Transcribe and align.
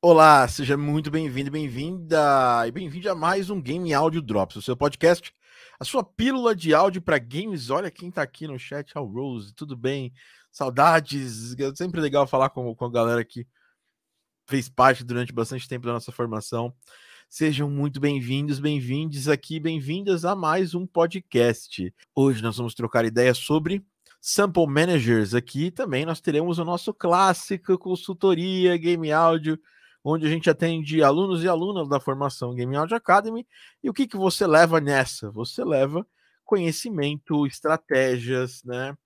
Olá, 0.00 0.46
seja 0.46 0.76
muito 0.76 1.10
bem-vindo, 1.10 1.50
bem-vinda 1.50 2.64
e 2.64 2.70
bem-vindo 2.70 3.10
a 3.10 3.16
mais 3.16 3.50
um 3.50 3.60
Game 3.60 3.92
Audio 3.92 4.22
Drops, 4.22 4.54
o 4.54 4.62
seu 4.62 4.76
podcast, 4.76 5.34
a 5.76 5.84
sua 5.84 6.04
pílula 6.04 6.54
de 6.54 6.72
áudio 6.72 7.02
para 7.02 7.18
games. 7.18 7.68
Olha 7.68 7.90
quem 7.90 8.08
tá 8.08 8.22
aqui 8.22 8.46
no 8.46 8.56
chat, 8.56 8.96
Al 8.96 9.04
Rose, 9.06 9.52
tudo 9.52 9.76
bem? 9.76 10.12
Saudades, 10.52 11.52
é 11.58 11.74
sempre 11.74 12.00
legal 12.00 12.28
falar 12.28 12.50
com, 12.50 12.72
com 12.76 12.84
a 12.84 12.90
galera 12.92 13.24
que 13.24 13.44
fez 14.46 14.68
parte 14.68 15.02
durante 15.02 15.32
bastante 15.32 15.68
tempo 15.68 15.84
da 15.88 15.94
nossa 15.94 16.12
formação. 16.12 16.72
Sejam 17.28 17.68
muito 17.68 17.98
bem-vindos, 17.98 18.60
bem-vindos 18.60 19.28
aqui, 19.28 19.58
bem-vindas 19.58 20.24
a 20.24 20.36
mais 20.36 20.76
um 20.76 20.86
podcast. 20.86 21.92
Hoje 22.14 22.40
nós 22.40 22.56
vamos 22.56 22.72
trocar 22.72 23.04
ideias 23.04 23.38
sobre 23.38 23.84
Sample 24.20 24.68
Managers. 24.68 25.34
Aqui 25.34 25.72
também 25.72 26.06
nós 26.06 26.20
teremos 26.20 26.60
o 26.60 26.64
nosso 26.64 26.94
clássico 26.94 27.76
consultoria 27.76 28.76
Game 28.76 29.10
Áudio, 29.10 29.58
onde 30.08 30.26
a 30.26 30.30
gente 30.30 30.48
atende 30.50 31.02
alunos 31.02 31.42
e 31.42 31.48
alunas 31.48 31.88
da 31.88 32.00
formação 32.00 32.54
Game 32.54 32.74
Audio 32.76 32.96
Academy. 32.96 33.46
E 33.82 33.90
o 33.90 33.94
que, 33.94 34.06
que 34.06 34.16
você 34.16 34.46
leva 34.46 34.80
nessa? 34.80 35.30
Você 35.32 35.64
leva 35.64 36.06
conhecimento, 36.44 37.46
estratégias, 37.46 38.62
né? 38.64 38.96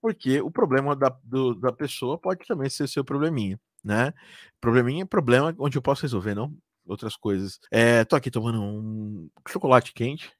Porque 0.00 0.40
o 0.40 0.50
problema 0.50 0.94
da, 0.96 1.08
do, 1.24 1.54
da 1.54 1.72
pessoa 1.72 2.18
pode 2.18 2.46
também 2.46 2.68
ser 2.68 2.88
seu 2.88 3.04
probleminha, 3.04 3.58
né? 3.82 4.12
Probleminha 4.60 5.04
é 5.04 5.06
problema 5.06 5.54
onde 5.58 5.78
eu 5.78 5.82
posso 5.82 6.02
resolver, 6.02 6.34
não? 6.34 6.54
outras 6.86 7.16
coisas. 7.16 7.58
É, 7.70 8.04
tô 8.04 8.16
aqui 8.16 8.30
tomando 8.30 8.60
um 8.60 9.30
chocolate 9.48 9.92
quente. 9.92 10.32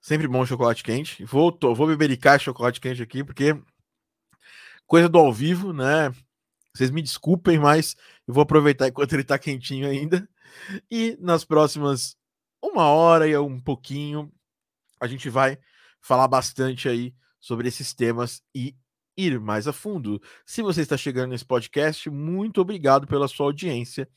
Sempre 0.00 0.26
bom 0.26 0.44
chocolate 0.46 0.82
quente. 0.82 1.24
Vou, 1.24 1.52
tô, 1.52 1.74
vou 1.74 1.86
bebericar 1.86 2.40
chocolate 2.40 2.80
quente 2.80 3.02
aqui, 3.02 3.22
porque 3.22 3.54
coisa 4.86 5.08
do 5.08 5.18
ao 5.18 5.32
vivo, 5.32 5.72
né? 5.72 6.12
Vocês 6.74 6.90
me 6.90 7.02
desculpem, 7.02 7.58
mas 7.58 7.96
eu 8.26 8.34
vou 8.34 8.42
aproveitar 8.42 8.88
enquanto 8.88 9.12
ele 9.12 9.24
tá 9.24 9.38
quentinho 9.38 9.88
ainda. 9.88 10.28
E 10.90 11.16
nas 11.20 11.44
próximas 11.44 12.16
uma 12.62 12.84
hora 12.88 13.26
e 13.26 13.36
um 13.36 13.58
pouquinho, 13.60 14.30
a 15.00 15.06
gente 15.06 15.30
vai 15.30 15.58
falar 16.00 16.28
bastante 16.28 16.88
aí 16.88 17.14
sobre 17.40 17.68
esses 17.68 17.94
temas 17.94 18.42
e 18.54 18.76
ir 19.16 19.40
mais 19.40 19.66
a 19.66 19.72
fundo. 19.72 20.20
Se 20.44 20.62
você 20.62 20.82
está 20.82 20.96
chegando 20.96 21.30
nesse 21.30 21.44
podcast, 21.44 22.08
muito 22.10 22.60
obrigado 22.60 23.06
pela 23.06 23.28
sua 23.28 23.46
audiência. 23.46 24.08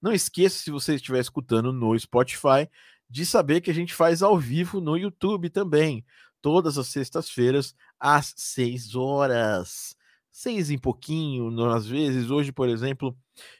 Não 0.00 0.12
esqueça, 0.12 0.58
se 0.58 0.70
você 0.70 0.96
estiver 0.96 1.20
escutando 1.20 1.72
no 1.72 1.98
Spotify, 1.98 2.68
de 3.08 3.24
saber 3.24 3.60
que 3.60 3.70
a 3.70 3.74
gente 3.74 3.94
faz 3.94 4.22
ao 4.22 4.38
vivo 4.38 4.80
no 4.80 4.96
YouTube 4.96 5.48
também, 5.48 6.04
todas 6.42 6.76
as 6.76 6.88
sextas-feiras, 6.88 7.74
às 7.98 8.34
6 8.36 8.94
horas. 8.94 9.95
Seis 10.38 10.68
em 10.68 10.76
pouquinho, 10.76 11.48
às 11.72 11.86
vezes. 11.86 12.28
Hoje, 12.28 12.52
por 12.52 12.68
exemplo, 12.68 13.16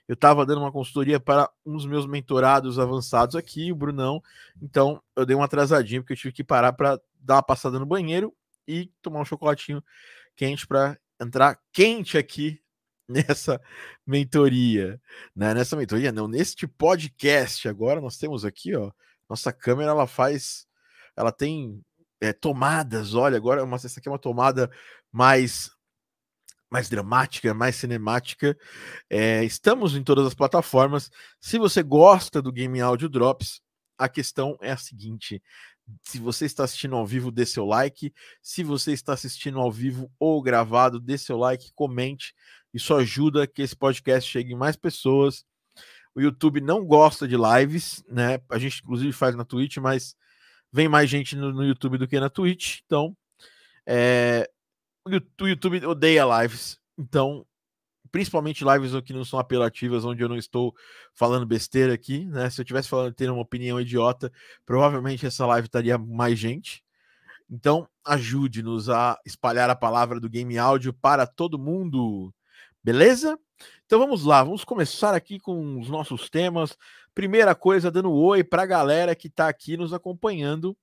eu 0.07 0.13
estava 0.13 0.45
dando 0.45 0.59
uma 0.61 0.71
consultoria 0.71 1.19
para 1.19 1.51
uns 1.65 1.87
meus 1.87 2.07
mentorados 2.07 2.79
avançados 2.79 3.35
aqui, 3.35 3.73
o 3.73 3.75
Brunão. 3.75 4.23
Então, 4.61 5.03
eu 5.17 5.25
dei 5.25 5.35
uma 5.35 5.47
atrasadinha, 5.47 6.03
porque 6.03 6.13
eu 6.13 6.19
tive 6.19 6.35
que 6.35 6.45
parar 6.45 6.75
para 6.75 7.01
dar 7.19 7.37
uma 7.37 7.43
passada 7.43 7.79
no 7.79 7.87
banheiro 7.87 8.31
e 8.69 8.93
tomar 9.01 9.21
um 9.23 9.25
chocolatinho 9.25 9.83
quente 10.37 10.67
para 10.67 10.99
entrar 11.19 11.59
quente 11.73 12.19
aqui 12.19 12.61
nessa 13.09 13.59
mentoria, 14.07 15.01
né? 15.35 15.55
Nessa 15.55 15.77
mentoria, 15.77 16.13
não, 16.13 16.29
neste 16.29 16.67
podcast 16.67 17.67
agora 17.67 18.03
nós 18.03 18.19
temos 18.19 18.45
aqui, 18.45 18.77
ó, 18.77 18.93
nossa 19.31 19.51
câmera 19.51 19.93
ela 19.93 20.07
faz, 20.07 20.69
ela 21.17 21.33
tem 21.33 21.83
é, 22.21 22.35
tomadas, 22.35 23.15
olha, 23.15 23.39
agora 23.39 23.65
uma, 23.65 23.77
essa 23.77 23.99
aqui 23.99 24.09
é 24.09 24.13
uma 24.13 24.19
tomada 24.19 24.71
mais 25.11 25.75
mais 26.77 26.91
dramática, 26.91 27.55
mais 27.55 27.77
cinemática. 27.77 28.57
É, 29.09 29.43
estamos 29.45 29.97
em 29.97 30.03
todas 30.03 30.27
as 30.27 30.35
plataformas. 30.35 31.11
Se 31.41 31.59
você 31.59 31.83
gosta 31.83 32.43
do 32.43 32.53
Game 32.53 32.79
Audio 32.83 33.09
Drops, 33.09 33.63
a 33.97 34.11
questão 34.11 34.59
é 34.61 34.73
a 34.73 34.77
seguinte: 34.77 35.43
se 36.03 36.19
você 36.19 36.45
está 36.45 36.65
assistindo 36.65 36.95
ao 36.95 37.07
vivo, 37.07 37.31
dê 37.31 37.47
seu 37.47 37.65
like. 37.65 38.13
Se 38.43 38.63
você 38.63 38.93
está 38.93 39.15
assistindo 39.15 39.59
ao 39.59 39.73
vivo 39.73 40.13
ou 40.19 40.43
gravado, 40.43 41.01
dê 41.01 41.17
seu 41.17 41.39
like, 41.39 41.73
comente. 41.75 42.35
Isso 42.75 42.95
ajuda 42.95 43.47
que 43.47 43.63
esse 43.63 43.75
podcast 43.75 44.31
chegue 44.31 44.53
em 44.53 44.57
mais 44.57 44.77
pessoas. 44.77 45.47
O 46.15 46.21
YouTube 46.21 46.61
não 46.61 46.85
gosta 46.85 47.27
de 47.27 47.37
lives, 47.39 48.05
né? 48.07 48.39
A 48.51 48.59
gente 48.59 48.83
inclusive 48.83 49.13
faz 49.13 49.35
na 49.35 49.47
Twitch, 49.47 49.79
mas 49.79 50.15
vem 50.71 50.91
mais 50.91 51.09
gente 51.09 51.37
no, 51.37 51.53
no 51.53 51.65
YouTube 51.65 51.97
do 51.97 52.07
que 52.07 52.21
na 52.21 52.29
Twitch. 52.29 52.81
Então, 52.85 53.17
é, 53.87 54.47
o 55.07 55.47
YouTube 55.47 55.87
odeia 55.87 56.25
lives. 56.43 56.79
Então, 56.99 57.47
principalmente 58.11 58.65
lives 58.65 58.93
que 59.03 59.13
não 59.13 59.25
são 59.25 59.39
apelativas, 59.39 60.05
onde 60.05 60.23
eu 60.23 60.29
não 60.29 60.37
estou 60.37 60.75
falando 61.15 61.47
besteira 61.47 61.95
aqui, 61.95 62.25
né? 62.27 62.51
Se 62.51 62.61
eu 62.61 62.65
tivesse 62.65 62.89
falando 62.89 63.15
tendo 63.15 63.33
uma 63.33 63.43
opinião 63.43 63.81
idiota, 63.81 64.33
provavelmente 64.65 65.27
essa 65.27 65.47
live 65.47 65.67
estaria 65.67 65.99
mais 65.99 66.39
gente. 66.39 66.85
Então, 67.49 67.89
ajude-nos 68.05 68.89
a 68.89 69.19
espalhar 69.25 69.71
a 69.71 69.77
palavra 69.77 70.19
do 70.19 70.29
game 70.29 70.59
áudio 70.59 70.93
para 70.93 71.27
todo 71.27 71.59
mundo. 71.59 72.35
Beleza? 72.83 73.39
Então 73.85 73.99
vamos 73.99 74.25
lá, 74.25 74.43
vamos 74.43 74.65
começar 74.65 75.15
aqui 75.15 75.39
com 75.39 75.81
os 75.81 75.89
nossos 75.89 76.29
temas. 76.29 76.77
Primeira 77.15 77.55
coisa, 77.55 77.91
dando 77.91 78.13
oi 78.13 78.43
para 78.45 78.63
a 78.63 78.67
galera 78.67 79.15
que 79.15 79.29
está 79.29 79.49
aqui 79.49 79.77
nos 79.77 79.93
acompanhando 79.93 80.77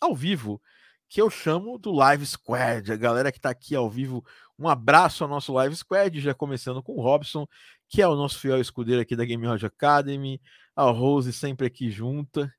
ao 0.00 0.14
vivo, 0.14 0.60
que 1.08 1.20
eu 1.20 1.30
chamo 1.30 1.78
do 1.78 1.92
Live 1.92 2.26
Squad. 2.26 2.92
A 2.92 2.96
galera 2.96 3.30
que 3.30 3.38
está 3.38 3.50
aqui 3.50 3.74
ao 3.74 3.88
vivo, 3.88 4.24
um 4.58 4.68
abraço 4.68 5.24
ao 5.24 5.30
nosso 5.30 5.52
Live 5.52 5.76
Squad, 5.76 6.20
já 6.20 6.34
começando 6.34 6.82
com 6.82 6.92
o 6.92 7.02
Robson, 7.02 7.46
que 7.88 8.02
é 8.02 8.08
o 8.08 8.16
nosso 8.16 8.38
fiel 8.38 8.60
escudeiro 8.60 9.00
aqui 9.00 9.14
da 9.14 9.24
Game 9.24 9.46
Audio 9.46 9.66
Academy, 9.66 10.40
a 10.74 10.84
Rose 10.84 11.32
sempre 11.32 11.66
aqui 11.66 11.90
junta, 11.90 12.52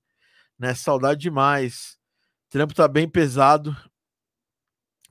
né? 0.58 0.74
Saudade 0.74 1.22
demais. 1.22 1.98
O 2.48 2.52
trampo 2.52 2.74
tá 2.74 2.88
bem 2.88 3.10
pesado, 3.10 3.76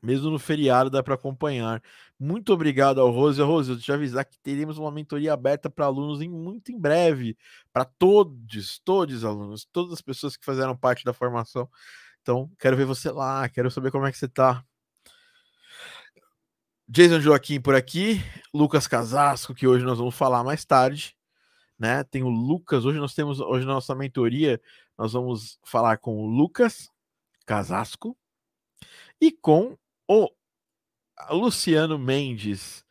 mesmo 0.03 0.31
no 0.31 0.39
feriado 0.39 0.91
dá 0.91 1.03
para 1.03 1.15
acompanhar. 1.15 1.83
Muito 2.19 2.53
obrigado 2.53 3.01
ao 3.01 3.11
Rose. 3.11 3.43
Rose, 3.43 3.71
eu 3.71 3.79
te 3.79 3.93
avisar 3.93 4.25
que 4.25 4.39
teremos 4.39 4.79
uma 4.79 4.91
mentoria 4.91 5.33
aberta 5.33 5.69
para 5.69 5.85
alunos 5.85 6.23
em 6.23 6.29
muito 6.29 6.73
em 6.73 6.79
breve, 6.79 7.37
para 7.73 7.85
todos, 7.85 8.79
todos 8.85 9.17
os 9.17 9.25
alunos, 9.25 9.67
todas 9.71 9.93
as 9.93 10.01
pessoas 10.01 10.37
que 10.37 10.45
fizeram 10.45 10.77
parte 10.77 11.05
da 11.05 11.13
formação. 11.13 11.69
Então, 12.27 12.51
quero 12.59 12.77
ver 12.77 12.85
você 12.85 13.09
lá, 13.09 13.49
quero 13.49 13.71
saber 13.71 13.93
como 13.93 14.05
é 14.05 14.11
que 14.11 14.19
você 14.19 14.27
está. 14.27 14.65
Jason 16.89 17.21
Joaquim 17.21 17.61
por 17.61 17.77
aqui, 17.77 18.21
Lucas 18.53 18.89
Casasco, 18.89 19.55
que 19.55 19.65
hoje 19.65 19.85
nós 19.85 19.99
vamos 19.99 20.17
falar 20.17 20.43
mais 20.43 20.65
tarde, 20.65 21.17
né? 21.79 22.03
Tem 22.03 22.25
o 22.25 22.29
Lucas, 22.29 22.85
hoje 22.85 22.99
nós 22.99 23.15
temos, 23.15 23.39
hoje 23.39 23.65
na 23.65 23.75
nossa 23.75 23.95
mentoria, 23.95 24.61
nós 24.99 25.13
vamos 25.13 25.61
falar 25.65 25.99
com 25.99 26.19
o 26.19 26.27
Lucas 26.27 26.91
Casasco 27.47 28.19
e 29.21 29.31
com 29.31 29.79
o 30.09 30.29
Luciano 31.31 31.97
Mendes. 31.97 32.85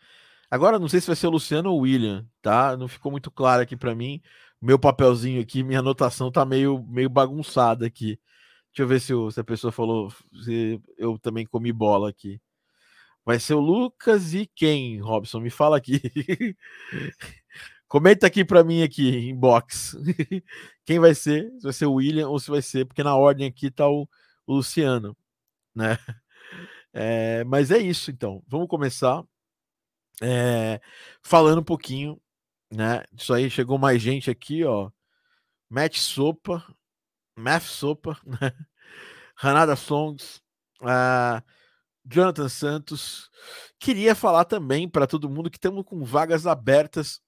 Agora 0.49 0.79
não 0.79 0.87
sei 0.87 1.01
se 1.01 1.07
vai 1.07 1.15
ser 1.17 1.27
o 1.27 1.31
Luciano 1.31 1.71
ou 1.71 1.79
o 1.79 1.81
William, 1.81 2.25
tá? 2.41 2.77
Não 2.77 2.87
ficou 2.87 3.11
muito 3.11 3.29
claro 3.29 3.63
aqui 3.63 3.75
para 3.75 3.93
mim. 3.93 4.21
Meu 4.61 4.79
papelzinho 4.79 5.41
aqui, 5.41 5.61
minha 5.61 5.79
anotação 5.79 6.31
tá 6.31 6.45
meio, 6.45 6.81
meio 6.87 7.09
bagunçada 7.09 7.85
aqui. 7.85 8.17
Deixa 8.75 8.83
eu 8.83 8.87
ver 8.89 8.99
se, 8.99 9.13
o, 9.13 9.31
se 9.31 9.39
a 9.39 9.43
pessoa 9.43 9.71
falou 9.71 10.11
se 10.43 10.81
eu 10.97 11.17
também 11.17 11.45
comi 11.45 11.71
bola 11.71 12.09
aqui. 12.09 12.41
Vai 13.23 13.39
ser 13.39 13.53
o 13.53 13.61
Lucas 13.61 14.33
e 14.33 14.45
quem, 14.53 14.99
Robson? 14.99 15.39
Me 15.39 15.49
fala 15.49 15.77
aqui. 15.77 16.01
Comenta 17.87 18.27
aqui 18.27 18.43
para 18.43 18.65
mim 18.65 18.83
aqui, 18.83 19.29
inbox. 19.29 19.95
quem 20.85 20.99
vai 20.99 21.15
ser? 21.15 21.49
Se 21.57 21.63
vai 21.63 21.71
ser 21.71 21.85
o 21.85 21.93
William 21.93 22.27
ou 22.27 22.37
se 22.37 22.51
vai 22.51 22.61
ser, 22.61 22.85
porque 22.85 23.01
na 23.01 23.15
ordem 23.15 23.47
aqui 23.47 23.71
tá 23.71 23.87
o, 23.87 24.09
o 24.45 24.55
Luciano, 24.55 25.15
né? 25.73 25.97
É, 26.97 27.43
mas 27.43 27.71
é 27.71 27.77
isso, 27.77 28.09
então. 28.09 28.41
Vamos 28.47 28.69
começar 28.69 29.21
é, 30.21 30.79
falando 31.21 31.59
um 31.59 31.63
pouquinho, 31.63 32.21
né? 32.71 33.03
Isso 33.13 33.33
aí 33.33 33.49
chegou 33.49 33.77
mais 33.77 34.01
gente 34.01 34.31
aqui, 34.31 34.63
ó. 34.63 34.89
Matt 35.69 35.97
Sopa, 35.97 36.65
Math 37.35 37.63
Sopa, 37.63 38.17
né? 38.25 38.51
Ranada 39.35 39.75
Songs, 39.75 40.41
uh, 40.81 41.43
Jonathan 42.05 42.47
Santos. 42.47 43.29
Queria 43.79 44.15
falar 44.15 44.45
também 44.45 44.87
para 44.87 45.05
todo 45.07 45.29
mundo 45.29 45.49
que 45.49 45.57
estamos 45.57 45.83
com 45.83 46.03
vagas 46.03 46.47
abertas. 46.47 47.21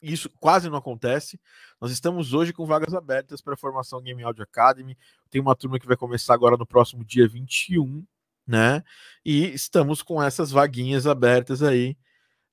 Isso 0.00 0.30
quase 0.38 0.70
não 0.70 0.78
acontece. 0.78 1.40
Nós 1.80 1.90
estamos 1.90 2.32
hoje 2.32 2.52
com 2.52 2.64
vagas 2.64 2.94
abertas 2.94 3.40
para 3.40 3.54
a 3.54 3.56
formação 3.56 4.00
Game 4.00 4.22
Audio 4.22 4.44
Academy. 4.44 4.96
Tem 5.28 5.40
uma 5.40 5.56
turma 5.56 5.80
que 5.80 5.86
vai 5.86 5.96
começar 5.96 6.34
agora 6.34 6.56
no 6.56 6.66
próximo 6.66 7.04
dia 7.04 7.26
21 7.26 8.06
né? 8.48 8.82
E 9.24 9.52
estamos 9.52 10.02
com 10.02 10.22
essas 10.22 10.50
vaguinhas 10.50 11.06
abertas 11.06 11.62
aí. 11.62 11.96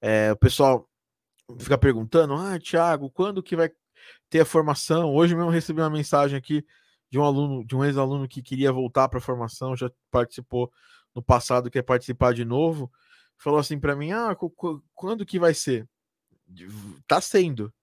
É, 0.01 0.33
o 0.33 0.35
pessoal 0.35 0.87
fica 1.57 1.77
perguntando: 1.77 2.33
ah, 2.33 2.59
Thiago, 2.59 3.09
quando 3.09 3.41
que 3.41 3.55
vai 3.55 3.71
ter 4.29 4.41
a 4.41 4.45
formação? 4.45 5.15
Hoje 5.15 5.33
mesmo 5.33 5.49
recebi 5.49 5.79
uma 5.79 5.89
mensagem 5.89 6.37
aqui 6.37 6.65
de 7.09 7.19
um 7.19 7.23
aluno, 7.23 7.65
de 7.65 7.75
um 7.75 7.83
ex-aluno 7.83 8.27
que 8.27 8.41
queria 8.41 8.71
voltar 8.71 9.07
para 9.07 9.19
a 9.19 9.21
formação, 9.21 9.75
já 9.75 9.89
participou 10.11 10.71
no 11.13 11.21
passado, 11.21 11.71
quer 11.71 11.81
participar 11.81 12.33
de 12.33 12.43
novo. 12.43 12.91
Falou 13.37 13.59
assim 13.59 13.79
para 13.79 13.95
mim: 13.95 14.11
ah, 14.11 14.35
quando 14.93 15.25
que 15.25 15.39
vai 15.39 15.53
ser? 15.53 15.87
Tá 17.07 17.21
sendo. 17.21 17.73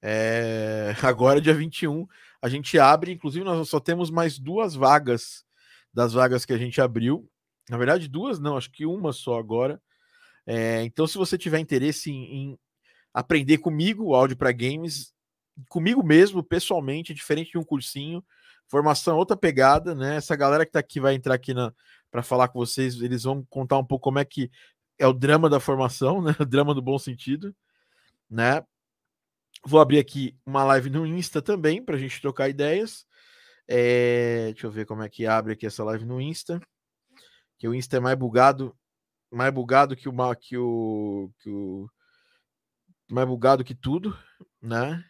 É, 0.00 0.94
agora, 1.02 1.40
dia 1.40 1.54
21, 1.54 2.06
a 2.40 2.48
gente 2.48 2.78
abre. 2.78 3.12
Inclusive, 3.12 3.44
nós 3.44 3.68
só 3.68 3.80
temos 3.80 4.10
mais 4.10 4.38
duas 4.38 4.74
vagas 4.74 5.44
das 5.92 6.12
vagas 6.12 6.44
que 6.44 6.52
a 6.52 6.58
gente 6.58 6.80
abriu. 6.80 7.28
Na 7.68 7.76
verdade, 7.76 8.08
duas 8.08 8.38
não, 8.38 8.56
acho 8.56 8.70
que 8.70 8.86
uma 8.86 9.12
só 9.12 9.38
agora. 9.38 9.80
É, 10.46 10.82
então, 10.84 11.06
se 11.06 11.18
você 11.18 11.36
tiver 11.36 11.58
interesse 11.58 12.10
em, 12.10 12.24
em 12.34 12.58
aprender 13.12 13.58
comigo 13.58 14.04
o 14.04 14.14
áudio 14.14 14.36
para 14.36 14.52
games, 14.52 15.12
comigo 15.68 16.02
mesmo, 16.02 16.42
pessoalmente, 16.42 17.12
diferente 17.12 17.50
de 17.50 17.58
um 17.58 17.64
cursinho, 17.64 18.24
formação 18.68 19.16
outra 19.16 19.36
pegada, 19.36 19.94
né? 19.94 20.16
Essa 20.16 20.36
galera 20.36 20.64
que 20.64 20.72
tá 20.72 20.78
aqui 20.78 21.00
vai 21.00 21.14
entrar 21.14 21.34
aqui 21.34 21.52
para 22.10 22.22
falar 22.22 22.48
com 22.48 22.58
vocês, 22.58 23.00
eles 23.00 23.24
vão 23.24 23.44
contar 23.50 23.78
um 23.78 23.84
pouco 23.84 24.04
como 24.04 24.18
é 24.18 24.24
que 24.24 24.50
é 24.98 25.06
o 25.06 25.12
drama 25.12 25.48
da 25.48 25.60
formação, 25.60 26.22
né? 26.22 26.32
O 26.40 26.44
drama 26.46 26.74
do 26.74 26.82
bom 26.82 26.98
sentido, 26.98 27.54
né? 28.30 28.62
Vou 29.64 29.80
abrir 29.80 29.98
aqui 29.98 30.36
uma 30.46 30.64
live 30.64 30.90
no 30.90 31.06
Insta 31.06 31.42
também 31.42 31.84
para 31.84 31.96
a 31.96 31.98
gente 31.98 32.20
trocar 32.20 32.48
ideias. 32.48 33.06
É... 33.66 34.52
Deixa 34.52 34.66
eu 34.66 34.70
ver 34.70 34.86
como 34.86 35.02
é 35.02 35.08
que 35.08 35.26
abre 35.26 35.52
aqui 35.54 35.66
essa 35.66 35.84
live 35.84 36.04
no 36.04 36.20
Insta. 36.20 36.60
Que 37.58 37.66
o 37.68 37.74
Insta 37.74 37.96
é 37.96 38.00
mais 38.00 38.16
bugado, 38.16 38.76
mais 39.30 39.52
bugado 39.52 39.96
que 39.96 40.08
o 40.08 40.12
que 40.36 40.56
o, 40.56 41.30
que 41.40 41.50
o 41.50 41.88
mais 43.10 43.26
bugado 43.26 43.64
que 43.64 43.74
tudo, 43.74 44.16
né? 44.60 45.04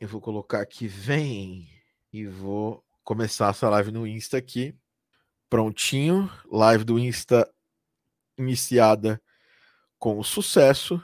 Eu 0.00 0.08
vou 0.08 0.20
colocar 0.20 0.60
aqui 0.60 0.86
vem 0.86 1.68
e 2.12 2.26
vou 2.26 2.83
começar 3.04 3.50
essa 3.50 3.68
live 3.68 3.92
no 3.92 4.06
Insta 4.06 4.38
aqui. 4.38 4.74
Prontinho, 5.50 6.30
live 6.50 6.82
do 6.82 6.98
Insta 6.98 7.48
iniciada 8.38 9.22
com 9.98 10.22
sucesso. 10.22 11.00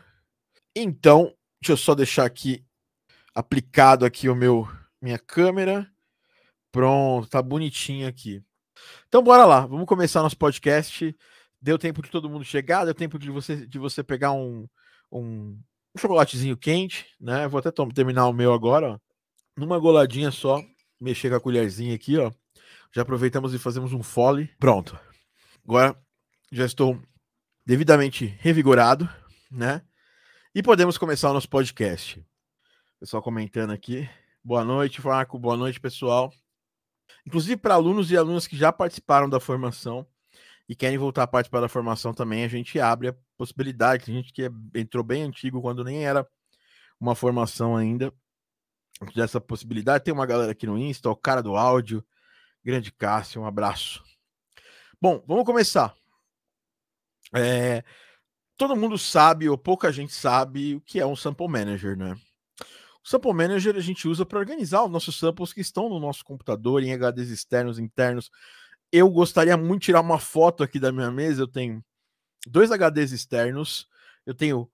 Então, 0.75 1.35
deixa 1.61 1.73
eu 1.73 1.76
só 1.76 1.94
deixar 1.94 2.25
aqui 2.25 2.64
aplicado 3.35 4.05
aqui 4.05 4.29
o 4.29 4.35
meu 4.35 4.67
minha 5.00 5.19
câmera. 5.19 5.91
Pronto, 6.73 7.29
tá 7.29 7.43
bonitinho 7.43 8.08
aqui. 8.08 8.43
Então 9.08 9.23
bora 9.23 9.44
lá, 9.44 9.67
vamos 9.67 9.87
começar 9.87 10.23
nosso 10.23 10.37
podcast. 10.37 11.14
Deu 11.61 11.79
tempo 11.79 12.02
de 12.02 12.11
todo 12.11 12.31
mundo 12.31 12.44
chegar, 12.44 12.85
deu 12.85 12.94
tempo 12.94 13.19
de 13.19 13.31
você 13.31 13.67
de 13.67 13.79
você 13.79 14.02
pegar 14.02 14.32
um, 14.32 14.67
um, 15.12 15.61
um 15.94 15.99
chocolatezinho 15.99 16.56
quente, 16.56 17.06
né? 17.20 17.47
Vou 17.47 17.58
até 17.58 17.70
terminar 17.94 18.26
o 18.26 18.32
meu 18.32 18.52
agora, 18.52 18.93
ó. 18.93 18.99
Numa 19.56 19.79
goladinha 19.79 20.31
só, 20.31 20.62
mexer 21.00 21.31
com 21.31 21.37
a 21.37 21.41
colherzinha 21.41 21.94
aqui, 21.94 22.19
ó. 22.19 22.31
Já 22.93 23.02
aproveitamos 23.02 23.55
e 23.55 23.58
fazemos 23.58 23.93
um 23.93 24.02
fole. 24.02 24.50
Pronto. 24.58 24.99
Agora 25.64 25.97
já 26.52 26.67
estou 26.67 27.00
devidamente 27.64 28.26
revigorado, 28.38 29.08
né? 29.50 29.82
E 30.55 30.62
podemos 30.62 30.99
começar 30.99 31.31
o 31.31 31.32
nosso 31.32 31.49
podcast. 31.49 32.25
Pessoal 32.99 33.23
comentando 33.23 33.70
aqui. 33.70 34.08
Boa 34.43 34.64
noite, 34.64 35.05
Marco. 35.05 35.38
Boa 35.38 35.56
noite, 35.56 35.81
pessoal. 35.81 36.32
Inclusive 37.26 37.56
para 37.56 37.75
alunos 37.75 38.11
e 38.11 38.17
alunas 38.17 38.47
que 38.47 38.56
já 38.56 38.73
participaram 38.73 39.29
da 39.29 39.38
formação 39.38 40.06
e 40.69 40.75
querem 40.75 40.99
voltar 40.99 41.25
a 41.25 41.26
participar 41.26 41.61
da 41.61 41.69
formação 41.69 42.14
também, 42.14 42.44
a 42.44 42.49
gente 42.49 42.79
abre 42.79 43.08
a 43.08 43.17
possibilidade. 43.37 44.05
Tem 44.05 44.14
gente 44.14 44.32
que 44.32 44.44
é, 44.44 44.50
entrou 44.75 45.02
bem 45.02 45.23
antigo, 45.23 45.61
quando 45.61 45.85
nem 45.85 46.05
era 46.05 46.26
uma 47.00 47.14
formação 47.14 47.76
ainda, 47.76 48.12
dessa 49.14 49.41
possibilidade. 49.41 50.05
Tem 50.05 50.12
uma 50.12 50.26
galera 50.26 50.52
aqui 50.52 50.67
no 50.67 50.79
Insta, 50.79 51.11
o 51.11 51.17
cara 51.17 51.43
do 51.43 51.56
áudio, 51.56 52.05
grande 52.64 52.93
Cássio, 52.93 53.43
um 53.43 53.47
abraço. 53.47 54.02
Bom, 55.00 55.23
vamos 55.26 55.44
começar. 55.44 55.94
É, 57.35 57.82
todo 58.56 58.76
mundo 58.76 58.99
sabe, 58.99 59.49
ou 59.49 59.56
pouca 59.56 59.91
gente 59.91 60.12
sabe, 60.12 60.75
o 60.75 60.81
que 60.81 61.00
é 61.00 61.06
um 61.06 61.17
Sample 61.17 61.49
Manager, 61.49 61.97
né? 61.97 62.14
O 63.02 63.08
Sample 63.08 63.32
Manager 63.32 63.76
a 63.76 63.81
gente 63.81 64.06
usa 64.06 64.26
para 64.26 64.38
organizar 64.38 64.85
os 64.85 64.91
nossos 64.91 65.19
samples 65.19 65.52
que 65.52 65.61
estão 65.62 65.88
no 65.88 65.99
nosso 65.99 66.23
computador, 66.25 66.82
em 66.82 66.93
HDs 66.93 67.31
externos, 67.31 67.79
internos. 67.79 68.31
Eu 68.93 69.08
gostaria 69.08 69.56
muito 69.56 69.81
de 69.81 69.87
tirar 69.87 70.02
uma 70.02 70.19
foto 70.19 70.62
aqui 70.62 70.79
da 70.79 70.93
minha 70.93 71.11
mesa. 71.11 71.43
Eu 71.43 71.49
tenho 71.49 71.82
dois 72.47 72.70
HDs 72.70 73.12
externos, 73.12 73.88
eu 74.26 74.35
tenho 74.35 74.70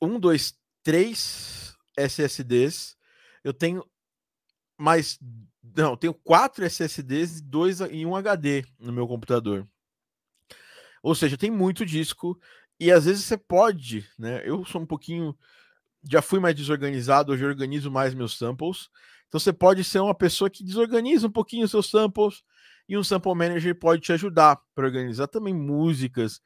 um, 0.00 0.20
dois, 0.20 0.56
três 0.82 1.71
SSDs, 2.02 2.96
eu 3.44 3.52
tenho 3.52 3.84
mais. 4.76 5.18
Não, 5.76 5.96
tenho 5.96 6.12
quatro 6.12 6.64
SSDs 6.64 7.38
e 7.38 7.42
dois 7.42 7.80
em 7.80 8.04
um 8.04 8.16
HD 8.16 8.64
no 8.78 8.92
meu 8.92 9.06
computador. 9.06 9.66
Ou 11.02 11.14
seja, 11.14 11.36
tem 11.36 11.50
muito 11.50 11.84
disco 11.86 12.38
e 12.78 12.90
às 12.90 13.04
vezes 13.04 13.24
você 13.24 13.36
pode, 13.36 14.08
né? 14.18 14.42
Eu 14.44 14.64
sou 14.64 14.80
um 14.80 14.86
pouquinho 14.86 15.36
já 16.10 16.20
fui 16.20 16.40
mais 16.40 16.56
desorganizado, 16.56 17.32
hoje 17.32 17.44
eu 17.44 17.48
organizo 17.48 17.90
mais 17.90 18.14
meus 18.14 18.36
samples. 18.36 18.88
Então 19.28 19.38
você 19.38 19.52
pode 19.52 19.84
ser 19.84 20.00
uma 20.00 20.14
pessoa 20.14 20.50
que 20.50 20.64
desorganiza 20.64 21.26
um 21.26 21.30
pouquinho 21.30 21.64
os 21.64 21.70
seus 21.70 21.88
samples 21.88 22.42
e 22.88 22.98
um 22.98 23.04
sample 23.04 23.34
manager 23.34 23.78
pode 23.78 24.02
te 24.02 24.12
ajudar 24.12 24.60
para 24.74 24.84
organizar 24.84 25.28
também 25.28 25.54
músicas. 25.54 26.40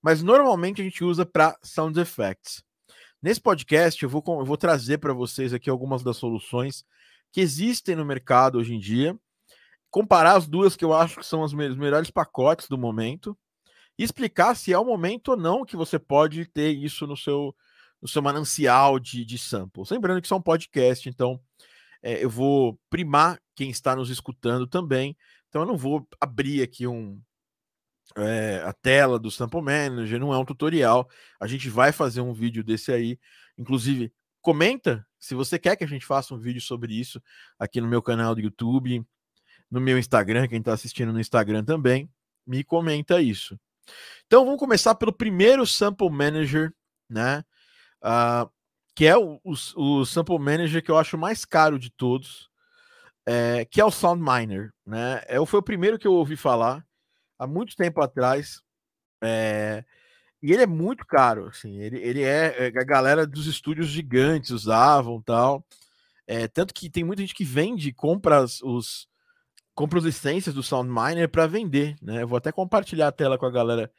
Mas 0.00 0.22
normalmente 0.22 0.80
a 0.80 0.84
gente 0.84 1.04
usa 1.04 1.26
para 1.26 1.58
sound 1.62 1.98
effects. 2.00 2.64
Nesse 3.22 3.40
podcast 3.40 4.02
eu 4.02 4.08
vou, 4.08 4.22
eu 4.26 4.44
vou 4.44 4.56
trazer 4.56 4.98
para 4.98 5.12
vocês 5.12 5.52
aqui 5.52 5.70
algumas 5.70 6.02
das 6.02 6.16
soluções 6.16 6.84
que 7.32 7.40
existem 7.40 7.96
no 7.96 8.04
mercado 8.04 8.58
hoje 8.58 8.74
em 8.74 8.78
dia, 8.78 9.18
comparar 9.90 10.36
as 10.36 10.46
duas 10.46 10.76
que 10.76 10.84
eu 10.84 10.92
acho 10.92 11.18
que 11.20 11.26
são 11.26 11.42
os 11.42 11.52
melhores 11.52 12.10
pacotes 12.10 12.68
do 12.68 12.78
momento 12.78 13.36
e 13.98 14.04
explicar 14.04 14.54
se 14.54 14.72
é 14.72 14.78
o 14.78 14.84
momento 14.84 15.28
ou 15.28 15.36
não 15.36 15.64
que 15.64 15.76
você 15.76 15.98
pode 15.98 16.46
ter 16.46 16.70
isso 16.70 17.06
no 17.06 17.16
seu 17.16 17.54
no 18.00 18.06
seu 18.06 18.20
manancial 18.20 18.98
de, 18.98 19.24
de 19.24 19.38
samples. 19.38 19.90
Lembrando 19.90 20.20
que 20.20 20.26
isso 20.26 20.34
é 20.34 20.36
um 20.36 20.42
podcast, 20.42 21.08
então 21.08 21.40
é, 22.02 22.22
eu 22.22 22.28
vou 22.28 22.78
primar 22.90 23.40
quem 23.54 23.70
está 23.70 23.96
nos 23.96 24.10
escutando 24.10 24.66
também. 24.66 25.16
Então 25.48 25.62
eu 25.62 25.66
não 25.66 25.76
vou 25.76 26.06
abrir 26.20 26.62
aqui 26.62 26.86
um, 26.86 27.20
é, 28.16 28.62
a 28.64 28.72
tela 28.72 29.18
do 29.18 29.30
Sample 29.30 29.62
Manager, 29.62 30.18
não 30.18 30.32
é 30.32 30.38
um 30.38 30.44
tutorial. 30.44 31.08
A 31.40 31.46
gente 31.46 31.68
vai 31.68 31.92
fazer 31.92 32.20
um 32.20 32.32
vídeo 32.32 32.64
desse 32.64 32.92
aí. 32.92 33.18
Inclusive, 33.58 34.12
comenta 34.40 35.06
se 35.18 35.34
você 35.34 35.58
quer 35.58 35.76
que 35.76 35.84
a 35.84 35.88
gente 35.88 36.06
faça 36.06 36.34
um 36.34 36.38
vídeo 36.38 36.60
sobre 36.60 36.98
isso 36.98 37.20
aqui 37.58 37.80
no 37.80 37.88
meu 37.88 38.00
canal 38.00 38.34
do 38.34 38.40
YouTube, 38.40 39.04
no 39.70 39.80
meu 39.80 39.98
Instagram, 39.98 40.46
quem 40.46 40.60
está 40.60 40.72
assistindo 40.72 41.12
no 41.12 41.20
Instagram 41.20 41.64
também, 41.64 42.08
me 42.46 42.62
comenta 42.62 43.20
isso. 43.20 43.58
Então 44.26 44.44
vamos 44.44 44.60
começar 44.60 44.94
pelo 44.94 45.12
primeiro 45.12 45.66
Sample 45.66 46.10
Manager, 46.10 46.72
né? 47.08 47.42
uh, 48.02 48.50
que 48.94 49.06
é 49.06 49.16
o, 49.16 49.40
o, 49.44 49.54
o, 49.76 50.06
Sample 50.06 50.38
Manager 50.38 50.82
que 50.82 50.90
eu 50.90 50.98
acho 50.98 51.18
mais 51.18 51.44
caro 51.44 51.78
de 51.78 51.90
todos, 51.90 52.48
é, 53.26 53.64
que 53.64 53.80
é 53.80 53.84
o 53.84 53.90
SoundMiner. 53.90 54.72
Né? 54.86 55.22
É, 55.26 55.44
foi 55.44 55.60
o 55.60 55.62
primeiro 55.62 55.98
que 55.98 56.06
eu 56.06 56.12
ouvi 56.12 56.36
falar 56.36 56.86
há 57.38 57.46
muito 57.46 57.76
tempo 57.76 58.00
atrás. 58.00 58.62
É, 59.22 59.84
e 60.42 60.52
ele 60.52 60.62
é 60.62 60.66
muito 60.66 61.06
caro, 61.06 61.48
assim, 61.48 61.78
ele, 61.80 61.98
ele 61.98 62.22
é, 62.22 62.66
é 62.66 62.78
a 62.78 62.84
galera 62.84 63.26
dos 63.26 63.46
estúdios 63.46 63.88
gigantes 63.88 64.50
usavam 64.50 65.20
tal. 65.22 65.64
É, 66.26 66.48
tanto 66.48 66.74
que 66.74 66.90
tem 66.90 67.04
muita 67.04 67.22
gente 67.22 67.34
que 67.34 67.44
vende, 67.44 67.92
compra 67.92 68.44
os 68.44 69.08
compra 69.74 69.98
as 69.98 70.04
licenças 70.06 70.54
do 70.54 70.62
SoundMiner 70.62 71.28
para 71.28 71.46
vender, 71.46 71.96
né? 72.02 72.22
Eu 72.22 72.28
vou 72.28 72.38
até 72.38 72.50
compartilhar 72.50 73.08
a 73.08 73.12
tela 73.12 73.38
com 73.38 73.46
a 73.46 73.50
galera 73.50 73.92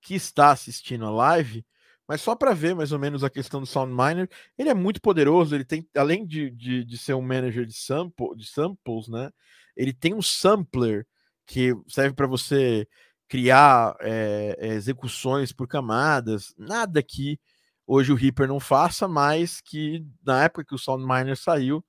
que 0.00 0.14
está 0.14 0.50
assistindo 0.50 1.06
a 1.06 1.10
live 1.10 1.64
mas 2.12 2.20
só 2.20 2.34
para 2.34 2.52
ver 2.52 2.74
mais 2.74 2.92
ou 2.92 2.98
menos 2.98 3.24
a 3.24 3.30
questão 3.30 3.60
do 3.60 3.66
SoundMiner, 3.66 4.28
ele 4.58 4.68
é 4.68 4.74
muito 4.74 5.00
poderoso. 5.00 5.54
Ele 5.54 5.64
tem, 5.64 5.88
além 5.96 6.26
de, 6.26 6.50
de, 6.50 6.84
de 6.84 6.98
ser 6.98 7.14
um 7.14 7.22
manager 7.22 7.64
de, 7.64 7.72
sample, 7.72 8.36
de 8.36 8.46
samples, 8.46 9.08
né? 9.08 9.30
Ele 9.74 9.92
tem 9.92 10.12
um 10.12 10.20
sampler 10.22 11.06
que 11.52 11.74
serve 11.86 12.14
para 12.14 12.26
você 12.26 12.88
criar 13.28 13.94
é, 14.00 14.56
execuções 14.68 15.52
por 15.52 15.68
camadas. 15.68 16.54
Nada 16.56 17.02
que 17.02 17.38
hoje 17.86 18.10
o 18.10 18.14
Reaper 18.14 18.48
não 18.48 18.58
faça, 18.58 19.06
mas 19.06 19.60
que 19.60 20.02
na 20.24 20.44
época 20.44 20.64
que 20.64 20.74
o 20.74 20.78
SoundMiner 20.78 21.36
saiu, 21.36 21.84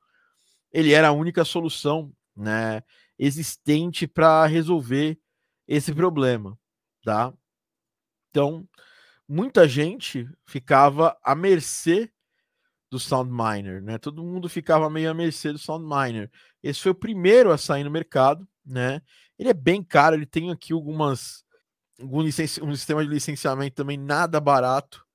ele 0.70 0.92
era 0.92 1.08
a 1.08 1.12
única 1.14 1.46
solução, 1.46 2.12
né? 2.36 2.84
Existente 3.18 4.06
para 4.06 4.46
resolver 4.46 5.18
esse 5.66 5.94
problema, 5.94 6.60
tá? 7.02 7.34
Então, 8.32 8.68
muita 9.26 9.66
gente 9.66 10.28
ficava 10.46 11.18
à 11.24 11.34
mercê 11.34 12.12
do 12.92 13.00
SoundMiner, 13.00 13.82
né? 13.82 13.98
Todo 13.98 14.26
mundo 14.26 14.50
ficava 14.50 14.90
meio 14.90 15.10
à 15.10 15.14
mercê 15.14 15.54
do 15.54 15.58
SoundMiner. 15.58 16.30
Esse 16.62 16.82
foi 16.82 16.92
o 16.92 16.96
primeiro 16.96 17.50
a 17.50 17.58
sair 17.58 17.86
no 17.86 17.92
mercado, 17.92 18.46
né? 18.66 19.02
Ele 19.38 19.50
é 19.50 19.54
bem 19.54 19.84
caro, 19.84 20.16
ele 20.16 20.26
tem 20.26 20.52
aqui 20.52 20.74
algumas 20.74 21.44
algum 22.00 22.22
um 22.22 22.32
sistema 22.32 23.04
de 23.04 23.10
licenciamento 23.10 23.76
também 23.76 23.98
nada 23.98 24.40
barato, 24.40 25.06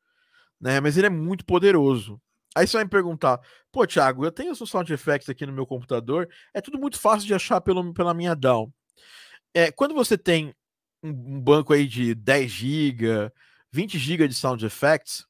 né? 0.60 0.80
Mas 0.80 0.96
ele 0.96 1.06
é 1.06 1.10
muito 1.10 1.44
poderoso. 1.44 2.20
Aí 2.54 2.66
você 2.66 2.76
vai 2.76 2.84
me 2.84 2.90
perguntar, 2.90 3.40
pô, 3.70 3.86
Thiago, 3.86 4.24
eu 4.24 4.32
tenho 4.32 4.52
o 4.52 4.66
Sound 4.66 4.92
Effects 4.92 5.28
aqui 5.28 5.46
no 5.46 5.52
meu 5.52 5.66
computador, 5.66 6.28
é 6.52 6.60
tudo 6.60 6.78
muito 6.78 6.98
fácil 6.98 7.26
de 7.26 7.34
achar 7.34 7.60
pelo, 7.60 7.92
pela 7.92 8.14
minha 8.14 8.34
DAW. 8.34 8.72
É, 9.54 9.70
quando 9.70 9.94
você 9.94 10.16
tem 10.18 10.54
um, 11.02 11.10
um 11.10 11.40
banco 11.40 11.72
aí 11.72 11.86
de 11.86 12.14
10 12.14 12.50
GB, 12.50 13.32
20 13.70 13.98
GB 13.98 14.28
de 14.28 14.34
sound 14.34 14.64
effects 14.64 15.26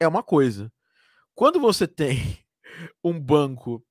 é 0.00 0.06
uma 0.06 0.22
coisa. 0.22 0.72
Quando 1.34 1.58
você 1.60 1.86
tem 1.88 2.38
um 3.02 3.18
banco 3.18 3.84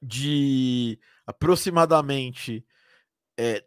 de 0.00 0.98
aproximadamente 1.26 2.64
é, 3.38 3.64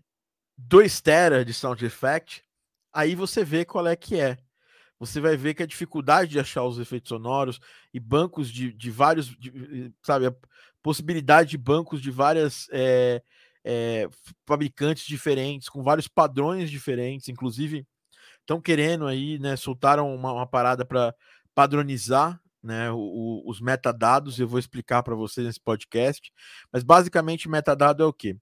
2 0.57 1.01
tera 1.01 1.43
de 1.43 1.53
sound 1.53 1.83
effect, 1.85 2.43
aí 2.93 3.15
você 3.15 3.43
vê 3.43 3.65
qual 3.65 3.87
é 3.87 3.95
que 3.95 4.19
é. 4.19 4.37
Você 4.97 5.19
vai 5.19 5.35
ver 5.35 5.53
que 5.53 5.63
a 5.63 5.67
dificuldade 5.67 6.31
de 6.31 6.39
achar 6.39 6.63
os 6.63 6.79
efeitos 6.79 7.09
sonoros 7.09 7.59
e 7.93 7.99
bancos 7.99 8.49
de, 8.49 8.71
de 8.71 8.89
vários, 8.89 9.27
de, 9.37 9.93
sabe, 10.01 10.27
a 10.27 10.35
possibilidade 10.81 11.49
de 11.49 11.57
bancos 11.57 12.01
de 12.01 12.09
várias 12.09 12.67
é, 12.71 13.21
é, 13.63 14.07
fabricantes 14.45 15.05
diferentes, 15.05 15.67
com 15.67 15.83
vários 15.83 16.07
padrões 16.07 16.69
diferentes, 16.71 17.27
inclusive 17.27 17.85
estão 18.39 18.61
querendo 18.61 19.07
aí, 19.07 19.39
né, 19.39 19.55
soltaram 19.55 20.13
uma, 20.13 20.31
uma 20.31 20.47
parada 20.47 20.85
para 20.85 21.13
padronizar 21.53 22.39
né, 22.61 22.91
o, 22.91 22.97
o, 22.97 23.49
os 23.49 23.59
metadados, 23.59 24.39
eu 24.39 24.47
vou 24.47 24.59
explicar 24.59 25.03
para 25.03 25.15
vocês 25.15 25.45
nesse 25.45 25.59
podcast, 25.59 26.31
mas 26.71 26.83
basicamente 26.83 27.49
metadado 27.49 28.03
é 28.03 28.05
o 28.05 28.13
que? 28.13 28.37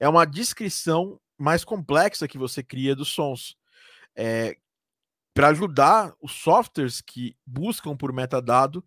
É 0.00 0.08
uma 0.08 0.24
descrição 0.24 1.20
mais 1.38 1.64
complexa 1.64 2.26
que 2.26 2.38
você 2.38 2.62
cria 2.62 2.96
dos 2.96 3.08
sons. 3.08 3.56
É, 4.16 4.56
para 5.32 5.48
ajudar 5.48 6.12
os 6.20 6.32
softwares 6.32 7.00
que 7.00 7.36
buscam 7.46 7.96
por 7.96 8.12
metadado 8.12 8.84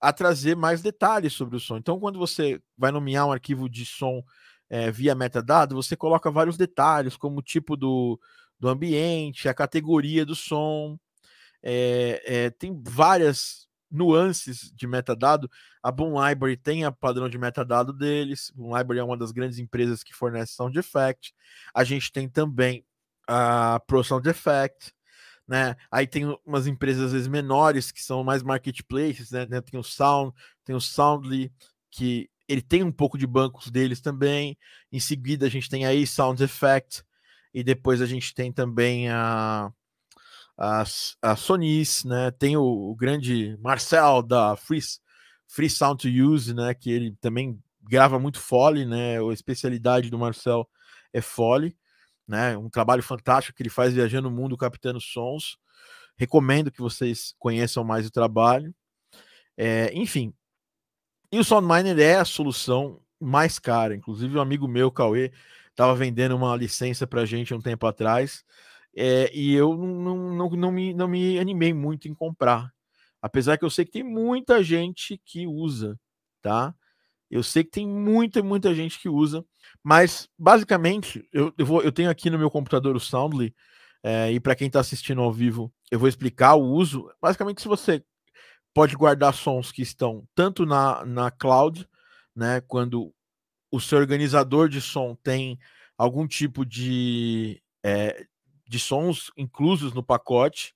a 0.00 0.12
trazer 0.12 0.56
mais 0.56 0.82
detalhes 0.82 1.32
sobre 1.32 1.56
o 1.56 1.60
som. 1.60 1.76
Então, 1.76 2.00
quando 2.00 2.18
você 2.18 2.60
vai 2.76 2.90
nomear 2.90 3.26
um 3.26 3.32
arquivo 3.32 3.68
de 3.68 3.86
som 3.86 4.22
é, 4.68 4.90
via 4.90 5.14
metadado, 5.14 5.76
você 5.76 5.96
coloca 5.96 6.30
vários 6.30 6.56
detalhes, 6.56 7.16
como 7.16 7.38
o 7.38 7.42
tipo 7.42 7.76
do, 7.76 8.20
do 8.58 8.68
ambiente, 8.68 9.48
a 9.48 9.54
categoria 9.54 10.26
do 10.26 10.34
som. 10.34 10.98
É, 11.62 12.22
é, 12.26 12.50
tem 12.50 12.78
várias 12.86 13.66
nuances 13.94 14.72
de 14.74 14.86
metadado. 14.86 15.50
A 15.82 15.90
Boom 15.90 16.14
Library 16.22 16.56
tem 16.56 16.84
a 16.84 16.92
padrão 16.92 17.28
de 17.28 17.38
metadado 17.38 17.92
deles. 17.92 18.52
Boom 18.54 18.76
Library 18.76 19.00
é 19.00 19.04
uma 19.04 19.16
das 19.16 19.32
grandes 19.32 19.58
empresas 19.58 20.02
que 20.02 20.14
fornece 20.14 20.54
sound 20.54 20.78
effect. 20.78 21.34
A 21.72 21.84
gente 21.84 22.12
tem 22.12 22.28
também 22.28 22.84
a 23.26 23.80
Pro 23.86 24.04
Sound 24.04 24.28
Effect, 24.28 24.92
né? 25.46 25.76
Aí 25.90 26.06
tem 26.06 26.24
umas 26.44 26.66
empresas 26.66 27.06
às 27.06 27.12
vezes 27.12 27.28
menores 27.28 27.90
que 27.90 28.02
são 28.02 28.22
mais 28.24 28.42
marketplaces, 28.42 29.30
né? 29.30 29.46
Tem 29.60 29.78
o 29.78 29.82
Sound, 29.84 30.34
tem 30.64 30.74
o 30.74 30.80
Soundly, 30.80 31.52
que 31.90 32.28
ele 32.48 32.62
tem 32.62 32.82
um 32.82 32.92
pouco 32.92 33.16
de 33.16 33.26
bancos 33.26 33.70
deles 33.70 34.00
também. 34.00 34.56
Em 34.92 35.00
seguida 35.00 35.46
a 35.46 35.48
gente 35.48 35.68
tem 35.68 35.86
aí 35.86 36.06
Sound 36.06 36.42
Effect 36.42 37.02
e 37.52 37.62
depois 37.62 38.02
a 38.02 38.06
gente 38.06 38.34
tem 38.34 38.52
também 38.52 39.08
a 39.08 39.72
a, 40.56 40.84
a 41.22 41.36
Sonis, 41.36 42.04
né? 42.04 42.30
Tem 42.30 42.56
o, 42.56 42.62
o, 42.62 42.94
grande 42.94 43.56
Marcel 43.60 44.22
da 44.22 44.56
Free, 44.56 44.80
Free 45.46 45.70
Sound 45.70 46.02
to 46.02 46.08
Use, 46.08 46.54
né? 46.54 46.74
Que 46.74 46.90
ele 46.90 47.16
também 47.20 47.58
grava 47.82 48.18
muito 48.18 48.40
Foley, 48.40 48.84
né? 48.84 49.18
A 49.18 49.32
especialidade 49.32 50.10
do 50.10 50.18
Marcel 50.18 50.68
é 51.12 51.20
Foley, 51.20 51.76
né? 52.26 52.56
Um 52.56 52.70
trabalho 52.70 53.02
fantástico 53.02 53.56
que 53.56 53.62
ele 53.62 53.70
faz 53.70 53.92
viajando 53.94 54.28
o 54.28 54.32
mundo 54.32 54.56
captando 54.56 55.00
sons. 55.00 55.58
Recomendo 56.16 56.70
que 56.70 56.80
vocês 56.80 57.34
conheçam 57.38 57.82
mais 57.84 58.06
o 58.06 58.10
trabalho. 58.10 58.74
É, 59.56 59.92
enfim, 59.94 60.32
e 61.34 61.38
o 61.40 61.42
SoundMiner 61.42 61.98
é 61.98 62.14
a 62.14 62.24
solução 62.24 63.00
mais 63.20 63.58
cara. 63.58 63.92
Inclusive, 63.92 64.38
um 64.38 64.40
amigo 64.40 64.68
meu, 64.68 64.88
Cauê, 64.88 65.32
estava 65.68 65.92
vendendo 65.92 66.36
uma 66.36 66.54
licença 66.54 67.08
para 67.08 67.24
gente 67.24 67.52
um 67.52 67.60
tempo 67.60 67.88
atrás. 67.88 68.44
É, 68.96 69.30
e 69.34 69.52
eu 69.54 69.76
não, 69.76 70.34
não, 70.34 70.50
não, 70.50 70.72
me, 70.72 70.94
não 70.94 71.08
me 71.08 71.38
animei 71.38 71.72
muito 71.72 72.08
em 72.08 72.14
comprar. 72.14 72.72
Apesar 73.20 73.56
que 73.56 73.64
eu 73.64 73.70
sei 73.70 73.84
que 73.84 73.90
tem 73.90 74.02
muita 74.02 74.62
gente 74.62 75.20
que 75.24 75.46
usa, 75.46 75.98
tá? 76.42 76.74
Eu 77.30 77.42
sei 77.42 77.64
que 77.64 77.70
tem 77.70 77.88
muita, 77.88 78.42
muita 78.42 78.74
gente 78.74 79.00
que 79.00 79.08
usa, 79.08 79.44
mas 79.82 80.28
basicamente 80.38 81.26
eu, 81.32 81.52
eu, 81.56 81.66
vou, 81.66 81.82
eu 81.82 81.90
tenho 81.90 82.10
aqui 82.10 82.30
no 82.30 82.38
meu 82.38 82.50
computador 82.50 82.94
o 82.94 83.00
Soundly, 83.00 83.54
é, 84.02 84.30
e 84.30 84.38
para 84.38 84.54
quem 84.54 84.66
está 84.66 84.80
assistindo 84.80 85.22
ao 85.22 85.32
vivo, 85.32 85.72
eu 85.90 85.98
vou 85.98 86.08
explicar 86.08 86.54
o 86.54 86.62
uso. 86.62 87.10
Basicamente, 87.20 87.62
se 87.62 87.68
você 87.68 88.04
pode 88.74 88.94
guardar 88.94 89.32
sons 89.32 89.72
que 89.72 89.80
estão 89.80 90.28
tanto 90.34 90.66
na, 90.66 91.04
na 91.06 91.30
cloud, 91.30 91.88
né, 92.36 92.60
quando 92.60 93.14
o 93.70 93.80
seu 93.80 93.98
organizador 93.98 94.68
de 94.68 94.80
som 94.80 95.16
tem 95.22 95.58
algum 95.96 96.26
tipo 96.26 96.66
de, 96.66 97.62
é, 97.82 98.26
de 98.66 98.78
sons 98.78 99.30
inclusos 99.36 99.92
no 99.92 100.02
pacote. 100.02 100.74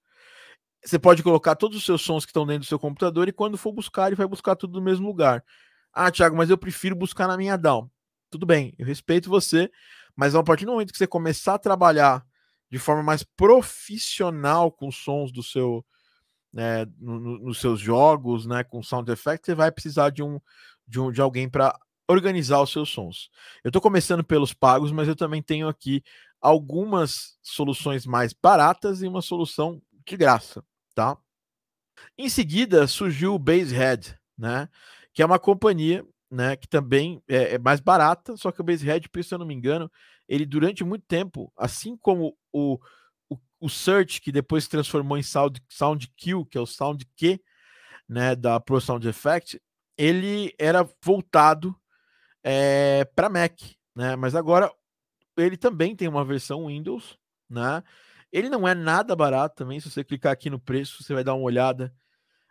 Você 0.84 0.98
pode 0.98 1.22
colocar 1.22 1.56
todos 1.56 1.76
os 1.76 1.84
seus 1.84 2.02
sons 2.02 2.24
que 2.24 2.30
estão 2.30 2.46
dentro 2.46 2.60
do 2.60 2.68
seu 2.68 2.78
computador 2.78 3.28
e 3.28 3.32
quando 3.32 3.58
for 3.58 3.72
buscar, 3.72 4.06
ele 4.06 4.16
vai 4.16 4.26
buscar 4.26 4.56
tudo 4.56 4.78
no 4.78 4.84
mesmo 4.84 5.06
lugar. 5.06 5.44
Ah, 5.92 6.10
Thiago, 6.10 6.36
mas 6.36 6.50
eu 6.50 6.58
prefiro 6.58 6.94
buscar 6.94 7.26
na 7.26 7.36
minha 7.36 7.56
DAW. 7.56 7.90
Tudo 8.30 8.46
bem, 8.46 8.74
eu 8.78 8.86
respeito 8.86 9.28
você, 9.28 9.70
mas 10.14 10.34
a 10.34 10.42
partir 10.42 10.64
do 10.64 10.72
momento 10.72 10.92
que 10.92 10.98
você 10.98 11.06
começar 11.06 11.54
a 11.54 11.58
trabalhar 11.58 12.24
de 12.70 12.78
forma 12.78 13.02
mais 13.02 13.22
profissional 13.22 14.70
com 14.70 14.90
sons 14.92 15.32
do 15.32 15.42
seu, 15.42 15.84
né, 16.52 16.84
no, 16.98 17.18
no, 17.18 17.38
nos 17.38 17.58
seus 17.58 17.80
jogos, 17.80 18.46
né, 18.46 18.62
com 18.62 18.82
sound 18.82 19.10
effect, 19.10 19.46
você 19.46 19.54
vai 19.54 19.72
precisar 19.72 20.10
de 20.10 20.22
um 20.22 20.38
de, 20.88 20.98
um, 20.98 21.12
de 21.12 21.20
alguém 21.20 21.48
para 21.48 21.78
organizar 22.08 22.62
os 22.62 22.72
seus 22.72 22.88
sons. 22.88 23.30
Eu 23.62 23.68
estou 23.68 23.82
começando 23.82 24.24
pelos 24.24 24.54
pagos, 24.54 24.90
mas 24.90 25.06
eu 25.06 25.14
também 25.14 25.42
tenho 25.42 25.68
aqui 25.68 26.02
algumas 26.40 27.38
soluções 27.42 28.06
mais 28.06 28.32
baratas 28.32 29.02
e 29.02 29.08
uma 29.08 29.22
solução 29.22 29.82
de 30.06 30.16
graça, 30.16 30.64
tá? 30.94 31.16
Em 32.16 32.28
seguida 32.28 32.86
surgiu 32.86 33.34
o 33.34 33.38
Basehead, 33.38 34.18
né? 34.36 34.68
Que 35.12 35.22
é 35.22 35.26
uma 35.26 35.38
companhia, 35.38 36.06
né? 36.30 36.56
Que 36.56 36.68
também 36.68 37.22
é, 37.28 37.54
é 37.54 37.58
mais 37.58 37.80
barata, 37.80 38.36
só 38.36 38.52
que 38.52 38.60
o 38.60 38.64
Basehead, 38.64 39.08
se 39.22 39.34
eu 39.34 39.38
não 39.38 39.46
me 39.46 39.54
engano, 39.54 39.90
ele 40.28 40.46
durante 40.46 40.84
muito 40.84 41.04
tempo, 41.06 41.52
assim 41.56 41.96
como 41.96 42.36
o, 42.52 42.78
o, 43.28 43.36
o 43.60 43.68
Search, 43.68 44.20
que 44.20 44.30
depois 44.30 44.64
se 44.64 44.70
transformou 44.70 45.18
em 45.18 45.22
Sound, 45.22 45.60
SoundQ, 45.68 46.44
que 46.46 46.58
é 46.58 46.60
o 46.60 46.66
SoundQ, 46.66 47.40
né? 48.08 48.36
Da 48.36 48.60
Pro 48.60 48.80
Sound 48.80 49.06
Effect, 49.08 49.60
ele 49.96 50.54
era 50.58 50.88
voltado 51.02 51.74
é, 52.44 53.04
para 53.16 53.28
Mac, 53.28 53.60
né? 53.94 54.14
Mas 54.16 54.34
agora 54.34 54.72
ele 55.38 55.56
também 55.56 55.94
tem 55.94 56.08
uma 56.08 56.24
versão 56.24 56.66
Windows, 56.66 57.18
né? 57.48 57.82
Ele 58.32 58.48
não 58.48 58.66
é 58.66 58.74
nada 58.74 59.16
barato 59.16 59.56
também. 59.56 59.80
Se 59.80 59.90
você 59.90 60.04
clicar 60.04 60.32
aqui 60.32 60.50
no 60.50 60.60
preço, 60.60 61.02
você 61.02 61.14
vai 61.14 61.24
dar 61.24 61.34
uma 61.34 61.44
olhada. 61.44 61.94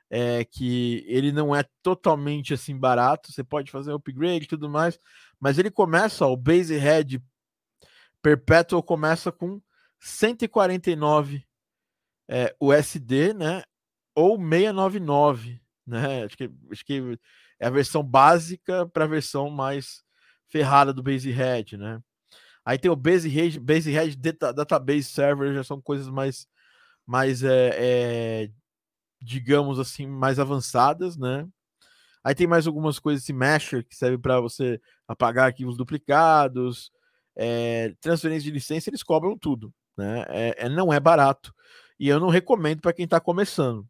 É 0.09 0.45
que 0.45 1.03
ele 1.05 1.33
não 1.33 1.53
é 1.53 1.65
totalmente 1.83 2.53
assim 2.53 2.77
barato. 2.77 3.31
Você 3.31 3.43
pode 3.43 3.69
fazer 3.69 3.91
upgrade 3.91 4.45
e 4.45 4.47
tudo 4.47 4.69
mais, 4.69 4.97
mas 5.39 5.57
ele 5.59 5.69
começa, 5.69 6.25
ó, 6.25 6.31
o 6.31 6.37
Base 6.37 6.75
Head 6.75 7.21
Perpetual 8.21 8.81
começa 8.81 9.31
com 9.31 9.61
149 9.99 11.45
é, 12.27 12.55
USD, 12.59 13.33
né? 13.33 13.63
Ou 14.15 14.37
699, 14.37 15.61
né? 15.85 16.23
Acho 16.23 16.37
que, 16.37 16.51
acho 16.71 16.85
que 16.85 17.19
é 17.59 17.67
a 17.67 17.69
versão 17.69 18.03
básica 18.03 18.87
para 18.87 19.05
a 19.05 19.07
versão 19.07 19.49
mais 19.49 20.03
ferrada 20.47 20.93
do 20.93 21.03
Base 21.03 21.29
Head, 21.29 21.77
né? 21.77 22.01
Aí 22.67 22.77
tem 22.77 22.91
o 22.91 22.97
Base 22.97 23.29
Head, 23.29 23.61
Base 23.61 23.89
Head 23.89 24.17
Database 24.17 25.05
Server, 25.05 25.53
já 25.53 25.63
são 25.63 25.81
coisas 25.81 26.09
mais, 26.09 26.45
mais 27.05 27.41
é, 27.41 27.69
é, 27.77 28.51
digamos 29.21 29.79
assim, 29.79 30.05
mais 30.05 30.37
avançadas, 30.37 31.15
né? 31.15 31.47
Aí 32.21 32.35
tem 32.35 32.45
mais 32.45 32.67
algumas 32.67 32.99
coisas, 32.99 33.23
esse 33.23 33.31
Mesher, 33.31 33.87
que 33.87 33.95
serve 33.95 34.17
para 34.17 34.41
você 34.41 34.81
apagar 35.07 35.45
arquivos 35.45 35.77
duplicados, 35.77 36.91
é, 37.37 37.95
transferência 38.01 38.43
de 38.43 38.51
licença, 38.51 38.89
eles 38.89 39.01
cobram 39.01 39.37
tudo, 39.37 39.73
né? 39.95 40.25
É, 40.27 40.65
é 40.65 40.69
não 40.69 40.91
é 40.91 40.99
barato. 40.99 41.55
E 41.97 42.09
eu 42.09 42.19
não 42.19 42.27
recomendo 42.27 42.81
para 42.81 42.91
quem 42.91 43.05
está 43.05 43.17
começando, 43.17 43.87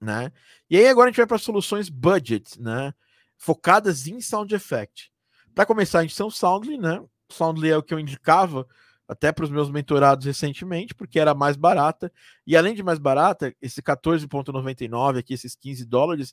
né? 0.00 0.30
E 0.70 0.76
aí 0.76 0.86
agora 0.86 1.08
a 1.08 1.10
gente 1.10 1.16
vai 1.16 1.26
para 1.26 1.36
soluções 1.36 1.88
budget, 1.88 2.62
né? 2.62 2.94
Focadas 3.36 4.06
em 4.06 4.20
sound 4.20 4.54
effect. 4.54 5.10
Para 5.52 5.66
começar, 5.66 5.98
a 5.98 6.02
gente 6.02 6.16
tem 6.16 6.24
o 6.24 6.30
Soundly, 6.30 6.78
né? 6.78 7.04
Soundly 7.34 7.70
é 7.70 7.76
o 7.76 7.82
que 7.82 7.94
eu 7.94 7.98
indicava 7.98 8.66
até 9.10 9.32
para 9.32 9.44
os 9.44 9.50
meus 9.50 9.68
mentorados 9.68 10.24
recentemente, 10.24 10.94
porque 10.94 11.18
era 11.18 11.34
mais 11.34 11.56
barata. 11.56 12.12
E 12.46 12.56
além 12.56 12.74
de 12.74 12.82
mais 12.82 12.98
barata, 12.98 13.52
esse 13.60 13.82
14,99 13.82 15.18
aqui, 15.18 15.34
esses 15.34 15.56
15 15.56 15.84
dólares, 15.84 16.32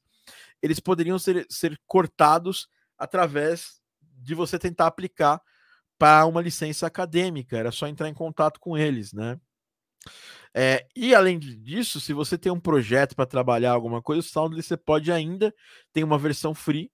eles 0.62 0.80
poderiam 0.80 1.18
ser, 1.18 1.48
ser 1.50 1.80
cortados 1.88 2.70
através 2.96 3.82
de 4.00 4.36
você 4.36 4.60
tentar 4.60 4.86
aplicar 4.86 5.42
para 5.98 6.26
uma 6.28 6.42
licença 6.42 6.86
acadêmica. 6.86 7.58
Era 7.58 7.72
só 7.72 7.88
entrar 7.88 8.10
em 8.10 8.14
contato 8.14 8.60
com 8.60 8.78
eles, 8.78 9.12
né? 9.12 9.40
É, 10.54 10.88
e 10.96 11.14
além 11.14 11.40
disso, 11.40 12.00
se 12.00 12.14
você 12.14 12.38
tem 12.38 12.52
um 12.52 12.60
projeto 12.60 13.16
para 13.16 13.26
trabalhar 13.26 13.72
alguma 13.72 14.02
coisa, 14.02 14.22
o 14.22 14.24
Soundly 14.24 14.64
você 14.64 14.78
pode 14.78 15.12
ainda 15.12 15.54
tem 15.92 16.04
uma 16.04 16.18
versão 16.18 16.54
free 16.54 16.92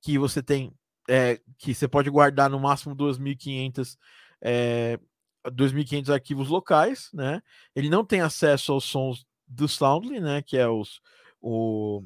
que 0.00 0.18
você 0.18 0.42
tem 0.42 0.72
é, 1.10 1.40
que 1.58 1.74
você 1.74 1.88
pode 1.88 2.08
guardar 2.08 2.48
no 2.48 2.60
máximo 2.60 2.94
2.500 2.94 3.98
é, 4.40 4.98
2.500 5.44 6.12
arquivos 6.12 6.48
locais, 6.48 7.10
né? 7.12 7.42
Ele 7.74 7.90
não 7.90 8.04
tem 8.04 8.20
acesso 8.20 8.72
aos 8.72 8.84
sons 8.84 9.26
do 9.46 9.66
Soundly, 9.66 10.20
né? 10.20 10.40
Que 10.40 10.56
é 10.56 10.68
os, 10.68 11.00
o, 11.40 12.04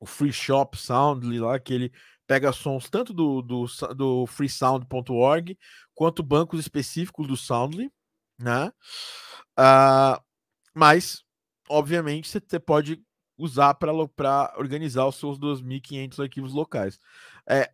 o 0.00 0.06
Free 0.06 0.32
Shop 0.32 0.76
Soundly 0.76 1.38
lá, 1.38 1.60
que 1.60 1.72
ele 1.72 1.92
pega 2.26 2.52
sons 2.52 2.90
tanto 2.90 3.14
do, 3.14 3.40
do, 3.40 3.66
do 3.94 4.26
freesound.org 4.26 5.58
quanto 5.94 6.22
bancos 6.22 6.60
específicos 6.60 7.26
do 7.26 7.36
Soundly, 7.36 7.90
né? 8.38 8.72
Uh, 9.58 10.20
mas, 10.74 11.22
obviamente, 11.68 12.28
você 12.28 12.58
pode 12.58 13.00
usar 13.36 13.74
para 13.74 13.92
organizar 14.56 15.06
os 15.06 15.16
seus 15.16 15.38
2.500 15.38 16.20
arquivos 16.20 16.52
locais. 16.52 16.98
É, 17.48 17.70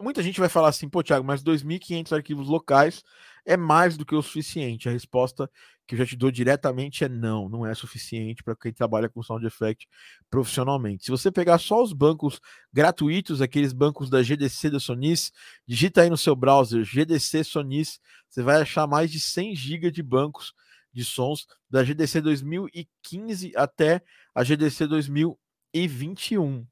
muita 0.00 0.22
gente 0.22 0.40
vai 0.40 0.48
falar 0.48 0.68
assim, 0.68 0.88
pô, 0.88 1.02
Thiago, 1.02 1.24
mas 1.24 1.42
2.500 1.42 2.12
arquivos 2.12 2.48
locais 2.48 3.02
é 3.44 3.56
mais 3.56 3.96
do 3.96 4.04
que 4.04 4.14
o 4.14 4.22
suficiente. 4.22 4.88
A 4.88 4.92
resposta 4.92 5.50
que 5.86 5.94
eu 5.94 5.98
já 5.98 6.04
te 6.06 6.16
dou 6.16 6.30
diretamente 6.30 7.02
é 7.02 7.08
não, 7.08 7.48
não 7.48 7.64
é 7.64 7.74
suficiente 7.74 8.42
para 8.42 8.54
quem 8.54 8.72
trabalha 8.72 9.08
com 9.08 9.22
sound 9.22 9.46
effect 9.46 9.88
profissionalmente. 10.28 11.04
Se 11.04 11.10
você 11.10 11.32
pegar 11.32 11.58
só 11.58 11.82
os 11.82 11.94
bancos 11.94 12.40
gratuitos, 12.70 13.40
aqueles 13.40 13.72
bancos 13.72 14.10
da 14.10 14.22
GDC 14.22 14.68
da 14.68 14.78
Sonis, 14.78 15.32
digita 15.66 16.02
aí 16.02 16.10
no 16.10 16.16
seu 16.18 16.36
browser 16.36 16.84
GDC 16.84 17.42
Sonis, 17.42 17.98
você 18.28 18.42
vai 18.42 18.60
achar 18.60 18.86
mais 18.86 19.10
de 19.10 19.18
100 19.18 19.56
GB 19.56 19.90
de 19.90 20.02
bancos 20.02 20.52
de 20.92 21.04
sons 21.04 21.46
da 21.70 21.82
GDC 21.82 22.20
2015 22.20 23.52
até 23.56 24.02
a 24.34 24.44
GDC 24.44 24.86
2021, 24.86 26.66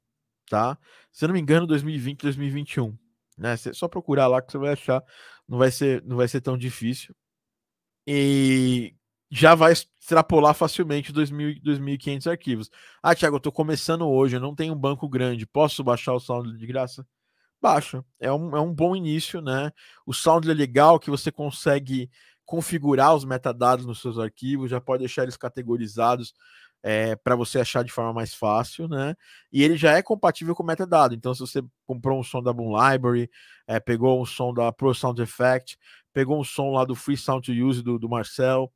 tá? 0.47 0.77
Se 1.11 1.25
eu 1.25 1.27
não 1.29 1.33
me 1.33 1.41
engano, 1.41 1.65
2020, 1.65 2.21
2021, 2.21 2.95
né? 3.37 3.55
Só 3.57 3.87
procurar 3.87 4.27
lá 4.27 4.41
que 4.41 4.51
você 4.51 4.57
vai 4.57 4.73
achar, 4.73 5.03
não 5.47 5.57
vai 5.57 5.71
ser, 5.71 6.03
não 6.03 6.17
vai 6.17 6.27
ser 6.27 6.41
tão 6.41 6.57
difícil. 6.57 7.15
E 8.05 8.95
já 9.29 9.55
vai 9.55 9.73
extrapolar 9.73 10.53
facilmente 10.53 11.11
2.500 11.11 12.27
arquivos. 12.27 12.71
Ah, 13.03 13.13
Thiago, 13.13 13.35
eu 13.35 13.37
estou 13.39 13.51
começando 13.51 14.07
hoje, 14.07 14.37
eu 14.37 14.39
não 14.39 14.55
tenho 14.55 14.73
um 14.73 14.77
banco 14.77 15.07
grande, 15.09 15.45
posso 15.45 15.83
baixar 15.83 16.13
o 16.13 16.19
Sound 16.19 16.57
de 16.57 16.65
graça? 16.65 17.05
Baixa, 17.61 18.05
é 18.19 18.31
um, 18.31 18.55
é 18.55 18.61
um 18.61 18.73
bom 18.73 18.95
início, 18.95 19.41
né? 19.41 19.71
O 20.05 20.13
Sound 20.13 20.49
é 20.49 20.53
legal 20.53 20.99
que 20.99 21.09
você 21.09 21.31
consegue 21.31 22.09
configurar 22.45 23.13
os 23.13 23.25
metadados 23.25 23.85
nos 23.85 23.99
seus 23.99 24.17
arquivos, 24.17 24.71
já 24.71 24.79
pode 24.79 24.99
deixar 25.01 25.23
eles 25.23 25.35
categorizados 25.35 26.33
é, 26.89 27.17
para 27.17 27.35
você 27.35 27.59
achar 27.59 27.83
de 27.83 27.91
forma 27.91 28.13
mais 28.13 28.33
fácil, 28.33 28.87
né? 28.87 29.13
E 29.51 29.61
ele 29.61 29.75
já 29.75 29.97
é 29.97 30.01
compatível 30.01 30.55
com 30.55 30.63
metadado. 30.63 31.13
Então, 31.13 31.33
se 31.33 31.41
você 31.41 31.61
comprou 31.85 32.17
um 32.17 32.23
som 32.23 32.41
da 32.41 32.53
Boom 32.53 32.71
Library, 32.77 33.29
é, 33.67 33.77
pegou 33.77 34.21
um 34.21 34.25
som 34.25 34.53
da 34.53 34.71
Pro 34.71 34.95
Sound 34.95 35.21
Effect, 35.21 35.77
pegou 36.13 36.39
um 36.39 36.45
som 36.45 36.71
lá 36.71 36.85
do 36.85 36.95
Free 36.95 37.17
Sound 37.17 37.45
to 37.45 37.51
Use 37.51 37.83
do, 37.83 37.99
do 37.99 38.07
Marcel, 38.07 38.71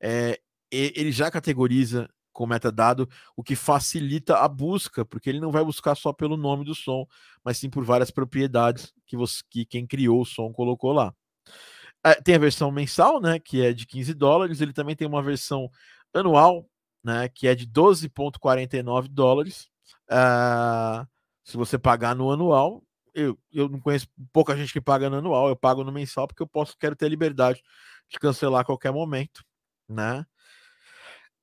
é, 0.00 0.40
ele 0.70 1.12
já 1.12 1.30
categoriza 1.30 2.08
com 2.32 2.46
metadado, 2.46 3.06
o 3.36 3.42
que 3.42 3.54
facilita 3.54 4.38
a 4.38 4.48
busca, 4.48 5.04
porque 5.04 5.28
ele 5.28 5.38
não 5.38 5.52
vai 5.52 5.62
buscar 5.62 5.94
só 5.94 6.10
pelo 6.10 6.38
nome 6.38 6.64
do 6.64 6.74
som, 6.74 7.06
mas 7.44 7.58
sim 7.58 7.68
por 7.68 7.84
várias 7.84 8.10
propriedades 8.10 8.94
que, 9.06 9.14
você, 9.14 9.42
que 9.50 9.66
quem 9.66 9.86
criou 9.86 10.22
o 10.22 10.24
som 10.24 10.50
colocou 10.54 10.90
lá. 10.90 11.14
É, 12.02 12.14
tem 12.14 12.34
a 12.34 12.38
versão 12.38 12.72
mensal, 12.72 13.20
né, 13.20 13.38
que 13.38 13.60
é 13.60 13.74
de 13.74 13.86
15 13.86 14.14
dólares, 14.14 14.62
ele 14.62 14.72
também 14.72 14.96
tem 14.96 15.06
uma 15.06 15.22
versão 15.22 15.68
anual, 16.14 16.66
né, 17.02 17.28
que 17.28 17.46
é 17.46 17.54
de 17.54 17.66
12,49 17.66 19.08
dólares. 19.08 19.68
Uh, 20.10 21.06
se 21.44 21.56
você 21.56 21.78
pagar 21.78 22.14
no 22.14 22.30
anual, 22.30 22.82
eu, 23.14 23.38
eu 23.52 23.68
não 23.68 23.80
conheço 23.80 24.08
pouca 24.32 24.56
gente 24.56 24.72
que 24.72 24.80
paga 24.80 25.10
no 25.10 25.16
anual, 25.16 25.48
eu 25.48 25.56
pago 25.56 25.84
no 25.84 25.92
mensal 25.92 26.26
porque 26.26 26.42
eu 26.42 26.46
posso 26.46 26.76
quero 26.78 26.96
ter 26.96 27.08
liberdade 27.08 27.62
de 28.08 28.18
cancelar 28.18 28.62
a 28.62 28.64
qualquer 28.64 28.92
momento, 28.92 29.44
né? 29.88 30.24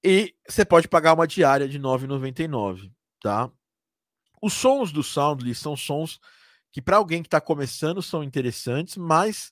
E 0.04 0.34
você 0.48 0.64
pode 0.64 0.88
pagar 0.88 1.14
uma 1.14 1.28
diária 1.28 1.68
de 1.68 1.80
9,99, 1.80 2.92
tá? 3.22 3.52
Os 4.42 4.54
sons 4.54 4.92
do 4.92 5.04
Soundly 5.04 5.54
são 5.54 5.76
sons 5.76 6.20
que 6.72 6.82
para 6.82 6.98
alguém 6.98 7.22
que 7.22 7.28
está 7.28 7.42
começando 7.42 8.02
são 8.02 8.24
interessantes, 8.24 8.96
mas 8.96 9.52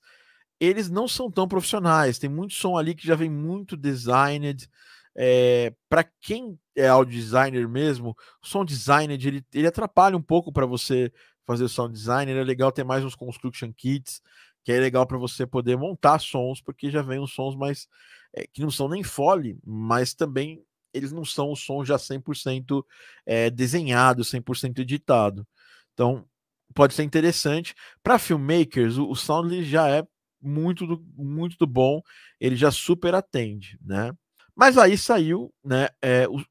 eles 0.59 0.89
não 0.89 1.07
são 1.07 1.29
tão 1.29 1.47
profissionais. 1.47 2.17
Tem 2.17 2.29
muito 2.29 2.53
som 2.53 2.77
ali 2.77 2.95
que 2.95 3.05
já 3.05 3.15
vem 3.15 3.29
muito 3.29 3.75
designed. 3.75 4.69
É, 5.17 5.73
para 5.89 6.03
quem 6.21 6.59
é 6.75 6.87
audio 6.87 7.19
designer 7.19 7.67
mesmo, 7.67 8.15
o 8.41 8.47
som 8.47 8.63
designer 8.63 9.19
ele, 9.25 9.43
ele 9.51 9.67
atrapalha 9.67 10.15
um 10.15 10.21
pouco 10.21 10.51
para 10.51 10.65
você 10.65 11.11
fazer 11.45 11.67
sound 11.67 11.93
design. 11.93 12.31
É 12.31 12.43
legal 12.43 12.71
ter 12.71 12.83
mais 12.83 13.03
uns 13.03 13.15
construction 13.15 13.73
kits, 13.73 14.21
que 14.63 14.71
é 14.71 14.79
legal 14.79 15.07
para 15.07 15.17
você 15.17 15.47
poder 15.47 15.77
montar 15.77 16.19
sons, 16.19 16.61
porque 16.61 16.91
já 16.91 17.01
vem 17.01 17.19
uns 17.19 17.33
sons 17.33 17.55
mais 17.55 17.87
é, 18.35 18.45
que 18.45 18.61
não 18.61 18.69
são 18.69 18.87
nem 18.87 19.03
fole, 19.03 19.57
mas 19.65 20.13
também 20.13 20.63
eles 20.93 21.11
não 21.11 21.25
são 21.25 21.51
os 21.51 21.63
sons 21.63 21.87
já 21.87 21.97
100% 21.97 22.83
é, 23.25 23.49
desenhados, 23.49 24.29
100% 24.29 24.79
editado. 24.79 25.47
Então, 25.93 26.25
pode 26.73 26.93
ser 26.93 27.03
interessante. 27.03 27.73
Para 28.03 28.19
filmmakers, 28.19 28.97
o, 28.97 29.09
o 29.09 29.15
Soundly 29.15 29.63
já 29.63 29.89
é 29.89 30.05
muito 30.41 30.85
do, 30.85 31.03
muito 31.15 31.57
do 31.57 31.65
bom, 31.65 32.01
ele 32.39 32.55
já 32.55 32.71
super 32.71 33.15
atende, 33.15 33.77
né? 33.81 34.13
Mas 34.57 34.75
aí 34.75 34.97
saiu, 34.97 35.53
né? 35.63 35.87
É, 36.01 36.27
o, 36.27 36.43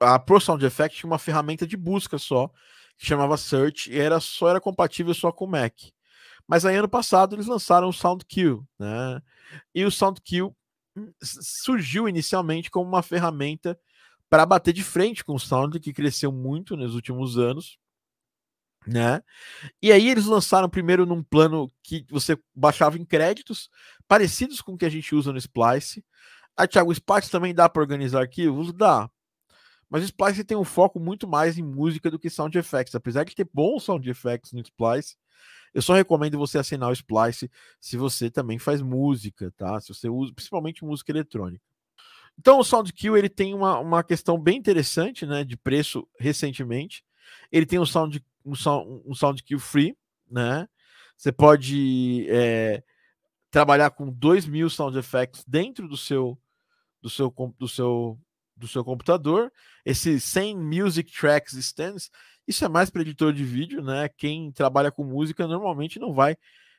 a 0.00 0.18
Pro 0.18 0.40
Sound 0.40 0.64
Effect 0.64 0.98
tinha 0.98 1.10
uma 1.10 1.18
ferramenta 1.18 1.66
de 1.66 1.76
busca 1.76 2.16
só, 2.16 2.48
que 2.96 3.04
chamava 3.04 3.36
Search, 3.36 3.92
e 3.92 3.98
era 4.00 4.18
só 4.18 4.48
era 4.48 4.60
compatível 4.60 5.12
só 5.12 5.30
com 5.30 5.44
o 5.44 5.48
Mac. 5.48 5.74
Mas 6.48 6.64
aí 6.64 6.76
ano 6.76 6.88
passado 6.88 7.36
eles 7.36 7.46
lançaram 7.46 7.88
o 7.88 7.92
SoundQ, 7.92 8.62
né? 8.78 9.20
E 9.74 9.84
o 9.84 9.90
SoundQ 9.90 10.54
hum, 10.96 11.12
surgiu 11.22 12.08
inicialmente 12.08 12.70
como 12.70 12.88
uma 12.88 13.02
ferramenta 13.02 13.78
para 14.30 14.46
bater 14.46 14.72
de 14.72 14.82
frente 14.82 15.22
com 15.22 15.34
o 15.34 15.38
Sound, 15.38 15.78
que 15.80 15.92
cresceu 15.92 16.32
muito 16.32 16.76
nos 16.78 16.94
últimos 16.94 17.36
anos, 17.36 17.78
né? 18.86 19.22
E 19.82 19.92
aí 19.92 20.08
eles 20.08 20.24
lançaram 20.24 20.68
primeiro 20.68 21.04
num 21.04 21.22
plano 21.22 21.70
que 21.82 22.06
você 22.10 22.38
baixava 22.54 22.98
em 22.98 23.04
créditos, 23.04 23.68
parecidos 24.08 24.62
com 24.62 24.72
o 24.72 24.78
que 24.78 24.86
a 24.86 24.90
gente 24.90 25.14
usa 25.14 25.30
no 25.30 25.38
Splice. 25.38 26.02
Ah, 26.56 26.66
Thiago, 26.66 26.90
o 26.90 26.92
Splice 26.92 27.30
também 27.30 27.54
dá 27.54 27.68
para 27.68 27.82
organizar 27.82 28.20
arquivos? 28.20 28.72
Dá. 28.72 29.10
Mas 29.88 30.02
o 30.02 30.06
Splice 30.06 30.44
tem 30.44 30.56
um 30.56 30.64
foco 30.64 30.98
muito 30.98 31.26
mais 31.26 31.58
em 31.58 31.62
música 31.62 32.10
do 32.10 32.18
que 32.18 32.30
sound 32.30 32.56
effects. 32.56 32.94
Apesar 32.94 33.24
de 33.24 33.34
ter 33.34 33.48
bons 33.52 33.84
sound 33.84 34.08
effects 34.08 34.52
no 34.52 34.60
Splice, 34.60 35.16
eu 35.72 35.82
só 35.82 35.94
recomendo 35.94 36.38
você 36.38 36.58
assinar 36.58 36.90
o 36.90 36.92
Splice 36.92 37.50
se 37.80 37.96
você 37.96 38.30
também 38.30 38.58
faz 38.58 38.80
música, 38.80 39.52
tá? 39.56 39.80
Se 39.80 39.88
você 39.88 40.08
usa, 40.08 40.32
principalmente 40.32 40.84
música 40.84 41.12
eletrônica. 41.12 41.62
Então 42.38 42.58
o 42.58 42.64
SoundQ 42.64 43.16
ele 43.16 43.28
tem 43.28 43.54
uma, 43.54 43.78
uma 43.78 44.02
questão 44.02 44.38
bem 44.38 44.56
interessante, 44.56 45.24
né, 45.26 45.44
de 45.44 45.56
preço 45.56 46.06
recentemente. 46.18 47.04
Ele 47.50 47.66
tem 47.66 47.78
um 47.78 47.86
sound 47.86 48.24
um, 48.44 48.54
sound, 48.54 49.02
um 49.06 49.14
SoundQ 49.14 49.58
free, 49.58 49.96
né? 50.30 50.68
Você 51.16 51.32
pode 51.32 52.26
é, 52.28 52.82
trabalhar 53.50 53.90
com 53.90 54.10
2 54.10 54.46
mil 54.46 54.68
sound 54.68 54.98
effects 54.98 55.44
dentro 55.46 55.88
do 55.88 55.96
seu 55.96 56.36
do 57.04 57.10
seu 57.10 57.32
do 57.58 57.68
seu 57.68 58.18
do 58.56 58.66
seu 58.66 58.82
computador. 58.82 59.52
Esse 59.84 60.18
100 60.18 60.56
music 60.56 61.12
tracks 61.12 61.52
stands, 61.54 62.10
isso 62.48 62.64
é 62.64 62.68
mais 62.68 62.88
para 62.88 63.02
editor 63.02 63.32
de 63.32 63.44
vídeo, 63.44 63.82
né? 63.82 64.08
Quem 64.08 64.50
trabalha 64.50 64.90
com 64.90 65.04
música 65.04 65.46
normalmente 65.46 65.98
não 65.98 66.14
vai 66.14 66.36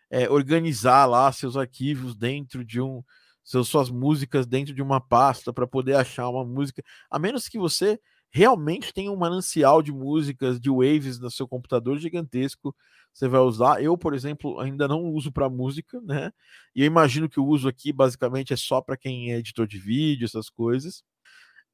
é, 0.10 0.28
organizar 0.30 1.06
lá 1.06 1.32
seus 1.32 1.56
arquivos 1.56 2.16
dentro 2.16 2.66
de 2.66 2.82
um 2.82 3.04
seus, 3.44 3.70
suas 3.70 3.92
músicas 3.92 4.48
dentro 4.48 4.74
de 4.74 4.82
uma 4.82 5.00
pasta 5.00 5.54
para 5.54 5.68
poder 5.68 5.96
achar 5.96 6.28
uma 6.30 6.44
música, 6.44 6.82
a 7.12 7.20
menos 7.20 7.48
que 7.48 7.60
você 7.60 8.00
realmente 8.32 8.92
tenha 8.92 9.12
um 9.12 9.16
manancial 9.16 9.84
de 9.84 9.92
músicas, 9.92 10.60
de 10.60 10.72
waves 10.72 11.20
no 11.20 11.30
seu 11.30 11.48
computador 11.48 12.00
gigantesco 12.00 12.76
você 13.15 13.30
vai 13.30 13.39
usar. 13.39 13.82
Eu, 13.82 13.97
por 13.97 14.13
exemplo, 14.13 14.60
ainda 14.60 14.89
não 14.89 15.06
uso 15.06 15.32
para 15.32 15.49
música, 15.49 16.01
né? 16.01 16.34
E 16.75 16.82
eu 16.82 16.86
imagino 16.86 17.30
que 17.30 17.39
o 17.39 17.45
uso 17.45 17.69
aqui 17.69 17.93
basicamente 17.93 18.51
é 18.51 18.58
só 18.58 18.82
para 18.82 18.97
quem 18.97 19.32
é 19.32 19.38
editor 19.38 19.65
de 19.65 19.80
vídeo, 19.80 20.25
essas 20.25 20.49
coisas. 20.49 21.01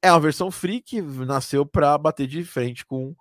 É 0.00 0.12
uma 0.12 0.20
versão 0.20 0.52
free 0.52 0.80
que 0.80 1.02
nasceu 1.02 1.66
para 1.66 1.98
bater 1.98 2.28
de 2.28 2.44
frente 2.44 2.86
com 2.86 3.16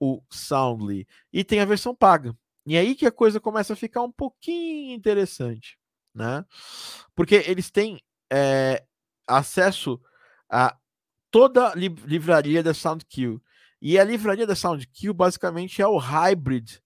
o 0.00 0.22
Soundly. 0.30 1.06
E 1.30 1.44
tem 1.44 1.60
a 1.60 1.66
versão 1.66 1.94
paga. 1.94 2.34
E 2.66 2.78
aí 2.78 2.94
que 2.94 3.04
a 3.04 3.12
coisa 3.12 3.38
começa 3.38 3.74
a 3.74 3.76
ficar 3.76 4.00
um 4.02 4.12
pouquinho 4.12 4.94
interessante, 4.94 5.78
né? 6.14 6.46
Porque 7.14 7.34
eles 7.46 7.70
têm 7.70 8.00
é, 8.32 8.82
acesso 9.28 10.00
a 10.48 10.74
toda 11.30 11.68
a 11.68 11.74
livraria 11.74 12.62
da 12.62 12.72
SoundQ. 12.72 13.38
E 13.82 13.98
a 13.98 14.04
livraria 14.04 14.46
da 14.46 14.54
SoundQ 14.54 15.12
basicamente 15.12 15.82
é 15.82 15.86
o 15.86 15.98
hybrid 15.98 16.80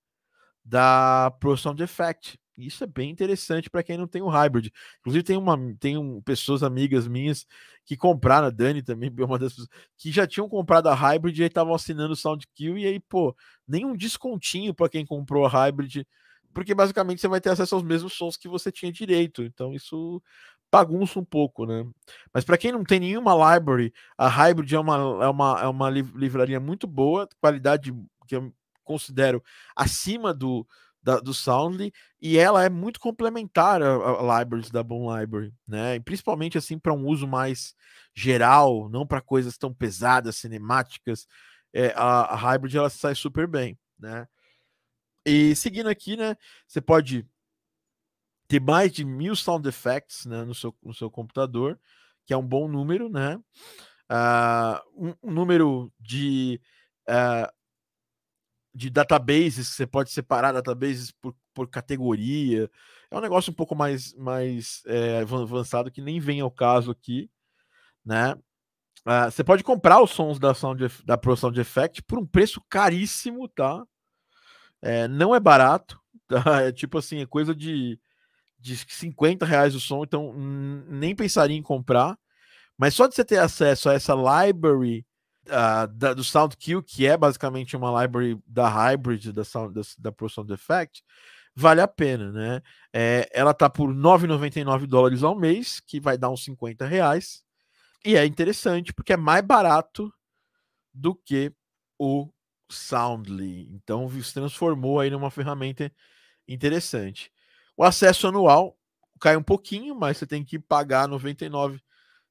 da 0.64 1.32
Pro 1.38 1.56
Sound 1.56 1.82
Effect. 1.82 2.38
Isso 2.56 2.84
é 2.84 2.86
bem 2.86 3.10
interessante 3.10 3.68
para 3.68 3.82
quem 3.82 3.98
não 3.98 4.06
tem 4.06 4.22
o 4.22 4.28
hybrid. 4.28 4.70
Inclusive, 5.00 5.24
tem, 5.24 5.36
uma, 5.36 5.58
tem 5.80 5.98
um, 5.98 6.22
pessoas 6.22 6.62
amigas 6.62 7.08
minhas 7.08 7.46
que 7.84 7.96
compraram, 7.96 8.46
a 8.46 8.50
Dani 8.50 8.82
também, 8.82 9.10
uma 9.18 9.38
das 9.38 9.52
pessoas, 9.52 9.68
que 9.98 10.12
já 10.12 10.26
tinham 10.26 10.48
comprado 10.48 10.88
a 10.88 10.94
hybrid 10.94 11.38
e 11.38 11.42
aí 11.42 11.48
estavam 11.48 11.74
assinando 11.74 12.12
o 12.12 12.16
SoundQ, 12.16 12.78
e 12.78 12.86
aí, 12.86 13.00
pô, 13.00 13.36
nenhum 13.66 13.96
descontinho 13.96 14.72
para 14.72 14.88
quem 14.88 15.04
comprou 15.04 15.44
a 15.44 15.48
hybrid, 15.48 16.06
porque 16.54 16.74
basicamente 16.74 17.20
você 17.20 17.28
vai 17.28 17.40
ter 17.40 17.50
acesso 17.50 17.74
aos 17.74 17.82
mesmos 17.82 18.12
sons 18.12 18.36
que 18.36 18.48
você 18.48 18.70
tinha 18.70 18.92
direito. 18.92 19.42
Então, 19.42 19.74
isso 19.74 20.22
bagunça 20.70 21.18
um 21.20 21.24
pouco, 21.24 21.66
né? 21.66 21.84
Mas 22.32 22.44
para 22.44 22.58
quem 22.58 22.72
não 22.72 22.84
tem 22.84 23.00
nenhuma 23.00 23.54
library, 23.54 23.92
a 24.18 24.28
Hybrid 24.28 24.74
é 24.74 24.78
uma, 24.78 24.96
é 25.24 25.28
uma, 25.28 25.60
é 25.62 25.66
uma 25.68 25.90
livraria 25.90 26.58
muito 26.58 26.86
boa, 26.86 27.28
qualidade 27.40 27.94
que 28.26 28.34
considero 28.84 29.42
acima 29.74 30.32
do, 30.32 30.66
da, 31.02 31.20
do 31.20 31.34
Soundly, 31.34 31.92
e 32.20 32.38
ela 32.38 32.64
é 32.64 32.70
muito 32.70 33.00
complementar 33.00 33.82
a, 33.82 33.94
a 33.94 34.40
libraries 34.40 34.70
da 34.70 34.82
Bon 34.82 35.14
Library, 35.14 35.52
né? 35.68 35.96
E 35.96 36.00
principalmente 36.00 36.56
assim 36.56 36.78
para 36.78 36.92
um 36.92 37.06
uso 37.06 37.26
mais 37.26 37.74
geral, 38.14 38.88
não 38.88 39.06
para 39.06 39.20
coisas 39.20 39.58
tão 39.58 39.72
pesadas, 39.72 40.36
cinemáticas. 40.36 41.26
É, 41.72 41.92
a, 41.96 42.34
a 42.34 42.36
Hybrid 42.36 42.76
ela 42.76 42.88
sai 42.88 43.14
super 43.14 43.46
bem, 43.46 43.78
né? 43.98 44.26
E 45.26 45.54
seguindo 45.56 45.88
aqui, 45.88 46.16
né? 46.16 46.36
Você 46.66 46.80
pode 46.80 47.26
ter 48.48 48.60
mais 48.60 48.92
de 48.92 49.04
mil 49.04 49.34
sound 49.34 49.68
effects 49.68 50.26
né, 50.26 50.44
no, 50.44 50.54
seu, 50.54 50.74
no 50.82 50.94
seu 50.94 51.10
computador, 51.10 51.78
que 52.26 52.32
é 52.32 52.36
um 52.36 52.46
bom 52.46 52.68
número, 52.68 53.08
né? 53.08 53.36
Uh, 54.10 55.08
um, 55.08 55.14
um, 55.22 55.32
número 55.32 55.92
de, 55.98 56.60
uh, 57.08 57.50
de 58.74 58.90
databases, 58.90 59.68
você 59.68 59.86
pode 59.86 60.10
separar 60.10 60.52
databases 60.52 61.12
por, 61.12 61.34
por 61.54 61.68
categoria. 61.68 62.68
É 63.10 63.16
um 63.16 63.20
negócio 63.20 63.52
um 63.52 63.54
pouco 63.54 63.74
mais, 63.74 64.12
mais 64.14 64.82
é, 64.86 65.20
avançado 65.20 65.90
que 65.90 66.02
nem 66.02 66.18
vem 66.18 66.40
ao 66.40 66.50
caso 66.50 66.90
aqui, 66.90 67.30
né? 68.04 68.34
Uh, 69.06 69.30
você 69.30 69.44
pode 69.44 69.62
comprar 69.62 70.02
os 70.02 70.10
sons 70.10 70.38
da, 70.38 70.54
Sound, 70.54 70.88
da 71.04 71.18
Pro 71.18 71.36
Sound 71.36 71.60
Effect 71.60 72.02
por 72.02 72.18
um 72.18 72.26
preço 72.26 72.60
caríssimo, 72.70 73.48
tá? 73.48 73.84
É, 74.80 75.06
não 75.06 75.34
é 75.34 75.40
barato, 75.40 76.00
tá? 76.26 76.62
É 76.62 76.72
tipo 76.72 76.98
assim, 76.98 77.20
é 77.20 77.26
coisa 77.26 77.54
de 77.54 77.98
de 78.64 78.78
50 78.78 79.44
reais 79.44 79.74
o 79.74 79.80
som, 79.80 80.04
então 80.04 80.32
nem 80.88 81.14
pensaria 81.14 81.54
em 81.54 81.62
comprar. 81.62 82.18
Mas 82.78 82.94
só 82.94 83.06
de 83.06 83.14
você 83.14 83.22
ter 83.22 83.36
acesso 83.36 83.90
a 83.90 83.92
essa 83.92 84.14
library 84.14 85.04
uh, 85.48 85.86
da, 85.88 86.14
do 86.14 86.24
SoundQ, 86.24 86.82
que 86.82 87.06
é 87.06 87.16
basicamente 87.16 87.76
uma 87.76 88.02
library 88.02 88.38
da 88.46 88.68
Hybrid 88.68 89.32
da, 89.32 89.44
Sound, 89.44 89.74
da, 89.74 89.82
da 89.98 90.12
Pro 90.12 90.28
Sound 90.28 90.52
Effect, 90.52 91.04
vale 91.54 91.80
a 91.80 91.88
pena, 91.88 92.32
né? 92.32 92.62
É, 92.92 93.28
ela 93.32 93.54
tá 93.54 93.70
por 93.70 93.92
9,99 93.94 94.86
dólares 94.86 95.22
ao 95.22 95.34
mês, 95.34 95.80
que 95.80 96.00
vai 96.00 96.18
dar 96.18 96.30
uns 96.30 96.44
50 96.44 96.86
reais. 96.86 97.44
E 98.04 98.16
é 98.16 98.26
interessante 98.26 98.92
porque 98.92 99.12
é 99.12 99.16
mais 99.16 99.44
barato 99.44 100.12
do 100.92 101.14
que 101.14 101.52
o 101.98 102.30
Soundly. 102.70 103.68
Então 103.72 104.08
se 104.22 104.34
transformou 104.34 105.00
aí 105.00 105.10
numa 105.10 105.30
ferramenta 105.30 105.90
interessante. 106.46 107.32
O 107.76 107.82
acesso 107.82 108.28
anual 108.28 108.76
cai 109.20 109.36
um 109.36 109.42
pouquinho, 109.42 109.94
mas 109.94 110.18
você 110.18 110.26
tem 110.26 110.44
que 110.44 110.58
pagar 110.58 111.08
99 111.08 111.80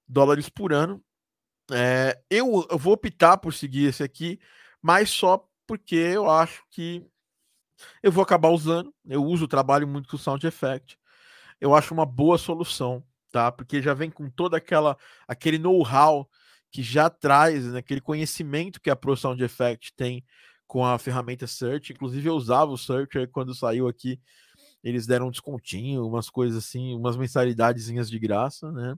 dólares 0.08 0.50
por 0.50 0.72
ano. 0.72 1.04
É, 1.72 2.20
eu, 2.30 2.68
eu 2.70 2.78
vou 2.78 2.94
optar 2.94 3.38
por 3.38 3.54
seguir 3.54 3.86
esse 3.86 4.04
aqui, 4.04 4.40
mas 4.82 5.10
só 5.10 5.48
porque 5.66 5.96
eu 5.96 6.30
acho 6.30 6.64
que 6.70 7.06
eu 8.02 8.12
vou 8.12 8.24
acabar 8.24 8.50
usando. 8.50 8.94
Eu 9.06 9.24
uso, 9.24 9.48
trabalho 9.48 9.88
muito 9.88 10.10
com 10.10 10.18
Sound 10.18 10.46
Effect. 10.46 10.98
Eu 11.60 11.74
acho 11.76 11.94
uma 11.94 12.06
boa 12.06 12.38
solução, 12.38 13.04
tá? 13.32 13.52
Porque 13.52 13.82
já 13.82 13.94
vem 13.94 14.12
com 14.12 14.30
toda 14.30 14.58
aquela 14.58 14.98
aquele 15.28 15.58
know-how 15.58 16.30
que 16.72 16.84
já 16.84 17.10
traz, 17.10 17.66
né, 17.66 17.80
aquele 17.80 18.02
conhecimento 18.02 18.82
que 18.82 18.90
a 18.90 18.96
Pro 18.96 19.16
Sound 19.16 19.44
Effect 19.44 19.94
tem 19.96 20.26
com 20.68 20.86
a 20.86 20.98
ferramenta 20.98 21.48
Search. 21.48 21.94
Inclusive 21.94 22.28
eu 22.30 22.36
usava 22.36 22.72
o 22.72 22.78
Search 22.78 23.28
quando 23.28 23.56
saiu 23.56 23.88
aqui 23.88 24.20
eles 24.84 25.08
deram 25.08 25.28
um 25.28 25.32
descontinho, 25.32 26.06
umas 26.06 26.30
coisas 26.30 26.58
assim, 26.58 26.94
umas 26.94 27.16
mensalidadezinhas 27.16 28.10
de 28.10 28.20
graça, 28.20 28.72
né? 28.72 28.96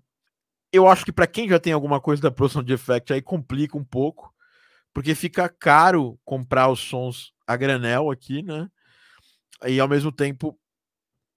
Eu 0.75 0.89
acho 0.89 1.05
que 1.05 1.11
para 1.13 1.25
quem 1.25 1.47
já 1.47 1.57
tem 1.57 1.71
alguma 1.71 2.01
coisa 2.01 2.21
da 2.21 2.29
Pro 2.29 2.49
Sound 2.49 2.69
Effect 2.73 3.13
aí 3.13 3.21
complica 3.21 3.77
um 3.77 3.83
pouco, 3.83 4.35
porque 4.93 5.15
fica 5.15 5.47
caro 5.47 6.19
comprar 6.25 6.69
os 6.69 6.81
sons 6.81 7.31
a 7.47 7.55
granel 7.55 8.11
aqui, 8.11 8.43
né? 8.43 8.69
E 9.65 9.79
ao 9.79 9.87
mesmo 9.87 10.11
tempo 10.11 10.59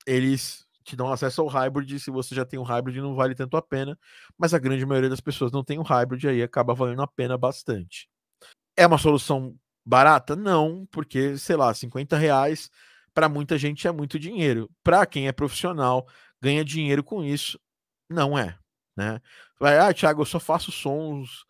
eles 0.05 0.67
te 0.83 0.97
dão 0.97 1.13
acesso 1.13 1.41
ao 1.41 1.47
hybrid, 1.47 2.01
se 2.01 2.11
você 2.11 2.35
já 2.35 2.45
tem 2.45 2.59
um 2.59 2.65
hybrid 2.65 2.97
não 2.97 3.15
vale 3.15 3.33
tanto 3.33 3.57
a 3.57 3.63
pena, 3.63 3.97
mas 4.37 4.53
a 4.53 4.59
grande 4.59 4.85
maioria 4.85 5.09
das 5.09 5.21
pessoas 5.21 5.53
não 5.53 5.63
tem 5.63 5.79
um 5.79 5.83
hybrid 5.83 6.25
aí 6.27 6.43
acaba 6.43 6.75
valendo 6.75 7.03
a 7.03 7.07
pena 7.07 7.39
bastante. 7.39 8.09
É 8.77 8.89
uma 8.89 8.99
solução 8.99 9.55
barata? 9.87 10.35
Não, 10.35 10.85
porque, 10.91 11.39
sei 11.39 11.55
lá, 11.55 11.73
50 11.73 12.17
reais 12.17 12.73
para 13.15 13.29
muita 13.29 13.57
gente 13.57 13.87
é 13.87 13.93
muito 13.93 14.19
dinheiro. 14.19 14.69
Para 14.83 15.07
quem 15.07 15.29
é 15.29 15.33
profissional, 15.33 16.09
ganha 16.43 16.65
dinheiro 16.65 17.05
com 17.05 17.23
isso, 17.23 17.57
não 18.11 18.37
é, 18.37 18.59
né? 18.99 19.23
Vai, 19.61 19.79
ah, 19.79 19.95
Thiago, 19.95 20.23
eu 20.23 20.27
só 20.27 20.41
faço 20.41 20.73
sons 20.73 21.45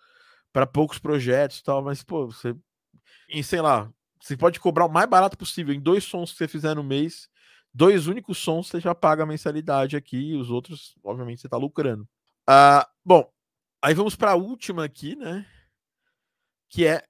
para 0.53 0.67
poucos 0.67 0.99
projetos 0.99 1.59
e 1.59 1.63
tal, 1.63 1.83
mas 1.83 2.03
pô, 2.03 2.27
você 2.27 2.55
em 3.31 3.43
sei 3.43 3.63
lá, 3.63 3.91
você 4.21 4.37
pode 4.37 4.61
cobrar 4.61 4.85
o 4.85 4.93
mais 4.93 5.09
barato 5.09 5.37
possível 5.37 5.75
em 5.75 5.81
dois 5.81 6.05
sons 6.05 6.33
que 6.33 6.39
você 6.39 6.47
fizer 6.49 6.75
no 6.75 6.85
mês, 6.85 7.29
dois 7.73 8.07
únicos 8.07 8.37
sons 8.39 8.69
você 8.69 8.81
já 8.81 8.95
paga 8.95 9.23
a 9.23 9.27
mensalidade 9.27 9.97
aqui, 9.97 10.33
e 10.33 10.37
os 10.37 10.51
outros, 10.51 10.95
obviamente, 11.03 11.41
você 11.41 11.47
está 11.47 11.57
lucrando. 11.57 12.07
Ah, 12.47 12.87
bom, 13.05 13.31
aí 13.83 13.95
vamos 13.95 14.15
para 14.15 14.33
a 14.33 14.37
última 14.37 14.85
aqui, 14.85 15.17
né? 15.17 15.47
Que 16.69 16.87
é 16.87 17.03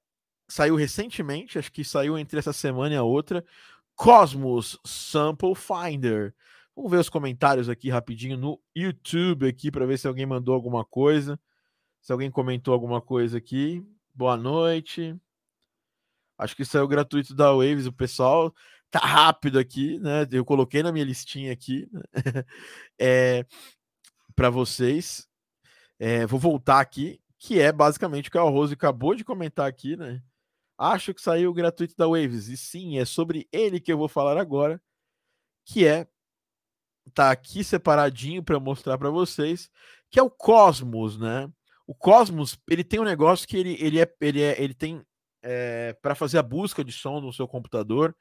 saiu 0.49 0.77
recentemente, 0.77 1.59
acho 1.59 1.71
que 1.73 1.85
saiu 1.85 2.17
entre 2.17 2.39
essa 2.39 2.53
semana 2.53 2.95
e 2.95 2.97
a 2.97 3.03
outra, 3.03 3.45
Cosmos 3.95 4.79
Sample 4.85 5.55
Finder. 5.55 6.35
Vamos 6.79 6.93
ver 6.93 6.99
os 6.99 7.09
comentários 7.09 7.69
aqui 7.69 7.91
rapidinho 7.91 8.37
no 8.37 8.63
YouTube 8.73 9.49
aqui 9.49 9.69
para 9.69 9.85
ver 9.85 9.99
se 9.99 10.07
alguém 10.07 10.25
mandou 10.25 10.55
alguma 10.55 10.85
coisa. 10.85 11.37
Se 12.01 12.13
alguém 12.13 12.31
comentou 12.31 12.73
alguma 12.73 13.03
coisa 13.03 13.37
aqui. 13.37 13.85
Boa 14.15 14.37
noite. 14.37 15.21
Acho 16.39 16.55
que 16.55 16.65
saiu 16.65 16.87
gratuito 16.87 17.35
da 17.35 17.53
Waves, 17.53 17.87
o 17.87 17.93
pessoal 17.93 18.55
tá 18.93 19.01
rápido 19.01 19.59
aqui, 19.59 19.99
né? 19.99 20.25
Eu 20.31 20.45
coloquei 20.45 20.81
na 20.81 20.93
minha 20.93 21.05
listinha 21.05 21.53
aqui 21.53 21.89
né? 21.91 22.01
é, 22.97 23.45
para 24.37 24.49
vocês. 24.49 25.29
É, 25.99 26.27
vou 26.27 26.39
voltar 26.39 26.79
aqui, 26.79 27.21
que 27.41 27.59
é 27.59 27.73
basicamente 27.73 28.29
o 28.29 28.31
que 28.31 28.39
a 28.39 28.43
Rose 28.43 28.75
acabou 28.75 29.17
de 29.17 29.25
comentar 29.25 29.67
aqui, 29.67 29.97
né? 29.97 30.23
Acho 30.79 31.13
que 31.13 31.21
saiu 31.21 31.53
gratuito 31.53 31.97
da 31.97 32.07
Waves. 32.07 32.47
E 32.47 32.57
sim, 32.57 33.01
é 33.01 33.05
sobre 33.05 33.49
ele 33.51 33.81
que 33.81 33.93
eu 33.93 33.99
vou 33.99 34.07
falar 34.07 34.39
agora, 34.39 34.81
que 35.65 35.85
é 35.85 36.07
tá 37.09 37.31
aqui 37.31 37.65
separadinho 37.65 38.43
para 38.43 38.61
mostrar 38.61 38.99
para 38.99 39.11
vocês, 39.11 39.71
que 40.11 40.19
é 40.19 40.23
o 40.23 40.31
Cosmos, 40.31 41.19
né? 41.19 41.51
O 41.87 41.95
Cosmos, 41.95 42.59
ele 42.69 42.85
tem 42.85 43.01
um 43.01 43.05
negócio 43.05 43.49
que 43.49 43.57
ele, 43.57 43.77
ele 43.81 44.01
é 44.01 44.15
ele 44.21 44.43
é 44.43 44.63
ele 44.63 44.75
tem 44.75 45.03
é, 45.43 45.95
para 46.03 46.15
fazer 46.15 46.39
a 46.39 46.43
busca 46.43 46.85
de 46.85 46.93
som 46.93 47.21
no 47.21 47.33
seu 47.33 47.49
computador, 47.49 48.15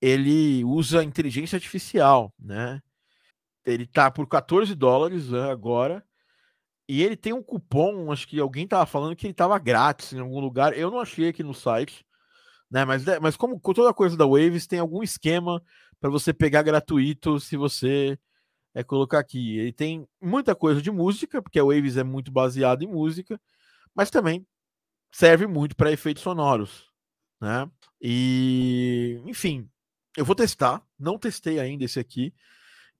ele 0.00 0.64
usa 0.64 1.04
inteligência 1.04 1.56
artificial, 1.56 2.32
né? 2.38 2.80
Ele 3.64 3.86
tá 3.86 4.10
por 4.10 4.26
14 4.28 4.74
dólares 4.74 5.30
né, 5.30 5.50
agora 5.50 6.04
e 6.88 7.02
ele 7.02 7.16
tem 7.16 7.32
um 7.32 7.42
cupom, 7.42 8.10
acho 8.12 8.26
que 8.26 8.40
alguém 8.40 8.66
tava 8.66 8.84
falando 8.86 9.14
que 9.16 9.26
ele 9.26 9.34
tava 9.34 9.58
grátis 9.58 10.12
em 10.12 10.18
algum 10.18 10.40
lugar. 10.40 10.76
Eu 10.76 10.90
não 10.90 10.98
achei 10.98 11.28
aqui 11.28 11.42
no 11.42 11.54
site, 11.54 12.04
né? 12.70 12.84
Mas, 12.84 13.04
mas 13.20 13.36
como 13.36 13.60
com 13.60 13.72
toda 13.72 13.94
coisa 13.94 14.16
da 14.16 14.26
Waves, 14.26 14.66
tem 14.66 14.78
algum 14.80 15.02
esquema 15.02 15.62
para 16.02 16.10
você 16.10 16.32
pegar 16.32 16.62
gratuito 16.62 17.38
se 17.38 17.56
você 17.56 18.18
é, 18.74 18.82
colocar 18.82 19.20
aqui. 19.20 19.56
Ele 19.56 19.72
tem 19.72 20.04
muita 20.20 20.52
coisa 20.52 20.82
de 20.82 20.90
música, 20.90 21.40
porque 21.40 21.60
a 21.60 21.64
Waves 21.64 21.96
é 21.96 22.02
muito 22.02 22.32
baseada 22.32 22.82
em 22.82 22.88
música, 22.88 23.40
mas 23.94 24.10
também 24.10 24.44
serve 25.12 25.46
muito 25.46 25.76
para 25.76 25.92
efeitos 25.92 26.24
sonoros, 26.24 26.90
né? 27.40 27.70
E, 28.00 29.22
enfim, 29.26 29.70
eu 30.16 30.24
vou 30.24 30.34
testar. 30.34 30.82
Não 30.98 31.16
testei 31.16 31.60
ainda 31.60 31.84
esse 31.84 32.00
aqui 32.00 32.34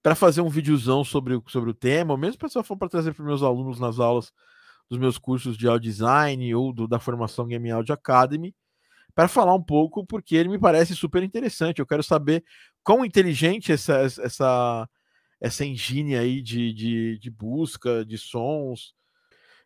para 0.01 0.15
fazer 0.15 0.41
um 0.41 0.49
videozão 0.49 1.03
sobre, 1.03 1.43
sobre 1.49 1.71
o 1.71 1.75
tema, 1.75 2.17
mesmo 2.17 2.49
se 2.49 2.62
for 2.62 2.77
para 2.77 2.88
trazer 2.88 3.15
para 3.15 3.25
meus 3.25 3.43
alunos 3.43 3.81
nas 3.81 3.99
aulas 3.99 4.33
dos 4.88 4.99
meus 4.99 5.19
cursos 5.19 5.57
de 5.57 5.67
audio 5.67 5.91
design 5.91 6.55
ou 6.55 6.73
do, 6.73 6.87
da 6.87 7.01
formação 7.01 7.49
Game 7.49 7.69
Audio 7.69 7.95
Academy, 7.95 8.55
para 9.12 9.27
falar 9.27 9.55
um 9.55 9.62
pouco, 9.62 10.07
porque 10.07 10.37
ele 10.37 10.49
me 10.49 10.59
parece 10.59 10.95
super 10.95 11.23
interessante. 11.23 11.81
Eu 11.81 11.87
quero 11.87 12.03
saber 12.03 12.45
quão 12.83 13.05
inteligente 13.05 13.73
essa, 13.73 13.95
essa, 13.95 14.88
essa 15.40 15.64
engine 15.64 16.16
aí 16.16 16.42
de, 16.42 16.73
de, 16.73 17.18
de 17.18 17.31
busca 17.31 18.05
de 18.05 18.18
sons. 18.18 18.95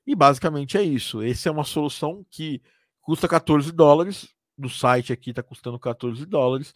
E 0.07 0.15
basicamente 0.15 0.77
é 0.79 0.83
isso. 0.83 1.23
Essa 1.23 1.49
é 1.49 1.53
uma 1.53 1.65
solução 1.65 2.25
que 2.31 2.63
custa 3.01 3.29
14 3.29 3.73
dólares. 3.73 4.29
No 4.57 4.71
site 4.71 5.13
aqui 5.13 5.31
está 5.31 5.43
custando 5.43 5.79
14 5.79 6.25
dólares. 6.25 6.73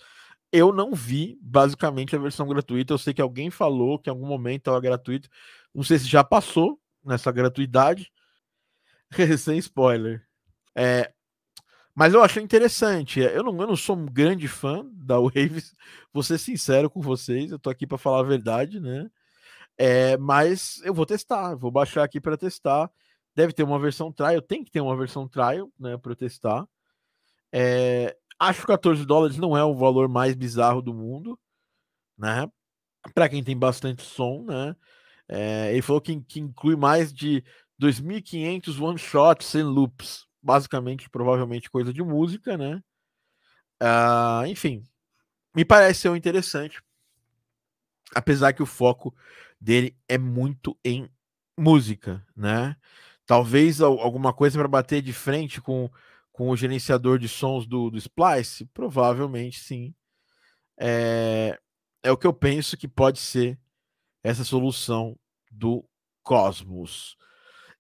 Eu 0.53 0.73
não 0.73 0.93
vi, 0.93 1.39
basicamente, 1.41 2.17
a 2.17 2.19
versão 2.19 2.47
gratuita. 2.47 2.93
Eu 2.93 2.99
sei 2.99 3.15
que 3.15 3.23
alguém 3.23 3.51
falou 3.51 3.99
que 3.99 4.11
em 4.11 4.13
algum 4.13 4.27
momento 4.27 4.63
estava 4.63 4.81
gratuito. 4.81 5.29
Não 5.75 5.83
sei 5.85 5.99
se 5.99 6.07
já 6.07 6.25
passou 6.25 6.81
nessa 7.05 7.31
gratuidade. 7.31 8.11
Sem 9.39 9.59
spoiler. 9.59 10.27
É, 10.75 11.13
mas 11.95 12.15
eu 12.15 12.23
achei 12.23 12.43
interessante. 12.43 13.21
Eu 13.21 13.43
não, 13.43 13.61
eu 13.61 13.67
não 13.69 13.77
sou 13.77 13.97
um 13.97 14.07
grande 14.07 14.49
fã 14.49 14.85
da 14.93 15.19
Waves, 15.19 15.75
vou 16.13 16.23
ser 16.23 16.39
sincero 16.39 16.91
com 16.91 17.01
vocês. 17.01 17.51
Eu 17.51 17.59
tô 17.59 17.71
aqui 17.71 17.87
para 17.87 17.99
falar 17.99 18.21
a 18.21 18.25
verdade, 18.25 18.81
né? 18.81 19.11
É, 19.79 20.17
mas 20.19 20.81
eu 20.85 20.93
vou 20.95 21.07
testar, 21.07 21.55
vou 21.57 21.71
baixar 21.71 22.05
aqui 22.05 22.21
para 22.21 22.37
testar. 22.37 22.91
Deve 23.35 23.53
ter 23.53 23.63
uma 23.63 23.79
versão 23.79 24.13
trial, 24.13 24.43
tem 24.43 24.65
que 24.65 24.71
ter 24.71 24.81
uma 24.81 24.97
versão 24.97 25.29
trial, 25.29 25.73
né, 25.79 25.97
para 25.97 26.15
testar. 26.15 26.67
É, 27.53 28.17
acho 28.39 28.61
que 28.61 28.67
14 28.67 29.05
dólares 29.07 29.39
não 29.39 29.57
é 29.57 29.65
o 29.65 29.75
valor 29.75 30.09
mais 30.09 30.35
bizarro 30.35 30.83
do 30.83 30.93
mundo, 30.95 31.39
né? 32.19 32.47
Para 33.15 33.29
quem 33.29 33.43
tem 33.43 33.57
bastante 33.57 34.03
som, 34.03 34.45
né? 34.45 34.77
É, 35.29 35.73
ele 35.73 35.83
falou 35.83 36.01
que, 36.01 36.21
que 36.23 36.41
inclui 36.41 36.77
mais 36.77 37.13
de 37.13 37.43
2.500 37.81 38.81
one 38.81 38.99
shots 38.99 39.55
e 39.55 39.63
loops, 39.63 40.27
basicamente, 40.43 41.11
provavelmente 41.11 41.71
coisa 41.71 41.93
de 41.93 42.03
música, 42.03 42.57
né? 42.57 42.83
Uh, 43.83 44.47
enfim, 44.47 44.85
me 45.55 45.65
parece 45.65 46.01
ser 46.01 46.09
um 46.11 46.17
interessante, 46.17 46.83
apesar 48.15 48.53
que 48.53 48.63
o 48.63 48.67
foco 48.67 49.15
dele 49.61 49.97
é 50.09 50.19
muito 50.19 50.79
em 50.85 51.09
música, 51.59 52.25
né? 52.37 52.77
Talvez 53.27 53.81
alguma 53.81 54.33
coisa 54.33 54.59
para 54.59 54.69
bater 54.69 55.03
de 55.03 55.13
frente 55.13 55.61
com, 55.61 55.89
com 56.33 56.51
o 56.51 56.57
gerenciador 56.57 57.19
de 57.19 57.29
sons 57.29 57.67
do, 57.67 57.91
do 57.91 57.99
Splice? 57.99 58.67
Provavelmente 58.67 59.61
sim. 59.61 59.95
É, 60.79 61.59
é 62.03 62.11
o 62.11 62.17
que 62.17 62.27
eu 62.27 62.33
penso 62.33 62.77
que 62.77 62.89
pode 62.89 63.19
ser 63.19 63.59
essa 64.23 64.43
solução 64.43 65.17
do 65.51 65.85
Cosmos. 66.23 67.17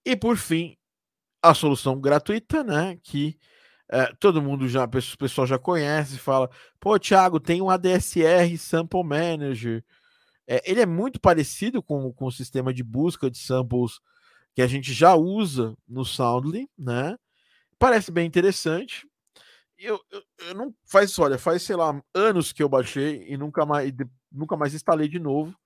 E 0.04 0.16
por 0.16 0.36
fim, 0.36 0.76
a 1.42 1.54
solução 1.54 2.00
gratuita, 2.00 2.62
né? 2.62 2.98
Que 3.02 3.38
é, 3.90 4.12
todo 4.20 4.42
mundo 4.42 4.68
já, 4.68 4.84
o 4.84 5.18
pessoal 5.18 5.46
já 5.46 5.58
conhece, 5.58 6.16
fala, 6.18 6.48
pô, 6.78 6.98
Thiago, 6.98 7.40
tem 7.40 7.60
um 7.60 7.68
ADSR 7.68 8.56
Sample 8.56 9.02
Manager. 9.02 9.84
É, 10.46 10.62
ele 10.70 10.80
é 10.80 10.86
muito 10.86 11.20
parecido 11.20 11.82
com, 11.82 12.12
com 12.12 12.26
o 12.26 12.32
sistema 12.32 12.72
de 12.72 12.82
busca 12.82 13.30
de 13.30 13.38
samples 13.38 14.00
que 14.54 14.62
a 14.62 14.66
gente 14.66 14.92
já 14.92 15.14
usa 15.14 15.76
no 15.88 16.04
Soundly, 16.04 16.68
né? 16.78 17.16
Parece 17.78 18.12
bem 18.12 18.26
interessante. 18.26 19.06
Eu, 19.78 19.98
eu, 20.10 20.22
eu, 20.48 20.54
não 20.54 20.74
faz, 20.84 21.18
olha, 21.18 21.38
faz 21.38 21.62
sei 21.62 21.74
lá 21.74 22.00
anos 22.14 22.52
que 22.52 22.62
eu 22.62 22.68
baixei 22.68 23.24
e 23.28 23.36
nunca 23.36 23.64
mais, 23.64 23.92
nunca 24.30 24.56
mais 24.56 24.74
instalei 24.74 25.08
de 25.08 25.18
novo. 25.18 25.56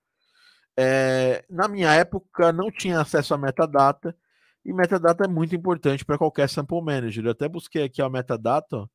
É, 0.77 1.45
na 1.51 1.69
minha 1.69 1.93
época 1.93 2.53
não 2.53 2.71
tinha 2.71 3.01
acesso 3.01 3.35
a 3.35 3.39
metadata 3.39 4.17
e 4.65 4.73
metadata 4.73 5.25
é 5.25 5.29
muito 5.29 5.55
importante 5.55 6.05
para 6.05 6.19
qualquer 6.19 6.49
sample 6.49 6.81
manager. 6.83 7.25
Eu 7.25 7.33
até 7.33 7.49
busquei 7.49 7.85
aqui 7.85 8.01
a 8.01 8.09
metadata 8.09 8.89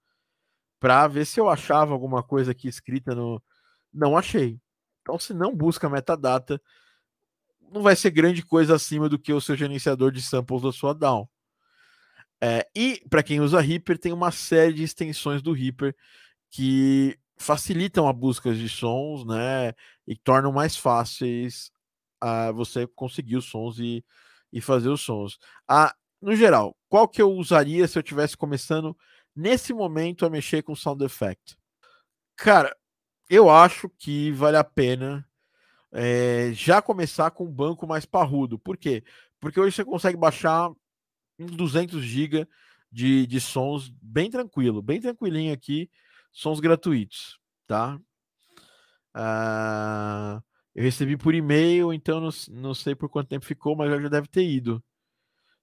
para 0.79 1.07
ver 1.07 1.25
se 1.25 1.39
eu 1.39 1.49
achava 1.49 1.93
alguma 1.93 2.23
coisa 2.23 2.51
aqui 2.51 2.67
escrita 2.67 3.13
no. 3.13 3.41
Não 3.93 4.17
achei. 4.17 4.59
Então, 5.01 5.19
se 5.19 5.33
não 5.33 5.55
busca 5.55 5.89
metadata, 5.89 6.61
não 7.71 7.81
vai 7.81 7.95
ser 7.95 8.11
grande 8.11 8.43
coisa 8.43 8.75
acima 8.75 9.07
do 9.09 9.19
que 9.19 9.33
o 9.33 9.41
seu 9.41 9.55
gerenciador 9.55 10.11
de 10.11 10.21
samples 10.21 10.61
da 10.61 10.71
sua 10.71 10.93
DAW. 10.93 11.29
É, 12.41 12.67
e 12.75 13.03
para 13.09 13.21
quem 13.21 13.41
usa 13.41 13.59
Reaper, 13.59 13.97
tem 13.97 14.13
uma 14.13 14.31
série 14.31 14.73
de 14.73 14.83
extensões 14.83 15.41
do 15.41 15.51
Reaper 15.51 15.95
que 16.49 17.17
facilitam 17.37 18.07
a 18.07 18.13
busca 18.13 18.53
de 18.53 18.69
sons, 18.69 19.25
né? 19.25 19.73
E 20.07 20.15
tornam 20.15 20.51
mais 20.51 20.75
fáceis 20.75 21.71
a 22.19 22.51
você 22.51 22.87
conseguir 22.87 23.37
os 23.37 23.45
sons 23.45 23.79
e, 23.79 24.03
e 24.51 24.61
fazer 24.61 24.89
os 24.89 25.01
sons. 25.01 25.37
Ah, 25.67 25.95
no 26.21 26.35
geral, 26.35 26.75
qual 26.87 27.07
que 27.07 27.21
eu 27.21 27.31
usaria 27.31 27.87
se 27.87 27.97
eu 27.97 28.03
tivesse 28.03 28.35
começando 28.35 28.97
nesse 29.35 29.73
momento 29.73 30.25
a 30.25 30.29
mexer 30.29 30.63
com 30.63 30.75
sound 30.75 31.03
effect? 31.03 31.57
Cara, 32.35 32.75
eu 33.29 33.49
acho 33.49 33.89
que 33.89 34.31
vale 34.31 34.57
a 34.57 34.63
pena 34.63 35.27
é, 35.91 36.51
já 36.53 36.81
começar 36.81 37.31
com 37.31 37.45
um 37.45 37.51
banco 37.51 37.87
mais 37.87 38.05
parrudo. 38.05 38.59
Por 38.59 38.77
quê? 38.77 39.03
Porque 39.39 39.59
hoje 39.59 39.75
você 39.75 39.85
consegue 39.85 40.17
baixar 40.17 40.69
uns 41.37 41.51
200 41.51 42.01
GB 42.03 42.47
de, 42.91 43.25
de 43.27 43.39
sons 43.39 43.89
bem 44.01 44.29
tranquilo, 44.29 44.81
bem 44.81 44.99
tranquilinho 44.99 45.53
aqui, 45.53 45.89
sons 46.31 46.59
gratuitos, 46.59 47.39
tá? 47.67 47.99
Ah, 49.13 50.41
eu 50.79 50.83
recebi 50.85 51.17
por 51.17 51.35
e-mail, 51.35 51.91
então 51.91 52.21
não, 52.21 52.29
não 52.51 52.73
sei 52.73 52.95
por 52.95 53.09
quanto 53.09 53.27
tempo 53.27 53.45
ficou, 53.45 53.75
mas 53.75 53.91
já 54.01 54.07
deve 54.07 54.29
ter 54.29 54.49
ido, 54.49 54.81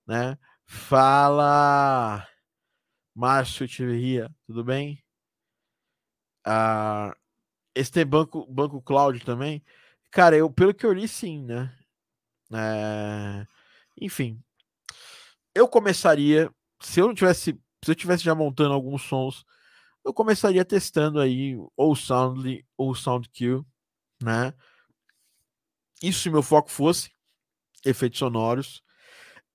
né? 0.07 0.37
Fala, 0.67 2.29
Márcio 3.15 3.65
Echeverria, 3.65 4.31
tudo 4.47 4.63
bem? 4.63 5.03
Ah, 6.45 7.17
esse 7.75 7.91
tem 7.91 8.05
banco, 8.05 8.47
banco 8.47 8.83
cloud 8.83 9.25
também? 9.25 9.65
Cara, 10.11 10.37
eu, 10.37 10.51
pelo 10.51 10.75
que 10.75 10.85
eu 10.85 10.93
li, 10.93 11.09
sim, 11.09 11.43
né? 11.47 11.75
É... 12.53 13.47
Enfim, 13.99 14.39
eu 15.55 15.67
começaria, 15.67 16.51
se 16.79 17.01
eu 17.01 17.07
não 17.07 17.15
tivesse, 17.15 17.59
se 17.83 17.91
eu 17.91 17.95
tivesse 17.95 18.23
já 18.23 18.35
montando 18.35 18.75
alguns 18.75 19.01
sons, 19.01 19.47
eu 20.05 20.13
começaria 20.13 20.63
testando 20.63 21.21
aí 21.21 21.57
ou 21.75 21.97
Soundly 21.97 22.67
ou 22.77 22.95
SoundQ, 22.95 23.65
né? 24.23 24.53
Isso 26.03 26.21
se 26.21 26.31
meu 26.31 26.43
foco 26.43 26.71
fosse 26.71 27.11
efeitos 27.85 28.19
sonoros. 28.19 28.83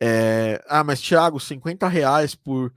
É... 0.02 0.64
Ah, 0.68 0.84
mas 0.84 1.02
Thiago, 1.02 1.40
50 1.40 1.88
reais 1.88 2.36
por, 2.36 2.74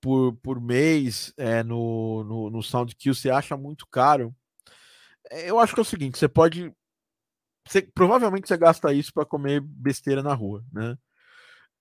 por, 0.00 0.34
por 0.36 0.60
mês 0.60 1.32
é, 1.36 1.62
no, 1.62 2.24
no, 2.24 2.50
no 2.50 2.62
SoundQ, 2.62 3.14
você 3.14 3.30
acha 3.30 3.56
muito 3.56 3.86
caro? 3.86 4.34
É, 5.30 5.50
eu 5.50 5.58
acho 5.58 5.74
que 5.74 5.80
é 5.80 5.82
o 5.82 5.84
seguinte, 5.84 6.18
você 6.18 6.28
pode 6.28 6.72
você, 7.66 7.82
provavelmente 7.82 8.48
você 8.48 8.56
gasta 8.56 8.92
isso 8.92 9.12
para 9.12 9.24
comer 9.24 9.60
besteira 9.60 10.22
na 10.22 10.34
rua, 10.34 10.64
né? 10.72 10.96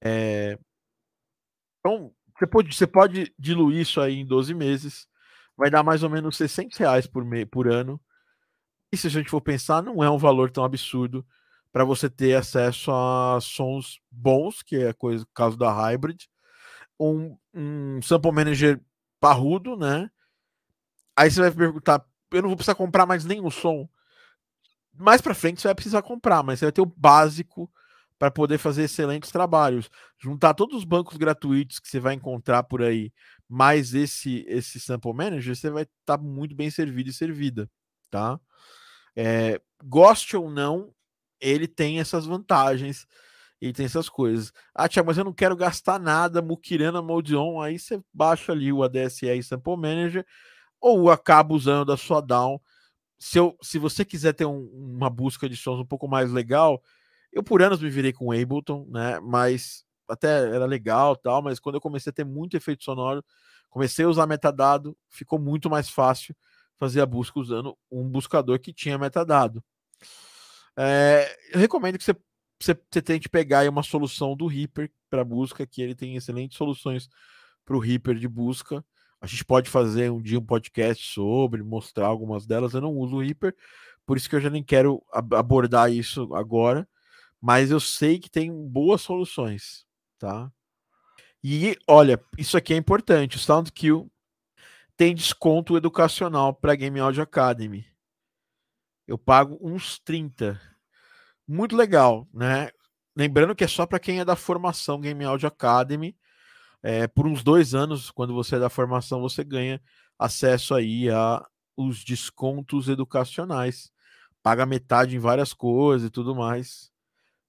É, 0.02 0.58
então, 1.80 2.14
você 2.38 2.48
pode, 2.48 2.76
você 2.76 2.88
pode 2.88 3.34
diluir 3.38 3.82
isso 3.82 4.00
aí 4.00 4.16
em 4.20 4.26
12 4.26 4.54
meses, 4.54 5.08
vai 5.58 5.70
dar 5.70 5.84
mais 5.84 6.04
ou 6.04 6.10
menos 6.10 6.38
600 6.38 6.78
reais 6.78 7.08
por, 7.08 7.26
me, 7.26 7.46
por 7.46 7.68
ano. 7.68 8.00
E 8.92 8.98
se 8.98 9.08
a 9.08 9.10
gente 9.10 9.30
for 9.30 9.42
pensar, 9.42 9.84
não 9.84 10.04
é 10.04 10.10
um 10.10 10.18
valor 10.18 10.52
tão 10.52 10.64
absurdo 10.64 11.26
para 11.72 11.84
você 11.84 12.10
ter 12.10 12.36
acesso 12.36 12.92
a 12.92 13.40
sons 13.42 14.00
bons, 14.10 14.64
que 14.64 14.76
é 14.76 14.94
coisa, 14.94 15.26
caso 15.34 15.56
da 15.58 15.72
Hybrid, 15.72 16.26
um, 17.00 17.38
um 17.54 18.02
sample 18.02 18.32
manager 18.32 18.82
parrudo, 19.20 19.78
né? 19.78 20.10
Aí 21.16 21.30
você 21.30 21.42
vai 21.42 21.52
perguntar, 21.52 22.04
eu 22.32 22.42
não 22.42 22.50
vou 22.50 22.56
precisar 22.56 22.76
comprar 22.76 23.06
mais 23.06 23.26
nenhum 23.26 23.52
som 23.52 23.88
mais 25.00 25.22
para 25.22 25.34
frente 25.34 25.62
você 25.62 25.68
vai 25.70 25.76
precisar 25.76 26.02
comprar, 26.02 26.44
mas 26.44 26.60
você 26.60 26.66
vai 26.66 26.72
ter 26.72 26.82
o 26.82 26.86
básico 26.86 27.72
para 28.18 28.30
poder 28.30 28.58
fazer 28.58 28.84
excelentes 28.84 29.32
trabalhos. 29.32 29.90
Juntar 30.20 30.54
todos 30.54 30.78
os 30.78 30.84
bancos 30.84 31.16
gratuitos 31.18 31.80
que 31.80 31.88
você 31.88 32.00
vai 32.00 32.14
encontrar 32.16 32.64
por 32.64 32.84
aí, 32.84 33.12
mais 33.48 33.94
esse 33.94 34.46
esse 34.48 34.80
sample 34.80 35.14
manager, 35.14 35.56
você 35.56 35.70
vai 35.70 35.84
estar 35.84 36.18
tá 36.18 36.24
muito 36.24 36.54
bem 36.54 36.70
servido 36.70 37.10
e 37.10 37.14
servida, 37.14 37.70
tá? 38.12 38.40
É, 39.16 39.60
goste 39.84 40.36
ou 40.38 40.50
não, 40.50 40.94
ele 41.40 41.68
tem 41.68 42.00
essas 42.00 42.26
vantagens 42.26 43.08
e 43.62 43.74
tem 43.74 43.86
essas 43.86 44.10
coisas. 44.10 44.54
Ah, 44.74 44.88
Tiago, 44.88 45.08
mas 45.08 45.18
eu 45.18 45.26
não 45.26 45.34
quero 45.34 45.56
gastar 45.56 46.00
nada 46.00 46.42
muquirando 46.42 46.98
a 46.98 47.02
Mode 47.02 47.36
On, 47.36 47.62
aí 47.62 47.78
você 47.80 48.02
baixa 48.14 48.52
ali 48.52 48.72
o 48.72 48.84
ADSR 48.84 49.42
Sample 49.44 49.78
Manager 49.78 50.26
ou 50.82 51.12
acaba 51.12 51.54
usando 51.54 51.86
da 51.86 51.98
sua 51.98 52.22
DAW 52.22 52.62
se, 53.20 53.38
eu, 53.38 53.58
se 53.62 53.78
você 53.78 54.06
quiser 54.06 54.34
ter 54.34 54.46
um, 54.46 54.66
uma 54.74 55.10
busca 55.10 55.50
de 55.50 55.58
sons 55.58 55.80
um 55.80 55.86
pouco 55.86 56.08
mais 56.08 56.32
legal, 56.32 56.82
eu 57.32 57.44
por 57.44 57.62
anos 57.62 57.82
me 57.82 57.90
virei 57.90 58.14
com 58.14 58.32
Ableton, 58.32 58.88
né? 58.90 59.20
Mas 59.20 59.84
até 60.08 60.56
era 60.56 60.66
legal 60.66 61.16
tal, 61.16 61.42
mas 61.42 61.60
quando 61.60 61.76
eu 61.76 61.82
comecei 61.82 62.10
a 62.10 62.14
ter 62.14 62.24
muito 62.26 62.56
efeito 62.58 62.84
sonoro, 62.84 63.24
comecei 63.70 64.06
a 64.06 64.10
usar 64.10 64.26
metadado, 64.26 64.98
ficou 65.10 65.38
muito 65.38 65.70
mais 65.70 65.90
fácil 65.90 66.36
fazer 66.80 67.02
a 67.02 67.06
busca 67.06 67.40
usando 67.40 67.78
um 67.92 68.08
buscador 68.08 68.58
que 68.60 68.74
tinha 68.74 68.98
metadado. 68.98 69.64
É, 70.78 71.38
eu 71.52 71.60
recomendo 71.60 71.98
que 71.98 72.04
você, 72.04 72.16
você, 72.60 72.74
você 72.90 73.02
tente 73.02 73.28
pegar 73.28 73.70
uma 73.70 73.84
solução 73.84 74.36
do 74.36 74.48
Reaper 74.48 74.90
para 75.10 75.26
busca, 75.26 75.68
que 75.68 75.82
ele 75.82 75.94
tem 75.94 76.16
excelentes 76.16 76.58
soluções 76.58 77.10
para 77.66 77.76
o 77.76 77.80
Reaper 77.80 78.16
de 78.16 78.28
busca. 78.28 78.84
A 79.20 79.28
gente 79.28 79.44
pode 79.44 79.70
fazer 79.70 80.10
um 80.10 80.22
dia 80.22 80.40
um 80.40 80.46
podcast 80.46 81.06
sobre, 81.14 81.62
mostrar 81.62 82.08
algumas 82.08 82.46
delas. 82.46 82.74
Eu 82.74 82.80
não 82.80 82.96
uso 82.96 83.18
o 83.18 83.22
Reaper, 83.22 83.54
por 84.06 84.16
isso 84.16 84.30
que 84.30 84.36
eu 84.36 84.42
já 84.42 84.50
nem 84.50 84.64
quero 84.64 85.04
abordar 85.12 85.92
isso 85.92 86.34
agora. 86.34 86.88
Mas 87.42 87.72
eu 87.72 87.80
sei 87.80 88.20
que 88.20 88.30
tem 88.30 88.52
boas 88.52 89.02
soluções, 89.02 89.86
tá? 90.18 90.52
E 91.44 91.78
olha, 91.88 92.22
isso 92.38 92.58
aqui 92.58 92.74
é 92.74 92.78
importante. 92.78 93.38
O 93.38 93.40
SoundQ 93.40 94.10
tem 95.00 95.16
desconto 95.16 95.78
educacional 95.78 96.54
para 96.54 96.76
Game 96.76 97.00
Audio 97.00 97.24
Academy. 97.24 97.86
Eu 99.08 99.18
pago 99.18 99.58
uns 99.62 99.98
30. 99.98 100.60
Muito 101.48 101.74
legal, 101.74 102.28
né? 102.34 102.70
Lembrando 103.16 103.56
que 103.56 103.64
é 103.64 103.68
só 103.68 103.86
para 103.86 103.98
quem 103.98 104.20
é 104.20 104.26
da 104.26 104.36
formação 104.36 105.00
Game 105.00 105.24
Audio 105.24 105.48
Academy 105.48 106.18
é, 106.84 107.08
por 107.08 107.26
uns 107.26 107.42
dois 107.44 107.74
anos, 107.74 108.12
quando 108.12 108.34
você 108.34 108.58
é 108.58 108.60
da 108.60 108.70
formação, 108.70 109.22
você 109.22 109.42
ganha 109.42 109.82
acesso 110.18 110.76
aí 110.76 111.10
a 111.10 111.46
os 111.78 112.04
descontos 112.04 112.90
educacionais. 112.90 113.94
Paga 114.44 114.66
metade 114.66 115.16
em 115.16 115.20
várias 115.20 115.54
coisas 115.54 116.10
e 116.10 116.12
tudo 116.12 116.36
mais. 116.36 116.92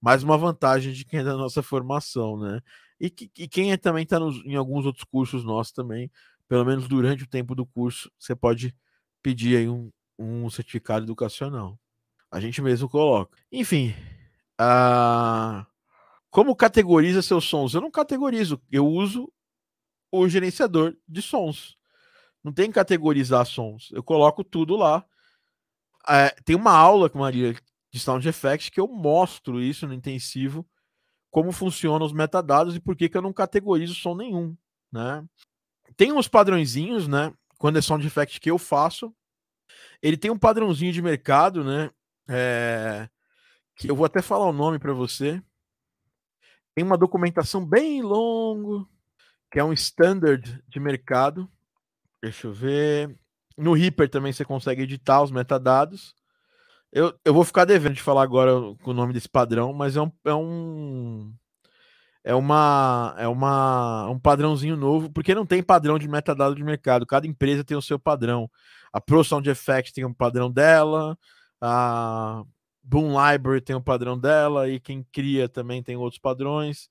mais 0.01 0.23
uma 0.23 0.39
vantagem 0.39 0.93
de 0.93 1.05
quem 1.05 1.19
é 1.19 1.25
da 1.25 1.37
nossa 1.37 1.65
formação, 1.65 2.39
né? 2.39 2.61
E, 3.01 3.11
que, 3.11 3.29
e 3.37 3.49
quem 3.49 3.73
é, 3.73 3.77
também 3.77 4.05
está 4.05 4.19
em 4.45 4.55
alguns 4.55 4.87
outros 4.87 5.05
cursos 5.05 5.43
nossos 5.43 5.73
também, 5.73 6.09
pelo 6.51 6.65
menos 6.65 6.89
durante 6.89 7.23
o 7.23 7.29
tempo 7.29 7.55
do 7.55 7.65
curso, 7.65 8.11
você 8.19 8.35
pode 8.35 8.75
pedir 9.23 9.57
aí 9.57 9.69
um, 9.69 9.89
um 10.19 10.51
certificado 10.51 11.07
educacional. 11.07 11.79
A 12.29 12.41
gente 12.41 12.61
mesmo 12.61 12.89
coloca. 12.89 13.39
Enfim, 13.53 13.95
uh, 14.61 15.65
como 16.29 16.57
categoriza 16.57 17.23
seus 17.23 17.45
sons? 17.45 17.73
Eu 17.73 17.81
não 17.81 17.91
categorizo, 17.91 18.61
eu 18.69 18.85
uso 18.85 19.33
o 20.11 20.29
gerenciador 20.29 20.97
de 21.07 21.23
sons. 21.23 21.77
Não 22.43 22.53
tem 22.53 22.67
que 22.67 22.75
categorizar 22.75 23.47
sons. 23.47 23.89
Eu 23.93 24.03
coloco 24.03 24.43
tudo 24.43 24.75
lá. 24.75 25.07
É, 26.09 26.31
tem 26.45 26.57
uma 26.57 26.73
aula 26.73 27.09
com 27.09 27.21
Maria 27.21 27.55
de 27.93 28.01
Sound 28.01 28.29
Effects 28.29 28.71
que 28.71 28.81
eu 28.81 28.89
mostro 28.89 29.63
isso 29.63 29.87
no 29.87 29.95
intensivo, 29.95 30.69
como 31.31 31.53
funcionam 31.53 32.05
os 32.05 32.13
metadados 32.13 32.75
e 32.75 32.81
por 32.81 32.97
que, 32.97 33.09
que 33.09 33.17
eu 33.17 33.23
não 33.23 33.33
categorizo 33.33 33.95
som 33.95 34.17
nenhum, 34.17 34.57
né? 34.91 35.25
Tem 35.97 36.13
uns 36.13 36.29
padrõezinhos, 36.29 37.07
né? 37.09 37.33
Quando 37.59 37.79
é 37.79 37.83
Sound 37.83 38.07
Effect 38.07 38.41
que 38.41 38.51
eu 38.51 38.59
faço, 38.59 39.15
ele 40.03 40.17
tem 40.17 40.31
um 40.31 40.39
padrãozinho 40.39 40.93
de 40.93 41.03
mercado, 41.03 41.63
né? 41.63 41.91
É... 42.29 43.09
Que 43.77 43.91
eu 43.91 43.97
vou 43.97 44.07
até 44.07 44.23
falar 44.23 44.47
o 44.47 44.53
nome 44.53 44.79
para 44.79 44.93
você. 44.93 45.43
Tem 46.75 46.85
uma 46.85 46.97
documentação 46.97 47.65
bem 47.65 48.03
longo, 48.03 48.89
que 49.51 49.59
é 49.59 49.65
um 49.65 49.73
standard 49.73 50.63
de 50.69 50.81
mercado. 50.81 51.51
Deixa 52.23 52.47
eu 52.47 52.53
ver. 52.53 53.19
No 53.57 53.75
Reaper 53.75 54.09
também 54.09 54.33
você 54.33 54.45
consegue 54.45 54.83
editar 54.83 55.23
os 55.23 55.31
metadados. 55.31 56.15
Eu, 56.93 57.15
eu 57.25 57.33
vou 57.33 57.45
ficar 57.45 57.65
devendo 57.65 57.95
de 57.95 58.03
falar 58.03 58.23
agora 58.23 58.59
o 58.59 58.93
nome 58.93 59.13
desse 59.13 59.29
padrão, 59.29 59.73
mas 59.73 59.97
é 59.97 60.03
um, 60.03 60.13
é 60.25 60.35
um 60.35 61.33
é 62.25 62.35
uma 62.35 63.15
é 63.19 63.27
uma 63.27 64.09
um 64.11 64.19
padrãozinho 64.19 64.77
novo, 64.77 65.11
porque 65.11 65.35
não 65.35 65.47
tem 65.47 65.63
padrão 65.63 65.99
de 65.99 66.09
metadado 66.09 66.55
de 66.55 66.63
mercado. 66.65 67.07
Cada 67.07 67.27
empresa 67.27 67.65
tem 67.65 67.77
o 67.77 67.83
seu 67.83 67.99
padrão. 67.99 68.51
A 68.93 69.01
Pro 69.01 69.25
Sound 69.25 69.49
Effects 69.49 69.93
tem 69.93 70.05
um 70.05 70.13
padrão 70.13 70.51
dela, 70.51 71.17
a 71.61 72.43
Boom 72.83 73.09
Library 73.09 73.61
tem 73.61 73.77
um 73.77 73.83
padrão 73.83 74.19
dela 74.19 74.69
e 74.69 74.81
quem 74.81 75.05
cria 75.13 75.49
também 75.49 75.83
tem 75.83 75.97
outros 75.97 76.21
padrões. 76.21 76.91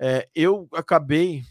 É, 0.00 0.28
eu 0.34 0.68
acabei 0.72 1.42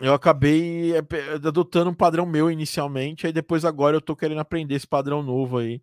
eu 0.00 0.12
acabei 0.14 0.96
é, 0.96 0.98
adotando 1.34 1.90
um 1.90 1.94
padrão 1.94 2.26
meu 2.26 2.50
inicialmente, 2.50 3.26
aí 3.26 3.32
depois 3.32 3.64
agora 3.64 3.96
eu 3.96 4.00
tô 4.00 4.16
querendo 4.16 4.40
aprender 4.40 4.74
esse 4.74 4.86
padrão 4.86 5.22
novo 5.22 5.58
aí, 5.58 5.82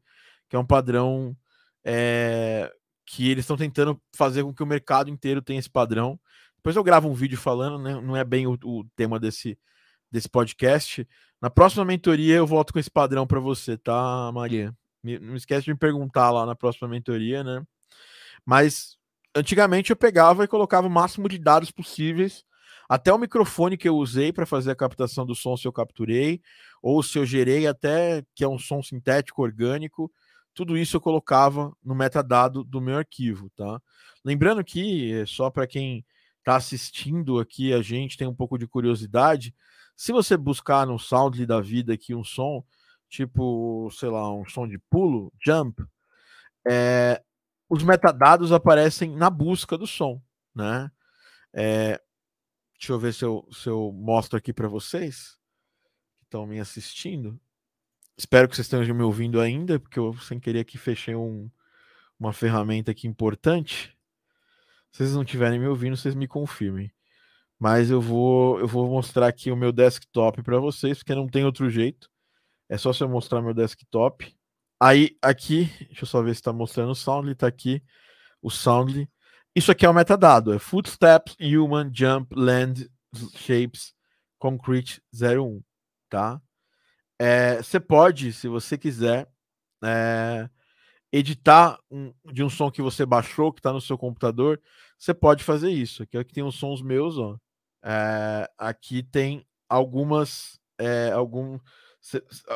que 0.50 0.56
é 0.56 0.60
um 0.60 0.66
padrão 0.66 1.36
é, 1.84 2.72
que 3.06 3.30
eles 3.30 3.44
estão 3.44 3.58
tentando 3.58 4.02
fazer 4.16 4.44
com 4.44 4.54
que 4.54 4.64
o 4.64 4.68
mercado 4.68 5.10
inteiro 5.10 5.42
tenha 5.42 5.60
esse 5.60 5.70
padrão. 5.70 6.20
Depois 6.58 6.76
eu 6.76 6.84
gravo 6.84 7.10
um 7.10 7.14
vídeo 7.14 7.38
falando, 7.38 7.82
né? 7.82 8.00
Não 8.00 8.16
é 8.16 8.24
bem 8.24 8.48
o, 8.48 8.58
o 8.64 8.84
tema 8.96 9.20
desse, 9.20 9.58
desse 10.12 10.30
podcast. 10.30 11.08
Na 11.42 11.50
próxima 11.50 11.84
mentoria 11.84 12.36
eu 12.36 12.48
volto 12.48 12.72
com 12.74 12.80
esse 12.80 12.92
padrão 12.92 13.26
para 13.26 13.40
você, 13.40 13.78
tá, 13.78 14.32
Maria? 14.32 14.74
Me, 15.04 15.18
não 15.20 15.36
esquece 15.36 15.66
de 15.66 15.72
me 15.72 15.78
perguntar 15.78 16.30
lá 16.32 16.46
na 16.46 16.56
próxima 16.56 16.88
mentoria, 16.88 17.44
né? 17.44 17.64
Mas 18.46 18.98
antigamente 19.36 19.90
eu 19.90 19.96
pegava 19.96 20.44
e 20.44 20.48
colocava 20.48 20.88
o 20.88 20.92
máximo 20.92 21.28
de 21.28 21.40
dados 21.40 21.72
possíveis 21.72 22.46
até 22.92 23.14
o 23.14 23.18
microfone 23.18 23.78
que 23.78 23.88
eu 23.88 23.96
usei 23.96 24.34
para 24.34 24.46
fazer 24.46 24.72
a 24.72 24.76
captação 24.76 25.26
do 25.26 25.34
som, 25.34 25.56
se 25.56 25.66
eu 25.66 25.72
capturei, 25.72 26.42
ou 26.84 27.02
se 27.02 27.18
eu 27.18 27.26
gerei 27.26 27.66
até 27.66 28.22
que 28.36 28.44
é 28.44 28.48
um 28.50 28.60
som 28.60 28.84
sintético 28.84 29.42
orgânico, 29.42 30.12
tudo 30.54 30.78
isso 30.78 30.98
eu 30.98 31.02
colocava 31.02 31.76
no 31.84 31.96
metadado 31.96 32.64
do 32.64 32.82
meu 32.82 32.98
arquivo, 32.98 33.50
tá? 33.52 33.82
Lembrando 34.24 34.64
que, 34.64 35.26
só 35.26 35.50
para 35.50 35.68
quem 35.68 36.06
está 36.40 36.56
assistindo 36.56 37.40
aqui 37.40 37.74
a 37.74 37.82
gente, 37.82 38.18
tem 38.18 38.28
um 38.28 38.36
pouco 38.36 38.58
de 38.58 38.68
curiosidade, 38.68 39.54
se 39.96 40.12
você 40.12 40.36
buscar 40.36 40.88
no 40.88 40.98
Soundly 40.98 41.46
da 41.46 41.62
vida 41.62 41.94
aqui 41.94 42.16
um 42.16 42.24
som, 42.24 42.64
tipo, 43.10 43.90
sei 43.92 44.10
lá, 44.10 44.34
um 44.34 44.46
som 44.46 44.68
de 44.68 44.78
pulo, 44.90 45.32
jump, 45.44 45.84
é, 46.68 47.22
os 47.70 47.84
metadados 47.84 48.52
aparecem 48.52 49.16
na 49.16 49.30
busca 49.30 49.78
do 49.78 49.88
som, 49.88 50.22
né? 50.56 50.90
É, 51.54 52.00
Deixa 52.82 52.94
eu 52.94 53.00
ver 53.00 53.14
se 53.14 53.24
eu, 53.24 53.48
se 53.52 53.70
eu 53.70 53.92
mostro 53.94 54.40
aqui 54.40 54.52
para 54.52 54.68
vocês 54.68 55.38
que 56.18 56.24
estão 56.24 56.48
me 56.48 56.60
assistindo. 56.60 57.40
Espero 58.18 58.48
que 58.48 58.56
vocês 58.56 58.68
estejam 58.68 58.96
me 58.96 59.04
ouvindo 59.04 59.40
ainda, 59.40 59.80
porque 59.80 60.00
eu, 60.00 60.14
sem 60.20 60.40
querer, 60.40 60.60
aqui 60.60 60.78
fechei 60.78 61.16
um, 61.16 61.50
uma 62.20 62.34
ferramenta 62.34 62.92
aqui 62.92 63.08
importante. 63.08 63.98
Se 64.92 65.00
vocês 65.00 65.14
não 65.14 65.24
estiverem 65.24 65.60
me 65.60 65.68
ouvindo, 65.68 65.98
vocês 65.98 66.16
me 66.16 66.28
confirmem. 66.28 66.92
Mas 67.60 67.90
eu 67.90 68.02
vou, 68.02 68.60
eu 68.60 68.68
vou 68.68 68.90
mostrar 68.90 69.28
aqui 69.28 69.52
o 69.52 69.56
meu 69.56 69.72
desktop 69.72 70.42
para 70.44 70.60
vocês, 70.60 71.00
porque 71.00 71.16
não 71.16 71.28
tem 71.28 71.46
outro 71.46 71.70
jeito. 71.70 72.10
É 72.70 72.78
só 72.78 72.92
se 72.94 73.04
eu 73.04 73.10
mostrar 73.10 73.42
meu 73.42 73.54
desktop. 73.54 74.36
Aí, 74.80 75.18
aqui, 75.22 75.66
deixa 75.88 76.04
eu 76.04 76.08
só 76.08 76.22
ver 76.22 76.34
se 76.34 76.42
está 76.42 76.52
mostrando 76.52 76.92
o 76.92 76.96
Soundly. 76.96 77.34
Está 77.34 77.48
aqui 77.48 77.84
o 78.42 78.50
Soundly. 78.50 79.10
Isso 79.56 79.72
aqui 79.72 79.86
é 79.86 79.90
o 79.90 79.94
metadado, 79.94 80.54
é 80.54 80.60
Footsteps, 80.60 81.36
Human, 81.42 81.92
Jump, 81.94 82.34
Land, 82.34 82.90
Shapes, 83.36 83.94
Concrete 84.40 85.04
01, 85.14 85.62
tá? 86.10 86.42
É, 87.24 87.58
você 87.58 87.80
pode, 87.80 88.34
se 88.34 88.48
você 88.48 88.76
quiser, 88.80 89.30
é, 89.84 90.50
editar 91.12 91.78
um, 91.92 92.12
de 92.34 92.44
um 92.44 92.50
som 92.50 92.72
que 92.72 92.82
você 92.82 93.06
baixou, 93.06 93.54
que 93.54 93.60
está 93.60 93.72
no 93.72 93.80
seu 93.80 93.96
computador, 93.96 94.60
você 94.98 95.14
pode 95.14 95.44
fazer 95.44 95.70
isso. 95.70 96.02
Aqui, 96.02 96.18
aqui 96.18 96.34
tem 96.34 96.44
uns 96.44 96.56
sons 96.56 96.82
meus, 96.82 97.20
ó. 97.20 97.38
É, 97.84 98.50
aqui 98.58 99.04
tem 99.04 99.46
algumas, 99.70 100.60
é, 100.80 101.12
algum, 101.12 101.60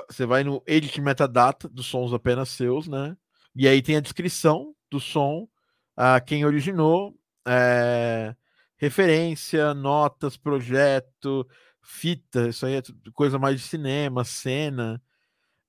você 0.10 0.26
vai 0.26 0.44
no 0.44 0.64
Edit 0.66 1.00
Metadata 1.00 1.70
dos 1.70 1.86
sons 1.86 2.12
apenas 2.12 2.50
seus, 2.50 2.88
né? 2.88 3.16
E 3.56 3.68
aí 3.68 3.84
tem 3.84 3.98
a 3.98 4.02
descrição 4.02 4.74
do 4.90 5.00
som 5.00 5.48
a 5.96 6.20
quem 6.20 6.44
originou, 6.44 7.16
é, 7.48 8.36
referência, 8.78 9.76
notas, 9.76 10.38
projeto, 10.38 11.48
fita, 11.86 12.50
isso 12.50 12.66
aí 12.66 12.76
é 12.76 12.84
coisa 13.14 13.38
mais 13.40 13.62
de 13.62 13.68
cinema, 13.68 14.24
cena. 14.26 15.02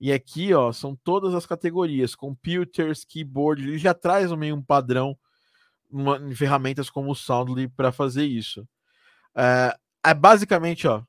E 0.01 0.13
aqui, 0.13 0.53
ó, 0.55 0.73
são 0.73 0.97
todas 0.97 1.35
as 1.35 1.47
categorias, 1.47 2.15
computers, 2.15 3.05
keyboard, 3.05 3.63
ele 3.63 3.79
já 3.79 3.95
traz 3.95 4.31
meio 4.33 4.57
um 4.57 4.63
padrão 4.63 5.17
uma, 5.91 6.19
em 6.19 6.35
ferramentas 6.35 6.91
como 6.91 7.11
o 7.11 7.15
Soundly 7.15 7.69
para 7.69 7.93
fazer 7.93 8.25
isso. 8.25 8.67
É, 9.35 9.77
é, 10.05 10.15
basicamente, 10.15 10.87
ó, 10.87 11.03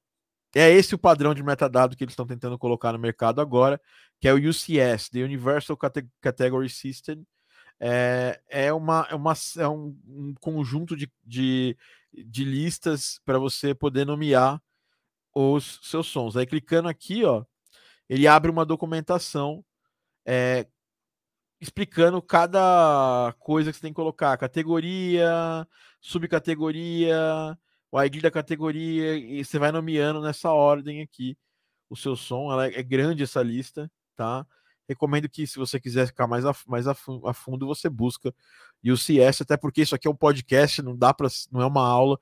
é 0.55 0.71
esse 0.71 0.95
o 0.95 0.99
padrão 0.99 1.33
de 1.33 1.43
metadado 1.43 1.95
que 1.95 2.03
eles 2.03 2.13
estão 2.13 2.27
tentando 2.27 2.57
colocar 2.57 2.93
no 2.93 2.99
mercado 2.99 3.41
agora, 3.41 3.79
que 4.19 4.27
é 4.27 4.33
o 4.33 4.37
UCS, 4.37 5.09
the 5.09 5.23
Universal 5.23 5.77
Category 6.21 6.69
System, 6.69 7.25
é, 7.79 8.39
é, 8.49 8.73
uma, 8.73 9.07
é, 9.09 9.15
uma, 9.15 9.33
é 9.57 9.67
um, 9.67 9.95
um 10.07 10.33
conjunto 10.39 10.95
de, 10.95 11.11
de, 11.23 11.77
de 12.11 12.43
listas 12.43 13.19
para 13.23 13.37
você 13.37 13.75
poder 13.75 14.05
nomear 14.05 14.61
os 15.37 15.79
seus 15.83 16.07
sons. 16.07 16.35
Aí 16.35 16.45
clicando 16.45 16.89
aqui, 16.89 17.23
ó, 17.23 17.45
ele 18.09 18.27
abre 18.27 18.49
uma 18.51 18.65
documentação 18.65 19.63
é, 20.25 20.67
explicando 21.61 22.21
cada 22.21 23.33
coisa 23.39 23.71
que 23.71 23.77
você 23.77 23.81
tem 23.81 23.91
que 23.91 23.95
colocar, 23.95 24.37
categoria, 24.37 25.67
subcategoria, 26.01 27.57
o 27.91 28.01
ID 28.01 28.21
da 28.21 28.31
categoria, 28.31 29.15
e 29.15 29.43
você 29.43 29.59
vai 29.59 29.71
nomeando 29.71 30.21
nessa 30.21 30.51
ordem 30.51 31.01
aqui 31.01 31.37
o 31.89 31.95
seu 31.95 32.15
som. 32.15 32.51
Ela 32.51 32.67
é, 32.67 32.79
é 32.79 32.83
grande 32.83 33.23
essa 33.23 33.41
lista, 33.41 33.91
tá? 34.15 34.45
recomendo 34.87 35.27
que, 35.27 35.45
se 35.45 35.57
você 35.57 35.79
quiser 35.79 36.07
ficar 36.07 36.27
mais 36.27 36.45
a, 36.45 36.55
mais 36.65 36.87
a, 36.87 36.95
a 37.25 37.33
fundo, 37.33 37.67
você 37.67 37.89
busca 37.89 38.33
UCS, 38.83 39.41
até 39.41 39.57
porque 39.57 39.81
isso 39.81 39.93
aqui 39.93 40.07
é 40.07 40.11
um 40.11 40.15
podcast, 40.15 40.81
não 40.81 40.95
dá 40.95 41.13
para, 41.13 41.27
não 41.51 41.61
é 41.61 41.65
uma 41.65 41.85
aula, 41.85 42.17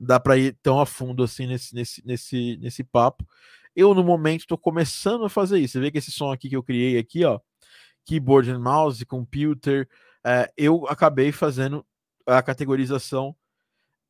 dá 0.00 0.18
para 0.18 0.36
ir 0.36 0.56
tão 0.62 0.80
a 0.80 0.86
fundo 0.86 1.22
assim 1.22 1.46
nesse, 1.46 1.74
nesse, 1.74 2.06
nesse, 2.06 2.56
nesse 2.56 2.84
papo. 2.84 3.26
Eu, 3.74 3.94
no 3.94 4.02
momento, 4.02 4.40
estou 4.40 4.58
começando 4.58 5.24
a 5.24 5.28
fazer 5.30 5.58
isso. 5.58 5.74
Você 5.74 5.80
vê 5.80 5.90
que 5.90 5.98
esse 5.98 6.10
som 6.10 6.32
aqui 6.32 6.48
que 6.48 6.56
eu 6.56 6.62
criei 6.62 6.98
aqui, 6.98 7.24
ó, 7.24 7.38
keyboard 8.04 8.50
and 8.50 8.58
mouse, 8.58 9.04
computer, 9.04 9.88
é, 10.24 10.52
eu 10.56 10.86
acabei 10.88 11.30
fazendo 11.30 11.86
a 12.26 12.42
categorização 12.42 13.36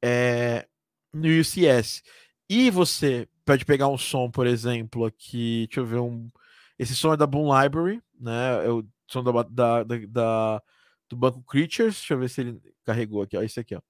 é, 0.03 0.67
no 1.13 1.29
UCS. 1.29 2.03
E 2.49 2.71
você 2.71 3.29
pode 3.45 3.65
pegar 3.65 3.89
um 3.89 3.99
som, 3.99 4.31
por 4.31 4.47
exemplo, 4.47 5.05
aqui, 5.05 5.67
deixa 5.69 5.81
eu 5.81 5.87
ver 5.87 5.99
um 5.99 6.31
esse 6.81 6.97
som 6.97 7.13
é 7.13 7.17
da 7.17 7.27
Boom 7.27 7.51
Library, 7.61 8.03
né? 8.19 8.65
É 8.65 8.71
o 8.71 8.83
som 9.07 9.23
da, 9.23 9.31
da, 9.43 9.85
da, 9.85 9.97
da 10.09 10.63
do 11.11 11.15
banco 11.15 11.43
Creatures. 11.43 11.97
Deixa 11.97 12.15
eu 12.15 12.19
ver 12.19 12.31
se 12.31 12.41
ele 12.41 12.63
carregou 12.87 13.21
aqui. 13.21 13.37
Ó, 13.37 13.43
esse 13.43 13.61
aqui, 13.61 13.75
ó. 13.75 13.83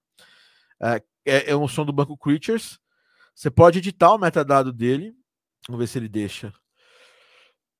É, 0.82 1.00
é, 1.24 1.50
é 1.50 1.56
um 1.56 1.68
som 1.68 1.84
do 1.84 1.92
banco 1.92 2.16
Creatures. 2.16 2.78
Você 3.34 3.50
pode 3.50 3.78
editar 3.78 4.12
o 4.12 4.18
metadado 4.18 4.72
dele. 4.72 5.14
Vamos 5.66 5.80
ver 5.80 5.86
se 5.86 5.98
ele 5.98 6.08
deixa. 6.08 6.52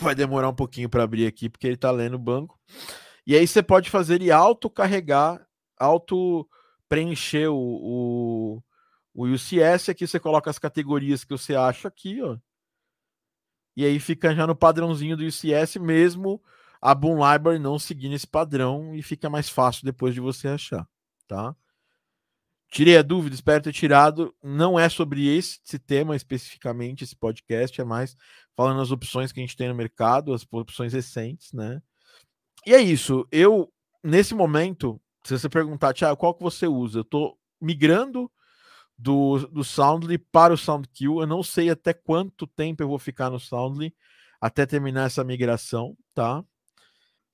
Vai 0.00 0.14
demorar 0.14 0.48
um 0.48 0.54
pouquinho 0.54 0.88
para 0.88 1.02
abrir 1.02 1.26
aqui, 1.26 1.48
porque 1.48 1.66
ele 1.66 1.74
está 1.74 1.90
lendo 1.90 2.14
o 2.14 2.18
banco. 2.18 2.58
E 3.26 3.36
aí 3.36 3.46
você 3.46 3.62
pode 3.62 3.90
fazer 3.90 4.14
ele 4.16 4.30
autocarregar 4.30 5.44
auto 5.78 6.48
preencher 6.88 7.48
o, 7.48 7.56
o, 7.56 8.62
o 9.14 9.26
UCS. 9.26 9.90
Aqui 9.90 10.06
você 10.06 10.18
coloca 10.18 10.50
as 10.50 10.58
categorias 10.58 11.24
que 11.24 11.30
você 11.30 11.54
acha 11.54 11.88
aqui, 11.88 12.22
ó. 12.22 12.38
E 13.76 13.84
aí 13.84 14.00
fica 14.00 14.34
já 14.34 14.46
no 14.46 14.56
padrãozinho 14.56 15.16
do 15.16 15.24
UCS 15.24 15.76
mesmo 15.76 16.42
a 16.80 16.94
Boom 16.94 17.16
Library 17.16 17.58
não 17.58 17.78
seguindo 17.78 18.14
esse 18.14 18.26
padrão 18.26 18.94
e 18.94 19.02
fica 19.02 19.28
mais 19.28 19.48
fácil 19.48 19.84
depois 19.84 20.14
de 20.14 20.20
você 20.20 20.48
achar, 20.48 20.88
tá? 21.28 21.54
Tirei 22.70 22.96
a 22.96 23.02
dúvida, 23.02 23.34
espero 23.34 23.62
ter 23.62 23.72
tirado. 23.72 24.34
Não 24.42 24.78
é 24.78 24.88
sobre 24.88 25.26
esse, 25.26 25.78
tema 25.78 26.14
especificamente, 26.14 27.02
esse 27.02 27.16
podcast, 27.16 27.80
é 27.80 27.84
mais 27.84 28.16
falando 28.56 28.80
as 28.80 28.92
opções 28.92 29.32
que 29.32 29.40
a 29.40 29.42
gente 29.42 29.56
tem 29.56 29.68
no 29.68 29.74
mercado, 29.74 30.32
as 30.32 30.46
opções 30.52 30.92
recentes, 30.92 31.52
né? 31.52 31.82
E 32.64 32.72
é 32.72 32.80
isso. 32.80 33.26
Eu, 33.32 33.72
nesse 34.04 34.34
momento, 34.34 35.00
se 35.24 35.36
você 35.36 35.48
perguntar, 35.48 35.94
Tiago, 35.94 36.16
qual 36.16 36.34
que 36.34 36.42
você 36.42 36.66
usa? 36.66 37.00
Eu 37.00 37.04
tô 37.04 37.36
migrando 37.60 38.30
do, 38.96 39.38
do 39.48 39.64
Soundly 39.64 40.18
para 40.18 40.54
o 40.54 40.58
SoundKill. 40.58 41.20
Eu 41.20 41.26
não 41.26 41.42
sei 41.42 41.70
até 41.70 41.92
quanto 41.92 42.46
tempo 42.46 42.82
eu 42.82 42.88
vou 42.88 42.98
ficar 42.98 43.30
no 43.30 43.40
Soundly 43.40 43.94
até 44.40 44.64
terminar 44.64 45.06
essa 45.06 45.24
migração, 45.24 45.96
tá? 46.14 46.44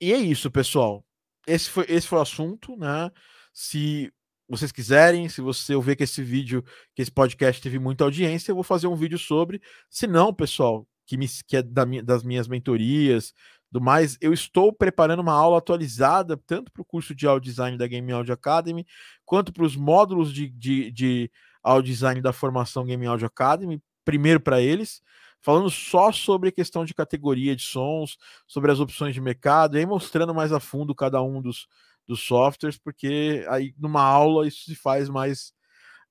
E 0.00 0.12
é 0.12 0.16
isso, 0.16 0.50
pessoal. 0.50 1.04
Esse 1.46 1.68
foi, 1.70 1.86
esse 1.88 2.06
foi 2.06 2.18
o 2.18 2.22
assunto, 2.22 2.76
né? 2.76 3.10
Se 3.52 4.12
vocês 4.48 4.70
quiserem, 4.70 5.28
se 5.28 5.40
você 5.40 5.74
ouvir 5.74 5.96
que 5.96 6.04
esse 6.04 6.22
vídeo, 6.22 6.64
que 6.94 7.02
esse 7.02 7.10
podcast 7.10 7.60
teve 7.60 7.78
muita 7.78 8.04
audiência, 8.04 8.50
eu 8.50 8.54
vou 8.54 8.64
fazer 8.64 8.86
um 8.86 8.94
vídeo 8.94 9.18
sobre. 9.18 9.60
Se 9.90 10.06
não, 10.06 10.32
pessoal, 10.32 10.86
que, 11.06 11.16
me, 11.16 11.26
que 11.46 11.56
é 11.56 11.62
da, 11.62 11.84
das 12.04 12.22
minhas 12.22 12.46
mentorias, 12.46 13.34
do 13.70 13.80
mais, 13.80 14.16
eu 14.20 14.32
estou 14.32 14.72
preparando 14.72 15.20
uma 15.20 15.32
aula 15.32 15.58
atualizada, 15.58 16.36
tanto 16.46 16.70
para 16.70 16.82
o 16.82 16.84
curso 16.84 17.14
de 17.14 17.26
audio 17.26 17.50
design 17.50 17.76
da 17.76 17.86
Game 17.86 18.10
Audio 18.12 18.32
Academy, 18.32 18.86
quanto 19.24 19.52
para 19.52 19.64
os 19.64 19.76
módulos 19.76 20.32
de, 20.32 20.48
de, 20.48 20.90
de 20.92 21.30
audio 21.62 21.92
design 21.92 22.20
da 22.20 22.32
formação 22.32 22.86
Game 22.86 23.04
Audio 23.06 23.26
Academy, 23.26 23.82
primeiro 24.04 24.40
para 24.40 24.60
eles, 24.60 25.02
falando 25.42 25.68
só 25.68 26.12
sobre 26.12 26.48
a 26.48 26.52
questão 26.52 26.84
de 26.84 26.94
categoria 26.94 27.54
de 27.56 27.62
sons, 27.62 28.16
sobre 28.46 28.70
as 28.70 28.80
opções 28.80 29.14
de 29.14 29.20
mercado, 29.20 29.76
e 29.76 29.80
aí 29.80 29.86
mostrando 29.86 30.34
mais 30.34 30.52
a 30.52 30.60
fundo 30.60 30.94
cada 30.94 31.20
um 31.22 31.42
dos, 31.42 31.66
dos 32.06 32.20
softwares, 32.20 32.78
porque 32.78 33.44
aí 33.48 33.74
numa 33.78 34.02
aula 34.02 34.46
isso 34.46 34.64
se 34.64 34.74
faz 34.74 35.08
mais, 35.08 35.52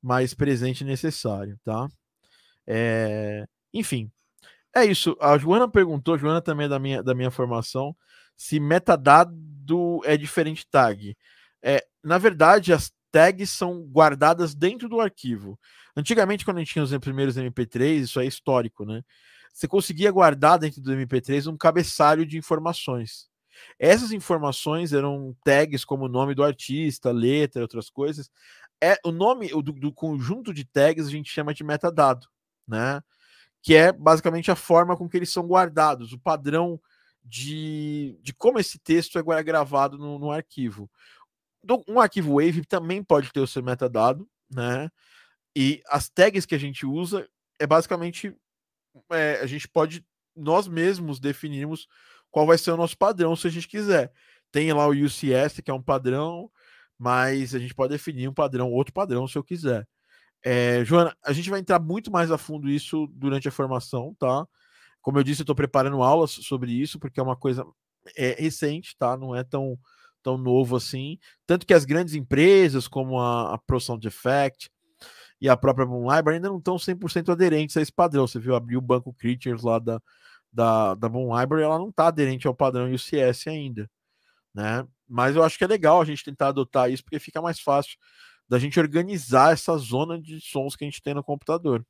mais 0.01 0.33
presente 0.33 0.81
e 0.81 0.85
necessário, 0.85 1.59
tá? 1.63 1.87
É, 2.67 3.45
enfim, 3.73 4.11
é 4.75 4.85
isso. 4.85 5.17
A 5.21 5.37
Joana 5.37 5.69
perguntou, 5.69 6.17
Joana 6.17 6.41
também 6.41 6.65
é 6.65 6.69
da 6.69 6.79
minha, 6.79 7.03
da 7.03 7.13
minha 7.15 7.31
formação, 7.31 7.95
se 8.35 8.59
metadado 8.59 10.01
é 10.03 10.17
diferente 10.17 10.67
tag. 10.69 11.15
É, 11.63 11.85
na 12.03 12.17
verdade, 12.17 12.73
as 12.73 12.91
tags 13.11 13.49
são 13.49 13.81
guardadas 13.83 14.53
dentro 14.53 14.89
do 14.89 14.99
arquivo. 14.99 15.57
Antigamente, 15.95 16.43
quando 16.43 16.57
a 16.57 16.59
gente 16.59 16.73
tinha 16.73 16.83
os 16.83 16.95
primeiros 16.97 17.37
MP3, 17.37 18.01
isso 18.01 18.19
é 18.19 18.25
histórico, 18.25 18.85
né? 18.85 19.01
Você 19.53 19.69
conseguia 19.69 20.11
guardar 20.11 20.59
dentro 20.59 20.81
do 20.81 20.91
MP3 20.91 21.47
um 21.47 21.55
cabeçalho 21.55 22.25
de 22.25 22.37
informações. 22.37 23.29
Essas 23.79 24.11
informações 24.11 24.93
eram 24.93 25.35
tags 25.43 25.83
como 25.85 26.05
o 26.05 26.09
nome 26.09 26.33
do 26.33 26.43
artista, 26.43 27.11
letra, 27.11 27.61
outras 27.61 27.89
coisas. 27.89 28.29
É 28.81 28.97
o 29.05 29.11
nome 29.11 29.49
do, 29.49 29.61
do 29.61 29.91
conjunto 29.91 30.53
de 30.53 30.65
tags 30.65 31.07
a 31.07 31.11
gente 31.11 31.31
chama 31.31 31.53
de 31.53 31.63
metadado, 31.63 32.27
né? 32.67 33.01
Que 33.61 33.75
é 33.75 33.91
basicamente 33.91 34.51
a 34.51 34.55
forma 34.55 34.95
com 34.95 35.09
que 35.09 35.17
eles 35.17 35.31
são 35.31 35.47
guardados, 35.47 36.13
o 36.13 36.19
padrão 36.19 36.79
de, 37.23 38.19
de 38.21 38.33
como 38.33 38.59
esse 38.59 38.77
texto 38.77 39.17
é 39.17 39.43
gravado 39.43 39.97
no, 39.97 40.19
no 40.19 40.31
arquivo. 40.31 40.89
Um 41.87 41.99
arquivo 41.99 42.35
Wave 42.35 42.63
também 42.65 43.03
pode 43.03 43.31
ter 43.31 43.39
o 43.39 43.47
seu 43.47 43.63
metadado, 43.63 44.29
né? 44.49 44.89
E 45.55 45.81
as 45.89 46.09
tags 46.09 46.45
que 46.45 46.53
a 46.53 46.59
gente 46.59 46.85
usa 46.85 47.27
é 47.59 47.65
basicamente 47.65 48.35
é, 49.11 49.39
a 49.41 49.45
gente 49.47 49.67
pode 49.67 50.05
nós 50.35 50.67
mesmos 50.67 51.19
definirmos 51.19 51.87
qual 52.35 52.45
vai 52.45 52.57
ser 52.57 52.71
o 52.71 52.75
nosso 52.75 52.97
padrão 52.97 53.33
se 53.33 53.47
a 53.47 53.49
gente 53.49 53.65
quiser. 53.65 54.11
Tem 54.51 54.73
lá 54.73 54.85
o 54.85 54.91
UCS, 54.91 55.61
que 55.63 55.71
é 55.71 55.73
um 55.73 55.81
padrão, 55.81 56.51
mas 56.99 57.55
a 57.55 57.59
gente 57.59 57.73
pode 57.73 57.93
definir 57.93 58.27
um 58.27 58.33
padrão, 58.33 58.73
outro 58.73 58.93
padrão, 58.93 59.25
se 59.25 59.37
eu 59.37 59.43
quiser. 59.43 59.87
É, 60.43 60.83
Joana, 60.83 61.15
a 61.23 61.31
gente 61.31 61.49
vai 61.49 61.61
entrar 61.61 61.79
muito 61.79 62.11
mais 62.11 62.31
a 62.31 62.37
fundo 62.37 62.69
isso 62.69 63.07
durante 63.13 63.47
a 63.47 63.51
formação, 63.51 64.13
tá? 64.19 64.45
Como 65.01 65.17
eu 65.17 65.23
disse, 65.23 65.43
eu 65.43 65.43
estou 65.43 65.55
preparando 65.55 66.03
aulas 66.03 66.31
sobre 66.31 66.73
isso, 66.73 66.99
porque 66.99 67.21
é 67.21 67.23
uma 67.23 67.37
coisa 67.37 67.65
é, 68.17 68.35
recente, 68.37 68.97
tá? 68.97 69.15
Não 69.15 69.33
é 69.33 69.41
tão, 69.41 69.79
tão 70.21 70.37
novo 70.37 70.75
assim. 70.75 71.17
Tanto 71.47 71.65
que 71.65 71.73
as 71.73 71.85
grandes 71.85 72.15
empresas, 72.15 72.85
como 72.85 73.17
a, 73.17 73.55
a 73.55 73.59
Effect 74.03 74.69
e 75.39 75.47
a 75.47 75.55
própria 75.55 75.85
Moon 75.85 76.13
Library, 76.13 76.35
ainda 76.35 76.49
não 76.49 76.57
estão 76.57 76.75
100% 76.75 77.31
aderentes 77.31 77.77
a 77.77 77.81
esse 77.81 77.93
padrão. 77.93 78.27
Você 78.27 78.39
viu 78.39 78.55
abrir 78.55 78.75
o 78.75 78.81
banco 78.81 79.13
Creatures 79.13 79.63
lá 79.63 79.79
da, 79.79 80.01
da, 80.55 80.95
da 80.95 81.09
Moon 81.09 81.37
Library, 81.37 81.65
ela 81.65 81.77
não 81.77 81.89
está 81.89 82.07
aderente 82.07 82.47
ao 82.47 82.55
padrão 82.55 82.89
UCS 82.89 83.47
ainda, 83.47 83.89
né? 84.53 84.87
Mas 85.07 85.35
eu 85.35 85.43
acho 85.43 85.57
que 85.57 85.65
é 85.65 85.67
legal 85.67 86.01
a 86.01 86.05
gente 86.05 86.23
tentar 86.23 86.47
adotar 86.47 86.89
isso, 86.89 87.03
porque 87.03 87.19
fica 87.19 87.41
mais 87.41 87.59
fácil 87.59 87.97
da 88.47 88.57
gente 88.57 88.79
organizar 88.79 89.51
essa 89.51 89.77
zona 89.77 90.19
de 90.19 90.39
sons 90.39 90.75
que 90.75 90.85
a 90.85 90.87
gente 90.87 91.01
tem 91.01 91.13
no 91.13 91.23
computador, 91.23 91.85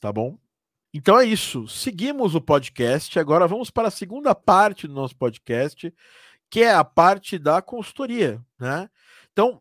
tá 0.00 0.10
bom? 0.10 0.38
Então 0.94 1.18
é 1.20 1.26
isso. 1.26 1.68
Seguimos 1.68 2.34
o 2.34 2.40
podcast. 2.40 3.18
Agora 3.18 3.46
vamos 3.46 3.70
para 3.70 3.88
a 3.88 3.90
segunda 3.90 4.34
parte 4.34 4.88
do 4.88 4.94
nosso 4.94 5.14
podcast, 5.14 5.92
que 6.48 6.62
é 6.62 6.72
a 6.72 6.84
parte 6.84 7.38
da 7.38 7.60
consultoria, 7.60 8.42
né? 8.58 8.88
Então, 9.30 9.60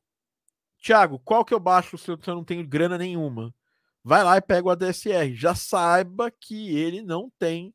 Thiago, 0.82 1.20
qual 1.20 1.44
que 1.44 1.54
eu 1.54 1.60
baixo 1.60 1.98
se 1.98 2.10
eu 2.10 2.18
não 2.28 2.44
tenho 2.44 2.66
grana 2.66 2.98
nenhuma? 2.98 3.54
Vai 4.02 4.24
lá 4.24 4.38
e 4.38 4.42
pega 4.42 4.68
o 4.68 4.70
ADSR. 4.70 5.34
Já 5.34 5.54
saiba 5.54 6.32
que 6.32 6.78
ele 6.78 7.02
não 7.02 7.30
tem 7.38 7.74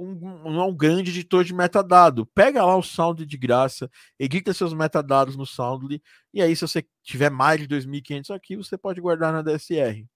um, 0.00 0.64
um 0.68 0.74
grande 0.76 1.10
editor 1.10 1.44
de 1.44 1.54
metadado. 1.54 2.26
Pega 2.26 2.64
lá 2.64 2.76
o 2.76 2.82
Sound 2.82 3.24
de 3.26 3.36
graça, 3.36 3.90
edita 4.18 4.52
seus 4.52 4.72
metadados 4.72 5.36
no 5.36 5.46
Soundly, 5.46 6.02
e 6.32 6.40
aí, 6.42 6.54
se 6.54 6.62
você 6.62 6.84
tiver 7.02 7.30
mais 7.30 7.60
de 7.60 7.66
2.500 7.66 8.30
arquivos, 8.30 8.68
você 8.68 8.78
pode 8.78 9.00
guardar 9.00 9.32
na 9.32 9.42
DSR, 9.42 10.06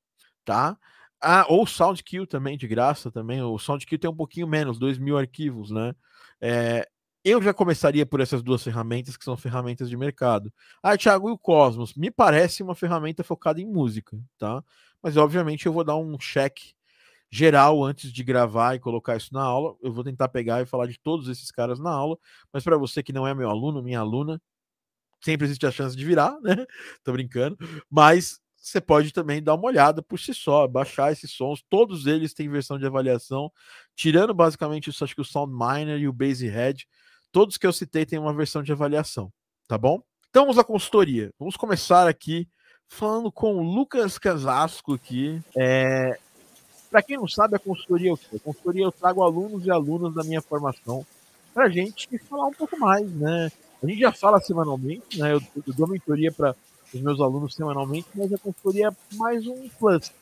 tá? 0.44 0.76
Ah, 1.20 1.46
ou 1.48 1.66
SoundKill 1.66 2.26
também, 2.26 2.58
de 2.58 2.68
graça 2.68 3.10
também. 3.10 3.42
O 3.42 3.58
SoundKill 3.58 3.98
tem 3.98 4.10
um 4.10 4.16
pouquinho 4.16 4.46
menos, 4.46 4.78
2.000 4.78 5.16
arquivos, 5.16 5.70
né? 5.70 5.94
É, 6.40 6.86
eu 7.24 7.40
já 7.42 7.54
começaria 7.54 8.04
por 8.04 8.20
essas 8.20 8.42
duas 8.42 8.62
ferramentas, 8.62 9.16
que 9.16 9.24
são 9.24 9.36
ferramentas 9.36 9.88
de 9.88 9.96
mercado. 9.96 10.52
Ah, 10.82 10.96
Thiago, 10.96 11.30
e 11.30 11.32
o 11.32 11.38
Cosmos? 11.38 11.94
Me 11.94 12.10
parece 12.10 12.62
uma 12.62 12.74
ferramenta 12.74 13.24
focada 13.24 13.60
em 13.60 13.66
música, 13.66 14.18
tá? 14.38 14.62
Mas, 15.02 15.16
obviamente, 15.16 15.64
eu 15.66 15.72
vou 15.72 15.84
dar 15.84 15.96
um 15.96 16.18
check 16.18 16.73
geral 17.34 17.82
antes 17.82 18.12
de 18.12 18.22
gravar 18.22 18.76
e 18.76 18.78
colocar 18.78 19.16
isso 19.16 19.34
na 19.34 19.42
aula. 19.42 19.74
Eu 19.82 19.92
vou 19.92 20.04
tentar 20.04 20.28
pegar 20.28 20.62
e 20.62 20.66
falar 20.66 20.86
de 20.86 21.00
todos 21.00 21.28
esses 21.28 21.50
caras 21.50 21.80
na 21.80 21.90
aula, 21.90 22.16
mas 22.52 22.62
para 22.62 22.78
você 22.78 23.02
que 23.02 23.12
não 23.12 23.26
é 23.26 23.34
meu 23.34 23.50
aluno, 23.50 23.82
minha 23.82 23.98
aluna, 23.98 24.40
sempre 25.20 25.44
existe 25.44 25.66
a 25.66 25.70
chance 25.72 25.96
de 25.96 26.04
virar, 26.04 26.38
né? 26.40 26.54
Tô 27.02 27.10
brincando, 27.10 27.58
mas 27.90 28.40
você 28.54 28.80
pode 28.80 29.12
também 29.12 29.42
dar 29.42 29.54
uma 29.54 29.66
olhada 29.66 30.00
por 30.00 30.18
si 30.20 30.32
só, 30.32 30.68
baixar 30.68 31.10
esses 31.10 31.32
sons, 31.32 31.60
todos 31.68 32.06
eles 32.06 32.32
têm 32.32 32.48
versão 32.48 32.78
de 32.78 32.86
avaliação, 32.86 33.50
tirando 33.96 34.32
basicamente 34.32 34.88
isso, 34.88 35.02
acho 35.02 35.16
que 35.16 35.20
o 35.20 35.24
SoundMiner 35.24 35.98
e 35.98 36.06
o 36.06 36.12
Basehead, 36.12 36.86
todos 37.32 37.58
que 37.58 37.66
eu 37.66 37.72
citei 37.72 38.06
têm 38.06 38.18
uma 38.18 38.32
versão 38.32 38.62
de 38.62 38.70
avaliação, 38.70 39.32
tá 39.66 39.76
bom? 39.76 40.00
Então 40.30 40.44
vamos 40.44 40.58
à 40.58 40.62
consultoria. 40.62 41.32
Vamos 41.36 41.56
começar 41.56 42.06
aqui 42.06 42.48
falando 42.88 43.30
com 43.32 43.56
o 43.56 43.62
Lucas 43.62 44.18
Casasco 44.18 44.94
aqui. 44.94 45.42
É, 45.56 46.18
para 46.94 47.02
quem 47.02 47.16
não 47.16 47.26
sabe, 47.26 47.56
a 47.56 47.58
consultoria 47.58 48.10
é 48.10 48.12
o 48.12 48.16
quê? 48.16 48.36
A 48.36 48.38
consultoria 48.38 48.84
eu 48.84 48.92
trago 48.92 49.24
alunos 49.24 49.66
e 49.66 49.70
alunas 49.72 50.14
da 50.14 50.22
minha 50.22 50.40
formação 50.40 51.04
para 51.52 51.64
a 51.64 51.68
gente 51.68 52.06
falar 52.18 52.46
um 52.46 52.52
pouco 52.52 52.78
mais, 52.78 53.10
né? 53.10 53.50
A 53.82 53.86
gente 53.88 53.98
já 53.98 54.12
fala 54.12 54.40
semanalmente, 54.40 55.18
né? 55.18 55.32
Eu, 55.32 55.42
eu 55.66 55.74
dou 55.74 55.88
mentoria 55.88 56.30
para 56.30 56.54
os 56.94 57.00
meus 57.00 57.20
alunos 57.20 57.52
semanalmente, 57.52 58.06
mas 58.14 58.32
a 58.32 58.38
consultoria 58.38 58.90
é 58.90 59.16
mais 59.16 59.44
um 59.44 59.68
plus. 59.70 60.12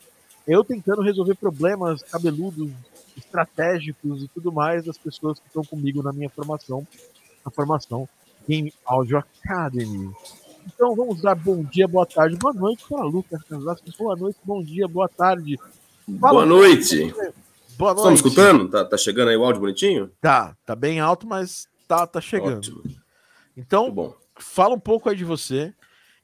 Eu 0.47 0.63
tentando 0.63 1.03
resolver 1.03 1.35
problemas 1.35 2.01
cabeludos, 2.01 2.71
estratégicos 3.15 4.23
e 4.23 4.27
tudo 4.29 4.51
mais 4.51 4.83
das 4.83 4.97
pessoas 4.97 5.37
que 5.37 5.45
estão 5.45 5.63
comigo 5.63 6.01
na 6.01 6.11
minha 6.11 6.31
formação, 6.31 6.87
na 7.45 7.51
formação 7.51 8.09
Game 8.49 8.73
Audio 8.83 9.19
Academy. 9.19 10.11
Então 10.65 10.95
vamos 10.95 11.21
dar 11.21 11.35
bom 11.35 11.63
dia, 11.63 11.87
boa 11.87 12.07
tarde, 12.07 12.35
boa 12.35 12.51
noite 12.51 12.83
para 12.89 13.03
Lucas 13.03 13.43
Casasco. 13.43 13.85
Boa 13.95 14.15
noite, 14.15 14.39
bom 14.43 14.63
dia, 14.63 14.87
boa 14.87 15.07
tarde 15.07 15.59
Fala, 16.19 16.33
Boa 16.33 16.45
noite. 16.45 17.13
Boa 17.77 17.93
noite. 17.93 17.97
Estamos 17.97 18.19
escutando? 18.19 18.69
Tá, 18.69 18.83
tá 18.83 18.97
chegando 18.97 19.29
aí 19.29 19.37
o 19.37 19.43
áudio 19.43 19.61
bonitinho? 19.61 20.11
Tá, 20.19 20.55
tá 20.65 20.75
bem 20.75 20.99
alto, 20.99 21.25
mas 21.25 21.67
tá, 21.87 22.05
tá 22.05 22.19
chegando. 22.19 22.57
Ótimo. 22.57 22.83
Então, 23.55 23.89
bom. 23.91 24.13
fala 24.37 24.75
um 24.75 24.79
pouco 24.79 25.09
aí 25.09 25.15
de 25.15 25.23
você. 25.23 25.73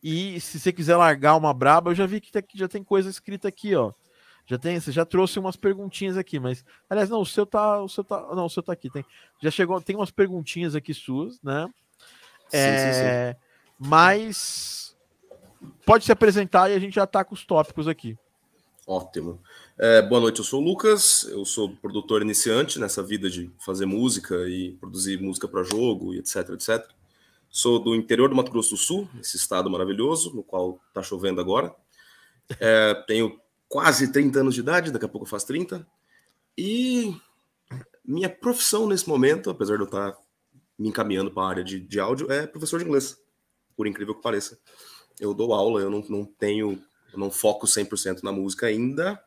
E 0.04 0.40
se 0.42 0.60
você 0.60 0.72
quiser 0.72 0.98
largar 0.98 1.36
uma 1.36 1.54
braba, 1.54 1.92
eu 1.92 1.96
já 1.96 2.06
vi 2.06 2.20
que 2.20 2.32
já 2.56 2.68
tem 2.68 2.84
coisa 2.84 3.10
escrita 3.10 3.48
aqui, 3.48 3.76
ó. 3.76 3.92
Já 4.46 4.58
tem, 4.58 4.80
você 4.80 4.92
já 4.92 5.06
trouxe 5.06 5.38
umas 5.38 5.56
perguntinhas 5.56 6.18
aqui, 6.18 6.40
mas 6.40 6.66
aliás, 6.90 7.10
não, 7.10 7.22
o 7.22 7.26
seu 7.26 7.46
tá, 7.46 7.82
o 7.82 7.88
seu 7.88 8.04
tá, 8.04 8.20
não, 8.34 8.46
o 8.46 8.50
seu 8.50 8.64
tá 8.64 8.74
aqui, 8.74 8.90
tem. 8.90 9.06
Já 9.42 9.52
chegou, 9.52 9.80
tem 9.80 9.96
umas 9.96 10.10
perguntinhas 10.10 10.76
aqui 10.76 10.94
suas, 10.94 11.40
né? 11.44 11.70
Sim, 12.48 12.58
é, 12.58 12.94
sim, 12.94 13.00
sim. 13.00 13.40
Mas 13.78 14.98
pode 15.86 16.04
se 16.04 16.12
apresentar 16.12 16.70
e 16.70 16.74
a 16.74 16.80
gente 16.80 16.96
já 16.96 17.06
tá 17.06 17.24
com 17.24 17.36
os 17.36 17.46
tópicos 17.46 17.88
aqui. 17.88 18.18
Ótimo. 18.90 19.40
É, 19.78 20.02
boa 20.02 20.20
noite, 20.20 20.40
eu 20.40 20.44
sou 20.44 20.60
o 20.60 20.66
Lucas, 20.66 21.24
eu 21.26 21.46
sou 21.46 21.70
produtor 21.76 22.24
iniciante 22.24 22.80
nessa 22.80 23.04
vida 23.04 23.30
de 23.30 23.48
fazer 23.60 23.86
música 23.86 24.50
e 24.50 24.72
produzir 24.80 25.22
música 25.22 25.48
para 25.48 25.62
jogo 25.62 26.12
e 26.12 26.18
etc, 26.18 26.50
etc. 26.50 26.90
Sou 27.52 27.78
do 27.78 27.94
interior 27.94 28.30
do 28.30 28.36
Mato 28.36 28.50
Grosso 28.50 28.72
do 28.72 28.78
Sul, 28.78 29.08
esse 29.22 29.38
estado 29.38 29.70
maravilhoso, 29.70 30.34
no 30.34 30.42
qual 30.42 30.82
está 30.88 31.04
chovendo 31.04 31.40
agora. 31.40 31.72
É, 32.60 32.96
tenho 33.06 33.40
quase 33.68 34.12
30 34.12 34.40
anos 34.40 34.56
de 34.56 34.62
idade, 34.62 34.92
daqui 34.92 35.06
a 35.06 35.08
pouco 35.10 35.28
faço 35.28 35.46
30. 35.46 35.86
E 36.58 37.16
minha 38.04 38.28
profissão 38.28 38.88
nesse 38.88 39.08
momento, 39.08 39.52
apesar 39.52 39.76
de 39.76 39.84
eu 39.84 39.86
estar 39.86 40.14
tá 40.14 40.18
me 40.80 40.90
encaminhando 40.90 41.30
para 41.30 41.44
a 41.44 41.50
área 41.50 41.64
de, 41.64 41.80
de 41.80 42.00
áudio, 42.00 42.32
é 42.32 42.48
professor 42.48 42.80
de 42.80 42.86
inglês, 42.88 43.22
por 43.78 43.86
incrível 43.86 44.16
que 44.16 44.24
pareça. 44.24 44.58
Eu 45.20 45.32
dou 45.36 45.54
aula, 45.54 45.80
eu 45.80 45.92
não, 45.92 46.04
não 46.10 46.26
tenho 46.26 46.82
eu 47.12 47.20
não 47.20 47.32
foco 47.32 47.68
100% 47.68 48.24
na 48.24 48.32
música 48.32 48.68
ainda, 48.68 49.22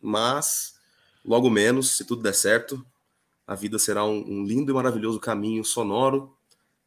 mas 0.00 0.76
logo 1.24 1.50
menos, 1.50 1.96
se 1.96 2.04
tudo 2.04 2.22
der 2.22 2.34
certo, 2.34 2.84
a 3.46 3.54
vida 3.54 3.78
será 3.78 4.04
um, 4.04 4.24
um 4.26 4.44
lindo 4.44 4.72
e 4.72 4.74
maravilhoso 4.74 5.20
caminho 5.20 5.64
sonoro 5.64 6.36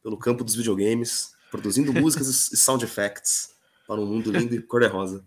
pelo 0.02 0.16
campo 0.16 0.44
dos 0.44 0.54
videogames, 0.54 1.32
produzindo 1.50 1.92
músicas 1.92 2.50
e 2.52 2.56
sound 2.56 2.84
effects 2.84 3.54
para 3.86 4.00
um 4.00 4.06
mundo 4.06 4.30
lindo 4.30 4.54
e 4.54 4.62
cor-de-rosa. 4.62 5.24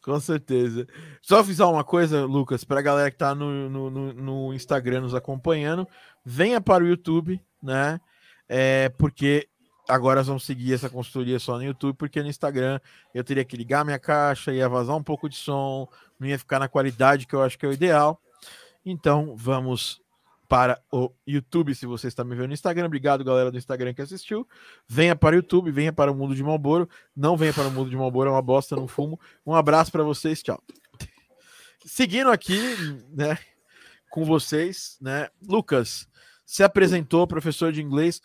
Com 0.00 0.20
certeza. 0.20 0.86
Só 1.22 1.38
avisar 1.38 1.68
uma 1.70 1.82
coisa, 1.82 2.24
Lucas, 2.24 2.62
para 2.62 2.80
a 2.80 2.82
galera 2.82 3.10
que 3.10 3.16
está 3.16 3.34
no, 3.34 3.68
no, 3.70 4.12
no, 4.12 4.54
Instagram 4.54 5.00
nos 5.00 5.14
acompanhando, 5.14 5.88
venha 6.24 6.60
para 6.60 6.84
o 6.84 6.86
YouTube, 6.86 7.40
né? 7.62 8.00
É, 8.46 8.90
porque 8.90 9.48
agora 9.88 10.22
vamos 10.22 10.44
seguir 10.44 10.74
essa 10.74 10.88
consultoria 10.88 11.38
só 11.38 11.56
no 11.56 11.64
YouTube, 11.64 11.96
porque 11.96 12.22
no 12.22 12.28
Instagram 12.28 12.80
eu 13.12 13.22
teria 13.22 13.44
que 13.44 13.56
ligar 13.56 13.84
minha 13.84 13.98
caixa, 13.98 14.52
ia 14.52 14.68
vazar 14.68 14.96
um 14.96 15.02
pouco 15.02 15.28
de 15.28 15.36
som, 15.36 15.88
não 16.18 16.28
ia 16.28 16.38
ficar 16.38 16.58
na 16.58 16.68
qualidade 16.68 17.26
que 17.26 17.34
eu 17.34 17.42
acho 17.42 17.58
que 17.58 17.66
é 17.66 17.68
o 17.68 17.72
ideal. 17.72 18.20
Então 18.84 19.34
vamos 19.36 20.02
para 20.48 20.80
o 20.92 21.10
YouTube, 21.26 21.74
se 21.74 21.86
você 21.86 22.06
está 22.06 22.22
me 22.22 22.34
vendo 22.34 22.48
no 22.48 22.54
Instagram. 22.54 22.86
Obrigado, 22.86 23.24
galera 23.24 23.50
do 23.50 23.58
Instagram 23.58 23.94
que 23.94 24.02
assistiu. 24.02 24.46
Venha 24.86 25.16
para 25.16 25.34
o 25.34 25.36
YouTube, 25.36 25.70
venha 25.70 25.92
para 25.92 26.12
o 26.12 26.14
Mundo 26.14 26.34
de 26.34 26.42
Malboro. 26.42 26.88
Não 27.16 27.36
venha 27.36 27.52
para 27.52 27.66
o 27.66 27.70
Mundo 27.70 27.90
de 27.90 27.96
Malboro, 27.96 28.28
é 28.30 28.32
uma 28.32 28.42
bosta, 28.42 28.76
não 28.76 28.86
fumo. 28.86 29.18
Um 29.44 29.54
abraço 29.54 29.90
para 29.90 30.02
vocês, 30.02 30.42
tchau. 30.42 30.62
Seguindo 31.84 32.30
aqui, 32.30 32.58
né, 33.10 33.38
com 34.10 34.24
vocês, 34.24 34.96
né, 35.00 35.28
Lucas, 35.46 36.06
se 36.46 36.62
apresentou, 36.62 37.26
professor 37.26 37.72
de 37.72 37.82
inglês. 37.82 38.20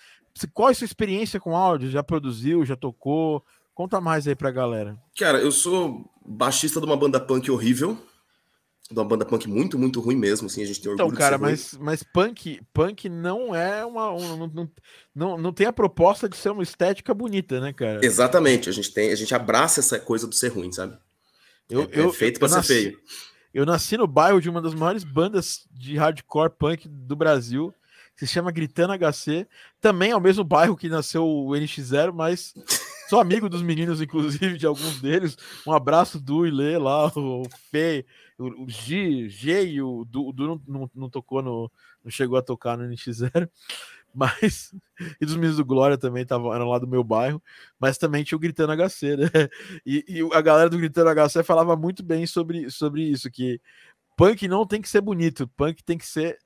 Qual 0.54 0.70
é 0.70 0.72
a 0.72 0.76
sua 0.76 0.86
experiência 0.86 1.40
com 1.40 1.56
áudio? 1.56 1.90
Já 1.90 2.04
produziu, 2.04 2.66
já 2.66 2.76
tocou? 2.76 3.44
Conta 3.74 4.02
mais 4.02 4.28
aí 4.28 4.36
pra 4.36 4.52
galera. 4.52 4.98
Cara, 5.18 5.40
eu 5.40 5.52
sou 5.52 6.10
baixista 6.26 6.80
de 6.80 6.86
uma 6.86 6.98
banda 6.98 7.20
punk 7.20 7.50
horrível. 7.50 7.98
De 8.92 9.00
uma 9.00 9.06
banda 9.06 9.24
punk 9.24 9.48
muito, 9.48 9.78
muito 9.78 10.02
ruim 10.02 10.16
mesmo, 10.16 10.48
assim, 10.48 10.64
a 10.64 10.66
gente 10.66 10.82
tem 10.82 10.92
orgulho 10.92 11.08
Então, 11.08 11.18
cara, 11.18 11.38
mas, 11.38 11.78
mas 11.80 12.02
punk, 12.02 12.60
punk 12.74 13.08
não 13.08 13.54
é 13.56 13.86
uma. 13.86 14.12
Um, 14.12 14.48
não, 14.48 14.72
não, 15.14 15.38
não 15.38 15.54
tem 15.54 15.68
a 15.68 15.72
proposta 15.72 16.28
de 16.28 16.36
ser 16.36 16.50
uma 16.50 16.64
estética 16.64 17.14
bonita, 17.14 17.60
né, 17.60 17.72
cara? 17.72 18.04
Exatamente, 18.04 18.68
a 18.68 18.72
gente 18.72 18.92
tem, 18.92 19.12
a 19.12 19.16
gente 19.16 19.34
abraça 19.36 19.80
essa 19.80 20.00
coisa 20.00 20.26
do 20.26 20.34
ser 20.34 20.48
ruim, 20.48 20.72
sabe? 20.72 20.98
Eu, 21.70 21.84
é, 21.84 21.90
eu, 21.92 22.10
é 22.10 22.14
feito 22.14 22.40
para 22.40 22.50
ser 22.50 22.56
nasci, 22.56 22.74
feio. 22.74 23.00
Eu 23.54 23.66
nasci 23.66 23.96
no 23.96 24.08
bairro 24.08 24.42
de 24.42 24.50
uma 24.50 24.62
das 24.62 24.74
maiores 24.74 25.04
bandas 25.04 25.68
de 25.72 25.96
hardcore 25.96 26.52
punk 26.58 26.90
do 26.90 27.16
Brasil 27.16 27.72
se 28.20 28.28
chama 28.28 28.52
Gritando 28.52 28.94
HC. 28.94 29.48
Também 29.80 30.12
é 30.12 30.16
o 30.16 30.20
mesmo 30.20 30.44
bairro 30.44 30.76
que 30.76 30.90
nasceu 30.90 31.26
o 31.26 31.52
NX0, 31.52 32.12
mas 32.12 32.54
sou 33.10 33.20
amigo 33.20 33.48
dos 33.48 33.62
meninos, 33.62 34.02
inclusive, 34.02 34.58
de 34.58 34.66
alguns 34.66 35.00
deles. 35.02 35.38
Um 35.66 35.72
abraço 35.72 36.20
do 36.20 36.46
Ilê 36.46 36.78
lá, 36.78 37.08
o 37.16 37.44
Fê, 37.72 38.06
o, 38.38 38.66
o 38.66 38.70
G, 38.70 39.30
G 39.30 39.66
e 39.68 39.82
o 39.82 40.04
Du, 40.04 40.34
não, 40.36 40.62
não, 40.68 40.92
não, 40.94 41.10
tocou 41.10 41.42
no. 41.42 41.72
não 42.04 42.12
chegou 42.12 42.38
a 42.38 42.42
tocar 42.42 42.78
no 42.78 42.84
NX0. 42.84 43.50
Mas. 44.14 44.76
E 45.22 45.26
dos 45.26 45.36
meninos 45.36 45.56
do 45.56 45.64
Glória 45.64 45.98
também 45.98 46.26
tavam, 46.26 46.54
eram 46.54 46.68
lá 46.68 46.78
do 46.78 46.88
meu 46.88 47.06
bairro. 47.06 47.42
Mas 47.80 47.98
também 47.98 48.26
tinha 48.26 48.36
o 48.36 48.40
Gritando 48.40 48.74
HC, 48.74 49.16
né? 49.16 49.30
E, 49.86 50.04
e 50.10 50.36
a 50.36 50.42
galera 50.42 50.70
do 50.70 50.78
Gritando 50.78 51.10
HC 51.10 51.42
falava 51.42 51.78
muito 51.78 52.04
bem 52.04 52.28
sobre, 52.28 52.70
sobre 52.70 53.04
isso: 53.04 53.32
que 53.32 53.62
punk 54.18 54.46
não 54.50 54.66
tem 54.66 54.82
que 54.82 54.90
ser 54.90 55.00
bonito, 55.00 55.48
punk 55.56 55.82
tem 55.86 55.98
que 55.98 56.06
ser 56.06 56.38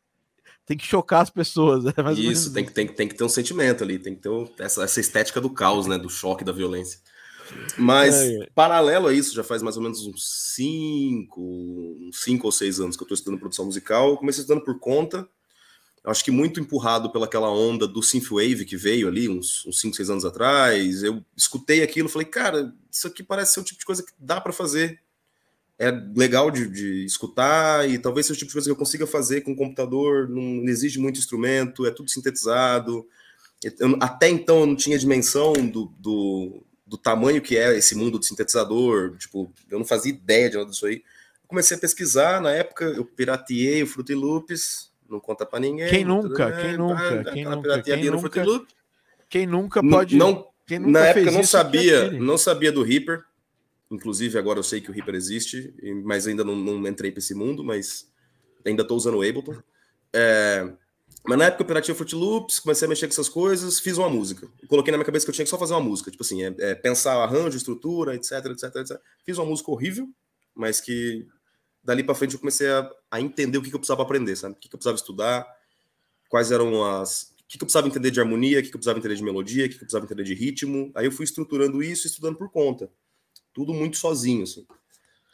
tem 0.66 0.78
que 0.78 0.86
chocar 0.86 1.22
as 1.22 1.30
pessoas. 1.30 1.84
É 1.94 2.14
isso, 2.14 2.54
tem 2.54 2.66
que, 2.66 2.72
tem, 2.72 2.88
tem 2.88 3.08
que 3.08 3.16
ter 3.16 3.24
um 3.24 3.30
sentimento 3.30 3.84
ali, 3.84 4.00
tem 4.00 4.16
que 4.16 4.22
ter 4.22 4.30
um, 4.30 4.50
essa, 4.60 4.84
essa 4.84 5.00
estética 5.00 5.40
do 5.40 5.50
caos, 5.50 5.88
né? 5.88 5.98
Do 5.98 6.10
choque, 6.10 6.44
da 6.44 6.52
violência. 6.52 7.00
Mas, 7.78 8.16
é, 8.16 8.44
é. 8.44 8.48
paralelo 8.56 9.08
a 9.08 9.14
isso, 9.14 9.36
já 9.36 9.44
faz 9.44 9.62
mais 9.62 9.78
ou 9.78 9.84
menos 9.84 10.06
uns 10.06 10.54
cinco, 10.56 11.42
uns 12.02 12.22
cinco 12.22 12.48
ou 12.48 12.52
seis 12.52 12.80
anos 12.80 12.96
que 12.96 13.04
eu 13.04 13.06
estou 13.06 13.16
estudando 13.16 13.40
produção 13.40 13.66
musical. 13.66 14.10
Eu 14.10 14.18
comecei 14.18 14.42
estudando 14.42 14.64
por 14.64 14.80
conta. 14.80 15.28
Acho 16.06 16.24
que 16.24 16.32
muito 16.32 16.60
empurrado 16.60 17.12
pelaquela 17.12 17.50
onda 17.50 17.88
do 17.88 18.04
synthwave 18.04 18.66
que 18.66 18.76
veio 18.76 19.08
ali 19.08 19.30
uns, 19.30 19.66
uns 19.66 19.80
cinco, 19.80 19.96
seis 19.96 20.10
anos 20.10 20.26
atrás. 20.26 21.02
Eu 21.02 21.24
escutei 21.36 21.82
aquilo, 21.82 22.10
falei, 22.10 22.28
cara, 22.28 22.74
isso 22.92 23.08
aqui 23.08 23.24
parece 23.24 23.54
ser 23.54 23.60
o 23.62 23.64
tipo 23.64 23.80
de 23.80 23.86
coisa 23.86 24.04
que 24.04 24.12
dá 24.20 24.42
para 24.42 24.52
fazer 24.52 25.00
é 25.80 25.92
legal 26.16 26.52
de, 26.52 26.68
de, 26.68 27.06
escutar 27.06 27.90
e 27.90 27.98
talvez 27.98 28.28
seja 28.28 28.38
o 28.38 28.40
tipo 28.40 28.50
de 28.50 28.54
coisa 28.54 28.68
que 28.68 28.72
eu 28.72 28.78
consiga 28.78 29.08
fazer 29.08 29.42
com 29.42 29.52
o 29.52 29.56
computador, 29.56 30.30
não 30.30 30.64
exige 30.66 31.00
muito 31.00 31.20
instrumento, 31.20 31.86
é 31.86 31.92
tudo 31.92 32.10
sintetizado. 32.10 33.06
Eu, 33.80 33.98
até 34.00 34.30
então 34.30 34.62
eu 34.62 34.66
não 34.66 34.76
tinha 34.76 35.00
dimensão 35.00 35.54
do, 35.54 35.92
do, 35.98 36.64
do, 36.86 36.98
tamanho 36.98 37.42
que 37.42 37.58
é 37.58 37.76
esse 37.78 37.96
mundo 37.96 38.20
do 38.20 38.26
sintetizador, 38.26 39.18
tipo, 39.18 39.52
eu 39.70 39.80
não 39.80 39.86
fazia 39.86 40.12
ideia 40.12 40.50
de 40.50 40.58
nada 40.58 40.70
disso 40.70 40.86
aí. 40.86 41.02
comecei 41.48 41.76
a 41.76 41.80
pesquisar, 41.80 42.42
na 42.42 42.52
época 42.52 42.86
eu 42.86 43.06
pirateei 43.06 43.82
o 43.82 43.88
Fruity 43.88 44.14
Loops, 44.14 44.92
não 45.10 45.20
conta 45.20 45.46
para 45.46 45.60
ninguém. 45.60 45.90
Quem 45.90 46.06
nunca? 46.06 46.52
Quem 46.52 46.78
nunca? 46.78 47.24
Quem 47.32 47.46
nunca? 47.46 47.82
Quem 47.82 48.12
nunca? 48.12 48.68
Quem 49.30 49.48
nunca 49.48 49.82
pode... 49.82 50.16
Não, 50.16 50.48
quem 50.68 50.80
nunca 50.80 50.92
na 50.92 51.06
época 51.08 51.30
eu 51.30 51.34
não 51.34 51.44
sabia, 51.44 52.12
não 52.12 52.38
sabia 52.38 52.72
do 52.72 52.84
Reaper, 52.84 53.24
Inclusive, 53.94 54.40
agora 54.40 54.58
eu 54.58 54.64
sei 54.64 54.82
que 54.82 54.90
o 54.90 54.94
Reaper 54.94 55.14
existe, 55.14 55.72
mas 56.04 56.26
ainda 56.26 56.44
não, 56.44 56.56
não 56.56 56.88
entrei 56.88 57.12
para 57.12 57.20
esse 57.20 57.36
mundo, 57.36 57.64
mas 57.64 58.12
ainda 58.66 58.82
estou 58.82 58.98
usando 58.98 59.20
o 59.20 59.22
Ableton. 59.22 59.56
É, 60.12 60.74
mas 61.24 61.38
na 61.38 61.46
época 61.46 61.62
eu 61.62 61.68
piratei 61.68 61.94
o 61.94 61.96
Fruit 61.96 62.16
Loops, 62.16 62.60
comecei 62.60 62.88
a 62.88 62.90
mexer 62.90 63.06
com 63.06 63.12
essas 63.12 63.30
coisas, 63.30 63.80
fiz 63.80 63.96
uma 64.00 64.10
música. 64.10 64.48
coloquei 64.68 64.92
na 64.92 64.98
minha 64.98 65.06
cabeça 65.06 65.26
que 65.26 65.30
eu 65.30 65.36
tinha 65.36 65.46
que 65.46 65.50
só 65.50 65.60
fazer 65.60 65.74
uma 65.74 65.80
música. 65.80 66.10
Tipo 66.10 66.24
assim, 66.24 66.44
é, 66.44 66.56
é 66.58 66.76
pensar 66.76 67.22
arranjo, 67.22 67.56
estrutura, 67.56 68.16
etc, 68.16 68.32
etc, 68.48 68.76
etc. 68.78 69.00
Fiz 69.24 69.38
uma 69.38 69.46
música 69.46 69.70
horrível, 69.70 70.10
mas 70.56 70.82
que 70.82 71.28
dali 71.84 72.04
para 72.04 72.16
frente 72.16 72.34
eu 72.34 72.40
comecei 72.40 72.70
a, 72.72 72.90
a, 73.12 73.22
entender 73.22 73.60
o 73.60 73.62
que, 73.62 73.70
que 73.70 73.76
eu 73.76 73.80
precisava 73.80 74.02
aprender, 74.02 74.36
sabe? 74.36 74.56
O 74.56 74.58
que, 74.58 74.70
que 74.70 74.76
eu 74.76 74.80
precisava 74.80 74.98
estudar, 74.98 75.46
quais 76.30 76.52
eram 76.52 76.84
as. 76.84 77.32
O 77.44 77.48
que, 77.48 77.60
que 77.60 77.64
eu 77.64 77.68
precisava 77.68 77.88
entender 77.88 78.10
de 78.10 78.20
harmonia, 78.20 78.58
o 78.58 78.64
que, 78.64 78.70
que 78.70 78.76
eu 78.76 78.80
precisava 78.80 78.98
entender 78.98 79.16
de 79.16 79.24
melodia, 79.24 79.66
o 79.66 79.70
que, 79.70 79.76
que 79.76 79.84
eu 79.84 79.86
precisava 79.86 80.06
entender 80.06 80.24
de 80.24 80.34
ritmo. 80.34 80.92
Aí 80.96 81.06
eu 81.06 81.12
fui 81.12 81.26
estruturando 81.26 81.84
isso, 81.84 82.08
estudando 82.08 82.36
por 82.36 82.50
conta 82.50 82.90
tudo 83.54 83.74
muito 83.74 83.98
sozinho, 83.98 84.44
assim. 84.44 84.66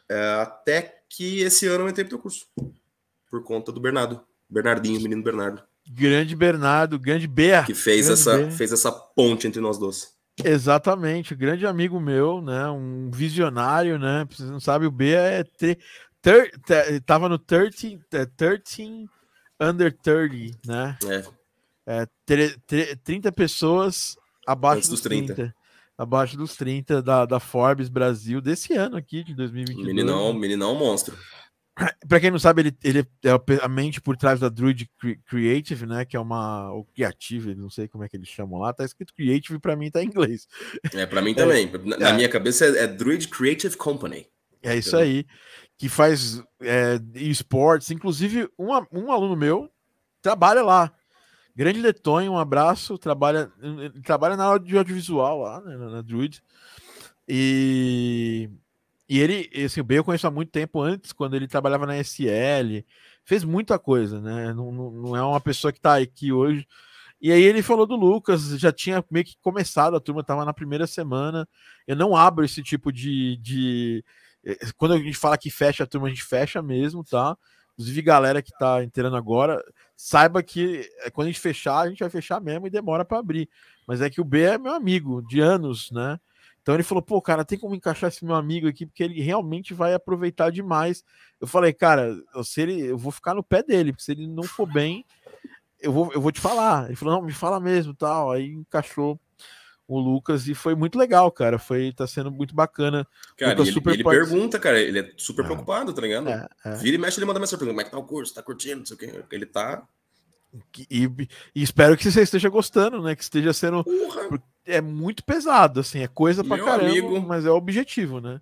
É, 0.08 0.40
até 0.42 1.02
que 1.08 1.40
esse 1.40 1.66
ano 1.66 1.84
eu 1.84 1.88
entrei 1.88 2.04
pro 2.04 2.16
teu 2.16 2.18
curso, 2.18 2.46
por 3.30 3.42
conta 3.42 3.72
do 3.72 3.80
Bernardo, 3.80 4.20
Bernardinho, 4.48 5.00
menino 5.00 5.22
Bernardo. 5.22 5.62
Grande 5.88 6.36
Bernardo, 6.36 6.98
grande 6.98 7.26
Ber. 7.26 7.64
Que 7.64 7.74
fez 7.74 8.08
essa, 8.08 8.50
fez 8.50 8.72
essa 8.72 8.92
ponte 8.92 9.46
entre 9.46 9.60
nós 9.60 9.78
dois. 9.78 10.14
Exatamente, 10.44 11.34
grande 11.34 11.66
amigo 11.66 12.00
meu, 12.00 12.40
né? 12.40 12.68
Um 12.68 13.10
visionário, 13.10 13.98
né? 13.98 14.26
Você 14.30 14.44
não 14.44 14.60
sabe, 14.60 14.86
o 14.86 14.90
B 14.90 15.12
é. 15.12 15.44
Tre... 15.44 15.78
Ter... 16.22 17.00
Tava 17.04 17.28
no 17.28 17.38
13, 17.38 18.00
13 18.36 19.08
é, 19.58 19.64
under 19.64 19.96
30, 19.96 20.58
né? 20.66 20.98
É. 21.04 21.24
é 21.86 22.06
tre... 22.24 22.56
Tre... 22.66 22.96
30 22.96 23.32
pessoas 23.32 24.16
abaixo 24.46 24.78
Antes 24.78 24.88
dos 24.90 25.00
30. 25.00 25.34
30 25.34 25.59
abaixo 26.00 26.34
dos 26.34 26.56
30 26.56 27.02
da, 27.02 27.26
da 27.26 27.38
Forbes 27.38 27.90
Brasil 27.90 28.40
desse 28.40 28.72
ano 28.72 28.96
aqui, 28.96 29.22
de 29.22 29.34
2022. 29.34 29.86
Meninão, 29.86 30.32
meninão 30.32 30.74
monstro. 30.74 31.14
Para 32.08 32.18
quem 32.18 32.30
não 32.30 32.38
sabe, 32.38 32.62
ele, 32.62 32.76
ele 32.82 33.00
é 33.22 33.62
a 33.62 33.68
mente 33.68 34.00
por 34.00 34.16
trás 34.16 34.40
da 34.40 34.48
Druid 34.48 34.90
Creative, 35.26 35.84
né? 35.84 36.06
Que 36.06 36.16
é 36.16 36.20
uma. 36.20 36.72
O 36.72 36.84
Creative, 36.84 37.54
não 37.54 37.68
sei 37.68 37.86
como 37.86 38.02
é 38.02 38.08
que 38.08 38.16
eles 38.16 38.28
chamam 38.28 38.58
lá. 38.58 38.72
Tá 38.72 38.82
escrito 38.82 39.14
Creative, 39.14 39.58
para 39.58 39.76
mim 39.76 39.90
tá 39.90 40.02
em 40.02 40.06
inglês. 40.06 40.48
É, 40.94 41.04
para 41.04 41.20
mim 41.20 41.34
também. 41.34 41.70
Na, 41.84 41.96
é, 41.96 41.98
na 41.98 42.12
minha 42.14 42.28
cabeça 42.30 42.64
é, 42.64 42.84
é, 42.84 42.86
Druid 42.86 43.28
Creative 43.28 43.76
Company. 43.76 44.26
É 44.62 44.74
isso 44.76 44.96
aí. 44.96 45.26
Que 45.78 45.88
faz 45.90 46.42
é, 46.62 46.98
esportes. 47.14 47.90
Inclusive, 47.90 48.48
um, 48.58 48.68
um 48.90 49.12
aluno 49.12 49.36
meu 49.36 49.70
trabalha 50.22 50.62
lá. 50.62 50.92
Grande 51.54 51.80
Letonho, 51.80 52.32
um 52.32 52.38
abraço. 52.38 52.98
Trabalha, 52.98 53.50
trabalha 54.04 54.36
na 54.36 54.46
área 54.46 54.60
de 54.60 54.76
audiovisual 54.76 55.40
lá, 55.42 55.60
né, 55.60 55.76
na, 55.76 56.02
Druid. 56.02 56.42
E, 57.28 58.50
e 59.08 59.18
ele, 59.18 59.50
assim, 59.64 59.80
eu 59.88 60.04
conheço 60.04 60.26
há 60.26 60.30
muito 60.30 60.50
tempo 60.50 60.80
antes, 60.80 61.12
quando 61.12 61.34
ele 61.34 61.48
trabalhava 61.48 61.86
na 61.86 61.98
SL. 61.98 62.84
Fez 63.24 63.44
muita 63.44 63.78
coisa, 63.78 64.20
né? 64.20 64.52
Não, 64.54 64.72
não, 64.72 64.90
não 64.90 65.16
é 65.16 65.22
uma 65.22 65.40
pessoa 65.40 65.72
que 65.72 65.78
está 65.78 65.98
aqui 65.98 66.32
hoje. 66.32 66.66
E 67.20 67.30
aí 67.30 67.42
ele 67.42 67.62
falou 67.62 67.86
do 67.86 67.96
Lucas, 67.96 68.58
já 68.58 68.72
tinha 68.72 69.04
meio 69.10 69.26
que 69.26 69.36
começado, 69.42 69.94
a 69.94 70.00
turma 70.00 70.22
estava 70.22 70.44
na 70.44 70.54
primeira 70.54 70.86
semana. 70.86 71.46
Eu 71.86 71.94
não 71.94 72.16
abro 72.16 72.44
esse 72.44 72.62
tipo 72.62 72.90
de, 72.90 73.36
de. 73.36 74.04
Eh, 74.44 74.56
quando 74.76 74.94
a 74.94 74.98
gente 74.98 75.18
fala 75.18 75.36
que 75.36 75.50
fecha 75.50 75.84
a 75.84 75.86
turma, 75.86 76.06
a 76.06 76.10
gente 76.10 76.24
fecha 76.24 76.62
mesmo, 76.62 77.04
tá? 77.04 77.36
Inclusive, 77.80 78.02
galera 78.02 78.42
que 78.42 78.50
está 78.50 78.84
entrando 78.84 79.16
agora, 79.16 79.64
saiba 79.96 80.42
que 80.42 80.86
eh, 80.98 81.10
quando 81.10 81.28
a 81.28 81.30
gente 81.30 81.40
fechar, 81.40 81.78
a 81.78 81.88
gente 81.88 82.00
vai 82.00 82.10
fechar 82.10 82.38
mesmo 82.38 82.66
e 82.66 82.70
demora 82.70 83.06
para 83.06 83.18
abrir. 83.18 83.48
Mas 83.86 84.02
é 84.02 84.10
que 84.10 84.20
o 84.20 84.24
B 84.24 84.42
é 84.42 84.58
meu 84.58 84.74
amigo 84.74 85.22
de 85.22 85.40
anos, 85.40 85.90
né? 85.90 86.20
Então 86.60 86.74
ele 86.74 86.82
falou, 86.82 87.00
pô, 87.00 87.22
cara, 87.22 87.42
tem 87.42 87.58
como 87.58 87.74
encaixar 87.74 88.08
esse 88.08 88.22
meu 88.22 88.34
amigo 88.34 88.68
aqui, 88.68 88.84
porque 88.84 89.02
ele 89.02 89.22
realmente 89.22 89.72
vai 89.72 89.94
aproveitar 89.94 90.52
demais. 90.52 91.02
Eu 91.40 91.46
falei, 91.46 91.72
cara, 91.72 92.14
se 92.44 92.60
ele, 92.60 92.82
eu 92.82 92.98
vou 92.98 93.10
ficar 93.10 93.32
no 93.32 93.42
pé 93.42 93.62
dele, 93.62 93.92
porque 93.92 94.04
se 94.04 94.12
ele 94.12 94.26
não 94.26 94.42
for 94.42 94.70
bem, 94.70 95.02
eu 95.80 95.90
vou, 95.90 96.12
eu 96.12 96.20
vou 96.20 96.30
te 96.30 96.38
falar. 96.38 96.84
Ele 96.84 96.96
falou, 96.96 97.14
não, 97.14 97.22
me 97.22 97.32
fala 97.32 97.58
mesmo, 97.58 97.94
tal. 97.94 98.30
Aí 98.30 98.46
encaixou 98.52 99.18
o 99.90 99.98
Lucas 99.98 100.46
e 100.46 100.54
foi 100.54 100.76
muito 100.76 100.96
legal, 100.96 101.32
cara. 101.32 101.58
Foi, 101.58 101.92
tá 101.92 102.06
sendo 102.06 102.30
muito 102.30 102.54
bacana. 102.54 103.04
Cara, 103.36 103.60
ele, 103.60 103.72
super 103.72 103.94
ele 103.94 104.04
pergunta, 104.04 104.56
cara, 104.56 104.78
ele 104.78 105.00
é 105.00 105.12
super 105.16 105.42
é. 105.42 105.46
preocupado, 105.46 105.92
tá 105.92 106.00
ligado? 106.00 106.28
É, 106.28 106.48
é. 106.64 106.76
Vira 106.76 106.94
e 106.94 106.98
mexe, 106.98 107.18
ele 107.18 107.26
manda 107.26 107.40
mensagem 107.40 107.58
pergunta, 107.58 107.74
como 107.74 107.80
é 107.80 107.84
que 107.84 107.90
tá 107.90 107.98
o 107.98 108.04
curso? 108.04 108.32
Tá 108.32 108.42
curtindo? 108.42 108.78
Não 108.78 108.86
sei 108.86 108.94
o 108.94 108.98
que. 108.98 109.24
Ele 109.34 109.46
tá. 109.46 109.82
E, 110.88 111.04
e, 111.54 111.62
espero 111.62 111.96
que 111.96 112.10
você 112.10 112.22
esteja 112.22 112.48
gostando, 112.48 113.02
né? 113.02 113.16
Que 113.16 113.22
esteja 113.22 113.52
sendo. 113.52 113.82
Porra. 113.82 114.42
É 114.64 114.80
muito 114.80 115.24
pesado, 115.24 115.80
assim, 115.80 116.00
é 116.00 116.08
coisa 116.08 116.44
pra 116.44 116.56
Meu 116.56 116.64
caramba, 116.64 116.90
amigo... 116.90 117.20
mas 117.20 117.44
é 117.44 117.50
o 117.50 117.56
objetivo, 117.56 118.20
né? 118.20 118.40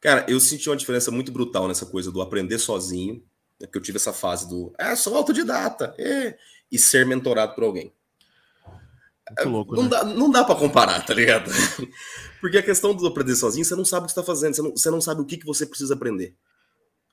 Cara, 0.00 0.26
eu 0.28 0.38
senti 0.38 0.68
uma 0.68 0.76
diferença 0.76 1.10
muito 1.10 1.32
brutal 1.32 1.66
nessa 1.66 1.86
coisa 1.86 2.12
do 2.12 2.20
aprender 2.20 2.58
sozinho, 2.58 3.22
né, 3.58 3.66
que 3.66 3.78
eu 3.78 3.80
tive 3.80 3.96
essa 3.96 4.12
fase 4.12 4.46
do. 4.48 4.74
É, 4.78 4.94
sou 4.94 5.16
autodidata. 5.16 5.94
É, 5.96 6.36
e 6.70 6.78
ser 6.78 7.06
mentorado 7.06 7.54
por 7.54 7.64
alguém. 7.64 7.92
Louco, 9.46 9.74
não, 9.74 9.84
né? 9.84 9.88
dá, 9.88 10.04
não 10.04 10.30
dá 10.30 10.44
para 10.44 10.54
comparar, 10.54 11.04
tá 11.04 11.14
ligado? 11.14 11.50
Porque 12.40 12.58
a 12.58 12.62
questão 12.62 12.94
do 12.94 13.06
aprender 13.06 13.34
sozinho, 13.34 13.64
você 13.64 13.74
não 13.74 13.84
sabe 13.84 14.04
o 14.04 14.06
que 14.06 14.12
está 14.12 14.22
fazendo, 14.22 14.54
você 14.54 14.62
não, 14.62 14.70
você 14.72 14.90
não 14.90 15.00
sabe 15.00 15.22
o 15.22 15.24
que, 15.24 15.38
que 15.38 15.46
você 15.46 15.64
precisa 15.64 15.94
aprender. 15.94 16.36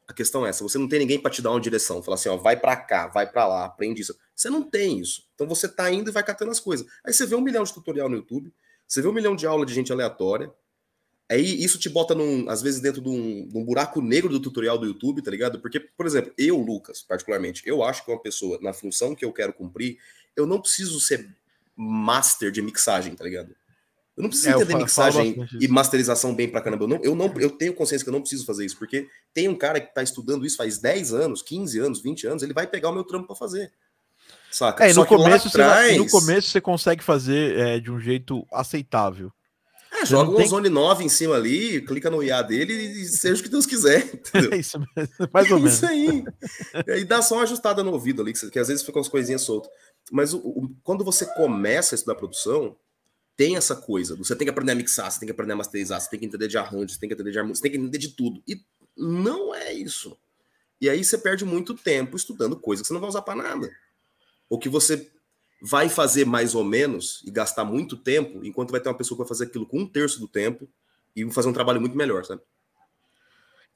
A 0.08 0.14
questão 0.14 0.46
é 0.46 0.50
essa, 0.50 0.62
você 0.62 0.78
não 0.78 0.90
tem 0.90 1.00
ninguém 1.00 1.20
para 1.20 1.32
te 1.32 1.42
dar 1.42 1.52
uma 1.52 1.62
direção, 1.62 2.04
falar 2.04 2.16
assim, 2.16 2.28
ó, 2.28 2.36
vai 2.36 2.58
para 2.58 2.76
cá, 2.76 3.08
vai 3.08 3.32
para 3.32 3.48
lá, 3.48 3.66
aprende 3.66 4.02
isso. 4.02 4.14
Você 4.36 4.50
não 4.50 4.62
tem 4.62 5.00
isso. 5.00 5.24
Então 5.36 5.48
você 5.48 5.70
tá 5.70 5.90
indo 5.90 6.10
e 6.10 6.14
vai 6.14 6.22
catando 6.22 6.52
as 6.52 6.60
coisas. 6.60 6.86
Aí 7.06 7.14
você 7.14 7.26
vê 7.26 7.36
um 7.36 7.42
milhão 7.42 7.64
de 7.64 7.74
tutorial 7.74 8.10
no 8.10 8.18
YouTube, 8.18 8.54
você 8.86 9.02
vê 9.02 9.08
um 9.08 9.14
milhão 9.14 9.34
de 9.34 9.48
aula 9.48 9.66
de 9.66 9.74
gente 9.74 9.94
aleatória, 9.94 10.54
Aí 11.32 11.64
isso 11.64 11.80
te 11.80 11.88
bota, 11.88 12.14
num, 12.14 12.50
às 12.50 12.62
vezes, 12.62 12.82
dentro 12.82 13.02
de 13.02 13.08
um, 13.08 13.48
de 13.48 13.58
um, 13.58 13.64
buraco 13.64 14.02
negro 14.02 14.28
do 14.28 14.38
tutorial 14.38 14.78
do 14.78 14.86
YouTube, 14.86 15.22
tá 15.22 15.32
ligado? 15.32 15.62
Porque, 15.62 15.80
por 15.80 16.06
exemplo, 16.06 16.34
eu, 16.38 16.58
Lucas, 16.58 17.02
particularmente, 17.02 17.64
eu 17.66 17.82
acho 17.82 18.04
que 18.04 18.12
uma 18.12 18.22
pessoa, 18.22 18.60
na 18.62 18.74
função 18.74 19.16
que 19.16 19.24
eu 19.24 19.32
quero 19.32 19.54
cumprir, 19.54 19.98
eu 20.36 20.46
não 20.46 20.60
preciso 20.60 21.00
ser 21.00 21.34
master 21.76 22.52
de 22.52 22.62
mixagem, 22.62 23.16
tá 23.16 23.24
ligado? 23.24 23.56
Eu 24.16 24.24
não 24.24 24.30
preciso 24.30 24.50
é, 24.50 24.54
entender 24.54 24.76
mixagem 24.76 25.48
e 25.60 25.68
masterização 25.68 26.36
bem 26.36 26.48
pra 26.48 26.62
caramba. 26.62 26.84
Eu, 26.84 26.88
não, 26.88 27.00
eu, 27.02 27.16
não, 27.16 27.34
eu 27.38 27.50
tenho 27.50 27.74
consciência 27.74 28.04
que 28.04 28.10
eu 28.10 28.14
não 28.14 28.22
preciso 28.22 28.46
fazer 28.46 28.66
isso, 28.66 28.78
porque 28.78 29.08
tem 29.34 29.48
um 29.48 29.56
cara 29.56 29.80
que 29.80 29.94
tá 29.94 30.04
estudando 30.04 30.46
isso 30.46 30.58
faz 30.58 30.78
10 30.78 31.14
anos, 31.14 31.42
15 31.42 31.80
anos, 31.80 32.02
20 32.02 32.28
anos, 32.28 32.44
ele 32.44 32.54
vai 32.54 32.68
pegar 32.68 32.90
o 32.90 32.94
meu 32.94 33.04
trampo 33.04 33.28
para 33.28 33.36
fazer. 33.36 33.72
Saca? 34.52 34.86
É, 34.86 34.94
no, 34.94 35.06
começo, 35.06 35.48
atrás... 35.48 35.98
no 35.98 36.10
começo 36.10 36.50
você 36.50 36.60
consegue 36.60 37.04
fazer 37.04 37.58
é, 37.58 37.80
de 37.80 37.90
um 37.90 38.00
jeito 38.00 38.46
aceitável. 38.52 39.32
É, 39.94 40.06
joga 40.06 40.32
um 40.32 40.36
tem... 40.36 40.46
Ozone 40.46 40.70
9 40.70 41.04
em 41.04 41.10
cima 41.10 41.36
ali, 41.36 41.82
clica 41.82 42.10
no 42.10 42.24
IA 42.24 42.42
dele 42.42 42.74
e 42.74 43.06
seja 43.06 43.42
o 43.42 43.44
que 43.44 43.50
Deus 43.50 43.66
quiser. 43.66 44.06
Entendeu? 44.14 44.54
É 44.54 44.58
isso 44.58 44.80
mesmo, 44.80 45.14
mais 45.34 45.52
ou 45.52 45.58
menos. 45.58 45.74
isso 45.74 45.86
aí. 45.86 46.24
E 46.88 47.04
dá 47.04 47.22
só 47.22 47.36
uma 47.36 47.44
ajustada 47.44 47.84
no 47.84 47.92
ouvido 47.92 48.22
ali, 48.22 48.34
que, 48.34 48.50
que 48.50 48.60
às 48.60 48.68
vezes 48.68 48.84
ficam 48.84 49.02
as 49.02 49.10
coisinhas 49.10 49.42
soltas. 49.42 49.72
Mas 50.10 50.34
o, 50.34 50.40
o, 50.40 50.76
quando 50.84 51.04
você 51.04 51.26
começa 51.26 51.94
a 51.94 51.98
estudar 51.98 52.16
produção, 52.16 52.78
tem 53.36 53.56
essa 53.56 53.76
coisa. 53.76 54.16
Você 54.16 54.36
tem 54.36 54.46
que 54.46 54.52
aprender 54.52 54.72
a 54.72 54.76
mixar, 54.76 55.12
você 55.12 55.20
tem 55.20 55.28
que 55.28 55.32
aprender 55.32 55.54
a 55.54 55.56
masterizar, 55.56 56.00
você 56.00 56.10
tem 56.10 56.20
que 56.20 56.26
entender 56.26 56.48
de 56.48 56.58
arranjo, 56.58 56.94
você 56.94 57.00
tem 57.00 57.10
que 57.10 57.16
entender 57.16 57.32
de 57.32 57.38
harmonia, 57.40 57.56
você 57.56 57.62
tem 57.62 57.72
que 57.72 57.78
entender 57.78 57.98
de 57.98 58.10
tudo. 58.10 58.42
E 58.48 58.62
não 58.96 59.54
é 59.54 59.74
isso. 59.74 60.18
E 60.80 60.90
aí 60.90 61.04
você 61.04 61.18
perde 61.18 61.46
muito 61.46 61.76
tempo 61.76 62.16
estudando 62.16 62.56
coisa 62.56 62.82
que 62.82 62.88
você 62.88 62.94
não 62.94 63.02
vai 63.02 63.10
usar 63.10 63.22
para 63.22 63.36
nada. 63.36 63.70
Ou 64.50 64.60
que 64.60 64.70
você 64.70 65.12
vai 65.62 65.88
fazer 65.90 66.26
mais 66.26 66.56
ou 66.56 66.64
menos 66.64 67.22
e 67.26 67.32
gastar 67.32 67.64
muito 67.64 67.96
tempo, 67.96 68.44
enquanto 68.44 68.72
vai 68.72 68.82
ter 68.82 68.90
uma 68.90 68.98
pessoa 68.98 69.16
que 69.16 69.24
vai 69.24 69.28
fazer 69.28 69.46
aquilo 69.46 69.66
com 69.66 69.80
um 69.80 69.88
terço 69.88 70.20
do 70.20 70.28
tempo 70.28 70.68
e 71.16 71.30
fazer 71.32 71.50
um 71.50 71.54
trabalho 71.54 71.80
muito 71.80 71.96
melhor, 71.96 72.26
sabe? 72.26 72.42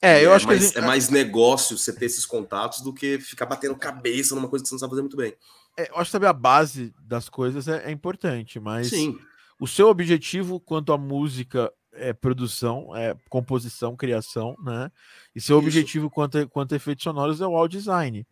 É, 0.02 0.24
eu 0.24 0.32
é 0.32 0.36
acho 0.36 0.48
mais, 0.48 0.60
que 0.60 0.66
gente... 0.66 0.78
é 0.78 0.82
mais 0.82 1.10
negócio 1.10 1.78
você 1.78 1.94
ter 1.94 2.06
esses 2.06 2.26
contatos 2.26 2.82
do 2.82 2.94
que 2.94 3.20
ficar 3.20 3.46
batendo 3.46 3.76
cabeça 3.76 4.36
numa 4.36 4.48
coisa 4.48 4.64
que 4.64 4.70
você 4.70 4.76
não 4.76 4.80
sabe 4.80 4.92
fazer 4.92 5.02
muito 5.02 5.18
bem. 5.18 5.36
É, 5.78 5.90
eu 5.90 5.96
acho 5.96 6.06
que 6.06 6.12
saber 6.12 6.28
a 6.28 6.34
base 6.34 6.94
das 7.00 7.30
coisas 7.30 7.68
é, 7.68 7.88
é, 7.88 7.92
importante, 7.92 8.60
mas 8.60 8.90
Sim. 8.90 9.18
o 9.60 9.68
seu 9.68 9.90
objetivo 9.90 10.60
quanto 10.60 10.94
à 10.94 10.98
música 10.98 11.72
é 11.92 12.14
produção, 12.14 12.96
é 12.96 13.16
composição, 13.30 13.96
criação, 13.96 14.56
né? 14.64 14.92
E 15.34 15.42
seu 15.42 15.58
Isso. 15.58 15.68
objetivo 15.68 16.10
quanto 16.10 16.38
a, 16.38 16.48
quanto 16.48 16.74
a 16.74 16.76
efeitos 16.76 17.04
sonoros 17.04 17.42
é 17.42 17.48
o 17.48 17.56
audio 17.56 17.80
design. 17.80 18.26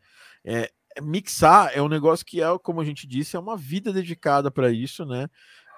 É, 0.44 0.72
mixar 1.02 1.72
é 1.74 1.82
um 1.82 1.88
negócio 1.88 2.26
que 2.26 2.42
é, 2.42 2.58
como 2.60 2.82
a 2.82 2.86
gente 2.86 3.08
disse, 3.08 3.36
é 3.36 3.40
uma 3.40 3.58
vida 3.58 3.92
dedicada 3.92 4.52
para 4.52 4.72
isso, 4.72 5.06
né? 5.06 5.28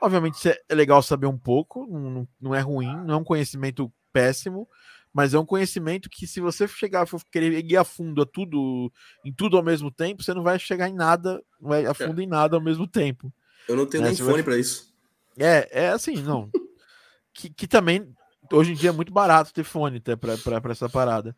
Obviamente 0.02 0.50
é 0.50 0.76
legal 0.76 1.02
saber 1.02 1.28
um 1.28 1.38
pouco, 1.38 1.88
não, 1.88 2.28
não 2.40 2.54
é 2.54 2.60
ruim, 2.60 2.94
não 3.06 3.14
é 3.14 3.18
um 3.18 3.24
conhecimento 3.24 3.92
péssimo, 4.12 4.68
mas 5.16 5.34
é 5.34 5.40
um 5.40 5.46
conhecimento 5.46 6.10
que 6.10 6.28
se 6.28 6.42
você 6.42 6.68
chegar 6.68 7.08
for 7.08 7.22
querer 7.32 7.64
ir 7.64 7.78
a 7.78 7.86
fundo 7.86 8.22
a 8.22 8.26
tudo, 8.26 8.92
em 9.24 9.32
tudo 9.32 9.56
ao 9.56 9.64
mesmo 9.64 9.90
tempo, 9.90 10.22
você 10.22 10.34
não 10.34 10.44
vai 10.44 10.60
chegar 10.60 10.90
em 10.90 10.94
nada, 10.94 11.42
não 11.58 11.70
vai 11.70 11.86
a 11.86 11.94
fundo 11.94 12.22
em 12.22 12.28
nada 12.28 12.58
ao 12.58 12.62
mesmo 12.62 12.86
tempo. 12.86 13.32
Eu 13.66 13.78
não 13.78 13.86
tenho 13.86 14.04
né? 14.04 14.10
nem 14.10 14.18
fone 14.18 14.34
vai... 14.34 14.44
para 14.44 14.58
isso. 14.58 14.94
É, 15.40 15.70
é 15.72 15.88
assim, 15.88 16.22
não. 16.22 16.50
que, 17.34 17.50
que 17.50 17.66
também 17.66 18.14
hoje 18.52 18.74
em 18.74 18.76
dia 18.76 18.90
é 18.90 18.92
muito 18.92 19.14
barato 19.14 19.54
ter 19.54 19.64
fone 19.64 20.00
até 20.00 20.18
para 20.18 20.36
essa 20.70 20.90
parada. 20.90 21.34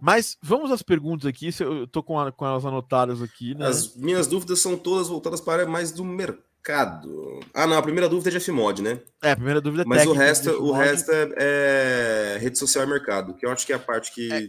Mas 0.00 0.38
vamos 0.40 0.70
às 0.70 0.80
perguntas 0.80 1.26
aqui. 1.26 1.50
Eu 1.58 1.88
tô 1.88 2.04
com, 2.04 2.20
a, 2.20 2.30
com 2.30 2.46
elas 2.46 2.64
anotadas 2.64 3.20
aqui. 3.20 3.52
Né? 3.52 3.66
As 3.66 3.96
minhas 3.96 4.28
dúvidas 4.28 4.60
são 4.60 4.76
todas 4.76 5.08
voltadas 5.08 5.40
para 5.40 5.66
mais 5.66 5.90
do 5.90 6.04
mercado. 6.04 6.44
Ah, 6.72 7.66
não, 7.66 7.76
a 7.76 7.82
primeira 7.82 8.08
dúvida 8.08 8.30
é 8.30 8.38
de 8.38 8.40
Fmod, 8.40 8.82
né? 8.82 9.00
É, 9.22 9.32
a 9.32 9.36
primeira 9.36 9.60
dúvida 9.60 9.82
é 9.82 9.86
Mas 9.86 10.06
o 10.06 10.12
resto, 10.12 10.50
o 10.62 10.72
resto 10.72 11.10
é, 11.10 11.28
é, 11.36 12.38
rede 12.38 12.58
social 12.58 12.84
e 12.84 12.88
mercado, 12.88 13.34
que 13.34 13.46
eu 13.46 13.50
acho 13.50 13.66
que 13.66 13.72
é 13.72 13.76
a 13.76 13.80
parte 13.80 14.12
que. 14.12 14.32
É, 14.32 14.48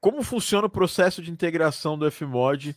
como 0.00 0.22
funciona 0.22 0.66
o 0.66 0.70
processo 0.70 1.22
de 1.22 1.30
integração 1.30 1.98
do 1.98 2.10
Fmod 2.10 2.74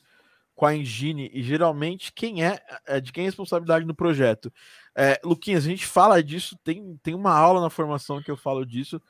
com 0.56 0.66
a 0.66 0.76
Engine 0.76 1.32
e 1.34 1.42
geralmente 1.42 2.12
quem 2.14 2.44
é, 2.44 2.60
é 2.86 3.00
de 3.00 3.12
quem 3.12 3.24
é 3.24 3.28
a 3.28 3.30
responsabilidade 3.30 3.86
no 3.86 3.96
projeto? 3.96 4.52
É, 4.96 5.20
Luquinhas, 5.24 5.66
a 5.66 5.70
gente 5.70 5.86
fala 5.86 6.22
disso, 6.22 6.58
tem, 6.64 7.00
tem 7.02 7.16
uma 7.16 7.34
aula 7.34 7.62
na 7.62 7.70
formação 7.70 8.22
que 8.22 8.30
eu 8.30 8.38
falo 8.38 8.66
disso 8.66 9.02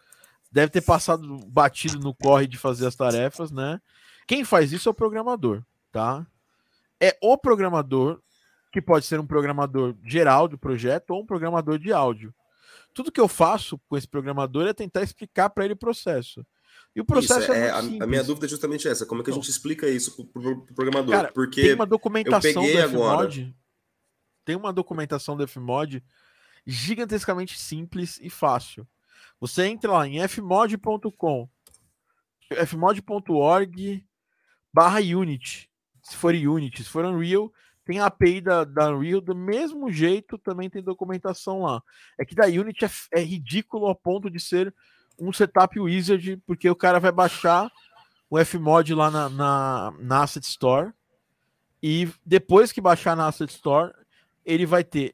deve 0.53 0.71
ter 0.71 0.82
passado 0.82 1.39
batido 1.47 1.99
no 1.99 2.13
corre 2.13 2.45
de 2.45 2.59
fazer 2.59 2.86
as 2.86 2.95
tarefas, 2.95 3.51
né? 3.51 3.82
Quem 4.28 4.45
faz 4.45 4.71
isso 4.71 4.88
é 4.88 4.91
o 4.91 4.95
programador, 4.95 5.63
tá? 5.91 6.26
É 7.01 7.17
o 7.19 7.36
programador 7.36 8.21
que 8.74 8.82
pode 8.82 9.05
ser 9.05 9.19
um 9.19 9.28
programador 9.28 9.95
geral 10.03 10.47
do 10.47 10.57
projeto 10.57 11.11
ou 11.11 11.21
um 11.21 11.26
programador 11.26 11.78
de 11.78 11.93
áudio. 11.93 12.34
Tudo 12.91 13.11
que 13.11 13.21
eu 13.21 13.28
faço 13.28 13.80
com 13.88 13.95
esse 13.95 14.07
programador 14.07 14.67
é 14.67 14.74
tentar 14.74 15.03
explicar 15.03 15.51
para 15.51 15.63
ele 15.63 15.76
o 15.76 15.78
processo. 15.78 16.43
E 16.95 16.99
o 16.99 17.05
processo 17.05 17.41
isso, 17.41 17.53
é, 17.53 17.67
é 17.67 17.69
a, 17.69 17.78
a, 17.78 18.07
minha 18.07 18.24
dúvida 18.24 18.47
é 18.47 18.49
justamente 18.49 18.88
essa: 18.88 19.05
como 19.05 19.21
é 19.21 19.24
que 19.24 19.30
a 19.30 19.34
gente 19.34 19.49
explica 19.49 19.88
isso 19.88 20.15
para 20.15 20.24
o 20.24 20.28
pro 20.28 20.74
programador? 20.74 21.13
Cara, 21.13 21.32
Porque 21.32 21.61
tem 21.61 21.76
uma 21.76 21.86
documentação 21.86 22.63
do 22.63 22.89
Fmod, 22.89 23.55
tem 24.43 24.55
uma 24.55 24.74
documentação 24.74 25.38
do 25.38 25.47
Fmod 25.47 26.03
gigantescamente 26.65 27.59
simples 27.59 28.19
e 28.21 28.30
fácil. 28.30 28.88
Você 29.39 29.65
entra 29.65 29.91
lá 29.91 30.07
em 30.07 30.28
fmod.com, 30.28 31.47
fmod.org 32.65 34.05
barra 34.74 34.99
Unity, 34.99 35.69
se 36.01 36.15
for 36.15 36.34
Unity, 36.34 36.84
se 36.84 36.89
for 36.89 37.05
Unreal, 37.05 37.51
tem 37.86 38.00
a 38.00 38.06
API 38.06 38.42
da, 38.42 38.64
da 38.64 38.90
Unreal, 38.90 39.20
do 39.20 39.36
mesmo 39.36 39.92
jeito 39.92 40.38
também 40.38 40.70
tem 40.70 40.82
documentação 40.82 41.64
lá. 41.64 41.82
É 42.18 42.26
que 42.26 42.36
da 42.36 42.46
Unity 42.46 42.86
é, 42.86 42.90
é 43.14 43.22
ridículo 43.22 43.86
ao 43.86 43.96
ponto 43.96 44.30
de 44.30 44.40
ser 44.40 44.74
um 45.20 45.32
setup 45.32 45.80
wizard, 45.80 46.42
porque 46.46 46.70
o 46.70 46.76
cara 46.76 47.00
vai 47.00 47.12
baixar 47.12 47.72
o 48.30 48.44
Fmod 48.44 48.94
lá 48.96 49.12
na, 49.12 49.30
na, 49.30 49.94
na 50.00 50.24
Asset 50.24 50.46
Store, 50.46 50.92
e 51.82 52.10
depois 52.26 52.72
que 52.72 52.82
baixar 52.82 53.16
na 53.16 53.28
Asset 53.28 53.52
Store, 53.52 53.94
ele 54.46 54.66
vai 54.66 54.84
ter 54.84 55.14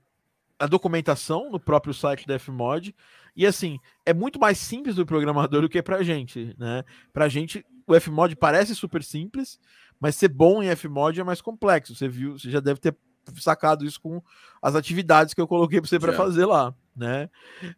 a 0.58 0.68
documentação 0.68 1.50
no 1.50 1.60
próprio 1.60 1.94
site 1.94 2.28
da 2.28 2.40
Fmod, 2.40 2.96
e 3.36 3.46
assim, 3.46 3.80
é 4.06 4.14
muito 4.14 4.40
mais 4.40 4.58
simples 4.58 4.96
do 4.96 5.06
programador 5.06 5.62
do 5.62 5.70
que 5.70 5.82
pra 5.82 6.04
gente, 6.04 6.56
né? 6.58 6.84
Pra 7.12 7.28
gente, 7.28 7.66
o 7.88 8.00
Fmod 8.00 8.36
parece 8.36 8.76
super 8.76 9.04
simples, 9.04 9.60
mas 10.00 10.16
ser 10.16 10.30
bom 10.30 10.64
em 10.64 10.76
Fmod 10.76 11.20
é 11.20 11.24
mais 11.24 11.42
complexo. 11.42 11.96
Você 11.96 12.08
viu, 12.08 12.38
você 12.38 12.50
já 12.50 12.60
deve 12.60 12.80
ter 12.80 12.96
sacado 13.40 13.86
isso 13.86 14.00
com 14.02 14.22
as 14.62 14.76
atividades 14.76 15.34
que 15.34 15.42
eu 15.42 15.48
coloquei 15.48 15.80
para 15.80 15.90
você 15.90 16.00
para 16.00 16.14
fazer 16.14 16.46
lá, 16.46 16.74
né? 16.96 17.30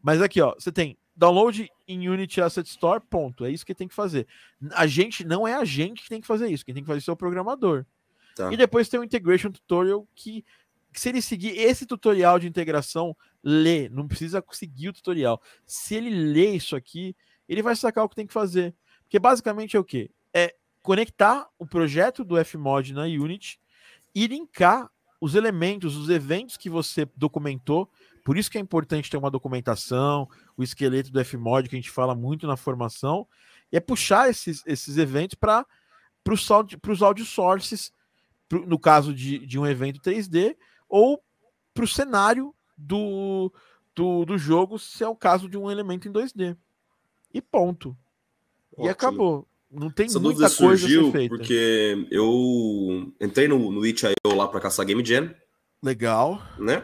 Mas 0.02 0.22
aqui, 0.22 0.40
ó, 0.40 0.54
você 0.54 0.72
tem 0.72 0.98
download 1.16 1.70
em 1.88 2.10
Unity 2.10 2.42
Asset 2.42 2.68
Store, 2.70 3.02
ponto. 3.10 3.46
É 3.46 3.52
isso 3.52 3.66
que 3.66 3.76
tem 3.76 3.88
que 3.88 3.94
fazer. 3.94 4.28
A 4.74 4.88
gente 4.88 5.26
não 5.26 5.48
é 5.48 5.56
a 5.56 5.66
gente 5.66 6.04
que 6.04 6.10
tem 6.10 6.22
que 6.22 6.28
fazer 6.28 6.48
isso, 6.48 6.66
quem 6.66 6.74
tem 6.74 6.84
que 6.84 6.88
fazer 6.88 7.00
isso 7.00 7.12
é 7.12 7.14
o 7.14 7.18
programador. 7.18 7.86
Tá. 8.36 8.52
E 8.52 8.58
depois 8.58 8.88
tem 8.88 9.00
o 9.00 9.04
integration 9.04 9.52
tutorial 9.52 10.08
que 10.16 10.46
se 10.94 11.10
ele 11.10 11.22
seguir 11.22 11.58
esse 11.58 11.86
tutorial 11.86 12.38
de 12.38 12.48
integração, 12.48 13.16
lê, 13.44 13.88
não 13.90 14.08
precisa 14.08 14.44
seguir 14.52 14.90
o 14.90 14.94
tutorial. 14.94 15.42
Se 15.66 15.96
ele 15.96 16.10
lê 16.10 16.56
isso 16.56 16.76
aqui, 16.76 17.16
ele 17.48 17.62
vai 17.62 17.76
sacar 17.76 18.04
o 18.04 18.10
que 18.10 18.16
tem 18.16 18.28
que 18.28 18.34
fazer. 18.34 18.76
Porque 19.04 19.20
basicamente 19.20 19.76
é 19.76 19.80
o 19.80 19.84
quê? 19.84 20.12
É 20.34 20.56
conectar 20.82 21.48
o 21.58 21.66
projeto 21.66 22.24
do 22.24 22.44
Fmod 22.44 22.94
na 22.94 23.04
Unity 23.04 23.60
e 24.14 24.28
linkar 24.28 24.90
os 25.20 25.36
elementos, 25.36 25.96
os 25.96 26.10
eventos 26.10 26.58
que 26.58 26.70
você 26.70 27.08
documentou. 27.16 27.90
Por 28.26 28.38
isso 28.38 28.50
que 28.50 28.58
é 28.58 28.62
importante 28.62 29.10
ter 29.10 29.18
uma 29.18 29.30
documentação, 29.30 30.28
o 30.58 30.64
esqueleto 30.64 31.12
do 31.12 31.24
Fmod, 31.24 31.70
que 31.70 31.76
a 31.76 31.80
gente 31.80 31.92
fala 31.92 32.16
muito 32.16 32.48
na 32.48 32.58
formação, 32.58 33.28
e 33.72 33.78
é 33.78 33.80
puxar 33.80 34.30
esses, 34.30 34.64
esses 34.66 34.98
eventos 34.98 35.36
para 35.36 35.66
os 36.90 37.02
audio 37.02 37.26
sources, 37.26 37.92
pro, 38.50 38.66
no 38.66 38.80
caso 38.80 39.14
de, 39.14 39.46
de 39.46 39.60
um 39.60 39.66
evento 39.66 40.02
3D, 40.02 40.58
ou 40.90 41.24
para 41.74 41.86
o 41.86 41.88
cenário 41.88 42.54
do, 42.76 43.54
do, 43.96 44.26
do 44.26 44.38
jogo, 44.38 44.78
se 44.78 45.04
é 45.04 45.08
o 45.08 45.16
caso 45.16 45.48
de 45.48 45.58
um 45.58 45.70
elemento 45.70 46.08
em 46.08 46.12
2D. 46.12 46.58
E 47.34 47.42
ponto. 47.42 47.98
Ótimo. 48.74 48.88
E 48.88 48.90
acabou. 48.90 49.48
Não 49.72 49.90
tem 49.90 50.08
Essa 50.08 50.20
muita 50.20 50.50
coisa 50.50 50.50
surgiu 50.50 51.12
porque 51.30 52.08
eu 52.12 53.14
entrei 53.22 53.48
no, 53.48 53.72
no 53.72 53.86
itch.io 53.86 54.36
lá 54.36 54.48
para 54.48 54.60
caçar 54.60 54.86
Game 54.86 55.04
Jam. 55.06 55.34
Legal. 55.82 56.42
Né? 56.60 56.84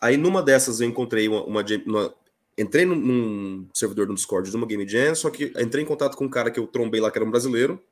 Aí 0.00 0.16
numa 0.16 0.42
dessas 0.42 0.80
eu 0.80 0.88
encontrei 0.88 1.28
uma, 1.28 1.42
uma, 1.44 1.64
uma 1.86 2.14
entrei 2.56 2.84
num, 2.84 2.94
num, 2.94 3.68
servidor 3.74 4.06
do 4.06 4.14
Discord 4.14 4.48
de 4.48 4.56
uma 4.56 4.66
Game 4.66 4.88
Jam, 4.88 5.14
só 5.16 5.30
que 5.30 5.52
entrei 5.58 5.82
em 5.82 5.86
contato 5.86 6.16
com 6.16 6.26
um 6.26 6.30
cara 6.30 6.50
que 6.50 6.60
eu 6.60 6.66
trombei 6.66 7.00
lá 7.00 7.10
que 7.10 7.18
era 7.18 7.24
um 7.24 7.30
brasileiro, 7.30 7.82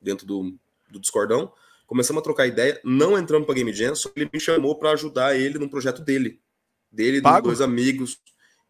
dentro 0.00 0.26
do, 0.26 0.52
do 0.90 0.98
Discordão. 0.98 1.52
Começamos 1.86 2.20
a 2.20 2.24
trocar 2.24 2.46
ideia, 2.46 2.80
não 2.84 3.16
entramos 3.16 3.46
para 3.46 3.54
Game 3.54 3.72
Jam, 3.72 3.94
só 3.94 4.08
que 4.08 4.20
ele 4.20 4.30
me 4.32 4.40
chamou 4.40 4.76
para 4.76 4.92
ajudar 4.92 5.36
ele 5.36 5.58
num 5.58 5.68
projeto 5.68 6.02
dele. 6.02 6.40
Dele, 6.90 7.20
dos 7.20 7.42
dois 7.42 7.60
amigos. 7.60 8.18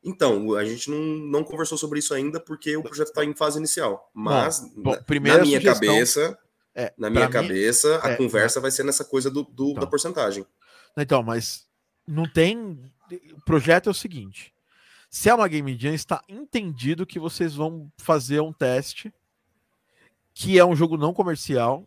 Então, 0.05 0.55
a 0.55 0.65
gente 0.65 0.91
não, 0.91 0.99
não 0.99 1.45
conversou 1.45 1.79
sobre 1.79 2.01
isso 2.01 2.13
ainda 2.13 2.41
porque 2.41 2.77
o 2.77 2.83
projeto 2.83 3.09
está 3.09 3.25
em 3.25 3.35
fase 3.35 3.59
inicial. 3.59 4.11
Mas 4.13 4.61
bom, 4.75 4.93
bom, 4.93 5.15
na 5.21 5.39
minha 5.39 5.61
sugestão, 5.61 5.75
cabeça, 5.75 6.39
é, 6.75 6.93
na 6.99 7.09
minha 7.09 7.29
cabeça, 7.29 7.95
mim, 7.99 8.01
a 8.03 8.11
é, 8.11 8.17
conversa 8.17 8.61
vai 8.61 8.71
ser 8.71 8.83
nessa 8.85 9.05
coisa 9.05 9.31
do, 9.31 9.45
do 9.45 9.71
então, 9.71 9.81
da 9.81 9.87
porcentagem. 9.87 10.45
Então, 10.97 11.23
mas 11.23 11.67
não 12.07 12.29
tem. 12.29 12.81
O 13.33 13.41
projeto 13.45 13.89
é 13.89 13.91
o 13.91 13.95
seguinte: 13.95 14.53
se 15.09 15.29
é 15.29 15.35
uma 15.35 15.47
Game 15.47 15.79
Jam, 15.79 15.95
está 15.95 16.23
entendido 16.29 17.07
que 17.07 17.21
vocês 17.21 17.55
vão 17.55 17.91
fazer 17.97 18.41
um 18.41 18.53
teste 18.53 19.13
que 20.35 20.59
é 20.59 20.65
um 20.65 20.75
jogo 20.75 20.97
não 20.97 21.13
comercial. 21.13 21.87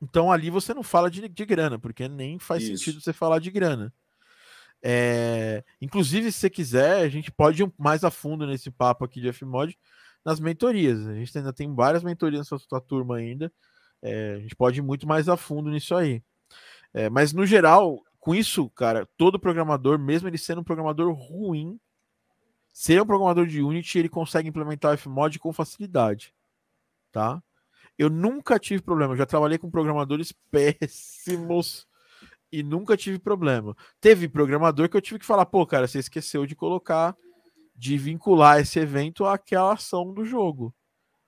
Então 0.00 0.32
ali 0.32 0.50
você 0.50 0.74
não 0.74 0.82
fala 0.82 1.10
de, 1.10 1.28
de 1.28 1.44
grana, 1.44 1.78
porque 1.78 2.08
nem 2.08 2.38
faz 2.38 2.62
Isso. 2.62 2.78
sentido 2.78 3.00
você 3.00 3.12
falar 3.12 3.38
de 3.38 3.50
grana. 3.50 3.92
É, 4.82 5.62
inclusive, 5.80 6.32
se 6.32 6.40
você 6.40 6.50
quiser, 6.50 7.02
a 7.02 7.08
gente 7.08 7.30
pode 7.30 7.62
ir 7.62 7.72
mais 7.78 8.02
a 8.02 8.10
fundo 8.10 8.46
nesse 8.46 8.70
papo 8.70 9.04
aqui 9.04 9.20
de 9.20 9.32
Fmod 9.32 9.78
nas 10.24 10.40
mentorias. 10.40 11.06
A 11.06 11.14
gente 11.14 11.36
ainda 11.38 11.52
tem 11.52 11.72
várias 11.72 12.02
mentorias 12.02 12.40
nessa 12.40 12.58
sua 12.58 12.80
turma 12.80 13.16
ainda. 13.16 13.52
É, 14.02 14.34
a 14.34 14.40
gente 14.40 14.56
pode 14.56 14.80
ir 14.80 14.82
muito 14.82 15.06
mais 15.06 15.28
a 15.28 15.36
fundo 15.36 15.70
nisso 15.70 15.94
aí. 15.94 16.22
É, 16.92 17.08
mas 17.08 17.32
no 17.32 17.46
geral, 17.46 18.02
com 18.18 18.34
isso, 18.34 18.68
cara, 18.70 19.08
todo 19.16 19.38
programador, 19.38 19.98
mesmo 19.98 20.28
ele 20.28 20.38
sendo 20.38 20.60
um 20.60 20.64
programador 20.64 21.12
ruim, 21.12 21.78
ser 22.72 23.00
um 23.00 23.06
programador 23.06 23.46
de 23.46 23.62
Unity, 23.62 23.98
ele 23.98 24.08
consegue 24.08 24.48
implementar 24.48 24.94
o 24.94 24.98
Fmod 24.98 25.38
com 25.38 25.52
facilidade, 25.52 26.34
tá? 27.12 27.42
Eu 27.96 28.10
nunca 28.10 28.58
tive 28.58 28.82
problema. 28.82 29.12
Eu 29.12 29.18
já 29.18 29.26
trabalhei 29.26 29.58
com 29.58 29.70
programadores 29.70 30.32
péssimos 30.50 31.86
e 32.52 32.62
nunca 32.62 32.96
tive 32.96 33.18
problema. 33.18 33.74
Teve 34.00 34.28
programador 34.28 34.88
que 34.88 34.96
eu 34.96 35.00
tive 35.00 35.18
que 35.18 35.26
falar, 35.26 35.46
pô, 35.46 35.66
cara, 35.66 35.88
você 35.88 35.98
esqueceu 35.98 36.44
de 36.44 36.54
colocar, 36.54 37.16
de 37.74 37.96
vincular 37.96 38.60
esse 38.60 38.78
evento 38.78 39.24
àquela 39.24 39.72
ação 39.72 40.12
do 40.12 40.24
jogo. 40.24 40.74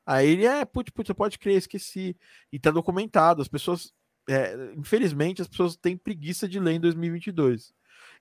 Aí 0.06 0.28
ele 0.28 0.44
é, 0.44 0.64
putz, 0.66 0.90
putz, 0.90 1.10
pode 1.12 1.38
crer, 1.38 1.56
esqueci. 1.56 2.16
E 2.52 2.58
tá 2.58 2.70
documentado. 2.70 3.40
As 3.40 3.48
pessoas, 3.48 3.92
é, 4.28 4.74
infelizmente, 4.76 5.40
as 5.40 5.48
pessoas 5.48 5.76
têm 5.76 5.96
preguiça 5.96 6.46
de 6.46 6.60
ler 6.60 6.74
em 6.74 6.80
2022. 6.80 7.72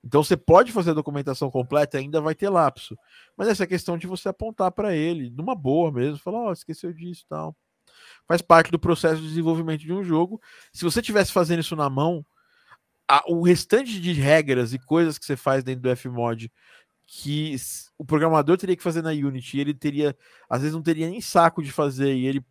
Então 0.02 0.24
você 0.24 0.36
pode 0.38 0.72
fazer 0.72 0.92
a 0.92 0.96
documentação 0.96 1.50
completa, 1.50 1.98
ainda 1.98 2.22
vai 2.22 2.36
ter 2.36 2.50
lapso. 2.50 2.98
Mas 3.38 3.48
essa 3.48 3.68
questão 3.68 3.98
de 3.98 4.08
você 4.08 4.30
apontar 4.30 4.72
para 4.72 4.96
ele, 4.96 5.30
numa 5.30 5.56
boa 5.56 5.92
mesmo, 5.92 6.18
falar, 6.18 6.40
ó, 6.40 6.50
oh, 6.50 6.54
esqueceu 6.54 6.94
disso 6.94 7.26
tal. 7.28 7.56
Faz 8.28 8.42
parte 8.42 8.72
do 8.72 8.80
processo 8.80 9.22
de 9.22 9.28
desenvolvimento 9.28 9.82
de 9.82 9.94
um 9.94 10.04
jogo. 10.04 10.42
Se 10.74 10.84
você 10.84 11.02
tivesse 11.02 11.32
fazendo 11.32 11.60
isso 11.60 11.76
na 11.76 11.90
mão, 11.90 12.26
a, 13.14 13.24
o 13.28 13.44
restante 13.44 14.00
de 14.00 14.12
regras 14.14 14.74
e 14.74 14.80
coisas 14.80 15.20
que 15.20 15.26
você 15.26 15.38
faz 15.38 15.64
dentro 15.64 15.82
do 15.84 15.96
Fmod 15.96 16.52
que 17.06 17.56
o 17.96 18.04
programador 18.04 18.58
teria 18.58 18.76
que 18.76 18.82
fazer 18.82 19.04
na 19.04 19.12
Unity, 19.12 19.60
ele 19.60 19.74
teria, 19.74 20.18
às 20.50 20.62
vezes 20.62 20.74
não 20.74 20.82
teria 20.82 21.08
nem 21.08 21.22
saco 21.22 21.62
de 21.62 21.72
fazer 21.72 22.16
e 22.16 22.26
ele 22.26 22.44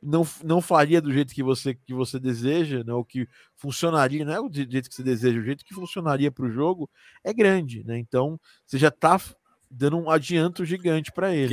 não, 0.00 0.24
não 0.44 0.60
faria 0.60 1.00
do 1.00 1.12
jeito 1.12 1.34
que 1.34 1.42
você 1.42 1.74
que 1.74 1.92
você 1.92 2.20
deseja, 2.20 2.84
né, 2.84 2.92
o 2.92 3.04
que 3.04 3.28
funcionaria, 3.56 4.24
não 4.24 4.32
é 4.32 4.40
o 4.40 4.48
jeito 4.52 4.88
que 4.88 4.94
você 4.94 5.02
deseja, 5.02 5.40
o 5.40 5.44
jeito 5.44 5.64
que 5.64 5.74
funcionaria 5.74 6.30
para 6.30 6.44
o 6.44 6.52
jogo 6.52 6.88
é 7.24 7.32
grande, 7.32 7.82
né? 7.82 7.98
Então 7.98 8.38
você 8.64 8.78
já 8.78 8.88
está 8.88 9.20
dando 9.68 9.98
um 9.98 10.08
adianto 10.08 10.64
gigante 10.64 11.10
para 11.10 11.34
ele. 11.34 11.48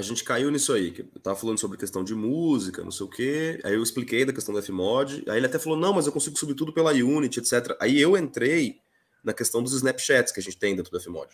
A 0.00 0.02
gente 0.02 0.24
caiu 0.24 0.50
nisso 0.50 0.72
aí, 0.72 0.90
que 0.90 1.02
eu 1.02 1.20
tava 1.22 1.38
falando 1.38 1.58
sobre 1.58 1.76
questão 1.76 2.02
de 2.02 2.14
música, 2.14 2.82
não 2.82 2.90
sei 2.90 3.06
o 3.06 3.08
quê. 3.08 3.60
Aí 3.62 3.74
eu 3.74 3.82
expliquei 3.82 4.24
da 4.24 4.32
questão 4.32 4.54
do 4.54 4.62
Fmod. 4.62 5.24
Aí 5.28 5.36
ele 5.36 5.46
até 5.46 5.58
falou: 5.58 5.78
não, 5.78 5.92
mas 5.92 6.06
eu 6.06 6.12
consigo 6.12 6.38
subir 6.38 6.54
tudo 6.54 6.72
pela 6.72 6.92
Unity, 6.92 7.40
etc. 7.40 7.76
Aí 7.80 8.00
eu 8.00 8.16
entrei 8.16 8.78
na 9.22 9.32
questão 9.32 9.62
dos 9.62 9.74
Snapchats 9.74 10.32
que 10.32 10.40
a 10.40 10.42
gente 10.42 10.56
tem 10.56 10.74
dentro 10.74 10.90
do 10.90 11.00
Fmod. 11.00 11.28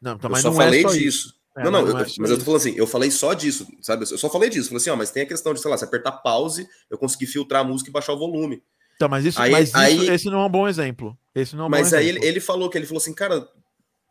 Não, 0.00 0.14
então, 0.14 0.30
mas 0.30 0.44
eu 0.44 0.50
só 0.50 0.56
falei 0.56 0.80
é 0.80 0.82
só 0.82 0.94
disso. 0.94 1.34
É, 1.56 1.64
não, 1.64 1.70
não, 1.70 1.82
mas, 1.82 1.92
não 1.92 2.00
é 2.00 2.04
mas 2.18 2.30
eu 2.30 2.38
tô 2.38 2.44
falando 2.44 2.60
assim, 2.60 2.74
eu 2.76 2.86
falei 2.86 3.10
só 3.10 3.32
disso, 3.32 3.66
sabe? 3.80 4.02
Eu 4.10 4.18
só 4.18 4.28
falei 4.28 4.50
disso. 4.50 4.68
Falei 4.68 4.80
assim, 4.80 4.90
ó, 4.90 4.96
mas 4.96 5.10
tem 5.10 5.22
a 5.22 5.26
questão 5.26 5.54
de, 5.54 5.60
sei 5.60 5.70
lá, 5.70 5.78
se 5.78 5.84
apertar 5.84 6.12
pause, 6.12 6.68
eu 6.90 6.98
consegui 6.98 7.26
filtrar 7.26 7.62
a 7.62 7.64
música 7.64 7.88
e 7.88 7.92
baixar 7.92 8.12
o 8.12 8.18
volume. 8.18 8.62
Então, 8.96 9.08
mas 9.08 9.24
isso, 9.24 9.40
aí, 9.40 9.52
mas 9.52 9.74
aí, 9.74 9.96
isso, 9.96 10.10
esse 10.10 10.26
não 10.26 10.40
é 10.40 10.46
um 10.46 10.50
bom 10.50 10.66
exemplo. 10.66 11.16
Esse 11.34 11.54
não 11.54 11.64
é 11.64 11.66
um 11.66 11.70
mas 11.70 11.92
aí 11.92 12.08
ele, 12.08 12.24
ele, 12.24 12.40
falou 12.40 12.68
que 12.68 12.78
ele 12.78 12.86
falou 12.86 12.98
assim, 12.98 13.12
cara, 13.12 13.46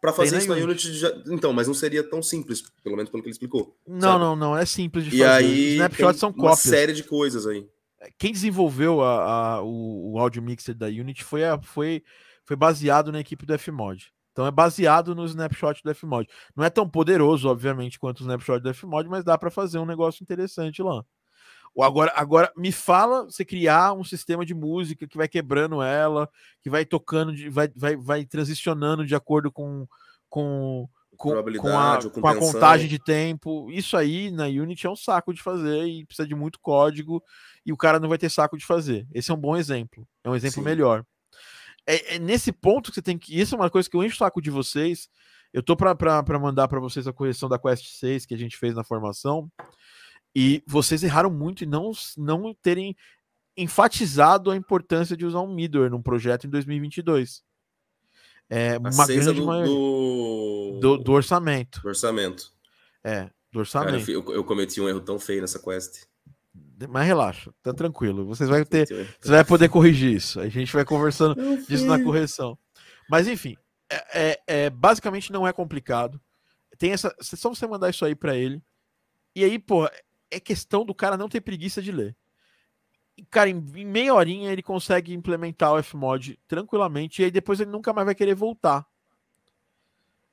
para 0.05 0.13
fazer 0.13 0.37
isso 0.37 0.47
na 0.47 0.55
Unity, 0.55 0.93
já... 0.93 1.11
então, 1.27 1.51
mas 1.51 1.67
não 1.67 1.73
seria 1.73 2.03
tão 2.07 2.21
simples, 2.21 2.63
pelo 2.83 2.95
menos 2.95 3.09
pelo 3.09 3.23
que 3.23 3.29
ele 3.29 3.33
explicou. 3.33 3.75
Não, 3.87 3.99
sabe? 4.01 4.19
não, 4.19 4.35
não, 4.35 4.57
é 4.57 4.65
simples 4.65 5.05
de 5.05 5.15
e 5.15 5.19
fazer. 5.19 5.31
Aí, 5.31 5.73
Snapshots 5.73 6.19
são 6.19 6.31
cópias. 6.31 6.49
Uma 6.49 6.55
série 6.55 6.93
de 6.93 7.03
coisas 7.03 7.47
aí. 7.47 7.67
É, 7.99 8.09
quem 8.17 8.31
desenvolveu 8.31 9.01
a, 9.01 9.55
a, 9.55 9.61
o, 9.63 10.13
o 10.13 10.19
audio 10.19 10.41
mixer 10.41 10.75
da 10.75 10.87
Unity 10.87 11.23
foi, 11.23 11.43
a, 11.43 11.59
foi, 11.59 12.03
foi 12.43 12.55
baseado 12.55 13.11
na 13.11 13.19
equipe 13.19 13.45
do 13.45 13.57
Fmod. 13.57 14.13
Então 14.31 14.45
é 14.45 14.51
baseado 14.51 15.15
no 15.15 15.25
snapshot 15.25 15.81
do 15.83 15.95
Fmod. 15.95 16.27
Não 16.55 16.63
é 16.63 16.69
tão 16.69 16.87
poderoso, 16.87 17.47
obviamente, 17.47 17.97
quanto 17.97 18.19
o 18.19 18.23
snapshot 18.23 18.59
do 18.61 18.73
Fmod, 18.73 19.09
mas 19.09 19.23
dá 19.23 19.37
para 19.37 19.49
fazer 19.49 19.79
um 19.79 19.85
negócio 19.85 20.21
interessante 20.21 20.83
lá. 20.83 21.03
Agora, 21.81 22.13
agora 22.15 22.51
me 22.55 22.71
fala 22.71 23.25
você 23.25 23.43
criar 23.43 23.93
um 23.93 24.03
sistema 24.03 24.45
de 24.45 24.53
música 24.53 25.07
que 25.07 25.17
vai 25.17 25.27
quebrando 25.27 25.81
ela, 25.81 26.29
que 26.61 26.69
vai 26.69 26.85
tocando, 26.85 27.33
de, 27.33 27.49
vai, 27.49 27.67
vai, 27.75 27.95
vai 27.95 28.25
transicionando 28.25 29.05
de 29.05 29.13
acordo 29.13 29.51
com, 29.51 29.85
com, 30.29 30.87
com, 31.17 31.31
com, 31.59 31.77
a, 31.77 31.99
com 32.09 32.27
a 32.27 32.35
contagem 32.35 32.87
de 32.87 32.97
tempo. 32.97 33.69
Isso 33.71 33.97
aí 33.97 34.31
na 34.31 34.45
Unity 34.45 34.87
é 34.87 34.89
um 34.89 34.95
saco 34.95 35.33
de 35.33 35.41
fazer 35.41 35.85
e 35.85 36.05
precisa 36.05 36.27
de 36.27 36.35
muito 36.35 36.59
código 36.59 37.21
e 37.65 37.73
o 37.73 37.77
cara 37.77 37.99
não 37.99 38.09
vai 38.09 38.17
ter 38.17 38.29
saco 38.29 38.57
de 38.57 38.65
fazer. 38.65 39.05
Esse 39.13 39.31
é 39.31 39.33
um 39.33 39.39
bom 39.39 39.57
exemplo. 39.57 40.07
É 40.23 40.29
um 40.29 40.35
exemplo 40.35 40.55
Sim. 40.55 40.63
melhor. 40.63 41.05
É, 41.87 42.15
é, 42.15 42.19
nesse 42.19 42.51
ponto 42.51 42.89
que 42.89 42.95
você 42.95 43.01
tem 43.01 43.17
que. 43.17 43.39
Isso 43.39 43.53
é 43.53 43.57
uma 43.57 43.69
coisa 43.69 43.89
que 43.89 43.95
eu 43.95 44.03
encho 44.03 44.15
o 44.15 44.19
saco 44.19 44.41
de 44.41 44.49
vocês. 44.49 45.07
Eu 45.53 45.63
tô 45.63 45.75
para 45.75 46.39
mandar 46.39 46.67
para 46.67 46.79
vocês 46.79 47.07
a 47.07 47.13
correção 47.13 47.47
da 47.47 47.59
Quest 47.59 47.85
6 47.85 48.25
que 48.25 48.33
a 48.33 48.37
gente 48.37 48.57
fez 48.57 48.75
na 48.75 48.83
formação. 48.83 49.49
E 50.35 50.61
vocês 50.67 51.01
erraram 51.01 51.29
muito 51.29 51.63
em 51.63 51.67
não, 51.67 51.91
não 52.17 52.53
terem 52.53 52.95
enfatizado 53.55 54.51
a 54.51 54.55
importância 54.55 55.15
de 55.15 55.25
usar 55.25 55.39
um 55.39 55.53
middleware 55.53 55.89
num 55.89 56.01
projeto 56.01 56.45
em 56.45 56.49
2022. 56.49 57.41
É 58.49 58.77
uma 58.77 59.07
grande 59.07 59.33
do, 59.33 59.63
do... 59.63 60.79
do, 60.79 60.97
do 60.97 61.11
orçamento. 61.13 61.81
Do 61.81 61.87
orçamento. 61.87 62.51
É, 63.03 63.29
do 63.51 63.59
orçamento. 63.59 64.05
Cara, 64.05 64.11
eu, 64.11 64.33
eu, 64.33 64.43
cometi 64.43 64.81
um 64.81 64.89
erro 64.89 64.99
tão 64.99 65.17
feio 65.17 65.41
nessa 65.41 65.57
quest. 65.57 66.03
Mas 66.89 67.07
relaxa, 67.07 67.53
tá 67.63 67.73
tranquilo. 67.73 68.25
Vocês 68.25 68.49
vai 68.49 68.65
ter, 68.65 68.87
você 69.19 69.31
vai 69.31 69.45
poder 69.45 69.69
corrigir 69.69 70.13
isso. 70.13 70.39
A 70.39 70.49
gente 70.49 70.73
vai 70.73 70.83
conversando 70.83 71.35
disso 71.65 71.85
na 71.85 72.01
correção. 72.01 72.57
Mas 73.09 73.27
enfim, 73.27 73.55
é, 73.89 73.95
é, 74.13 74.41
é, 74.47 74.69
basicamente 74.69 75.31
não 75.31 75.47
é 75.47 75.53
complicado. 75.53 76.19
Tem 76.77 76.91
essa, 76.91 77.15
só 77.21 77.49
você 77.49 77.65
mandar 77.65 77.89
isso 77.89 78.03
aí 78.03 78.13
para 78.13 78.35
ele. 78.35 78.61
E 79.33 79.43
aí, 79.43 79.57
pô, 79.57 79.89
é 80.35 80.39
questão 80.39 80.85
do 80.85 80.93
cara 80.93 81.17
não 81.17 81.29
ter 81.29 81.41
preguiça 81.41 81.81
de 81.81 81.91
ler. 81.91 82.15
E, 83.17 83.23
cara, 83.25 83.49
em, 83.49 83.63
em 83.75 83.85
meia 83.85 84.13
horinha 84.13 84.51
ele 84.51 84.61
consegue 84.61 85.13
implementar 85.13 85.73
o 85.73 85.81
Fmod 85.81 86.37
tranquilamente 86.47 87.21
e 87.21 87.25
aí 87.25 87.31
depois 87.31 87.59
ele 87.59 87.71
nunca 87.71 87.93
mais 87.93 88.05
vai 88.05 88.15
querer 88.15 88.35
voltar. 88.35 88.85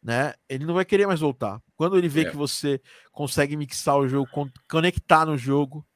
Né? 0.03 0.35
Ele 0.49 0.67
não 0.67 0.75
vai 0.75 0.85
querer 0.85 1.07
mais 1.07 1.21
voltar. 1.21 1.63
Quando 1.77 1.97
ele 1.97 2.09
vê 2.09 2.23
é. 2.23 2.31
que 2.31 2.37
você 2.37 2.81
consegue 3.13 3.57
mixar 3.57 3.97
o 3.97 4.09
jogo, 4.09 4.29
conectar 4.69 5.25
no 5.25 5.39
jogo, 5.39 5.87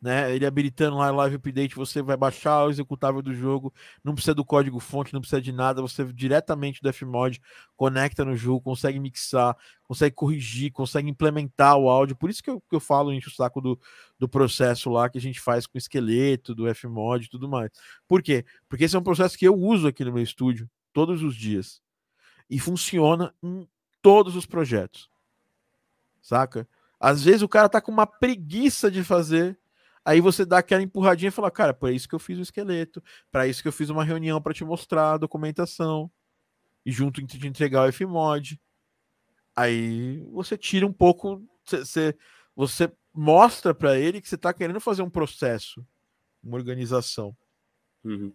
né? 0.00 0.34
Ele 0.34 0.44
habilitando 0.44 0.96
lá 0.96 1.10
Live 1.10 1.36
Update, 1.36 1.74
você 1.74 2.02
vai 2.02 2.16
baixar 2.16 2.64
o 2.64 2.70
executável 2.70 3.22
do 3.22 3.34
jogo, 3.34 3.72
não 4.04 4.14
precisa 4.14 4.34
do 4.34 4.44
código 4.44 4.78
fonte, 4.78 5.12
não 5.12 5.20
precisa 5.20 5.40
de 5.40 5.52
nada, 5.52 5.80
você 5.80 6.04
diretamente 6.12 6.82
do 6.82 6.92
Fmod 6.92 7.40
conecta 7.76 8.24
no 8.24 8.36
jogo, 8.36 8.60
consegue 8.60 9.00
mixar, 9.00 9.56
consegue 9.84 10.14
corrigir, 10.14 10.70
consegue 10.70 11.08
implementar 11.08 11.76
o 11.76 11.88
áudio. 11.88 12.14
Por 12.14 12.28
isso 12.28 12.42
que 12.42 12.50
eu, 12.50 12.60
que 12.60 12.76
eu 12.76 12.80
falo, 12.80 13.12
enche 13.12 13.28
o 13.28 13.32
saco 13.32 13.60
do, 13.60 13.78
do 14.18 14.28
processo 14.28 14.90
lá 14.90 15.08
que 15.08 15.18
a 15.18 15.20
gente 15.20 15.40
faz 15.40 15.66
com 15.66 15.76
o 15.76 15.78
esqueleto, 15.78 16.54
do 16.54 16.72
Fmod 16.74 17.24
e 17.24 17.30
tudo 17.30 17.48
mais. 17.48 17.70
Por 18.06 18.22
quê? 18.22 18.44
Porque 18.68 18.84
esse 18.84 18.96
é 18.96 18.98
um 18.98 19.04
processo 19.04 19.36
que 19.36 19.46
eu 19.46 19.54
uso 19.54 19.88
aqui 19.88 20.04
no 20.04 20.12
meu 20.12 20.22
estúdio 20.22 20.68
todos 20.92 21.22
os 21.22 21.34
dias 21.34 21.80
e 22.48 22.58
funciona 22.58 23.34
em 23.42 23.68
todos 24.02 24.36
os 24.36 24.46
projetos. 24.46 25.10
Saca? 26.22 26.68
Às 26.98 27.22
vezes 27.22 27.42
o 27.42 27.48
cara 27.48 27.68
tá 27.68 27.80
com 27.80 27.92
uma 27.92 28.06
preguiça 28.06 28.90
de 28.90 29.04
fazer 29.04 29.58
Aí 30.06 30.20
você 30.20 30.46
dá 30.46 30.58
aquela 30.58 30.84
empurradinha 30.84 31.30
e 31.30 31.32
fala, 31.32 31.50
cara, 31.50 31.74
por 31.74 31.92
isso 31.92 32.08
que 32.08 32.14
eu 32.14 32.20
fiz 32.20 32.38
o 32.38 32.42
esqueleto, 32.42 33.02
para 33.28 33.48
isso 33.48 33.60
que 33.60 33.66
eu 33.66 33.72
fiz 33.72 33.90
uma 33.90 34.04
reunião 34.04 34.40
para 34.40 34.54
te 34.54 34.64
mostrar 34.64 35.14
a 35.14 35.16
documentação 35.18 36.08
e 36.84 36.92
junto 36.92 37.20
de 37.20 37.48
entregar 37.48 37.88
o 37.88 37.92
Fmod. 37.92 38.60
Aí 39.56 40.24
você 40.30 40.56
tira 40.56 40.86
um 40.86 40.92
pouco, 40.92 41.44
você, 41.64 42.16
você 42.54 42.92
mostra 43.12 43.74
para 43.74 43.98
ele 43.98 44.20
que 44.20 44.28
você 44.28 44.36
está 44.36 44.54
querendo 44.54 44.78
fazer 44.78 45.02
um 45.02 45.10
processo, 45.10 45.84
uma 46.40 46.56
organização. 46.56 47.36
Uhum. 48.04 48.32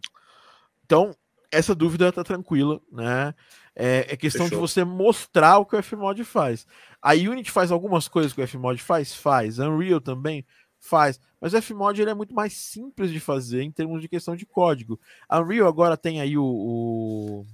Então, 0.84 1.15
essa 1.49 1.74
dúvida 1.74 2.09
está 2.09 2.22
tranquila, 2.22 2.82
né? 2.91 3.34
É, 3.74 4.07
é 4.09 4.17
questão 4.17 4.45
Fechou. 4.45 4.57
de 4.57 4.74
você 4.74 4.84
mostrar 4.84 5.59
o 5.59 5.65
que 5.65 5.78
o 5.78 5.82
Fmod 5.82 6.22
faz. 6.26 6.67
A 7.01 7.13
Unity 7.13 7.49
faz 7.49 7.72
algumas 7.72 8.09
coisas 8.09 8.34
que 8.34 8.41
o 8.41 8.47
Fmod 8.47 8.82
faz? 8.84 9.15
Faz. 9.15 9.57
Unreal 9.57 10.01
também? 10.01 10.45
Faz. 10.82 11.19
Mas 11.39 11.53
o 11.53 11.61
Fmod 11.61 12.01
ele 12.01 12.09
é 12.09 12.13
muito 12.13 12.34
mais 12.34 12.53
simples 12.53 13.11
de 13.11 13.19
fazer 13.19 13.61
em 13.61 13.71
termos 13.71 14.01
de 14.01 14.09
questão 14.09 14.36
de 14.36 14.47
código. 14.47 14.99
A 15.29 15.39
Unreal 15.39 15.67
agora 15.67 15.95
tem 15.95 16.19
aí 16.19 16.36
o, 16.36 16.43
o, 16.43 17.45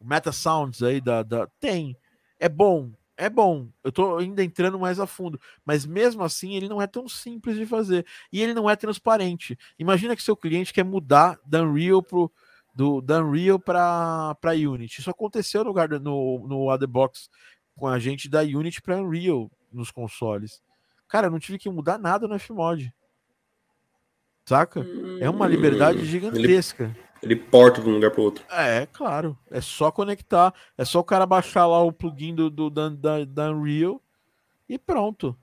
o 0.00 0.04
Meta 0.04 0.32
Sounds 0.32 0.82
aí 0.82 0.98
da, 0.98 1.22
da. 1.22 1.46
Tem. 1.60 1.94
É 2.40 2.48
bom. 2.48 2.90
É 3.18 3.28
bom. 3.28 3.68
Eu 3.84 3.92
tô 3.92 4.16
ainda 4.16 4.42
entrando 4.42 4.78
mais 4.78 4.98
a 4.98 5.06
fundo. 5.06 5.38
Mas 5.62 5.84
mesmo 5.84 6.24
assim, 6.24 6.54
ele 6.54 6.68
não 6.68 6.80
é 6.80 6.86
tão 6.86 7.06
simples 7.06 7.56
de 7.56 7.66
fazer. 7.66 8.06
E 8.32 8.40
ele 8.40 8.54
não 8.54 8.68
é 8.68 8.74
transparente. 8.74 9.58
Imagina 9.78 10.16
que 10.16 10.22
seu 10.22 10.36
cliente 10.36 10.72
quer 10.72 10.84
mudar 10.84 11.38
da 11.44 11.62
Unreal 11.62 12.02
pro. 12.02 12.32
Do, 12.74 13.04
Unreal 13.10 13.58
para 13.58 14.36
Unity. 14.52 15.00
Isso 15.00 15.10
aconteceu 15.10 15.64
no, 15.64 15.72
no, 15.98 16.48
no 16.48 16.72
Otherbox 16.72 17.28
com 17.76 17.88
a 17.88 17.98
gente 17.98 18.28
da 18.28 18.40
Unity 18.40 18.80
para 18.80 19.02
Unreal 19.02 19.50
nos 19.72 19.90
consoles. 19.90 20.62
Cara, 21.08 21.26
eu 21.26 21.30
não 21.30 21.38
tive 21.38 21.58
que 21.58 21.70
mudar 21.70 21.98
nada 21.98 22.28
no 22.28 22.38
Fmod. 22.38 22.92
Saca? 24.44 24.80
Hum, 24.80 25.18
é 25.20 25.28
uma 25.28 25.46
hum. 25.46 25.48
liberdade 25.48 26.04
gigantesca. 26.04 26.84
Ele, 27.22 27.34
ele 27.34 27.36
porta 27.36 27.80
de 27.80 27.88
um 27.88 27.94
lugar 27.94 28.10
para 28.10 28.22
outro. 28.22 28.44
É, 28.50 28.86
claro. 28.86 29.36
É 29.50 29.60
só 29.60 29.90
conectar. 29.90 30.54
É 30.76 30.84
só 30.84 31.00
o 31.00 31.04
cara 31.04 31.26
baixar 31.26 31.66
lá 31.66 31.82
o 31.82 31.92
plugin 31.92 32.34
do, 32.34 32.50
do 32.50 32.70
da, 32.70 32.88
da, 32.88 33.24
da 33.24 33.50
Unreal 33.50 34.02
e 34.68 34.78
pronto. 34.78 35.36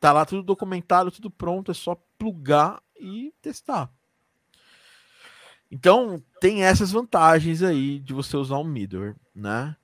Tá 0.00 0.12
lá 0.12 0.24
tudo 0.24 0.42
documentado, 0.42 1.10
tudo 1.10 1.30
pronto. 1.30 1.70
É 1.70 1.74
só 1.74 2.00
plugar 2.16 2.80
e 2.98 3.32
testar. 3.42 3.90
Então, 5.70 6.22
tem 6.40 6.64
essas 6.64 6.92
vantagens 6.92 7.62
aí 7.62 7.98
de 7.98 8.14
você 8.14 8.36
usar 8.36 8.58
um 8.58 8.64
middleware, 8.64 9.16
né? 9.34 9.76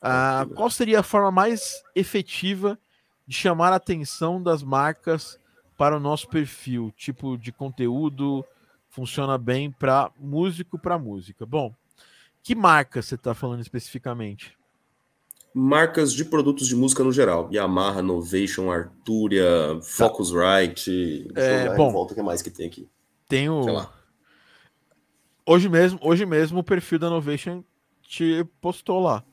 Ah, 0.00 0.46
qual 0.54 0.70
seria 0.70 1.00
a 1.00 1.02
forma 1.02 1.30
mais 1.30 1.82
efetiva 1.94 2.78
de 3.26 3.34
chamar 3.36 3.72
a 3.72 3.76
atenção 3.76 4.42
das 4.42 4.62
marcas 4.62 5.38
para 5.76 5.96
o 5.96 6.00
nosso 6.00 6.28
perfil, 6.28 6.92
tipo 6.96 7.36
de 7.36 7.52
conteúdo 7.52 8.44
funciona 8.88 9.36
bem 9.36 9.70
para 9.70 10.10
músico 10.18 10.78
para 10.78 10.98
música. 10.98 11.44
Bom, 11.44 11.74
que 12.42 12.54
marca 12.54 13.02
você 13.02 13.16
está 13.16 13.34
falando 13.34 13.60
especificamente? 13.60 14.56
Marcas 15.52 16.12
de 16.12 16.24
produtos 16.24 16.68
de 16.68 16.76
música 16.76 17.02
no 17.02 17.12
geral. 17.12 17.48
Yamaha, 17.52 18.00
Novation, 18.00 18.70
Arturia, 18.70 19.44
tá. 19.74 19.82
Focusrite. 19.82 21.28
É, 21.34 21.74
bom, 21.74 21.90
volta 21.90 22.14
que 22.14 22.22
mais 22.22 22.42
que 22.42 22.50
tem 22.50 22.66
aqui. 22.66 22.88
Tem 23.28 23.48
o... 23.48 23.86
Hoje 25.44 25.68
mesmo, 25.68 25.98
hoje 26.02 26.26
mesmo 26.26 26.60
o 26.60 26.64
perfil 26.64 26.98
da 26.98 27.10
Novation 27.10 27.62
te 28.02 28.44
postou 28.60 29.00
lá. 29.00 29.24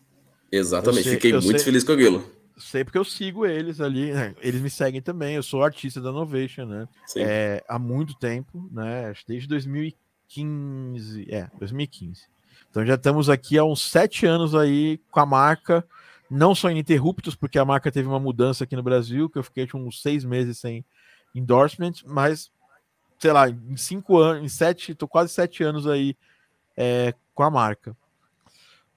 Exatamente, 0.52 1.04
sei, 1.04 1.14
fiquei 1.14 1.34
muito 1.34 1.52
sei, 1.52 1.60
feliz 1.60 1.84
com 1.84 1.94
aquilo 1.94 2.43
sei 2.58 2.84
porque 2.84 2.98
eu 2.98 3.04
sigo 3.04 3.46
eles 3.46 3.82
ali, 3.82 4.12
né? 4.12 4.36
eles 4.42 4.62
me 4.62 4.70
seguem 4.70 5.02
também. 5.02 5.36
Eu 5.36 5.44
sou 5.44 5.64
artista 5.64 6.02
da 6.02 6.12
Novation, 6.12 6.66
né? 6.66 6.88
É, 7.18 7.64
há 7.68 7.80
muito 7.80 8.14
tempo, 8.16 8.70
né? 8.72 9.14
Desde 9.28 9.48
2015, 9.48 11.28
é, 11.30 11.50
2015. 11.60 12.24
Então 12.70 12.86
já 12.86 12.96
estamos 12.96 13.30
aqui 13.30 13.58
há 13.58 13.64
uns 13.64 13.82
sete 13.82 14.26
anos 14.26 14.56
aí 14.56 15.00
com 15.12 15.20
a 15.20 15.26
marca, 15.26 15.86
não 16.30 16.56
só 16.56 16.72
ininterruptos, 16.72 17.36
porque 17.36 17.60
a 17.60 17.66
marca 17.66 17.92
teve 17.92 18.08
uma 18.08 18.20
mudança 18.20 18.64
aqui 18.64 18.76
no 18.76 18.82
Brasil, 18.82 19.30
que 19.30 19.38
eu 19.38 19.44
fiquei 19.44 19.66
tipo, 19.66 19.78
uns 19.78 20.02
seis 20.02 20.24
meses 20.24 20.58
sem 20.58 20.84
endorsement, 21.36 21.94
mas 22.06 22.52
sei 23.20 23.32
lá, 23.32 23.50
em 23.50 23.78
cinco 23.78 24.18
anos, 24.18 24.44
em 24.44 24.48
sete, 24.48 24.94
tô 24.94 25.08
quase 25.08 25.32
sete 25.32 25.64
anos 25.64 25.88
aí 25.88 26.18
é, 26.76 27.14
com 27.34 27.44
a 27.44 27.50
marca. 27.50 27.96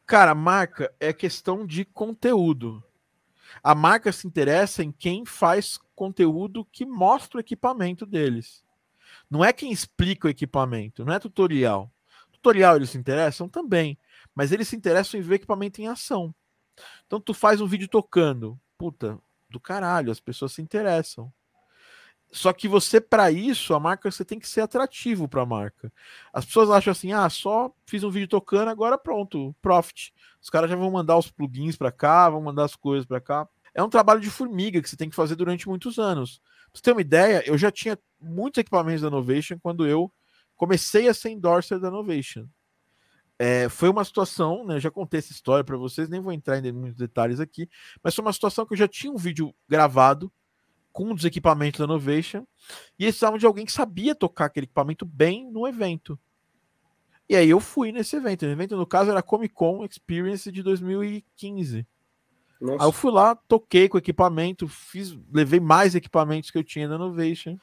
Cara, 0.06 0.34
marca 0.34 0.92
é 0.98 1.12
questão 1.12 1.66
de 1.66 1.84
conteúdo. 1.84 2.82
A 3.62 3.74
marca 3.74 4.12
se 4.12 4.26
interessa 4.26 4.82
em 4.82 4.92
quem 4.92 5.24
faz 5.24 5.78
conteúdo 5.94 6.64
que 6.64 6.84
mostra 6.84 7.38
o 7.38 7.40
equipamento 7.40 8.06
deles. 8.06 8.64
Não 9.30 9.44
é 9.44 9.52
quem 9.52 9.72
explica 9.72 10.28
o 10.28 10.30
equipamento, 10.30 11.04
não 11.04 11.12
é 11.12 11.18
tutorial. 11.18 11.90
Tutorial 12.32 12.76
eles 12.76 12.90
se 12.90 12.98
interessam 12.98 13.48
também, 13.48 13.98
mas 14.34 14.52
eles 14.52 14.68
se 14.68 14.76
interessam 14.76 15.18
em 15.18 15.22
ver 15.22 15.36
equipamento 15.36 15.80
em 15.80 15.88
ação. 15.88 16.34
Então 17.06 17.20
tu 17.20 17.32
faz 17.32 17.60
um 17.60 17.66
vídeo 17.66 17.88
tocando, 17.88 18.58
puta, 18.78 19.18
do 19.48 19.58
caralho, 19.58 20.10
as 20.10 20.20
pessoas 20.20 20.52
se 20.52 20.62
interessam. 20.62 21.32
Só 22.30 22.52
que 22.52 22.68
você, 22.68 23.00
para 23.00 23.30
isso, 23.30 23.72
a 23.72 23.80
marca 23.80 24.10
você 24.10 24.24
tem 24.24 24.38
que 24.38 24.48
ser 24.48 24.60
atrativo 24.60 25.28
para 25.28 25.42
a 25.42 25.46
marca. 25.46 25.92
As 26.32 26.44
pessoas 26.44 26.70
acham 26.70 26.90
assim: 26.90 27.12
ah, 27.12 27.28
só 27.30 27.72
fiz 27.86 28.02
um 28.02 28.10
vídeo 28.10 28.28
tocando, 28.28 28.68
agora 28.68 28.98
pronto, 28.98 29.54
profit. 29.62 30.12
Os 30.40 30.50
caras 30.50 30.68
já 30.68 30.76
vão 30.76 30.90
mandar 30.90 31.16
os 31.16 31.30
plugins 31.30 31.76
para 31.76 31.92
cá, 31.92 32.28
vão 32.28 32.42
mandar 32.42 32.64
as 32.64 32.76
coisas 32.76 33.06
para 33.06 33.20
cá. 33.20 33.48
É 33.74 33.82
um 33.82 33.88
trabalho 33.88 34.20
de 34.20 34.30
formiga 34.30 34.80
que 34.80 34.88
você 34.88 34.96
tem 34.96 35.08
que 35.08 35.16
fazer 35.16 35.36
durante 35.36 35.68
muitos 35.68 35.98
anos. 35.98 36.40
Pra 36.70 36.70
você 36.74 36.82
ter 36.82 36.92
uma 36.92 37.00
ideia, 37.00 37.42
eu 37.46 37.56
já 37.56 37.70
tinha 37.70 37.98
muitos 38.20 38.58
equipamentos 38.58 39.02
da 39.02 39.10
Novation 39.10 39.58
quando 39.58 39.86
eu 39.86 40.12
comecei 40.56 41.08
a 41.08 41.14
ser 41.14 41.30
endorser 41.30 41.78
da 41.78 41.90
Novation. 41.90 42.46
É, 43.38 43.68
foi 43.68 43.90
uma 43.90 44.02
situação, 44.02 44.64
né? 44.64 44.80
Já 44.80 44.90
contei 44.90 45.18
essa 45.18 45.30
história 45.30 45.62
para 45.62 45.76
vocês, 45.76 46.08
nem 46.08 46.20
vou 46.20 46.32
entrar 46.32 46.64
em 46.64 46.72
muitos 46.72 46.98
detalhes 46.98 47.38
aqui, 47.38 47.68
mas 48.02 48.14
foi 48.14 48.24
uma 48.24 48.32
situação 48.32 48.64
que 48.64 48.72
eu 48.72 48.78
já 48.78 48.88
tinha 48.88 49.12
um 49.12 49.16
vídeo 49.16 49.54
gravado 49.68 50.32
com 50.96 51.10
um 51.10 51.14
dos 51.14 51.26
equipamentos 51.26 51.78
da 51.78 51.86
Novation 51.86 52.46
e 52.98 53.04
eles 53.04 53.16
precisavam 53.16 53.36
de 53.36 53.44
alguém 53.44 53.66
que 53.66 53.72
sabia 53.72 54.14
tocar 54.14 54.46
aquele 54.46 54.64
equipamento 54.64 55.04
bem 55.04 55.46
no 55.50 55.68
evento. 55.68 56.18
E 57.28 57.36
aí 57.36 57.50
eu 57.50 57.60
fui 57.60 57.92
nesse 57.92 58.16
evento. 58.16 58.46
O 58.46 58.48
evento, 58.48 58.78
no 58.78 58.86
caso, 58.86 59.10
era 59.10 59.20
a 59.20 59.22
Comic 59.22 59.52
Con 59.52 59.84
Experience 59.84 60.50
de 60.50 60.62
2015. 60.62 61.86
Nossa. 62.58 62.82
Aí 62.82 62.88
eu 62.88 62.92
fui 62.92 63.12
lá, 63.12 63.34
toquei 63.34 63.90
com 63.90 63.98
o 63.98 64.00
equipamento, 64.00 64.66
fiz, 64.66 65.14
levei 65.30 65.60
mais 65.60 65.94
equipamentos 65.94 66.50
que 66.50 66.56
eu 66.56 66.64
tinha 66.64 66.88
na 66.88 66.96
Novation. 66.96 67.58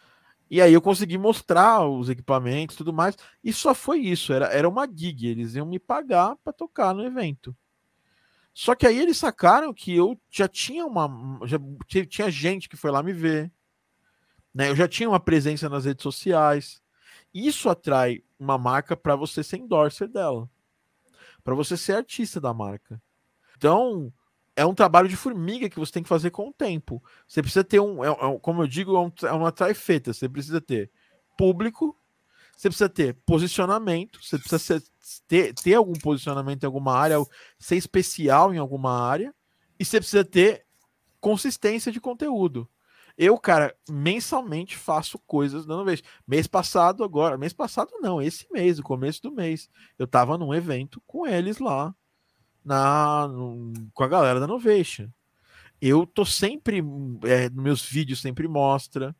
E 0.48 0.62
aí 0.62 0.72
eu 0.72 0.82
consegui 0.82 1.18
mostrar 1.18 1.88
os 1.88 2.10
equipamentos 2.10 2.76
e 2.76 2.78
tudo 2.78 2.94
mais. 2.94 3.18
E 3.44 3.52
só 3.52 3.74
foi 3.74 3.98
isso, 4.02 4.32
era, 4.32 4.46
era 4.54 4.70
uma 4.70 4.86
gig. 4.86 5.26
Eles 5.26 5.56
iam 5.56 5.66
me 5.66 5.80
pagar 5.80 6.36
para 6.44 6.54
tocar 6.54 6.94
no 6.94 7.04
evento. 7.04 7.56
Só 8.54 8.76
que 8.76 8.86
aí 8.86 9.00
eles 9.00 9.18
sacaram 9.18 9.74
que 9.74 9.96
eu 9.96 10.20
já 10.30 10.48
tinha 10.48 10.86
uma. 10.86 11.10
Já 11.48 11.58
tinha 12.06 12.30
gente 12.30 12.70
que 12.70 12.78
foi 12.78 12.92
lá 12.92 13.02
me 13.02 13.12
ver. 13.12 13.52
Né? 14.54 14.70
Eu 14.70 14.76
já 14.76 14.88
tinha 14.88 15.10
uma 15.10 15.20
presença 15.20 15.68
nas 15.68 15.86
redes 15.86 16.04
sociais. 16.04 16.82
Isso 17.34 17.68
atrai 17.68 18.24
uma 18.40 18.58
marca 18.58 18.96
para 18.96 19.16
você 19.16 19.44
ser 19.44 19.58
endorser 19.58 20.08
dela. 20.08 20.48
Para 21.44 21.56
você 21.56 21.76
ser 21.76 21.94
artista 21.94 22.40
da 22.40 22.54
marca. 22.54 23.02
Então, 23.58 24.14
é 24.56 24.66
um 24.66 24.76
trabalho 24.76 25.10
de 25.10 25.16
formiga 25.16 25.70
que 25.70 25.80
você 25.80 25.92
tem 25.92 26.04
que 26.04 26.10
fazer 26.10 26.30
com 26.30 26.50
o 26.50 26.54
tempo. 26.54 27.04
Você 27.28 27.42
precisa 27.42 27.64
ter 27.64 27.80
um, 27.80 28.04
é, 28.04 28.10
é, 28.10 28.40
como 28.40 28.62
eu 28.62 28.68
digo, 28.68 28.96
é, 28.96 29.00
um, 29.00 29.12
é 29.28 29.32
uma. 29.32 29.52
Você 30.06 30.30
precisa 30.30 30.62
ter 30.62 30.92
público, 31.36 31.98
você 32.64 32.70
precisa 32.70 32.90
ter 32.90 33.18
posicionamento, 33.26 34.24
você 34.24 34.40
precisa 34.40 34.82
ter, 35.28 35.54
ter 35.54 35.74
algum 35.74 35.94
posicionamento 35.94 36.64
em 36.64 36.66
alguma 36.66 36.98
área, 36.98 37.18
ser 37.60 37.76
especial 37.76 38.54
em 38.54 38.58
alguma 38.58 39.06
área, 39.06 39.34
e 39.78 39.84
você 39.84 40.00
precisa 40.00 40.24
ter 40.24 40.66
consistência 41.20 41.92
de 41.92 42.00
conteúdo. 42.00 42.70
Eu, 43.18 43.38
cara, 43.38 43.76
mensalmente 43.90 44.78
faço 44.78 45.20
coisas 45.20 45.66
dando 45.66 45.84
vez. 45.84 46.02
Mês 46.26 46.48
passado, 46.48 47.04
agora, 47.04 47.38
mês 47.38 47.52
passado 47.52 47.92
não, 48.00 48.22
esse 48.22 48.48
mês, 48.52 48.80
o 48.80 48.84
começo 48.84 49.22
do 49.22 49.32
mês, 49.32 49.70
eu 50.00 50.08
tava 50.08 50.38
num 50.38 50.54
evento 50.54 51.02
com 51.06 51.28
eles 51.28 51.60
lá, 51.60 51.94
na 52.64 53.28
no, 53.28 53.74
com 53.94 54.04
a 54.04 54.08
galera 54.08 54.40
da 54.40 54.48
Novation. 54.48 55.10
Eu 55.82 56.08
tô 56.08 56.24
sempre, 56.26 56.82
é, 57.26 57.50
nos 57.50 57.64
meus 57.64 57.86
vídeos 57.86 58.22
sempre 58.22 58.48
mostra. 58.48 59.14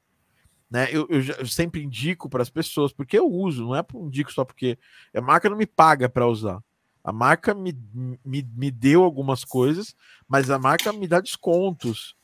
Né? 0.70 0.88
Eu, 0.92 1.08
eu, 1.10 1.22
eu 1.40 1.48
sempre 1.48 1.84
indico 1.84 2.30
para 2.30 2.42
as 2.42 2.50
pessoas, 2.50 2.92
porque 2.92 3.18
eu 3.18 3.30
uso, 3.30 3.66
não 3.66 3.76
é 3.76 3.86
indico 3.96 4.32
só 4.32 4.44
porque 4.44 4.78
a 5.14 5.22
marca 5.22 5.50
não 5.50 5.58
me 5.58 5.66
paga 5.66 6.10
para 6.10 6.28
usar. 6.28 6.62
A 7.04 7.12
marca 7.12 7.54
me, 7.54 7.78
me, 8.24 8.48
me 8.56 8.72
deu 8.72 9.04
algumas 9.04 9.44
coisas, 9.44 9.96
mas 10.28 10.50
a 10.50 10.58
marca 10.58 10.94
me 10.94 11.08
dá 11.08 11.20
descontos 11.20 12.16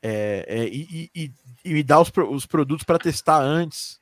é, 0.00 0.44
é, 0.48 0.68
e, 0.68 1.10
e, 1.14 1.32
e, 1.64 1.74
me 1.74 1.82
dá 1.82 2.00
os, 2.00 2.10
os 2.30 2.46
produtos 2.46 2.84
para 2.84 2.98
testar 2.98 3.40
antes, 3.42 4.00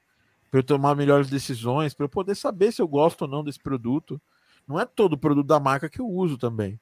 para 0.50 0.60
eu 0.60 0.64
tomar 0.64 0.94
melhores 0.94 1.30
decisões, 1.30 1.94
para 1.94 2.04
eu 2.04 2.08
poder 2.08 2.34
saber 2.34 2.72
se 2.72 2.82
eu 2.82 2.88
gosto 2.88 3.22
ou 3.22 3.28
não 3.28 3.42
desse 3.42 3.58
produto. 3.58 4.20
Não 4.68 4.78
é 4.78 4.84
todo 4.84 5.16
produto 5.16 5.46
da 5.46 5.60
marca 5.60 5.88
que 5.88 6.00
eu 6.00 6.08
uso 6.08 6.36
também, 6.36 6.78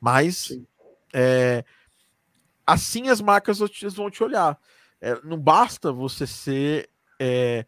mas 0.00 0.52
é, 1.12 1.64
assim 2.66 3.08
as 3.08 3.20
marcas 3.20 3.58
vão 3.94 4.10
te 4.10 4.22
olhar. 4.22 4.58
É, 5.00 5.18
não 5.24 5.38
basta 5.38 5.92
você 5.92 6.26
ser 6.26 6.90
é, 7.18 7.66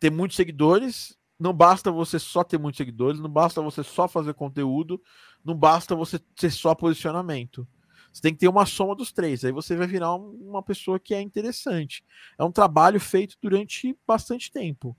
ter 0.00 0.10
muitos 0.10 0.36
seguidores, 0.36 1.16
não 1.38 1.52
basta 1.52 1.90
você 1.90 2.18
só 2.18 2.44
ter 2.44 2.58
muitos 2.58 2.78
seguidores, 2.78 3.20
não 3.20 3.30
basta 3.30 3.60
você 3.60 3.82
só 3.82 4.08
fazer 4.08 4.34
conteúdo, 4.34 5.00
não 5.44 5.54
basta 5.54 5.94
você 5.94 6.18
ter 6.18 6.50
só 6.50 6.74
posicionamento. 6.74 7.66
Você 8.12 8.22
tem 8.22 8.32
que 8.32 8.38
ter 8.38 8.48
uma 8.48 8.64
soma 8.64 8.94
dos 8.94 9.10
três. 9.10 9.44
Aí 9.44 9.50
você 9.50 9.74
vai 9.74 9.88
virar 9.88 10.14
uma 10.14 10.62
pessoa 10.62 11.00
que 11.00 11.12
é 11.12 11.20
interessante. 11.20 12.04
É 12.38 12.44
um 12.44 12.52
trabalho 12.52 13.00
feito 13.00 13.36
durante 13.42 13.98
bastante 14.06 14.52
tempo. 14.52 14.96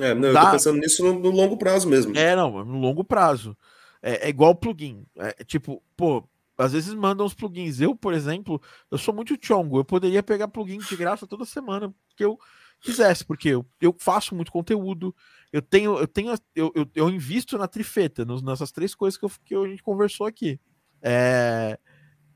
É, 0.00 0.14
não, 0.14 0.32
Dá... 0.32 0.40
eu 0.40 0.44
tô 0.46 0.52
pensando 0.52 0.78
nisso 0.78 1.04
no, 1.04 1.18
no, 1.18 1.30
longo 1.30 1.58
prazo 1.58 1.86
mesmo. 1.88 2.16
É, 2.16 2.34
não, 2.34 2.64
no 2.64 2.78
longo 2.78 3.04
prazo. 3.04 3.56
É, 4.02 4.26
é 4.26 4.28
igual 4.30 4.54
plugin. 4.54 5.04
É, 5.16 5.44
tipo, 5.44 5.82
pô, 5.94 6.26
às 6.56 6.72
vezes 6.72 6.94
mandam 6.94 7.26
os 7.26 7.34
plugins. 7.34 7.80
Eu, 7.80 7.94
por 7.94 8.14
exemplo, 8.14 8.60
eu 8.90 8.98
sou 8.98 9.14
muito 9.14 9.36
chongo. 9.40 9.78
Eu 9.78 9.84
poderia 9.84 10.22
pegar 10.22 10.48
plugin 10.48 10.78
de 10.78 10.96
graça 10.96 11.26
toda 11.26 11.44
semana 11.44 11.94
que 12.16 12.24
eu 12.24 12.38
quisesse, 12.80 13.24
porque 13.24 13.50
eu, 13.50 13.66
eu 13.80 13.94
faço 13.98 14.34
muito 14.34 14.52
conteúdo. 14.52 15.14
Eu 15.52 15.62
tenho, 15.62 15.98
eu 15.98 16.06
tenho, 16.06 16.34
eu, 16.54 16.72
eu, 16.74 16.90
eu 16.94 17.10
invisto 17.10 17.58
na 17.58 17.68
trifeta, 17.68 18.24
nos, 18.24 18.42
nessas 18.42 18.72
três 18.72 18.94
coisas 18.94 19.18
que, 19.18 19.24
eu, 19.24 19.30
que 19.44 19.54
a 19.54 19.68
gente 19.68 19.82
conversou 19.82 20.26
aqui. 20.26 20.60
É, 21.02 21.78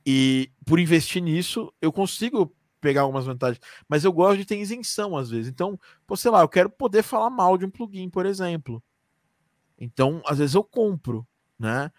e 0.05 0.51
por 0.65 0.79
investir 0.79 1.23
nisso, 1.23 1.73
eu 1.81 1.93
consigo 1.93 2.55
pegar 2.81 3.03
algumas 3.03 3.27
vantagens. 3.27 3.61
Mas 3.89 4.05
eu 4.05 4.13
gosto 4.13 4.39
de 4.39 4.45
ter 4.45 4.59
isenção 4.59 5.17
às 5.17 5.31
vezes. 5.31 5.49
Então, 5.49 5.79
pô, 6.07 6.17
sei 6.17 6.31
lá, 6.31 6.41
eu 6.41 6.49
quero 6.49 6.71
poder 6.71 7.03
falar 7.03 7.31
mal 7.31 7.57
de 7.59 7.65
um 7.65 7.71
plugin, 7.71 8.09
por 8.09 8.27
exemplo. 8.27 8.83
Então, 9.79 10.23
às 10.27 10.39
vezes 10.39 10.55
eu 10.55 10.65
compro, 10.65 11.27
né? 11.59 11.91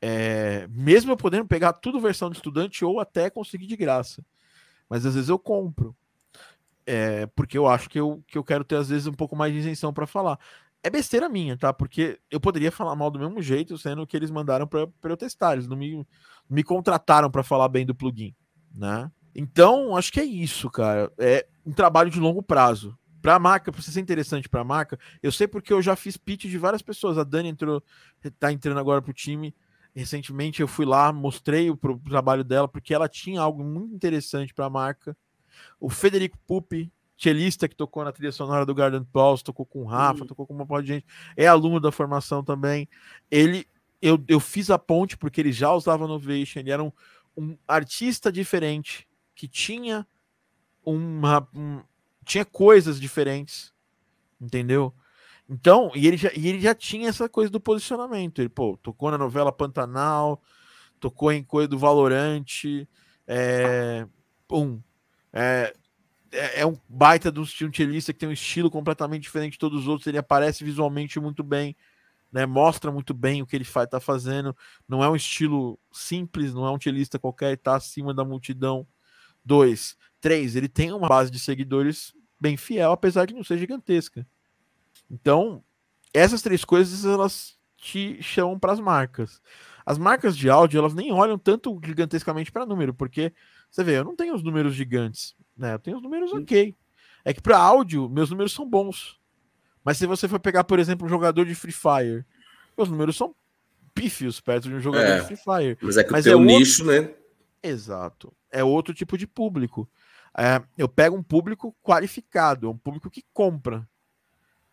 É, 0.00 0.66
mesmo 0.70 1.12
eu 1.12 1.16
podendo 1.16 1.46
pegar 1.46 1.72
tudo 1.72 2.00
versão 2.00 2.30
de 2.30 2.36
estudante 2.36 2.84
ou 2.84 3.00
até 3.00 3.30
conseguir 3.30 3.66
de 3.66 3.76
graça. 3.76 4.24
Mas 4.88 5.04
às 5.04 5.14
vezes 5.14 5.28
eu 5.28 5.38
compro. 5.38 5.96
É, 6.86 7.26
porque 7.26 7.58
eu 7.58 7.66
acho 7.66 7.90
que 7.90 7.98
eu, 7.98 8.22
que 8.26 8.38
eu 8.38 8.44
quero 8.44 8.62
ter, 8.62 8.76
às 8.76 8.88
vezes, 8.88 9.06
um 9.06 9.12
pouco 9.12 9.34
mais 9.34 9.52
de 9.52 9.58
isenção 9.58 9.92
para 9.92 10.06
falar. 10.06 10.38
É 10.82 10.88
besteira 10.88 11.28
minha, 11.28 11.56
tá? 11.56 11.72
Porque 11.72 12.20
eu 12.30 12.38
poderia 12.38 12.70
falar 12.70 12.94
mal 12.94 13.10
do 13.10 13.18
mesmo 13.18 13.42
jeito, 13.42 13.76
sendo 13.76 14.06
que 14.06 14.16
eles 14.16 14.30
mandaram 14.30 14.68
para 14.68 14.88
eu 15.02 15.16
testar. 15.16 15.54
Eles 15.54 15.66
não 15.66 15.76
me, 15.76 16.06
me 16.48 16.62
contrataram 16.62 17.28
para 17.28 17.42
falar 17.42 17.68
bem 17.68 17.84
do 17.84 17.94
plugin, 17.94 18.32
né? 18.72 19.10
Então, 19.34 19.96
acho 19.96 20.12
que 20.12 20.20
é 20.20 20.24
isso, 20.24 20.70
cara. 20.70 21.12
É 21.18 21.46
um 21.64 21.72
trabalho 21.72 22.08
de 22.08 22.20
longo 22.20 22.42
prazo. 22.42 22.96
Para 23.20 23.34
a 23.34 23.38
marca, 23.40 23.72
para 23.72 23.82
ser 23.82 23.98
interessante 23.98 24.48
para 24.48 24.60
a 24.60 24.64
marca, 24.64 24.96
eu 25.20 25.32
sei 25.32 25.48
porque 25.48 25.72
eu 25.72 25.82
já 25.82 25.96
fiz 25.96 26.16
pitch 26.16 26.44
de 26.44 26.56
várias 26.56 26.80
pessoas. 26.80 27.18
A 27.18 27.24
Dani 27.24 27.48
entrou, 27.48 27.82
tá 28.38 28.52
entrando 28.52 28.78
agora 28.78 29.02
pro 29.02 29.12
time 29.12 29.52
Recentemente 29.96 30.60
eu 30.60 30.68
fui 30.68 30.84
lá, 30.84 31.10
mostrei 31.10 31.70
o, 31.70 31.78
o 31.82 31.98
trabalho 32.00 32.44
dela, 32.44 32.68
porque 32.68 32.92
ela 32.92 33.08
tinha 33.08 33.40
algo 33.40 33.64
muito 33.64 33.94
interessante 33.94 34.52
para 34.52 34.66
a 34.66 34.70
marca. 34.70 35.16
O 35.80 35.88
Federico 35.88 36.36
Pupi, 36.46 36.92
cellista 37.16 37.66
que 37.66 37.74
tocou 37.74 38.04
na 38.04 38.12
trilha 38.12 38.30
sonora 38.30 38.66
do 38.66 38.74
Garden 38.74 39.04
Pulse, 39.04 39.42
tocou 39.42 39.64
com 39.64 39.84
o 39.84 39.86
Rafa, 39.86 40.20
uhum. 40.20 40.26
tocou 40.26 40.46
com 40.46 40.52
uma 40.52 40.66
parte 40.66 40.84
de 40.84 40.92
gente, 40.92 41.06
é 41.34 41.46
aluno 41.46 41.80
da 41.80 41.90
formação 41.90 42.44
também. 42.44 42.86
Ele, 43.30 43.66
eu, 44.02 44.22
eu 44.28 44.38
fiz 44.38 44.68
a 44.68 44.78
ponte 44.78 45.16
porque 45.16 45.40
ele 45.40 45.50
já 45.50 45.72
usava 45.72 46.06
Novation, 46.06 46.60
ele 46.60 46.70
era 46.70 46.84
um, 46.84 46.92
um 47.34 47.56
artista 47.66 48.30
diferente, 48.30 49.08
que 49.34 49.48
tinha 49.48 50.06
uma. 50.84 51.48
Um, 51.54 51.80
tinha 52.22 52.44
coisas 52.44 53.00
diferentes, 53.00 53.72
entendeu? 54.38 54.92
Então, 55.48 55.92
e 55.94 56.06
ele, 56.06 56.16
já, 56.16 56.30
e 56.34 56.48
ele 56.48 56.60
já 56.60 56.74
tinha 56.74 57.08
essa 57.08 57.28
coisa 57.28 57.50
do 57.50 57.60
posicionamento. 57.60 58.40
Ele, 58.40 58.48
pô, 58.48 58.76
tocou 58.82 59.10
na 59.10 59.18
novela 59.18 59.52
Pantanal, 59.52 60.42
tocou 60.98 61.30
em 61.30 61.44
coisa 61.44 61.68
do 61.68 61.78
Valorante, 61.78 62.88
é, 63.26 64.06
um, 64.50 64.80
é, 65.32 65.72
é, 66.32 66.60
é 66.60 66.66
um 66.66 66.76
baita 66.88 67.30
de 67.30 67.40
um 67.40 67.46
cellista 67.46 68.12
que 68.12 68.18
tem 68.18 68.28
um 68.28 68.32
estilo 68.32 68.70
completamente 68.70 69.22
diferente 69.22 69.52
de 69.52 69.58
todos 69.58 69.82
os 69.82 69.88
outros. 69.88 70.06
Ele 70.06 70.18
aparece 70.18 70.64
visualmente 70.64 71.20
muito 71.20 71.44
bem, 71.44 71.76
né? 72.32 72.44
Mostra 72.44 72.90
muito 72.90 73.14
bem 73.14 73.40
o 73.40 73.46
que 73.46 73.54
ele 73.54 73.64
faz, 73.64 73.88
tá 73.88 74.00
fazendo. 74.00 74.56
Não 74.88 75.02
é 75.02 75.08
um 75.08 75.16
estilo 75.16 75.78
simples, 75.92 76.52
não 76.52 76.66
é 76.66 76.72
um 76.72 76.80
cellista 76.80 77.18
qualquer, 77.18 77.54
está 77.54 77.76
acima 77.76 78.12
da 78.12 78.24
multidão. 78.24 78.86
Dois, 79.44 79.96
três, 80.20 80.56
ele 80.56 80.68
tem 80.68 80.92
uma 80.92 81.08
base 81.08 81.30
de 81.30 81.38
seguidores 81.38 82.12
bem 82.38 82.56
fiel, 82.56 82.90
apesar 82.90 83.26
de 83.26 83.34
não 83.34 83.44
ser 83.44 83.58
gigantesca. 83.58 84.26
Então, 85.10 85.62
essas 86.12 86.42
três 86.42 86.64
coisas 86.64 87.04
elas 87.04 87.56
te 87.76 88.20
chamam 88.22 88.58
para 88.58 88.72
as 88.72 88.80
marcas. 88.80 89.40
As 89.84 89.98
marcas 89.98 90.36
de 90.36 90.50
áudio, 90.50 90.78
elas 90.78 90.94
nem 90.94 91.12
olham 91.12 91.38
tanto 91.38 91.78
gigantescamente 91.84 92.50
para 92.50 92.66
número, 92.66 92.92
porque 92.92 93.32
você 93.70 93.84
vê, 93.84 93.98
eu 93.98 94.04
não 94.04 94.16
tenho 94.16 94.34
os 94.34 94.42
números 94.42 94.74
gigantes, 94.74 95.34
né? 95.56 95.74
Eu 95.74 95.78
tenho 95.78 95.96
os 95.96 96.02
números 96.02 96.32
ok. 96.32 96.74
É 97.24 97.32
que 97.32 97.40
para 97.40 97.58
áudio, 97.58 98.08
meus 98.08 98.30
números 98.30 98.52
são 98.52 98.68
bons. 98.68 99.20
Mas 99.84 99.98
se 99.98 100.06
você 100.06 100.26
for 100.26 100.40
pegar, 100.40 100.64
por 100.64 100.78
exemplo, 100.78 101.06
um 101.06 101.10
jogador 101.10 101.44
de 101.44 101.54
Free 101.54 101.72
Fire, 101.72 102.24
meus 102.76 102.88
números 102.88 103.16
são 103.16 103.34
pífios 103.94 104.40
perto 104.40 104.68
de 104.68 104.74
um 104.74 104.80
jogador 104.80 105.06
é, 105.06 105.20
de 105.20 105.26
Free 105.26 105.36
Fire. 105.36 105.78
Mas 105.80 105.96
é 105.96 106.04
que 106.04 106.12
mas 106.12 106.26
o 106.26 106.28
teu 106.28 106.40
é 106.40 106.42
nicho, 106.42 106.82
outro... 106.82 107.02
né? 107.02 107.14
Exato. 107.62 108.32
É 108.50 108.64
outro 108.64 108.92
tipo 108.92 109.16
de 109.16 109.26
público. 109.26 109.88
É, 110.36 110.60
eu 110.76 110.88
pego 110.88 111.16
um 111.16 111.22
público 111.22 111.74
qualificado, 111.82 112.66
é 112.66 112.70
um 112.70 112.76
público 112.76 113.08
que 113.08 113.24
compra 113.32 113.88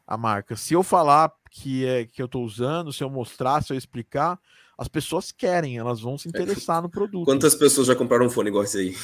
a 0.05 0.17
marca. 0.17 0.55
Se 0.55 0.73
eu 0.73 0.83
falar 0.83 1.31
que 1.49 1.85
é 1.85 2.05
que 2.05 2.21
eu 2.21 2.25
estou 2.25 2.43
usando, 2.43 2.91
se 2.91 3.03
eu 3.03 3.09
mostrar, 3.09 3.63
se 3.63 3.71
eu 3.71 3.77
explicar, 3.77 4.39
as 4.77 4.87
pessoas 4.87 5.31
querem, 5.31 5.77
elas 5.77 6.01
vão 6.01 6.17
se 6.17 6.27
interessar 6.27 6.81
no 6.81 6.89
produto. 6.89 7.25
Quantas 7.25 7.55
pessoas 7.55 7.87
já 7.87 7.95
compraram 7.95 8.25
um 8.25 8.29
fone 8.29 8.49
igual 8.49 8.63
esse 8.63 8.77
aí? 8.77 8.97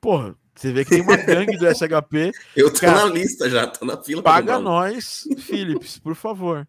Porra, 0.00 0.36
você 0.54 0.72
vê 0.72 0.84
que 0.84 0.90
tem 0.90 1.02
uma 1.02 1.16
gangue 1.16 1.56
do 1.56 1.66
SHP. 1.66 2.32
eu 2.56 2.72
tô 2.72 2.80
cara, 2.80 3.06
na 3.06 3.12
lista 3.12 3.48
já, 3.48 3.66
tô 3.66 3.84
na 3.84 4.02
fila. 4.02 4.22
Paga 4.22 4.58
nós, 4.58 5.24
Philips, 5.38 5.98
por 5.98 6.14
favor. 6.14 6.68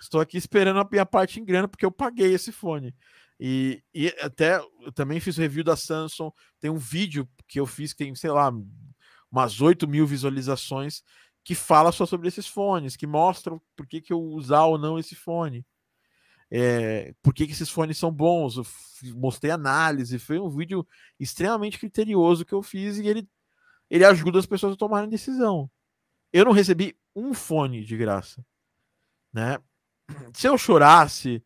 Estou 0.00 0.20
aqui 0.20 0.38
esperando 0.38 0.80
a 0.80 0.88
minha 0.90 1.06
parte 1.06 1.38
em 1.38 1.44
grana, 1.44 1.68
porque 1.68 1.84
eu 1.84 1.90
paguei 1.90 2.32
esse 2.34 2.50
fone. 2.50 2.94
E, 3.38 3.82
e 3.94 4.08
até 4.20 4.58
eu 4.58 4.92
também 4.92 5.20
fiz 5.20 5.36
review 5.36 5.62
da 5.62 5.76
Samsung. 5.76 6.30
Tem 6.60 6.70
um 6.70 6.78
vídeo 6.78 7.28
que 7.46 7.60
eu 7.60 7.66
fiz 7.66 7.92
que 7.92 8.04
tem, 8.04 8.14
sei 8.14 8.30
lá, 8.30 8.52
umas 9.30 9.60
8 9.60 9.86
mil 9.86 10.06
visualizações 10.06 11.02
que 11.48 11.54
fala 11.54 11.90
só 11.90 12.04
sobre 12.04 12.28
esses 12.28 12.46
fones, 12.46 12.94
que 12.94 13.06
mostram 13.06 13.58
por 13.74 13.86
que, 13.86 14.02
que 14.02 14.12
eu 14.12 14.20
usar 14.20 14.66
ou 14.66 14.76
não 14.76 14.98
esse 14.98 15.14
fone. 15.14 15.64
É, 16.50 17.14
por 17.22 17.32
que, 17.32 17.46
que 17.46 17.52
esses 17.52 17.70
fones 17.70 17.96
são 17.96 18.12
bons. 18.12 18.58
Eu 18.58 18.66
mostrei 19.14 19.50
análise, 19.50 20.18
foi 20.18 20.38
um 20.38 20.50
vídeo 20.50 20.86
extremamente 21.18 21.78
criterioso 21.78 22.44
que 22.44 22.52
eu 22.52 22.62
fiz 22.62 22.98
e 22.98 23.08
ele, 23.08 23.26
ele 23.88 24.04
ajuda 24.04 24.38
as 24.38 24.44
pessoas 24.44 24.74
a 24.74 24.76
tomarem 24.76 25.08
decisão. 25.08 25.70
Eu 26.30 26.44
não 26.44 26.52
recebi 26.52 26.94
um 27.16 27.32
fone 27.32 27.82
de 27.82 27.96
graça. 27.96 28.44
Né? 29.32 29.58
Se 30.34 30.48
eu 30.48 30.58
chorasse, 30.58 31.42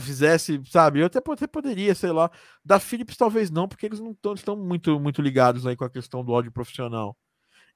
fizesse, 0.00 0.58
sabe, 0.64 1.00
eu 1.00 1.06
até, 1.06 1.18
até 1.18 1.46
poderia, 1.46 1.94
sei 1.94 2.12
lá. 2.12 2.30
Da 2.64 2.80
Philips 2.80 3.18
talvez 3.18 3.50
não, 3.50 3.68
porque 3.68 3.84
eles 3.84 4.00
não 4.00 4.16
estão 4.34 4.56
muito, 4.56 4.98
muito 4.98 5.20
ligados 5.20 5.66
aí 5.66 5.76
com 5.76 5.84
a 5.84 5.90
questão 5.90 6.24
do 6.24 6.32
áudio 6.32 6.50
profissional. 6.50 7.14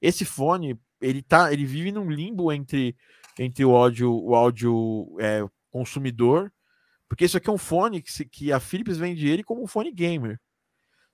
Esse 0.01 0.25
fone, 0.25 0.79
ele 1.01 1.21
tá, 1.21 1.51
ele 1.51 1.65
vive 1.65 1.91
num 1.91 2.09
limbo 2.09 2.51
entre, 2.51 2.95
entre 3.37 3.63
o 3.65 3.75
áudio, 3.75 4.11
o 4.11 4.35
áudio 4.35 5.15
é, 5.19 5.45
consumidor, 5.69 6.51
porque 7.07 7.25
isso 7.25 7.37
aqui 7.37 7.49
é 7.49 7.53
um 7.53 7.57
fone 7.57 8.01
que, 8.01 8.11
se, 8.11 8.25
que 8.25 8.51
a 8.51 8.59
Philips 8.59 8.97
vende 8.97 9.27
ele 9.27 9.43
como 9.43 9.63
um 9.63 9.67
fone 9.67 9.91
gamer, 9.91 10.39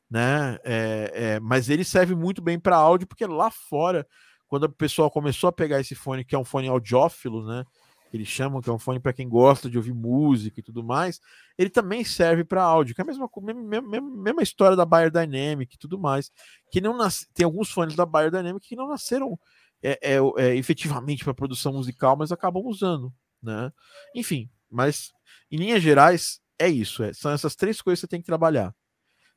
né? 0.10 0.58
É, 0.64 1.12
é, 1.14 1.40
mas 1.40 1.70
ele 1.70 1.84
serve 1.84 2.14
muito 2.16 2.42
bem 2.42 2.60
para 2.60 2.76
áudio, 2.76 3.08
porque 3.08 3.26
lá 3.26 3.50
fora, 3.50 4.06
quando 4.48 4.66
a 4.66 4.70
pessoa 4.70 5.10
começou 5.10 5.48
a 5.48 5.54
pegar 5.54 5.80
esse 5.80 5.96
fone, 5.96 6.26
que 6.26 6.36
é 6.36 6.38
um 6.38 6.46
fone 6.46 6.68
audiófilo, 6.68 7.46
né? 7.48 7.64
Eles 8.14 8.28
chamam, 8.28 8.62
que 8.62 8.70
é 8.70 8.74
um 8.74 8.80
fone 8.80 9.00
para 9.00 9.14
quem 9.14 9.28
gosta 9.28 9.70
de 9.70 9.78
ouvir 9.78 9.94
música 9.94 10.60
e 10.60 10.64
tudo 10.64 10.84
mais, 10.84 11.20
ele 11.58 11.70
também 11.70 12.04
serve 12.04 12.44
para 12.44 12.64
áudio, 12.64 12.96
que 12.96 13.02
é 13.02 13.04
a 13.04 13.08
mesma, 13.08 13.30
mesma, 13.42 14.02
mesma 14.02 14.44
história 14.44 14.78
da 14.78 14.86
Bayer 14.86 15.12
Dynamic 15.12 15.76
e 15.76 15.78
tudo 15.78 16.00
mais, 16.00 16.32
que 16.72 16.80
não 16.80 16.96
nasce, 16.96 17.28
tem 17.34 17.44
alguns 17.44 17.70
fones 17.70 17.96
da 17.96 18.06
Bayer 18.06 18.32
Dynamic 18.32 18.66
que 18.68 18.76
não 18.76 18.88
nasceram 18.88 19.38
é, 19.84 20.00
é, 20.02 20.18
é 20.38 20.56
efetivamente 20.56 21.24
para 21.24 21.34
produção 21.34 21.74
musical, 21.74 22.16
mas 22.16 22.32
acabam 22.32 22.64
usando, 22.66 23.14
né? 23.42 23.72
Enfim, 24.16 24.50
mas 24.70 25.12
em 25.52 25.58
linhas 25.58 25.84
gerais 25.84 26.40
é 26.58 26.68
isso, 26.68 27.04
é, 27.04 27.14
são 27.14 27.32
essas 27.32 27.56
três 27.56 27.82
coisas 27.82 28.00
que 28.00 28.08
você 28.08 28.10
tem 28.10 28.22
que 28.22 28.26
trabalhar. 28.26 28.74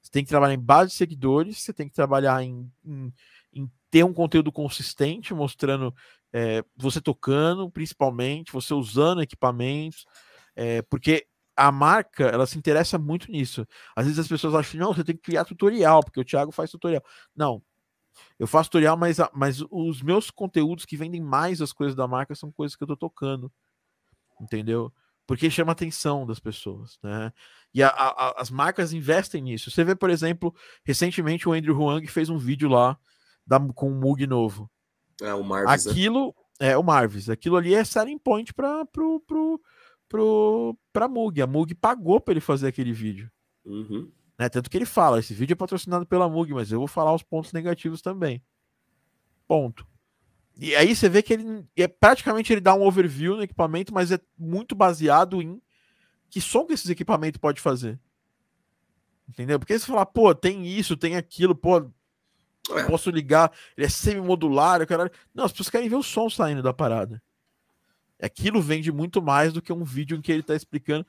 Você 0.00 0.10
tem 0.10 0.24
que 0.24 0.30
trabalhar 0.30 0.54
em 0.54 0.60
base 0.60 0.92
de 0.92 0.96
seguidores, 0.96 1.58
você 1.58 1.72
tem 1.72 1.88
que 1.88 1.94
trabalhar 1.94 2.42
em, 2.42 2.70
em, 2.84 3.12
em 3.52 3.70
ter 3.90 4.04
um 4.04 4.14
conteúdo 4.14 4.52
consistente, 4.52 5.34
mostrando 5.34 5.94
é, 6.32 6.64
você 6.76 7.00
tocando, 7.00 7.70
principalmente, 7.70 8.52
você 8.52 8.74
usando 8.74 9.22
equipamentos, 9.22 10.04
é, 10.54 10.82
porque 10.82 11.26
a 11.56 11.72
marca 11.72 12.24
ela 12.26 12.46
se 12.46 12.56
interessa 12.56 12.98
muito 12.98 13.30
nisso. 13.30 13.66
Às 13.96 14.04
vezes 14.06 14.18
as 14.18 14.28
pessoas 14.28 14.54
acham, 14.54 14.80
não, 14.80 14.94
você 14.94 15.02
tem 15.02 15.16
que 15.16 15.22
criar 15.22 15.44
tutorial, 15.44 16.02
porque 16.02 16.20
o 16.20 16.24
Thiago 16.24 16.52
faz 16.52 16.70
tutorial. 16.70 17.02
Não, 17.34 17.62
eu 18.38 18.46
faço 18.46 18.70
tutorial, 18.70 18.96
mas, 18.96 19.18
mas 19.32 19.62
os 19.70 20.02
meus 20.02 20.30
conteúdos 20.30 20.84
que 20.84 20.96
vendem 20.96 21.20
mais 21.20 21.60
as 21.60 21.72
coisas 21.72 21.96
da 21.96 22.06
marca 22.06 22.34
são 22.34 22.52
coisas 22.52 22.76
que 22.76 22.82
eu 22.82 22.88
tô 22.88 22.96
tocando. 22.96 23.52
Entendeu? 24.40 24.92
Porque 25.26 25.50
chama 25.50 25.72
a 25.72 25.74
atenção 25.74 26.24
das 26.24 26.38
pessoas, 26.40 26.98
né? 27.02 27.32
E 27.74 27.82
a, 27.82 27.88
a, 27.88 28.40
as 28.40 28.50
marcas 28.50 28.92
investem 28.92 29.42
nisso. 29.42 29.70
Você 29.70 29.84
vê, 29.84 29.94
por 29.94 30.10
exemplo, 30.10 30.54
recentemente 30.84 31.48
o 31.48 31.52
Andrew 31.52 31.76
Huang 31.76 32.06
fez 32.06 32.30
um 32.30 32.38
vídeo 32.38 32.68
lá 32.68 32.98
da, 33.46 33.60
com 33.74 33.90
um 33.90 34.00
Mug 34.00 34.26
novo. 34.26 34.70
É, 35.20 35.34
o 35.34 35.42
Marvis. 35.42 35.86
Né? 35.86 35.92
Aquilo, 35.92 36.34
né? 36.60 36.68
é, 36.70 36.76
o 36.76 36.82
Marvis. 36.82 37.28
Aquilo 37.28 37.56
ali 37.56 37.74
é 37.74 37.84
selling 37.84 38.18
point 38.18 38.52
para 38.54 38.84
pro, 38.86 39.20
pro, 39.20 39.60
pro, 40.08 40.78
pra 40.92 41.08
Mug. 41.08 41.40
A 41.40 41.46
Mug 41.46 41.74
pagou 41.74 42.20
para 42.20 42.32
ele 42.32 42.40
fazer 42.40 42.68
aquele 42.68 42.92
vídeo. 42.92 43.30
Uhum. 43.64 44.10
Né? 44.38 44.48
Tanto 44.48 44.70
que 44.70 44.76
ele 44.76 44.86
fala: 44.86 45.18
esse 45.18 45.34
vídeo 45.34 45.54
é 45.54 45.56
patrocinado 45.56 46.06
pela 46.06 46.28
Mug, 46.28 46.52
mas 46.54 46.70
eu 46.70 46.78
vou 46.78 46.88
falar 46.88 47.14
os 47.14 47.22
pontos 47.22 47.52
negativos 47.52 48.00
também. 48.00 48.42
Ponto. 49.46 49.86
E 50.60 50.74
aí 50.74 50.94
você 50.94 51.08
vê 51.08 51.22
que 51.22 51.34
ele 51.34 51.64
é 51.76 51.86
praticamente 51.86 52.52
ele 52.52 52.60
dá 52.60 52.74
um 52.74 52.82
overview 52.82 53.36
no 53.36 53.42
equipamento, 53.42 53.94
mas 53.94 54.10
é 54.10 54.18
muito 54.36 54.74
baseado 54.74 55.40
em 55.40 55.62
que 56.28 56.40
som 56.40 56.66
que 56.66 56.72
esses 56.72 56.90
equipamentos 56.90 57.38
pode 57.38 57.60
fazer. 57.60 57.98
Entendeu? 59.28 59.58
Porque 59.58 59.78
você 59.78 59.86
fala, 59.86 60.06
pô, 60.06 60.34
tem 60.34 60.66
isso, 60.66 60.96
tem 60.96 61.14
aquilo, 61.14 61.54
pô, 61.54 61.90
é. 62.76 62.84
posso 62.84 63.10
ligar, 63.10 63.52
ele 63.76 63.86
é 63.86 63.88
semi-modular, 63.88 64.86
caralho. 64.86 65.10
Não, 65.34 65.44
as 65.44 65.52
pessoas 65.52 65.70
querem 65.70 65.88
ver 65.88 65.96
o 65.96 66.02
som 66.02 66.28
saindo 66.28 66.62
da 66.62 66.72
parada. 66.72 67.22
Aquilo 68.20 68.60
vende 68.60 68.90
muito 68.90 69.22
mais 69.22 69.52
do 69.52 69.62
que 69.62 69.72
um 69.72 69.84
vídeo 69.84 70.16
em 70.16 70.20
que 70.20 70.32
ele 70.32 70.42
tá 70.42 70.54
explicando. 70.54 71.06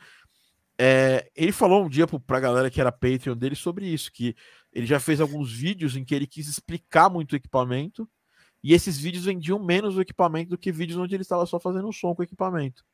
É, 0.77 1.29
ele 1.35 1.51
falou 1.51 1.83
um 1.83 1.89
dia 1.89 2.07
pra 2.07 2.39
galera 2.39 2.69
que 2.69 2.79
era 2.79 2.91
Patreon 2.91 3.35
dele 3.35 3.55
sobre 3.55 3.85
isso, 3.85 4.11
que 4.11 4.35
ele 4.71 4.85
já 4.85 4.99
fez 4.99 5.19
alguns 5.19 5.51
vídeos 5.51 5.95
em 5.95 6.05
que 6.05 6.15
ele 6.15 6.27
quis 6.27 6.47
explicar 6.47 7.09
muito 7.09 7.33
o 7.33 7.35
equipamento, 7.35 8.09
e 8.63 8.73
esses 8.73 8.97
vídeos 8.97 9.25
vendiam 9.25 9.59
menos 9.61 9.97
o 9.97 10.01
equipamento 10.01 10.51
do 10.51 10.57
que 10.57 10.71
vídeos 10.71 10.97
onde 10.97 11.15
ele 11.15 11.23
estava 11.23 11.45
só 11.45 11.59
fazendo 11.59 11.87
um 11.87 11.91
som 11.91 12.13
com 12.13 12.21
o 12.21 12.25
equipamento. 12.25 12.85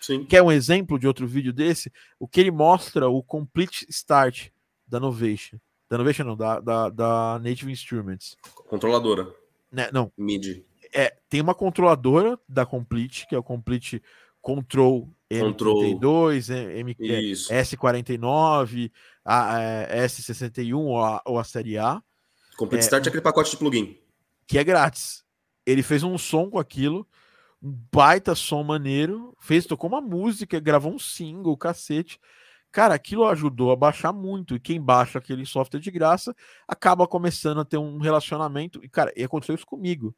Sim. 0.00 0.24
Quer 0.24 0.42
um 0.42 0.52
exemplo 0.52 0.98
de 0.98 1.06
outro 1.06 1.26
vídeo 1.26 1.52
desse? 1.52 1.92
O 2.18 2.26
que 2.26 2.40
ele 2.40 2.50
mostra 2.50 3.08
o 3.08 3.22
Complete 3.22 3.86
Start 3.88 4.48
da 4.86 4.98
Novation. 4.98 5.58
Da 5.92 5.98
Novation 5.98 6.24
não, 6.24 6.34
da, 6.34 6.58
da, 6.58 6.88
da 6.88 7.38
Native 7.42 7.70
Instruments. 7.70 8.34
Controladora. 8.66 9.30
Né, 9.70 9.90
não. 9.92 10.10
MIDI. 10.16 10.64
É, 10.90 11.14
tem 11.28 11.42
uma 11.42 11.54
controladora 11.54 12.40
da 12.48 12.64
Complete, 12.64 13.26
que 13.26 13.34
é 13.34 13.38
o 13.38 13.42
Complete 13.42 14.02
Control 14.40 15.06
M32, 15.30 16.48
M, 16.48 16.94
S49, 16.94 18.90
a, 19.22 19.56
a, 19.56 19.96
S61 20.06 20.78
ou 20.78 20.98
a, 20.98 21.22
ou 21.26 21.38
a 21.38 21.44
série 21.44 21.76
A. 21.76 22.02
Complete 22.56 22.80
é, 22.80 22.84
Start 22.84 23.04
é 23.04 23.08
aquele 23.10 23.22
pacote 23.22 23.50
de 23.50 23.58
plugin. 23.58 23.98
Que 24.46 24.56
é 24.56 24.64
grátis. 24.64 25.22
Ele 25.66 25.82
fez 25.82 26.02
um 26.02 26.16
som 26.16 26.48
com 26.48 26.58
aquilo, 26.58 27.06
um 27.62 27.70
baita 27.92 28.34
som 28.34 28.62
maneiro, 28.62 29.36
fez, 29.38 29.66
tocou 29.66 29.90
uma 29.90 30.00
música, 30.00 30.58
gravou 30.58 30.94
um 30.94 30.98
single, 30.98 31.54
cacete. 31.54 32.18
Cara, 32.72 32.94
aquilo 32.94 33.26
ajudou 33.26 33.70
a 33.70 33.76
baixar 33.76 34.12
muito. 34.12 34.56
E 34.56 34.60
quem 34.60 34.80
baixa 34.80 35.18
aquele 35.18 35.46
software 35.46 35.80
de 35.80 35.90
graça 35.90 36.34
acaba 36.66 37.06
começando 37.06 37.60
a 37.60 37.64
ter 37.64 37.76
um 37.76 37.98
relacionamento. 37.98 38.82
E, 38.82 38.88
cara, 38.88 39.12
e 39.14 39.22
aconteceu 39.22 39.54
isso 39.54 39.66
comigo. 39.66 40.14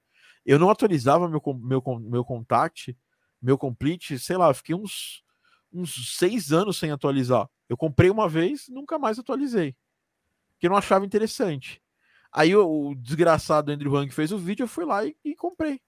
Eu 0.47 0.59
não 0.59 0.71
atualizava 0.71 1.29
meu, 1.29 1.43
meu, 1.61 1.83
meu 2.01 2.25
contact 2.25 2.97
meu 3.45 3.59
complete, 3.59 4.19
sei 4.19 4.39
lá, 4.39 4.53
fiquei 4.55 4.75
uns, 4.75 5.23
uns 5.71 6.17
seis 6.17 6.51
anos 6.51 6.79
sem 6.79 6.91
atualizar. 6.91 7.47
Eu 7.69 7.77
comprei 7.77 8.09
uma 8.09 8.27
vez, 8.27 8.69
nunca 8.71 8.99
mais 8.99 9.19
atualizei. 9.19 9.77
Porque 10.55 10.67
não 10.67 10.77
achava 10.77 11.05
interessante. 11.05 11.83
Aí 12.33 12.57
o, 12.57 12.89
o 12.89 12.95
desgraçado 12.95 13.71
Andrew 13.71 13.95
Hang 13.95 14.11
fez 14.11 14.33
o 14.33 14.39
vídeo, 14.39 14.65
eu 14.65 14.69
fui 14.69 14.87
lá 14.87 15.05
e, 15.05 15.15
e, 15.23 15.37
comprei. 15.37 15.79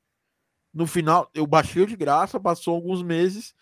No 0.72 0.86
final, 0.86 1.30
eu 1.32 1.46
baixei 1.46 1.86
de 1.86 1.96
graça, 1.96 2.38
passou 2.38 2.74
alguns 2.74 3.02
meses, 3.02 3.54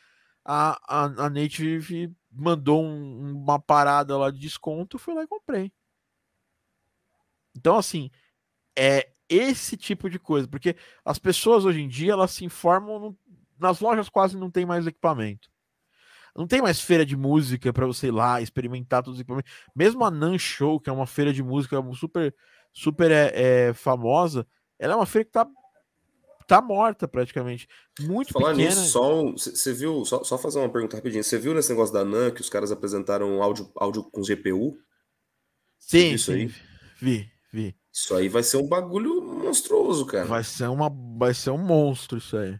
a, 0.44 0.76
a, 0.88 1.04
a 1.26 1.30
Native 1.30 2.12
mandou 2.34 2.82
um, 2.82 3.42
uma 3.42 3.58
parada 3.58 4.16
lá 4.18 4.30
de 4.30 4.38
desconto, 4.38 4.98
fui 4.98 5.14
lá 5.14 5.22
e 5.22 5.28
comprei. 5.28 5.72
Então, 7.56 7.76
assim, 7.76 8.10
é 8.76 9.10
esse 9.28 9.76
tipo 9.76 10.10
de 10.10 10.18
coisa, 10.18 10.46
porque 10.48 10.76
as 11.04 11.18
pessoas 11.18 11.64
hoje 11.64 11.80
em 11.80 11.88
dia 11.88 12.12
elas 12.12 12.32
se 12.32 12.44
informam 12.44 12.98
no, 12.98 13.18
nas 13.58 13.80
lojas 13.80 14.08
quase 14.08 14.36
não 14.36 14.50
tem 14.50 14.66
mais 14.66 14.86
equipamento. 14.86 15.48
Não 16.36 16.48
tem 16.48 16.60
mais 16.60 16.80
feira 16.80 17.06
de 17.06 17.16
música 17.16 17.72
para 17.72 17.86
você 17.86 18.08
ir 18.08 18.10
lá 18.10 18.40
experimentar 18.40 19.02
todos 19.04 19.18
os 19.18 19.20
equipamentos. 19.20 19.52
Mesmo 19.74 20.04
a 20.04 20.10
Nan 20.10 20.36
Show, 20.36 20.80
que 20.80 20.90
é 20.90 20.92
uma 20.92 21.06
feira 21.06 21.32
de 21.32 21.44
música 21.44 21.80
super, 21.94 22.34
super 22.72 23.10
é, 23.10 23.68
é 23.68 23.72
famosa, 23.72 24.44
ela 24.76 24.94
é 24.94 24.96
uma 24.96 25.06
feira 25.06 25.24
que 25.24 25.30
tá, 25.30 25.46
tá 26.46 26.60
morta 26.60 27.06
praticamente. 27.08 27.68
Muito 28.00 28.32
Falar 28.32 28.52
pequena. 28.52 28.70
nisso, 28.70 28.84
só 28.86 29.32
você 29.32 29.72
viu, 29.72 30.04
só, 30.04 30.22
só 30.24 30.38
fazer 30.38 30.58
uma 30.58 30.70
pergunta 30.70 30.96
rapidinho. 30.96 31.24
Você 31.24 31.38
viu 31.38 31.54
nesse 31.54 31.70
negócio 31.70 31.92
da 31.92 32.04
Nan 32.04 32.30
que 32.30 32.40
os 32.40 32.48
caras 32.48 32.70
apresentaram 32.70 33.42
áudio, 33.42 33.70
áudio 33.76 34.04
com 34.04 34.22
GPU? 34.22 34.76
Sim, 35.78 36.12
isso 36.12 36.32
sim, 36.32 36.38
aí? 36.38 36.54
Vi, 37.00 37.30
vi. 37.52 37.76
Isso 37.92 38.14
aí 38.14 38.28
vai 38.28 38.42
ser 38.42 38.56
um 38.56 38.66
bagulho 38.66 39.22
monstruoso, 39.22 40.06
cara. 40.06 40.24
Vai 40.24 40.42
ser 40.42 40.68
uma, 40.68 40.90
vai 41.16 41.32
ser 41.32 41.50
um 41.50 41.58
monstro 41.58 42.18
isso 42.18 42.36
aí. 42.36 42.58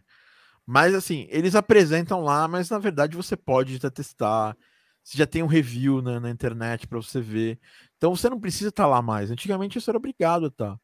Mas 0.65 0.95
assim, 0.95 1.27
eles 1.29 1.55
apresentam 1.55 2.21
lá, 2.21 2.47
mas 2.47 2.69
na 2.69 2.79
verdade 2.79 3.15
você 3.15 3.35
pode 3.35 3.77
já 3.77 3.91
testar. 3.91 4.57
Você 5.03 5.17
já 5.17 5.27
tem 5.27 5.43
um 5.43 5.47
review 5.47 6.01
né, 6.01 6.19
na 6.19 6.31
internet 6.31 6.87
para 6.87 6.99
você 6.99 7.21
ver. 7.21 7.59
Então 7.97 8.15
você 8.15 8.29
não 8.29 8.39
precisa 8.39 8.69
estar 8.69 8.83
tá 8.83 8.89
lá 8.89 9.01
mais. 9.01 9.29
Antigamente 9.29 9.77
isso 9.77 9.89
era 9.91 9.97
obrigado 9.97 10.45
a 10.45 10.47
estar. 10.47 10.71
Tá. 10.71 10.79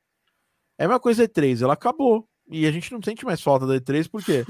É 0.77 0.87
uma 0.87 0.99
coisa 0.99 1.27
E3, 1.27 1.63
ela 1.63 1.73
acabou. 1.73 2.27
E 2.51 2.67
a 2.67 2.71
gente 2.71 2.91
não 2.91 3.01
sente 3.01 3.23
mais 3.23 3.41
falta 3.41 3.65
da 3.65 3.75
E3 3.75 4.09
porque 4.09 4.45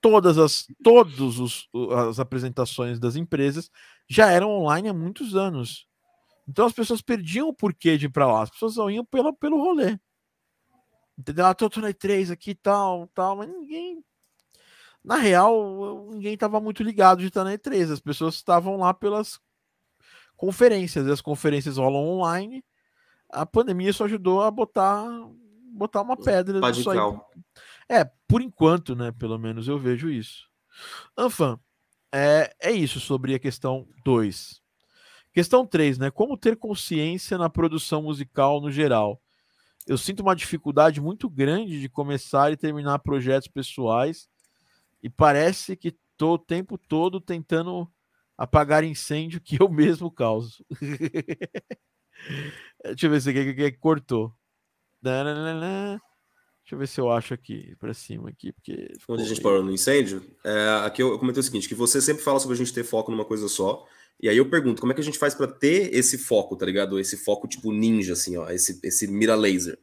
todas 0.00 0.36
as 0.38 0.66
todos 0.84 1.38
os, 1.38 1.68
as 2.08 2.20
apresentações 2.20 3.00
das 3.00 3.16
empresas 3.16 3.70
já 4.08 4.30
eram 4.30 4.50
online 4.50 4.88
há 4.88 4.94
muitos 4.94 5.34
anos. 5.34 5.88
Então 6.46 6.66
as 6.66 6.72
pessoas 6.72 7.00
perdiam 7.00 7.48
o 7.48 7.54
porquê 7.54 7.96
de 7.96 8.06
ir 8.06 8.10
para 8.10 8.26
lá. 8.26 8.42
As 8.42 8.50
pessoas 8.50 8.74
só 8.74 8.90
iam 8.90 9.04
pelo, 9.04 9.32
pelo 9.32 9.56
rolê. 9.56 9.98
Entendeu? 11.18 11.46
Ah, 11.46 11.54
tô, 11.54 11.70
tô 11.70 11.80
na 11.80 11.90
E3 11.90 12.30
aqui 12.30 12.54
tal, 12.54 13.06
tal, 13.14 13.36
mas 13.36 13.48
ninguém 13.48 14.04
na 15.02 15.16
real, 15.16 16.08
ninguém 16.10 16.34
estava 16.34 16.60
muito 16.60 16.82
ligado 16.82 17.20
de 17.20 17.28
estar 17.28 17.42
na 17.44 17.54
E3. 17.54 17.92
As 17.92 18.00
pessoas 18.00 18.34
estavam 18.34 18.76
lá 18.76 18.92
pelas 18.92 19.40
conferências. 20.36 21.06
E 21.06 21.10
as 21.10 21.20
conferências 21.20 21.78
rolam 21.78 22.06
online. 22.06 22.62
A 23.30 23.46
pandemia 23.46 23.92
só 23.92 24.04
ajudou 24.04 24.42
a 24.42 24.50
botar 24.50 25.06
botar 25.72 26.02
uma 26.02 26.16
pedra 26.16 26.58
aí. 26.58 26.82
É, 27.88 28.04
por 28.28 28.40
enquanto, 28.40 28.94
né? 28.94 29.12
Pelo 29.12 29.38
menos 29.38 29.68
eu 29.68 29.78
vejo 29.78 30.08
isso. 30.08 30.48
Anfan, 31.16 31.58
é, 32.12 32.54
é 32.60 32.72
isso 32.72 33.00
sobre 33.00 33.34
a 33.34 33.38
questão 33.38 33.86
2. 34.04 34.60
Questão 35.32 35.66
3, 35.66 35.98
né? 35.98 36.10
Como 36.10 36.36
ter 36.36 36.56
consciência 36.56 37.38
na 37.38 37.48
produção 37.48 38.02
musical 38.02 38.60
no 38.60 38.70
geral? 38.70 39.20
Eu 39.86 39.96
sinto 39.96 40.20
uma 40.20 40.36
dificuldade 40.36 41.00
muito 41.00 41.28
grande 41.28 41.80
de 41.80 41.88
começar 41.88 42.52
e 42.52 42.56
terminar 42.56 42.98
projetos 43.00 43.48
pessoais 43.48 44.28
e 45.02 45.08
parece 45.08 45.76
que 45.76 45.96
tô 46.16 46.34
o 46.34 46.38
tempo 46.38 46.76
todo 46.76 47.20
tentando 47.20 47.90
apagar 48.36 48.84
incêndio 48.84 49.40
que 49.40 49.60
eu 49.60 49.68
mesmo 49.68 50.10
causo. 50.10 50.64
Deixa 52.84 53.06
eu 53.06 53.10
ver 53.10 53.20
se 53.20 53.30
aqui 53.30 53.54
que 53.54 53.72
cortou. 53.72 54.34
Deixa 55.02 56.00
eu 56.72 56.78
ver 56.78 56.88
se 56.88 57.00
eu 57.00 57.10
acho 57.10 57.34
aqui 57.34 57.74
para 57.78 57.92
cima 57.92 58.28
aqui, 58.28 58.52
porque 58.52 58.92
onde 59.08 59.22
a 59.22 59.26
gente 59.26 59.40
parou 59.40 59.62
no 59.62 59.72
incêndio, 59.72 60.22
é, 60.44 60.84
aqui 60.84 61.02
eu, 61.02 61.08
eu 61.08 61.18
comentei 61.18 61.40
o 61.40 61.42
seguinte, 61.42 61.68
que 61.68 61.74
você 61.74 62.00
sempre 62.00 62.22
fala 62.22 62.38
sobre 62.38 62.54
a 62.54 62.58
gente 62.58 62.72
ter 62.72 62.84
foco 62.84 63.10
numa 63.10 63.24
coisa 63.24 63.48
só. 63.48 63.84
E 64.22 64.28
aí 64.28 64.36
eu 64.36 64.48
pergunto, 64.48 64.80
como 64.80 64.92
é 64.92 64.94
que 64.94 65.00
a 65.00 65.04
gente 65.04 65.18
faz 65.18 65.34
para 65.34 65.48
ter 65.48 65.94
esse 65.94 66.18
foco, 66.18 66.54
tá 66.54 66.66
ligado? 66.66 67.00
Esse 67.00 67.16
foco 67.16 67.48
tipo 67.48 67.72
ninja 67.72 68.12
assim, 68.12 68.36
ó, 68.36 68.48
esse 68.50 68.78
esse 68.84 69.06
mira 69.06 69.34
laser. 69.34 69.78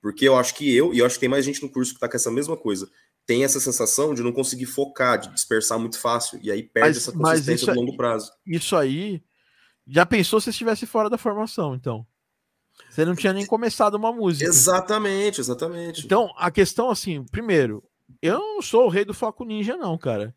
Porque 0.00 0.26
eu 0.26 0.36
acho 0.36 0.54
que 0.54 0.74
eu 0.74 0.94
e 0.94 1.00
eu 1.00 1.06
acho 1.06 1.16
que 1.16 1.20
tem 1.20 1.28
mais 1.28 1.44
gente 1.44 1.60
no 1.60 1.68
curso 1.68 1.92
que 1.92 2.00
tá 2.00 2.08
com 2.08 2.16
essa 2.16 2.30
mesma 2.30 2.56
coisa 2.56 2.88
tem 3.30 3.44
essa 3.44 3.60
sensação 3.60 4.12
de 4.12 4.24
não 4.24 4.32
conseguir 4.32 4.66
focar, 4.66 5.16
de 5.16 5.32
dispersar 5.32 5.78
muito 5.78 6.00
fácil, 6.00 6.40
e 6.42 6.50
aí 6.50 6.64
perde 6.64 6.88
mas, 6.88 6.96
essa 6.96 7.12
consistência 7.12 7.72
do 7.72 7.78
longo 7.78 7.96
prazo. 7.96 8.32
Isso 8.44 8.74
aí, 8.74 9.22
já 9.86 10.04
pensou 10.04 10.40
se 10.40 10.50
estivesse 10.50 10.84
fora 10.84 11.08
da 11.08 11.16
formação, 11.16 11.72
então? 11.72 12.04
Você 12.88 13.04
não 13.04 13.14
tinha 13.14 13.32
nem 13.32 13.46
começado 13.46 13.94
uma 13.94 14.12
música. 14.12 14.48
Exatamente, 14.48 15.40
exatamente. 15.40 16.04
Então, 16.04 16.32
a 16.36 16.50
questão, 16.50 16.90
assim, 16.90 17.24
primeiro, 17.24 17.82
eu 18.22 18.38
não 18.38 18.62
sou 18.62 18.86
o 18.86 18.88
rei 18.88 19.04
do 19.04 19.14
foco 19.14 19.44
ninja, 19.44 19.76
não, 19.76 19.96
cara. 19.96 20.34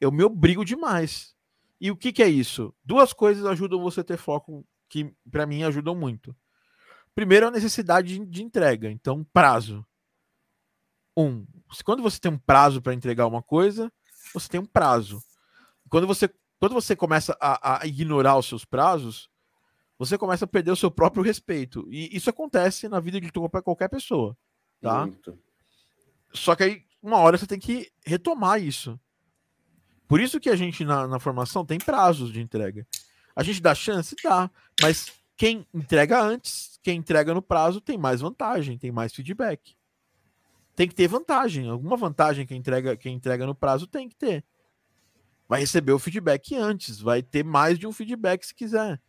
Eu 0.00 0.10
me 0.10 0.22
obrigo 0.22 0.64
demais. 0.64 1.34
E 1.80 1.90
o 1.90 1.96
que, 1.96 2.12
que 2.12 2.22
é 2.22 2.28
isso? 2.28 2.74
Duas 2.84 3.12
coisas 3.12 3.44
ajudam 3.44 3.82
você 3.82 4.00
a 4.00 4.04
ter 4.04 4.16
foco 4.16 4.64
que, 4.88 5.12
para 5.30 5.46
mim, 5.46 5.62
ajudam 5.64 5.94
muito. 5.94 6.34
Primeiro, 7.14 7.48
a 7.48 7.50
necessidade 7.50 8.18
de, 8.18 8.42
entrega. 8.42 8.90
Então, 8.90 9.24
prazo. 9.32 9.84
Um, 11.16 11.44
quando 11.84 12.02
você 12.02 12.18
tem 12.18 12.32
um 12.32 12.38
prazo 12.38 12.80
para 12.80 12.94
entregar 12.94 13.26
uma 13.26 13.42
coisa, 13.42 13.92
você 14.32 14.48
tem 14.48 14.60
um 14.60 14.64
prazo. 14.66 15.22
Quando 15.90 16.06
você, 16.06 16.30
quando 16.58 16.72
você 16.72 16.96
começa 16.96 17.36
a, 17.40 17.82
a 17.82 17.86
ignorar 17.86 18.38
os 18.38 18.46
seus 18.46 18.64
prazos, 18.64 19.28
você 19.98 20.18
começa 20.18 20.44
a 20.44 20.48
perder 20.48 20.70
o 20.70 20.76
seu 20.76 20.90
próprio 20.90 21.22
respeito. 21.22 21.86
E 21.90 22.14
isso 22.16 22.28
acontece 22.30 22.88
na 22.88 23.00
vida 23.00 23.20
de 23.20 23.30
qualquer 23.30 23.88
pessoa, 23.88 24.36
tá? 24.80 25.06
Muito. 25.06 25.38
Só 26.32 26.54
que 26.54 26.62
aí, 26.62 26.84
uma 27.02 27.18
hora 27.18 27.36
você 27.36 27.46
tem 27.46 27.58
que 27.58 27.90
retomar 28.04 28.62
isso. 28.62 28.98
Por 30.08 30.20
isso 30.20 30.40
que 30.40 30.50
a 30.50 30.56
gente 30.56 30.84
na, 30.84 31.06
na 31.06 31.18
formação 31.18 31.64
tem 31.64 31.78
prazos 31.78 32.32
de 32.32 32.40
entrega. 32.40 32.86
A 33.34 33.42
gente 33.42 33.60
dá 33.60 33.74
chance? 33.74 34.14
Dá. 34.22 34.50
Mas 34.80 35.12
quem 35.36 35.66
entrega 35.72 36.20
antes, 36.20 36.78
quem 36.82 36.98
entrega 36.98 37.32
no 37.32 37.42
prazo, 37.42 37.80
tem 37.80 37.96
mais 37.96 38.20
vantagem, 38.20 38.78
tem 38.78 38.92
mais 38.92 39.12
feedback. 39.14 39.74
Tem 40.74 40.88
que 40.88 40.94
ter 40.94 41.08
vantagem. 41.08 41.68
Alguma 41.68 41.96
vantagem 41.96 42.46
que 42.46 42.54
entrega, 42.54 42.96
quem 42.96 43.14
entrega 43.14 43.46
no 43.46 43.54
prazo 43.54 43.86
tem 43.86 44.08
que 44.08 44.16
ter. 44.16 44.44
Vai 45.48 45.60
receber 45.60 45.92
o 45.92 45.98
feedback 45.98 46.54
antes, 46.54 47.00
vai 47.00 47.22
ter 47.22 47.44
mais 47.44 47.78
de 47.78 47.86
um 47.86 47.92
feedback 47.92 48.44
se 48.46 48.54
quiser. 48.54 49.00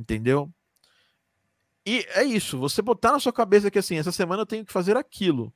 Entendeu? 0.00 0.50
E 1.86 2.06
é 2.14 2.24
isso, 2.24 2.58
você 2.58 2.80
botar 2.80 3.12
na 3.12 3.20
sua 3.20 3.32
cabeça 3.32 3.70
que 3.70 3.78
assim, 3.78 3.96
essa 3.96 4.12
semana 4.12 4.42
eu 4.42 4.46
tenho 4.46 4.64
que 4.64 4.72
fazer 4.72 4.96
aquilo. 4.96 5.52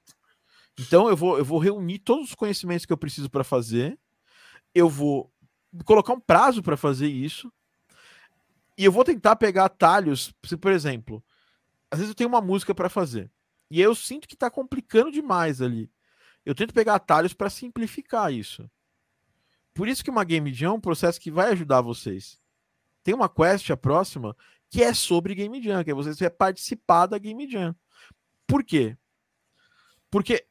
Então 0.78 1.08
eu 1.08 1.16
vou, 1.16 1.38
eu 1.38 1.44
vou 1.44 1.58
reunir 1.58 1.98
todos 2.00 2.28
os 2.28 2.34
conhecimentos 2.34 2.84
que 2.84 2.92
eu 2.92 2.96
preciso 2.98 3.30
para 3.30 3.42
fazer. 3.42 3.98
Eu 4.74 4.88
vou 4.88 5.32
colocar 5.84 6.12
um 6.12 6.20
prazo 6.20 6.62
para 6.62 6.76
fazer 6.76 7.08
isso. 7.08 7.50
E 8.76 8.84
eu 8.84 8.92
vou 8.92 9.04
tentar 9.04 9.36
pegar 9.36 9.66
atalhos, 9.66 10.34
se, 10.44 10.56
por 10.56 10.72
exemplo, 10.72 11.24
às 11.90 12.00
vezes 12.00 12.10
eu 12.10 12.14
tenho 12.14 12.28
uma 12.28 12.40
música 12.40 12.74
para 12.74 12.88
fazer 12.88 13.30
e 13.70 13.80
eu 13.80 13.94
sinto 13.94 14.28
que 14.28 14.34
está 14.34 14.50
complicando 14.50 15.10
demais 15.10 15.62
ali. 15.62 15.90
Eu 16.44 16.54
tento 16.54 16.74
pegar 16.74 16.96
atalhos 16.96 17.32
para 17.32 17.48
simplificar 17.48 18.32
isso. 18.32 18.70
Por 19.72 19.88
isso 19.88 20.04
que 20.04 20.10
uma 20.10 20.24
Game 20.24 20.52
Jam 20.52 20.72
é 20.72 20.74
um 20.74 20.80
processo 20.80 21.20
que 21.20 21.30
vai 21.30 21.52
ajudar 21.52 21.80
vocês. 21.80 22.38
Tem 23.04 23.14
uma 23.14 23.28
quest 23.28 23.70
a 23.70 23.76
próxima 23.76 24.34
que 24.70 24.82
é 24.82 24.92
sobre 24.92 25.36
Game 25.36 25.62
Jam, 25.62 25.84
que 25.84 25.90
é 25.92 25.94
você 25.94 26.28
participar 26.28 27.06
da 27.06 27.18
Game 27.18 27.48
Jam. 27.48 27.76
Por 28.44 28.64
quê? 28.64 28.96
Porque 30.10 30.44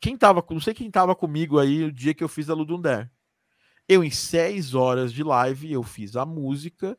quem 0.00 0.16
tava, 0.16 0.44
não 0.50 0.60
sei 0.60 0.74
quem 0.74 0.90
tava 0.90 1.14
comigo 1.14 1.58
aí 1.58 1.84
o 1.84 1.92
dia 1.92 2.14
que 2.14 2.24
eu 2.24 2.28
fiz 2.28 2.50
a 2.50 2.54
Ludundare. 2.54 3.08
Eu, 3.88 4.02
em 4.02 4.10
seis 4.10 4.74
horas 4.74 5.12
de 5.12 5.22
live, 5.22 5.72
eu 5.72 5.82
fiz 5.82 6.16
a 6.16 6.24
música, 6.24 6.98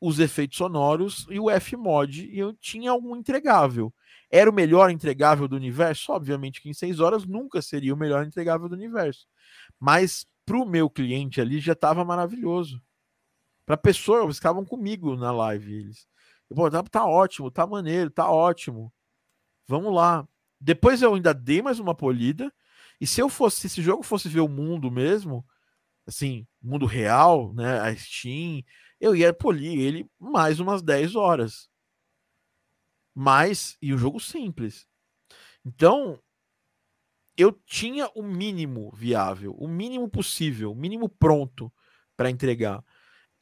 os 0.00 0.18
efeitos 0.18 0.58
sonoros 0.58 1.26
e 1.30 1.40
o 1.40 1.48
Fmod, 1.60 2.26
e 2.26 2.38
eu 2.38 2.52
tinha 2.52 2.90
algum 2.90 3.16
entregável. 3.16 3.92
Era 4.30 4.50
o 4.50 4.54
melhor 4.54 4.90
entregável 4.90 5.46
do 5.46 5.56
universo? 5.56 6.12
Obviamente 6.12 6.60
que 6.60 6.68
em 6.68 6.74
seis 6.74 7.00
horas 7.00 7.24
nunca 7.24 7.62
seria 7.62 7.94
o 7.94 7.96
melhor 7.96 8.26
entregável 8.26 8.68
do 8.68 8.74
universo. 8.74 9.26
Mas 9.78 10.26
para 10.44 10.56
o 10.56 10.66
meu 10.66 10.90
cliente 10.90 11.40
ali 11.40 11.60
já 11.60 11.72
estava 11.72 12.04
maravilhoso. 12.04 12.82
Para 13.66 13.76
pessoa, 13.76 14.22
eles 14.22 14.36
estavam 14.36 14.64
comigo 14.64 15.16
na 15.16 15.32
live. 15.32 15.74
Eles, 15.74 16.06
Pô, 16.54 16.70
tá, 16.70 16.82
tá 16.82 17.06
ótimo, 17.06 17.50
tá 17.50 17.66
maneiro, 17.66 18.10
tá 18.10 18.30
ótimo. 18.30 18.92
Vamos 19.68 19.94
lá. 19.94 20.26
Depois 20.60 21.02
eu 21.02 21.14
ainda 21.14 21.34
dei 21.34 21.62
mais 21.62 21.78
uma 21.78 21.94
polida. 21.94 22.52
E 23.00 23.06
se 23.06 23.20
eu 23.20 23.28
fosse, 23.28 23.60
se 23.60 23.66
esse 23.68 23.82
jogo 23.82 24.02
fosse 24.02 24.28
ver 24.28 24.40
o 24.40 24.48
mundo 24.48 24.90
mesmo, 24.90 25.44
assim, 26.06 26.46
mundo 26.62 26.86
real, 26.86 27.52
né? 27.54 27.80
A 27.80 27.96
Steam, 27.96 28.62
eu 29.00 29.16
ia 29.16 29.32
polir 29.34 29.78
ele 29.80 30.10
mais 30.18 30.60
umas 30.60 30.82
10 30.82 31.16
horas. 31.16 31.68
Mas, 33.14 33.76
e 33.80 33.92
o 33.92 33.98
jogo 33.98 34.20
simples. 34.20 34.86
Então, 35.64 36.20
eu 37.36 37.52
tinha 37.52 38.08
o 38.14 38.22
mínimo 38.22 38.90
viável, 38.94 39.54
o 39.58 39.66
mínimo 39.66 40.08
possível, 40.08 40.72
o 40.72 40.74
mínimo 40.74 41.08
pronto 41.08 41.72
para 42.16 42.30
entregar. 42.30 42.82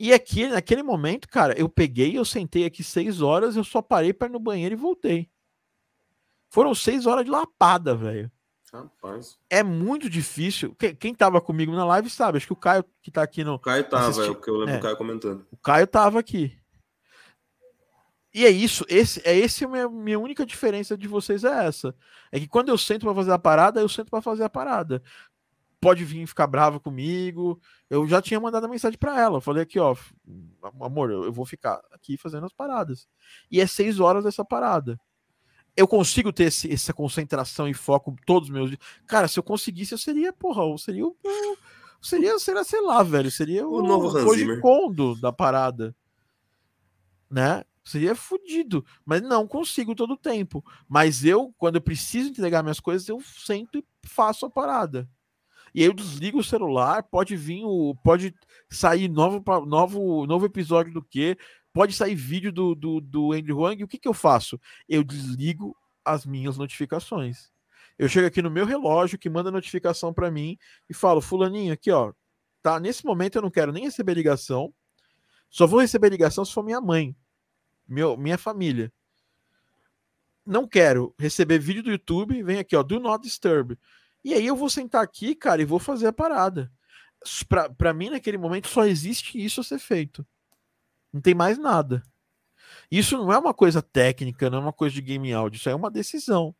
E 0.02 0.12
aqui, 0.12 0.48
naquele 0.48 0.82
momento, 0.82 1.28
cara, 1.28 1.56
eu 1.56 1.68
peguei, 1.68 2.18
eu 2.18 2.24
sentei 2.24 2.64
aqui 2.64 2.82
seis 2.82 3.22
horas, 3.22 3.54
eu 3.54 3.62
só 3.62 3.80
parei 3.80 4.12
para 4.12 4.26
ir 4.26 4.32
no 4.32 4.40
banheiro 4.40 4.74
e 4.74 4.76
voltei. 4.76 5.30
Foram 6.50 6.74
seis 6.74 7.06
horas 7.06 7.24
de 7.24 7.30
lapada, 7.30 7.94
velho. 7.94 8.28
Rapaz. 8.72 9.38
É 9.48 9.62
muito 9.62 10.10
difícil. 10.10 10.74
Quem, 10.98 11.14
tava 11.14 11.40
comigo 11.40 11.70
na 11.70 11.84
live 11.84 12.10
sabe, 12.10 12.38
acho 12.38 12.48
que 12.48 12.52
o 12.52 12.56
Caio 12.56 12.84
que 13.00 13.12
tá 13.12 13.22
aqui 13.22 13.44
no. 13.44 13.54
O 13.54 13.58
Caio 13.60 13.88
tava, 13.88 14.08
assisti... 14.08 14.26
é 14.26 14.32
o 14.32 14.34
que 14.34 14.50
eu 14.50 14.56
lembro 14.56 14.74
é, 14.74 14.78
do 14.78 14.82
Caio 14.82 14.96
comentando. 14.96 15.46
O 15.52 15.56
Caio 15.56 15.86
tava 15.86 16.18
aqui. 16.18 16.58
E 18.34 18.44
é 18.44 18.50
isso, 18.50 18.84
esse 18.88 19.22
é 19.24 19.36
esse 19.36 19.64
a 19.64 19.68
minha, 19.68 19.88
minha 19.88 20.18
única 20.18 20.44
diferença 20.44 20.96
de 20.96 21.06
vocês 21.06 21.44
é 21.44 21.66
essa. 21.66 21.94
É 22.32 22.40
que 22.40 22.48
quando 22.48 22.70
eu 22.70 22.78
sento 22.78 23.06
para 23.06 23.14
fazer 23.14 23.30
a 23.30 23.38
parada, 23.38 23.80
eu 23.80 23.88
sento 23.88 24.10
para 24.10 24.20
fazer 24.20 24.42
a 24.42 24.50
parada. 24.50 25.00
Pode 25.82 26.04
vir 26.04 26.26
ficar 26.28 26.46
brava 26.46 26.78
comigo. 26.78 27.60
Eu 27.90 28.06
já 28.06 28.22
tinha 28.22 28.38
mandado 28.38 28.64
a 28.64 28.68
mensagem 28.68 28.96
para 28.96 29.20
ela. 29.20 29.38
Eu 29.38 29.40
falei 29.40 29.64
aqui, 29.64 29.80
ó, 29.80 29.96
amor, 30.80 31.10
eu, 31.10 31.32
vou 31.32 31.44
ficar 31.44 31.82
aqui 31.90 32.16
fazendo 32.16 32.46
as 32.46 32.52
paradas. 32.52 33.08
E 33.50 33.60
é 33.60 33.66
seis 33.66 33.98
horas 33.98 34.22
dessa 34.22 34.44
parada 34.44 34.98
eu 35.76 35.88
consigo 35.88 36.32
ter 36.32 36.44
esse, 36.44 36.70
essa 36.70 36.92
concentração 36.92 37.66
e 37.66 37.74
foco 37.74 38.14
todos 38.26 38.48
os 38.48 38.54
meus 38.54 38.70
dias. 38.70 38.80
Cara, 39.06 39.26
se 39.26 39.38
eu 39.38 39.42
conseguisse, 39.42 39.94
eu 39.94 39.98
seria, 39.98 40.32
porra, 40.32 40.62
eu 40.62 40.76
seria 40.76 41.06
o. 41.06 41.16
Seria, 42.00 42.38
seria, 42.38 42.64
sei 42.64 42.80
lá, 42.80 43.02
velho. 43.02 43.30
Seria 43.30 43.66
o, 43.66 43.76
o 43.76 43.82
novo 43.82 44.12
Kondo 44.60 45.14
da 45.16 45.32
parada. 45.32 45.94
Né? 47.30 47.64
Seria 47.84 48.14
fodido. 48.14 48.84
Mas 49.04 49.22
não 49.22 49.46
consigo 49.46 49.94
todo 49.94 50.14
o 50.14 50.16
tempo. 50.16 50.64
Mas 50.88 51.24
eu, 51.24 51.54
quando 51.56 51.76
eu 51.76 51.80
preciso 51.80 52.28
entregar 52.28 52.62
minhas 52.62 52.80
coisas, 52.80 53.08
eu 53.08 53.20
sento 53.20 53.78
e 53.78 53.84
faço 54.04 54.44
a 54.44 54.50
parada. 54.50 55.08
E 55.74 55.80
aí 55.80 55.86
eu 55.86 55.94
desligo 55.94 56.38
o 56.38 56.44
celular, 56.44 57.02
pode 57.02 57.36
vir 57.36 57.64
o. 57.64 57.94
Pode 58.02 58.34
sair 58.70 59.08
novo, 59.08 59.42
novo, 59.66 60.26
novo 60.26 60.46
episódio 60.46 60.92
do 60.92 61.02
que 61.02 61.36
pode 61.72 61.94
sair 61.94 62.14
vídeo 62.14 62.52
do, 62.52 62.74
do, 62.74 63.00
do 63.00 63.32
Andrew 63.32 63.58
Wang, 63.58 63.82
o 63.82 63.88
que, 63.88 63.98
que 63.98 64.08
eu 64.08 64.14
faço? 64.14 64.60
Eu 64.88 65.02
desligo 65.02 65.76
as 66.04 66.26
minhas 66.26 66.58
notificações. 66.58 67.50
Eu 67.98 68.08
chego 68.08 68.26
aqui 68.26 68.42
no 68.42 68.50
meu 68.50 68.66
relógio 68.66 69.18
que 69.18 69.30
manda 69.30 69.50
notificação 69.50 70.12
para 70.12 70.30
mim 70.30 70.58
e 70.88 70.94
falo, 70.94 71.20
fulaninho, 71.20 71.72
aqui 71.72 71.90
ó, 71.90 72.12
tá, 72.62 72.78
nesse 72.78 73.04
momento 73.04 73.36
eu 73.36 73.42
não 73.42 73.50
quero 73.50 73.72
nem 73.72 73.84
receber 73.84 74.14
ligação, 74.14 74.72
só 75.48 75.66
vou 75.66 75.80
receber 75.80 76.08
ligação 76.10 76.44
se 76.44 76.52
for 76.52 76.62
minha 76.62 76.80
mãe, 76.80 77.14
meu, 77.86 78.16
minha 78.16 78.38
família. 78.38 78.92
Não 80.44 80.66
quero 80.66 81.14
receber 81.18 81.58
vídeo 81.58 81.82
do 81.82 81.90
YouTube, 81.90 82.42
vem 82.42 82.58
aqui 82.58 82.74
ó, 82.74 82.82
do 82.82 82.98
not 82.98 83.22
disturb. 83.22 83.78
E 84.24 84.34
aí 84.34 84.46
eu 84.46 84.56
vou 84.56 84.70
sentar 84.70 85.02
aqui, 85.02 85.34
cara, 85.34 85.62
e 85.62 85.64
vou 85.64 85.78
fazer 85.78 86.06
a 86.06 86.12
parada. 86.12 86.70
Para 87.76 87.92
mim, 87.92 88.10
naquele 88.10 88.38
momento, 88.38 88.68
só 88.68 88.84
existe 88.84 89.42
isso 89.42 89.60
a 89.60 89.64
ser 89.64 89.78
feito. 89.78 90.26
Não 91.12 91.20
tem 91.20 91.34
mais 91.34 91.58
nada. 91.58 92.02
Isso 92.90 93.16
não 93.16 93.32
é 93.32 93.38
uma 93.38 93.54
coisa 93.54 93.82
técnica, 93.82 94.48
não 94.48 94.58
é 94.58 94.60
uma 94.60 94.72
coisa 94.72 94.94
de 94.94 95.02
game 95.02 95.32
áudio, 95.32 95.58
isso 95.58 95.68
é 95.68 95.74
uma 95.74 95.90
decisão. 95.90 96.54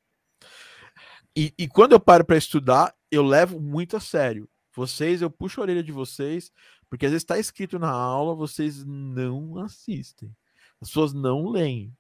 E, 1.37 1.53
e 1.59 1.69
quando 1.69 1.93
eu 1.93 2.01
paro 2.01 2.25
para 2.25 2.37
estudar, 2.37 2.95
eu 3.11 3.23
levo 3.23 3.61
muito 3.61 3.97
a 3.97 4.01
sério. 4.01 4.49
Vocês, 4.75 5.23
eu 5.23 5.31
puxo 5.31 5.61
a 5.61 5.63
orelha 5.63 5.83
de 5.83 5.93
vocês, 5.93 6.51
porque 6.89 7.07
às 7.07 7.13
vezes 7.13 7.23
está 7.23 7.39
escrito 7.39 7.79
na 7.79 7.91
aula, 7.91 8.35
vocês 8.35 8.85
não 8.85 9.59
assistem. 9.59 10.35
As 10.81 10.89
pessoas 10.89 11.13
não 11.13 11.49
leem. 11.49 11.95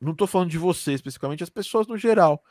Não 0.00 0.12
estou 0.12 0.26
falando 0.26 0.50
de 0.50 0.58
vocês 0.58 0.96
especificamente, 0.96 1.42
as 1.42 1.50
pessoas 1.50 1.86
no 1.86 1.96
geral. 1.96 2.42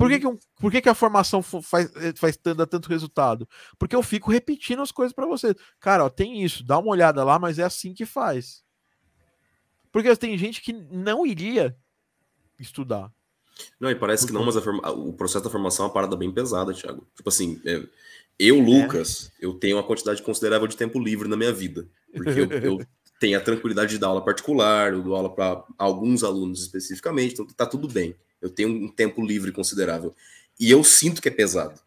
Por 0.00 0.08
que, 0.08 0.18
que, 0.18 0.26
um, 0.26 0.38
por 0.58 0.72
que, 0.72 0.80
que 0.80 0.88
a 0.88 0.94
formação 0.94 1.42
faz, 1.42 1.94
eh, 1.96 2.14
faz 2.16 2.38
dá 2.56 2.66
tanto 2.66 2.88
resultado? 2.88 3.46
Porque 3.78 3.94
eu 3.94 4.02
fico 4.02 4.30
repetindo 4.30 4.80
as 4.80 4.90
coisas 4.90 5.12
para 5.12 5.26
vocês. 5.26 5.54
Cara, 5.78 6.06
ó, 6.06 6.08
tem 6.08 6.42
isso, 6.42 6.64
dá 6.64 6.78
uma 6.78 6.90
olhada 6.90 7.22
lá, 7.22 7.38
mas 7.38 7.58
é 7.58 7.64
assim 7.64 7.92
que 7.92 8.06
faz. 8.06 8.62
Porque 9.92 10.16
tem 10.16 10.38
gente 10.38 10.62
que 10.62 10.72
não 10.72 11.26
iria 11.26 11.76
estudar. 12.58 13.12
Não, 13.78 13.90
e 13.90 13.94
parece 13.94 14.26
que 14.26 14.32
não, 14.32 14.42
mas 14.42 14.56
forma... 14.56 14.90
o 14.90 15.12
processo 15.12 15.44
da 15.44 15.50
formação 15.50 15.84
é 15.84 15.88
uma 15.88 15.92
parada 15.92 16.16
bem 16.16 16.32
pesada, 16.32 16.72
Thiago. 16.72 17.06
Tipo 17.14 17.28
assim, 17.28 17.60
é... 17.66 17.86
eu. 18.38 18.58
Lucas, 18.58 19.30
é. 19.38 19.44
eu 19.44 19.52
tenho 19.52 19.76
uma 19.76 19.82
quantidade 19.82 20.22
considerável 20.22 20.66
de 20.66 20.78
tempo 20.78 20.98
livre 20.98 21.28
na 21.28 21.36
minha 21.36 21.52
vida. 21.52 21.86
Porque 22.10 22.40
eu, 22.40 22.50
eu 22.50 22.86
tenho 23.20 23.36
a 23.36 23.40
tranquilidade 23.42 23.90
de 23.90 23.98
dar 23.98 24.06
aula 24.06 24.24
particular, 24.24 24.94
eu 24.94 25.02
dou 25.02 25.14
aula 25.14 25.34
para 25.34 25.62
alguns 25.76 26.24
alunos 26.24 26.62
especificamente, 26.62 27.34
então 27.34 27.46
tá 27.48 27.66
tudo 27.66 27.86
bem. 27.86 28.16
Eu 28.40 28.50
tenho 28.50 28.68
um 28.68 28.88
tempo 28.88 29.24
livre 29.24 29.52
considerável. 29.52 30.14
E 30.58 30.70
eu 30.70 30.82
sinto 30.84 31.20
que 31.20 31.28
é 31.28 31.32
pesado. 31.32 31.80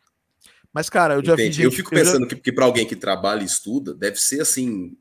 Mas, 0.72 0.90
cara, 0.90 1.16
eu 1.16 1.26
já 1.26 1.36
vi. 1.36 1.44
Gente, 1.46 1.62
eu 1.62 1.72
fico 1.72 1.90
pensando 1.92 2.24
eu 2.26 2.30
já... 2.30 2.36
que, 2.36 2.42
que 2.42 2.52
para 2.52 2.66
alguém 2.66 2.88
que 2.88 2.96
trabalha 2.96 3.44
e 3.44 3.46
estuda, 3.46 3.94
deve 3.94 4.20
ser 4.20 4.42
assim 4.42 4.98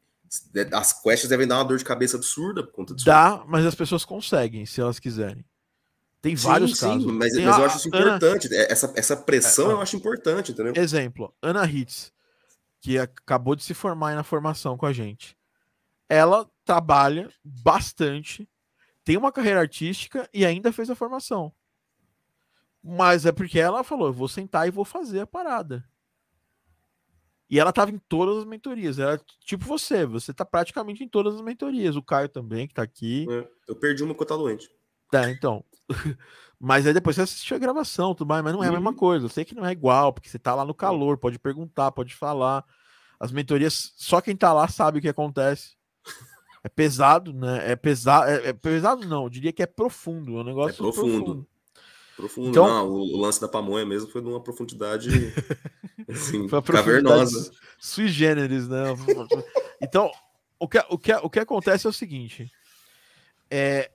as 0.73 0.93
quests 1.03 1.29
devem 1.29 1.47
dar 1.47 1.57
uma 1.57 1.65
dor 1.65 1.77
de 1.77 1.85
cabeça 1.85 2.16
absurda 2.16 2.62
por 2.62 2.73
conta 2.73 2.95
disso. 2.95 3.07
Dá, 3.07 3.45
mas 3.47 3.66
as 3.66 3.74
pessoas 3.74 4.05
conseguem, 4.05 4.65
se 4.65 4.81
elas 4.81 4.99
quiserem. 4.99 5.45
Tem 6.23 6.37
sim, 6.37 6.47
vários 6.47 6.79
sim, 6.79 6.87
casos. 6.87 7.05
Mas, 7.05 7.35
mas 7.35 7.59
eu 7.59 7.65
acho 7.65 7.77
isso 7.79 7.89
importante. 7.89 8.47
Ana... 8.47 8.57
É, 8.57 8.73
essa, 8.73 8.93
essa 8.97 9.16
pressão 9.16 9.70
é, 9.70 9.73
eu 9.74 9.81
acho 9.81 9.97
importante, 9.97 10.53
entendeu? 10.53 10.73
Exemplo, 10.77 11.35
Ana 11.43 11.66
Hitz, 11.66 12.12
que 12.81 12.99
acabou 12.99 13.55
de 13.55 13.62
se 13.62 13.74
formar 13.74 14.15
na 14.15 14.23
formação 14.23 14.77
com 14.77 14.87
a 14.87 14.93
gente. 14.93 15.37
Ela 16.09 16.49
trabalha 16.65 17.29
bastante 17.45 18.49
tem 19.05 19.16
uma 19.16 19.33
carreira 19.33 19.61
artística 19.61 20.29
e 20.33 20.45
ainda 20.45 20.73
fez 20.73 20.91
a 20.91 20.95
formação. 20.95 21.53
Mas 22.83 23.24
é 23.27 23.33
porque 23.33 23.59
ela 23.59 23.85
falou: 23.85 24.09
eu 24.09 24.12
vou 24.12 24.29
sentar 24.29 24.66
e 24.66 24.70
vou 24.70 24.85
fazer 24.85 25.20
a 25.20 25.27
parada. 25.27 25.85
E 27.49 27.61
ela 27.61 27.70
estava 27.70 27.91
em 27.91 27.99
todas 27.99 28.39
as 28.39 28.45
mentorias. 28.47 28.99
Era 28.99 29.20
tipo 29.45 29.65
você, 29.66 30.07
você 30.07 30.33
tá 30.33 30.45
praticamente 30.45 31.05
em 31.05 31.09
todas 31.09 31.35
as 31.35 31.43
mentorias. 31.43 31.97
O 31.97 32.03
Caio 32.03 32.29
também, 32.29 32.66
que 32.66 32.73
tá 32.73 32.83
aqui. 32.83 33.27
É, 33.31 33.49
eu 33.69 33.77
perdi 33.77 34.03
uma 34.03 34.15
porque 34.15 34.33
eu 34.33 34.39
doente. 34.39 34.70
É, 35.12 35.31
então. 35.31 35.62
mas 36.59 36.87
aí 36.87 36.95
depois 36.95 37.16
você 37.16 37.23
assistiu 37.23 37.57
a 37.57 37.61
gravação, 37.61 38.15
tudo 38.15 38.29
mais, 38.29 38.43
mas 38.43 38.55
não 38.55 38.65
é 38.65 38.69
a 38.69 38.73
mesma 38.73 38.91
uhum. 38.91 38.97
coisa. 38.97 39.27
Eu 39.27 39.29
sei 39.29 39.45
que 39.45 39.55
não 39.55 39.66
é 39.66 39.73
igual, 39.73 40.15
porque 40.15 40.31
você 40.31 40.39
tá 40.39 40.55
lá 40.55 40.65
no 40.65 40.73
calor, 40.73 41.19
pode 41.19 41.39
perguntar, 41.39 41.93
pode 41.93 42.15
falar. 42.15 42.65
As 43.20 43.31
mentorias, 43.31 43.93
só 43.97 44.20
quem 44.23 44.35
tá 44.35 44.53
lá 44.53 44.66
sabe 44.66 44.99
o 44.99 45.03
que 45.03 45.09
acontece. 45.09 45.77
É 46.64 46.68
pesado, 46.68 47.32
né? 47.32 47.72
É 47.72 47.76
pesado. 47.76 48.30
É, 48.30 48.48
é 48.48 48.52
pesado, 48.52 49.06
não. 49.06 49.24
Eu 49.24 49.30
diria 49.30 49.52
que 49.52 49.62
é 49.62 49.66
profundo. 49.66 50.39
É 50.39 50.40
um 50.40 50.44
negócio 50.44 50.74
é 50.74 50.76
profundo. 50.76 51.24
profundo. 51.24 51.48
Profundo. 52.16 52.51
Então, 52.51 52.66
não, 52.66 52.89
o, 52.89 53.16
o, 53.16 53.20
lance 53.20 53.40
da 53.40 53.48
pamonha 53.48 53.84
mesmo 53.84 54.09
foi 54.09 54.20
de 54.20 54.28
uma 54.28 54.40
profundidade 54.40 55.09
assim, 56.09 56.48
foi 56.48 56.62
cavernosa. 56.62 57.51
Sui 57.78 58.09
generis, 58.09 58.68
né? 58.68 58.84
então, 59.82 60.10
o 60.59 60.68
que, 60.68 60.78
o, 60.89 60.98
que, 60.98 61.12
o 61.14 61.30
que 61.30 61.40
acontece 61.40 61.86
é 61.86 61.90
o 61.90 61.93
seguinte. 61.93 62.51
É, 63.51 63.90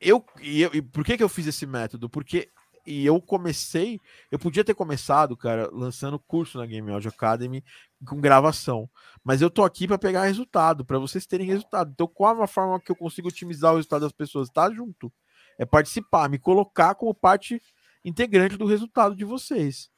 eu, 0.00 0.24
e 0.40 0.62
eu, 0.62 0.70
e 0.74 0.82
por 0.82 1.04
que, 1.04 1.16
que 1.16 1.22
eu 1.22 1.28
fiz 1.28 1.46
esse 1.46 1.64
método? 1.64 2.10
Porque 2.10 2.48
e 2.86 3.04
eu 3.04 3.20
comecei, 3.20 4.00
eu 4.30 4.38
podia 4.38 4.64
ter 4.64 4.74
começado, 4.74 5.36
cara, 5.36 5.68
lançando 5.72 6.18
curso 6.18 6.58
na 6.58 6.66
Game 6.66 6.90
Audio 6.90 7.10
Academy 7.10 7.64
com 8.06 8.20
gravação, 8.20 8.88
mas 9.22 9.42
eu 9.42 9.50
tô 9.50 9.62
aqui 9.62 9.86
para 9.86 9.98
pegar 9.98 10.24
resultado, 10.24 10.84
para 10.84 10.98
vocês 10.98 11.26
terem 11.26 11.46
resultado. 11.46 11.90
Então, 11.92 12.06
qual 12.06 12.40
é 12.40 12.44
a 12.44 12.46
forma 12.46 12.80
que 12.80 12.90
eu 12.90 12.96
consigo 12.96 13.28
otimizar 13.28 13.72
o 13.72 13.76
resultado 13.76 14.02
das 14.02 14.12
pessoas? 14.12 14.48
Tá 14.48 14.70
junto 14.70 15.12
é 15.60 15.66
participar, 15.66 16.26
me 16.30 16.38
colocar 16.38 16.94
como 16.94 17.14
parte 17.14 17.62
integrante 18.02 18.56
do 18.56 18.64
resultado 18.64 19.14
de 19.14 19.26
vocês. 19.26 19.90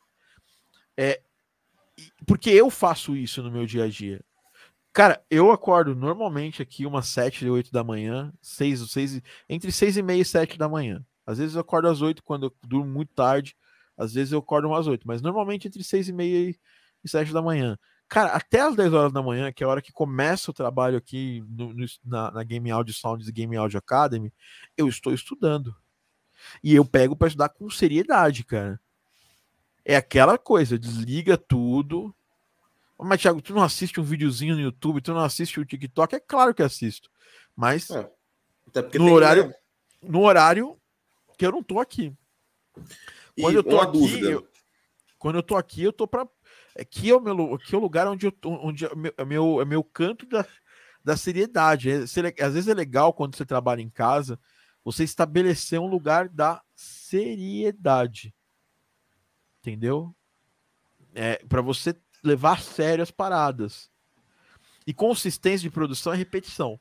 É, 0.96 1.22
porque 2.26 2.50
eu 2.50 2.68
faço 2.68 3.16
isso 3.16 3.40
no 3.44 3.50
meu 3.50 3.64
dia 3.64 3.84
a 3.84 3.88
dia. 3.88 4.24
Cara, 4.92 5.24
eu 5.30 5.52
acordo 5.52 5.94
normalmente 5.94 6.60
aqui 6.60 6.84
umas 6.84 7.06
7 7.06 7.46
e 7.46 7.48
8 7.50 7.70
da 7.70 7.84
manhã, 7.84 8.32
6, 8.42 8.90
6, 8.90 9.22
entre 9.48 9.70
6 9.70 9.98
e 9.98 10.02
meia 10.02 10.20
e 10.20 10.24
7 10.24 10.58
da 10.58 10.68
manhã. 10.68 11.06
Às 11.26 11.38
vezes 11.38 11.54
eu 11.54 11.60
acordo 11.60 11.88
às 11.88 12.00
8 12.00 12.22
quando 12.22 12.46
eu 12.46 12.54
durmo 12.66 12.90
muito 12.90 13.12
tarde, 13.14 13.56
às 13.96 14.14
vezes 14.14 14.32
eu 14.32 14.38
acordo 14.38 14.68
umas 14.68 14.86
8, 14.86 15.06
mas 15.06 15.22
normalmente 15.22 15.68
entre 15.68 15.82
6 15.84 16.08
e 16.08 16.12
meia 16.12 16.56
e 17.04 17.08
7 17.08 17.32
da 17.32 17.42
manhã. 17.42 17.78
Cara, 18.08 18.32
até 18.32 18.60
as 18.60 18.76
10 18.76 18.92
horas 18.92 19.12
da 19.12 19.22
manhã, 19.22 19.50
que 19.50 19.64
é 19.64 19.66
a 19.66 19.70
hora 19.70 19.80
que 19.80 19.92
começa 19.92 20.50
o 20.50 20.54
trabalho 20.54 20.98
aqui 20.98 21.42
no, 21.48 21.72
no, 21.72 21.86
na, 22.04 22.30
na, 22.30 22.44
Game 22.44 22.70
Audio 22.70 22.92
Sounds 22.92 23.26
e 23.26 23.32
Game 23.32 23.56
Audio 23.56 23.78
Academy, 23.78 24.32
eu 24.76 24.86
estou 24.86 25.14
estudando. 25.14 25.74
E 26.62 26.74
eu 26.74 26.84
pego 26.84 27.16
para 27.16 27.28
estudar 27.28 27.48
com 27.48 27.70
seriedade, 27.70 28.44
cara. 28.44 28.78
É 29.84 29.96
aquela 29.96 30.36
coisa, 30.36 30.78
desliga 30.78 31.38
tudo. 31.38 32.14
Mas, 32.98 33.20
Thiago, 33.20 33.40
tu 33.40 33.54
não 33.54 33.62
assiste 33.62 33.98
um 33.98 34.04
videozinho 34.04 34.54
no 34.54 34.60
YouTube, 34.60 35.00
tu 35.00 35.14
não 35.14 35.24
assiste 35.24 35.58
o 35.58 35.64
TikTok? 35.64 36.14
É 36.14 36.20
claro 36.20 36.54
que 36.54 36.62
assisto. 36.62 37.10
Mas 37.56 37.90
é, 37.90 38.10
no 38.98 39.12
horário, 39.12 39.50
que... 39.50 40.08
no 40.08 40.20
horário 40.20 40.78
que 41.36 41.46
eu 41.46 41.52
não 41.52 41.62
tô 41.62 41.78
aqui. 41.80 42.14
Quando 43.40 43.54
e 43.54 43.56
eu 43.56 43.62
tô 43.62 43.80
aqui, 43.80 44.20
eu, 44.22 44.48
quando 45.18 45.36
eu 45.36 45.42
tô 45.42 45.56
aqui, 45.56 45.82
eu 45.82 45.92
tô 45.92 46.06
para 46.06 46.26
Aqui 46.78 47.10
é 47.10 47.14
o 47.14 47.20
meu 47.20 47.54
aqui 47.54 47.74
é 47.74 47.78
o 47.78 47.80
lugar 47.80 48.06
onde, 48.06 48.26
eu, 48.26 48.32
onde 48.44 48.86
é, 48.86 48.94
meu, 48.94 49.14
é, 49.16 49.24
meu, 49.24 49.60
é 49.60 49.64
meu 49.64 49.84
canto 49.84 50.26
da, 50.26 50.46
da 51.04 51.16
seriedade. 51.16 51.90
É, 51.90 51.96
às 51.96 52.54
vezes 52.54 52.68
é 52.68 52.74
legal 52.74 53.12
quando 53.12 53.36
você 53.36 53.44
trabalha 53.44 53.82
em 53.82 53.90
casa, 53.90 54.38
você 54.82 55.04
estabelecer 55.04 55.78
um 55.78 55.86
lugar 55.86 56.28
da 56.28 56.62
seriedade. 56.74 58.34
Entendeu? 59.60 60.14
É, 61.14 61.44
para 61.46 61.60
você 61.60 61.94
levar 62.24 62.54
a 62.54 62.62
sério 62.62 63.02
as 63.02 63.10
paradas. 63.10 63.90
E 64.86 64.94
consistência 64.94 65.68
de 65.68 65.70
produção 65.70 66.12
é 66.12 66.16
repetição. 66.16 66.80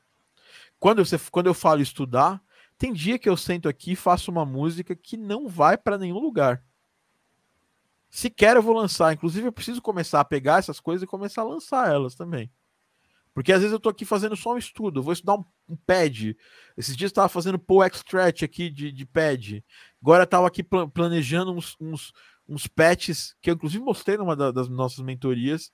Quando, 0.80 1.04
você, 1.04 1.18
quando 1.30 1.46
eu 1.46 1.54
falo 1.54 1.82
estudar, 1.82 2.42
tem 2.82 2.92
dia 2.92 3.16
que 3.16 3.28
eu 3.28 3.36
sento 3.36 3.68
aqui 3.68 3.92
e 3.92 3.96
faço 3.96 4.28
uma 4.28 4.44
música 4.44 4.96
que 4.96 5.16
não 5.16 5.46
vai 5.46 5.78
para 5.78 5.96
nenhum 5.96 6.18
lugar. 6.18 6.64
Se 8.10 8.28
quer, 8.28 8.56
eu 8.56 8.62
vou 8.62 8.74
lançar. 8.74 9.12
Inclusive, 9.12 9.46
eu 9.46 9.52
preciso 9.52 9.80
começar 9.80 10.18
a 10.18 10.24
pegar 10.24 10.58
essas 10.58 10.80
coisas 10.80 11.04
e 11.04 11.06
começar 11.06 11.42
a 11.42 11.44
lançar 11.44 11.92
elas 11.92 12.16
também. 12.16 12.50
Porque 13.32 13.52
às 13.52 13.60
vezes 13.60 13.72
eu 13.72 13.78
tô 13.78 13.88
aqui 13.88 14.04
fazendo 14.04 14.34
só 14.34 14.54
um 14.54 14.58
estudo, 14.58 14.98
eu 14.98 15.02
vou 15.04 15.12
estudar 15.12 15.36
um, 15.36 15.44
um 15.68 15.76
pad. 15.76 16.36
Esses 16.76 16.96
dias 16.96 17.12
eu 17.12 17.14
tava 17.14 17.28
fazendo 17.28 17.56
pull 17.56 17.84
extract 17.84 18.44
aqui 18.44 18.68
de, 18.68 18.90
de 18.90 19.06
pad. 19.06 19.64
Agora 20.02 20.24
eu 20.24 20.26
tava 20.26 20.48
aqui 20.48 20.64
planejando 20.64 21.52
uns, 21.52 21.76
uns, 21.80 22.12
uns 22.48 22.66
patches, 22.66 23.36
que 23.40 23.48
eu 23.48 23.54
inclusive 23.54 23.84
mostrei 23.84 24.16
numa 24.16 24.34
da, 24.34 24.50
das 24.50 24.68
nossas 24.68 25.04
mentorias, 25.04 25.70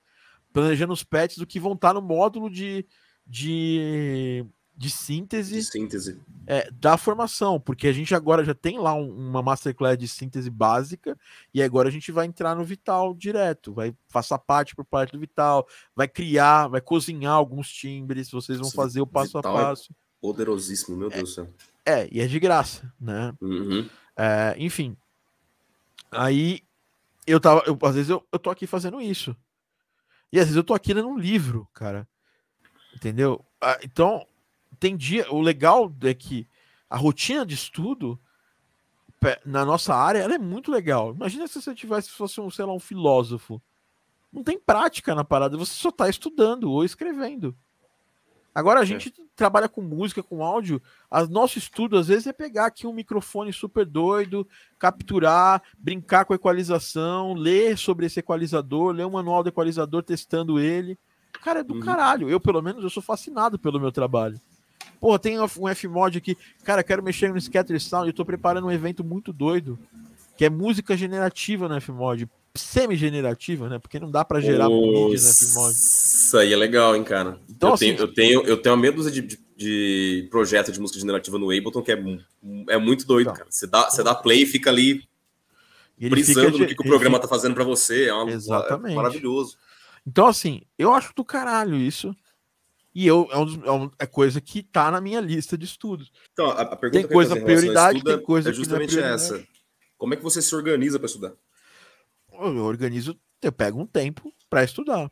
planejando 0.52 0.92
os 0.92 1.02
patches 1.02 1.38
do 1.38 1.46
que 1.46 1.58
vão 1.58 1.72
estar 1.72 1.88
tá 1.88 1.94
no 1.94 2.02
módulo 2.02 2.50
de, 2.50 2.86
de 3.26 4.44
de 4.78 4.90
síntese, 4.90 5.56
de 5.56 5.64
síntese. 5.64 6.20
É, 6.46 6.70
da 6.70 6.96
formação, 6.96 7.58
porque 7.58 7.88
a 7.88 7.92
gente 7.92 8.14
agora 8.14 8.44
já 8.44 8.54
tem 8.54 8.78
lá 8.78 8.94
um, 8.94 9.10
uma 9.10 9.42
masterclass 9.42 9.98
de 9.98 10.06
síntese 10.06 10.48
básica 10.48 11.18
e 11.52 11.60
agora 11.60 11.88
a 11.88 11.90
gente 11.90 12.12
vai 12.12 12.26
entrar 12.26 12.54
no 12.54 12.62
Vital 12.62 13.12
direto, 13.12 13.74
vai 13.74 13.92
passar 14.12 14.38
parte 14.38 14.76
por 14.76 14.84
parte 14.84 15.10
do 15.10 15.18
Vital, 15.18 15.66
vai 15.96 16.06
criar, 16.06 16.68
vai 16.68 16.80
cozinhar 16.80 17.32
alguns 17.32 17.68
timbres, 17.68 18.30
vocês 18.30 18.56
vão 18.56 18.68
Esse 18.68 18.76
fazer 18.76 19.00
o 19.00 19.06
passo 19.06 19.36
a 19.36 19.40
é 19.40 19.42
passo. 19.42 19.90
É 19.90 19.94
poderosíssimo, 20.20 20.96
meu 20.96 21.08
Deus 21.08 21.18
é, 21.18 21.22
do 21.22 21.28
céu. 21.28 21.54
É, 21.84 22.08
e 22.12 22.20
é 22.20 22.28
de 22.28 22.38
graça, 22.38 22.92
né? 23.00 23.34
Uhum. 23.40 23.88
É, 24.16 24.54
enfim, 24.58 24.96
aí 26.08 26.62
eu 27.26 27.40
tava, 27.40 27.64
eu, 27.66 27.76
às 27.82 27.96
vezes 27.96 28.10
eu, 28.10 28.24
eu 28.30 28.38
tô 28.38 28.48
aqui 28.48 28.64
fazendo 28.64 29.00
isso. 29.00 29.36
E 30.32 30.38
às 30.38 30.44
vezes 30.44 30.56
eu 30.56 30.64
tô 30.64 30.72
aqui 30.72 30.94
lendo 30.94 31.08
um 31.08 31.18
livro, 31.18 31.66
cara. 31.74 32.06
Entendeu? 32.94 33.44
Ah, 33.60 33.78
então, 33.82 34.24
tem 34.78 34.96
dia. 34.96 35.30
O 35.32 35.40
legal 35.40 35.92
é 36.02 36.14
que 36.14 36.46
a 36.88 36.96
rotina 36.96 37.44
de 37.44 37.54
estudo 37.54 38.18
na 39.44 39.64
nossa 39.64 39.94
área 39.94 40.20
ela 40.20 40.34
é 40.34 40.38
muito 40.38 40.70
legal. 40.70 41.14
Imagina 41.14 41.46
se 41.46 41.60
você 41.60 41.74
tivesse, 41.74 42.10
fosse 42.10 42.40
um, 42.40 42.50
sei 42.50 42.64
lá, 42.64 42.72
um 42.72 42.80
filósofo. 42.80 43.60
Não 44.32 44.42
tem 44.42 44.58
prática 44.58 45.14
na 45.14 45.24
parada, 45.24 45.56
você 45.56 45.72
só 45.72 45.88
está 45.88 46.08
estudando 46.08 46.70
ou 46.70 46.84
escrevendo. 46.84 47.56
Agora 48.54 48.80
a 48.80 48.82
é. 48.82 48.86
gente 48.86 49.12
trabalha 49.36 49.68
com 49.68 49.80
música, 49.80 50.22
com 50.22 50.44
áudio. 50.44 50.82
O 51.10 51.26
nosso 51.26 51.58
estudo, 51.58 51.96
às 51.96 52.08
vezes, 52.08 52.26
é 52.26 52.32
pegar 52.32 52.66
aqui 52.66 52.86
um 52.86 52.92
microfone 52.92 53.52
super 53.52 53.86
doido, 53.86 54.46
capturar, 54.78 55.62
brincar 55.78 56.24
com 56.24 56.32
a 56.32 56.36
equalização, 56.36 57.34
ler 57.34 57.78
sobre 57.78 58.06
esse 58.06 58.18
equalizador, 58.18 58.92
ler 58.92 59.06
um 59.06 59.10
manual 59.10 59.42
do 59.42 59.48
equalizador 59.48 60.02
testando 60.02 60.58
ele. 60.58 60.98
Cara, 61.40 61.60
é 61.60 61.62
do 61.62 61.74
uhum. 61.74 61.80
caralho. 61.80 62.28
Eu, 62.28 62.40
pelo 62.40 62.60
menos, 62.60 62.82
eu 62.82 62.90
sou 62.90 63.02
fascinado 63.02 63.58
pelo 63.58 63.78
meu 63.78 63.92
trabalho. 63.92 64.40
Pô, 65.00 65.18
tem 65.18 65.40
um 65.40 65.46
Fmod 65.46 66.18
aqui. 66.18 66.36
Cara, 66.64 66.82
quero 66.82 67.02
mexer 67.02 67.32
no 67.32 67.40
Scatter 67.40 67.80
Sound. 67.80 68.08
Eu 68.08 68.14
tô 68.14 68.24
preparando 68.24 68.66
um 68.66 68.72
evento 68.72 69.04
muito 69.04 69.32
doido. 69.32 69.78
Que 70.36 70.44
é 70.44 70.50
música 70.50 70.96
generativa 70.96 71.68
no 71.68 71.80
Fmod. 71.80 72.28
Semi-generativa, 72.54 73.68
né? 73.68 73.78
Porque 73.78 74.00
não 74.00 74.10
dá 74.10 74.24
para 74.24 74.40
gerar 74.40 74.68
mídia 74.68 74.92
no 74.92 75.34
Fmod. 75.34 75.72
Isso 75.72 76.36
aí 76.36 76.52
é 76.52 76.56
legal, 76.56 76.96
hein, 76.96 77.04
cara. 77.04 77.38
Então, 77.48 77.70
eu, 77.70 77.74
assim, 77.74 77.86
tenho, 77.86 77.98
eu, 77.98 78.14
tenho, 78.14 78.42
eu 78.42 78.56
tenho 78.56 78.74
uma 78.74 78.80
meia 78.80 78.92
dúzia 78.92 79.12
de, 79.12 79.22
de, 79.22 79.38
de 79.56 80.28
projeto 80.30 80.72
de 80.72 80.80
música 80.80 80.98
generativa 80.98 81.38
no 81.38 81.46
Ableton 81.46 81.82
que 81.82 81.92
é, 81.92 81.98
é 82.68 82.78
muito 82.78 83.06
doido, 83.06 83.28
então, 83.28 83.34
cara. 83.34 83.48
Você 83.50 83.66
dá, 83.66 83.88
você 83.88 84.02
dá 84.02 84.14
play 84.14 84.42
e 84.42 84.46
fica 84.46 84.70
ali 84.70 85.04
brisando 85.98 86.58
no 86.58 86.66
que, 86.66 86.74
que 86.74 86.82
o 86.82 86.84
programa 86.84 87.16
fica... 87.18 87.28
tá 87.28 87.34
fazendo 87.34 87.54
para 87.54 87.64
você. 87.64 88.06
É, 88.06 88.12
uma, 88.12 88.30
Exatamente. 88.30 88.92
é 88.92 88.96
maravilhoso. 88.96 89.56
Então, 90.06 90.26
assim, 90.26 90.62
eu 90.78 90.94
acho 90.94 91.12
do 91.14 91.24
caralho 91.24 91.76
isso. 91.76 92.14
E 92.98 93.06
eu, 93.06 93.28
é, 93.30 93.38
um, 93.70 93.88
é, 93.96 94.06
coisa 94.06 94.40
que 94.40 94.60
tá 94.60 94.90
na 94.90 95.00
minha 95.00 95.20
lista 95.20 95.56
de 95.56 95.64
estudos. 95.64 96.10
Então, 96.32 96.46
a, 96.50 96.62
a 96.62 96.76
pergunta 96.76 97.06
tem 97.06 97.08
coisa 97.08 97.40
prioridade, 97.40 98.02
tem 98.02 98.20
coisa 98.20 98.50
é 98.50 98.52
justamente 98.52 98.98
é 98.98 99.12
essa. 99.12 99.46
Como 99.96 100.14
é 100.14 100.16
que 100.16 100.22
você 100.24 100.42
se 100.42 100.52
organiza 100.52 100.98
para 100.98 101.06
estudar? 101.06 101.32
Eu 102.32 102.64
organizo, 102.64 103.16
eu 103.40 103.52
pego 103.52 103.80
um 103.80 103.86
tempo 103.86 104.34
para 104.50 104.64
estudar 104.64 105.08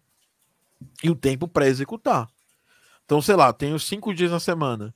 e 1.01 1.09
um 1.09 1.15
tempo 1.15 1.47
para 1.47 1.69
executar. 1.69 2.29
Então, 3.05 3.23
sei 3.23 3.37
lá, 3.37 3.53
tenho 3.53 3.79
cinco 3.79 4.13
dias 4.13 4.33
na 4.33 4.41
semana. 4.41 4.93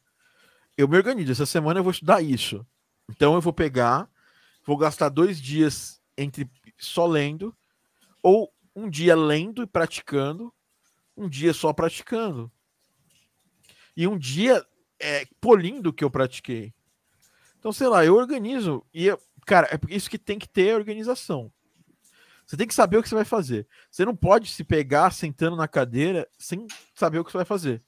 Eu 0.77 0.89
me 0.89 0.97
organizo. 0.97 1.31
Essa 1.31 1.47
semana 1.47 1.79
eu 1.79 1.85
vou 1.85 1.93
estudar 1.93 2.21
isso. 2.21 2.67
Então, 3.09 3.35
eu 3.35 3.41
vou 3.41 3.53
pegar, 3.53 4.11
vou 4.67 4.77
gastar 4.77 5.11
dois 5.11 5.41
dias 5.41 6.01
entre 6.19 6.51
só 6.77 7.07
lendo, 7.07 7.57
ou 8.21 8.53
um 8.75 8.91
dia 8.91 9.15
lendo 9.15 9.63
e 9.63 9.67
praticando, 9.69 10.53
um 11.17 11.29
dia 11.29 11.55
só 11.55 11.73
praticando 11.73 12.51
e 13.97 14.07
um 14.07 14.19
dia 14.19 14.65
é, 14.99 15.27
polindo 15.41 15.93
que 15.93 16.05
eu 16.05 16.11
pratiquei. 16.11 16.73
Então, 17.59 17.73
sei 17.73 17.89
lá, 17.89 18.05
eu 18.05 18.17
organizo 18.17 18.85
e, 18.93 19.07
eu, 19.07 19.21
cara, 19.47 19.69
é 19.73 19.95
isso 19.95 20.09
que 20.09 20.19
tem 20.19 20.39
que 20.39 20.49
ter 20.49 20.75
organização. 20.75 21.53
Você 22.47 22.57
tem 22.57 22.67
que 22.67 22.75
saber 22.75 22.97
o 22.97 23.03
que 23.03 23.09
você 23.09 23.15
vai 23.15 23.25
fazer. 23.25 23.67
Você 23.91 24.05
não 24.05 24.17
pode 24.17 24.51
se 24.51 24.65
pegar 24.65 25.13
sentando 25.13 25.57
na 25.57 25.69
cadeira 25.69 26.29
sem 26.37 26.67
saber 26.95 27.19
o 27.19 27.25
que 27.25 27.31
você 27.31 27.39
vai 27.39 27.45
fazer. 27.45 27.83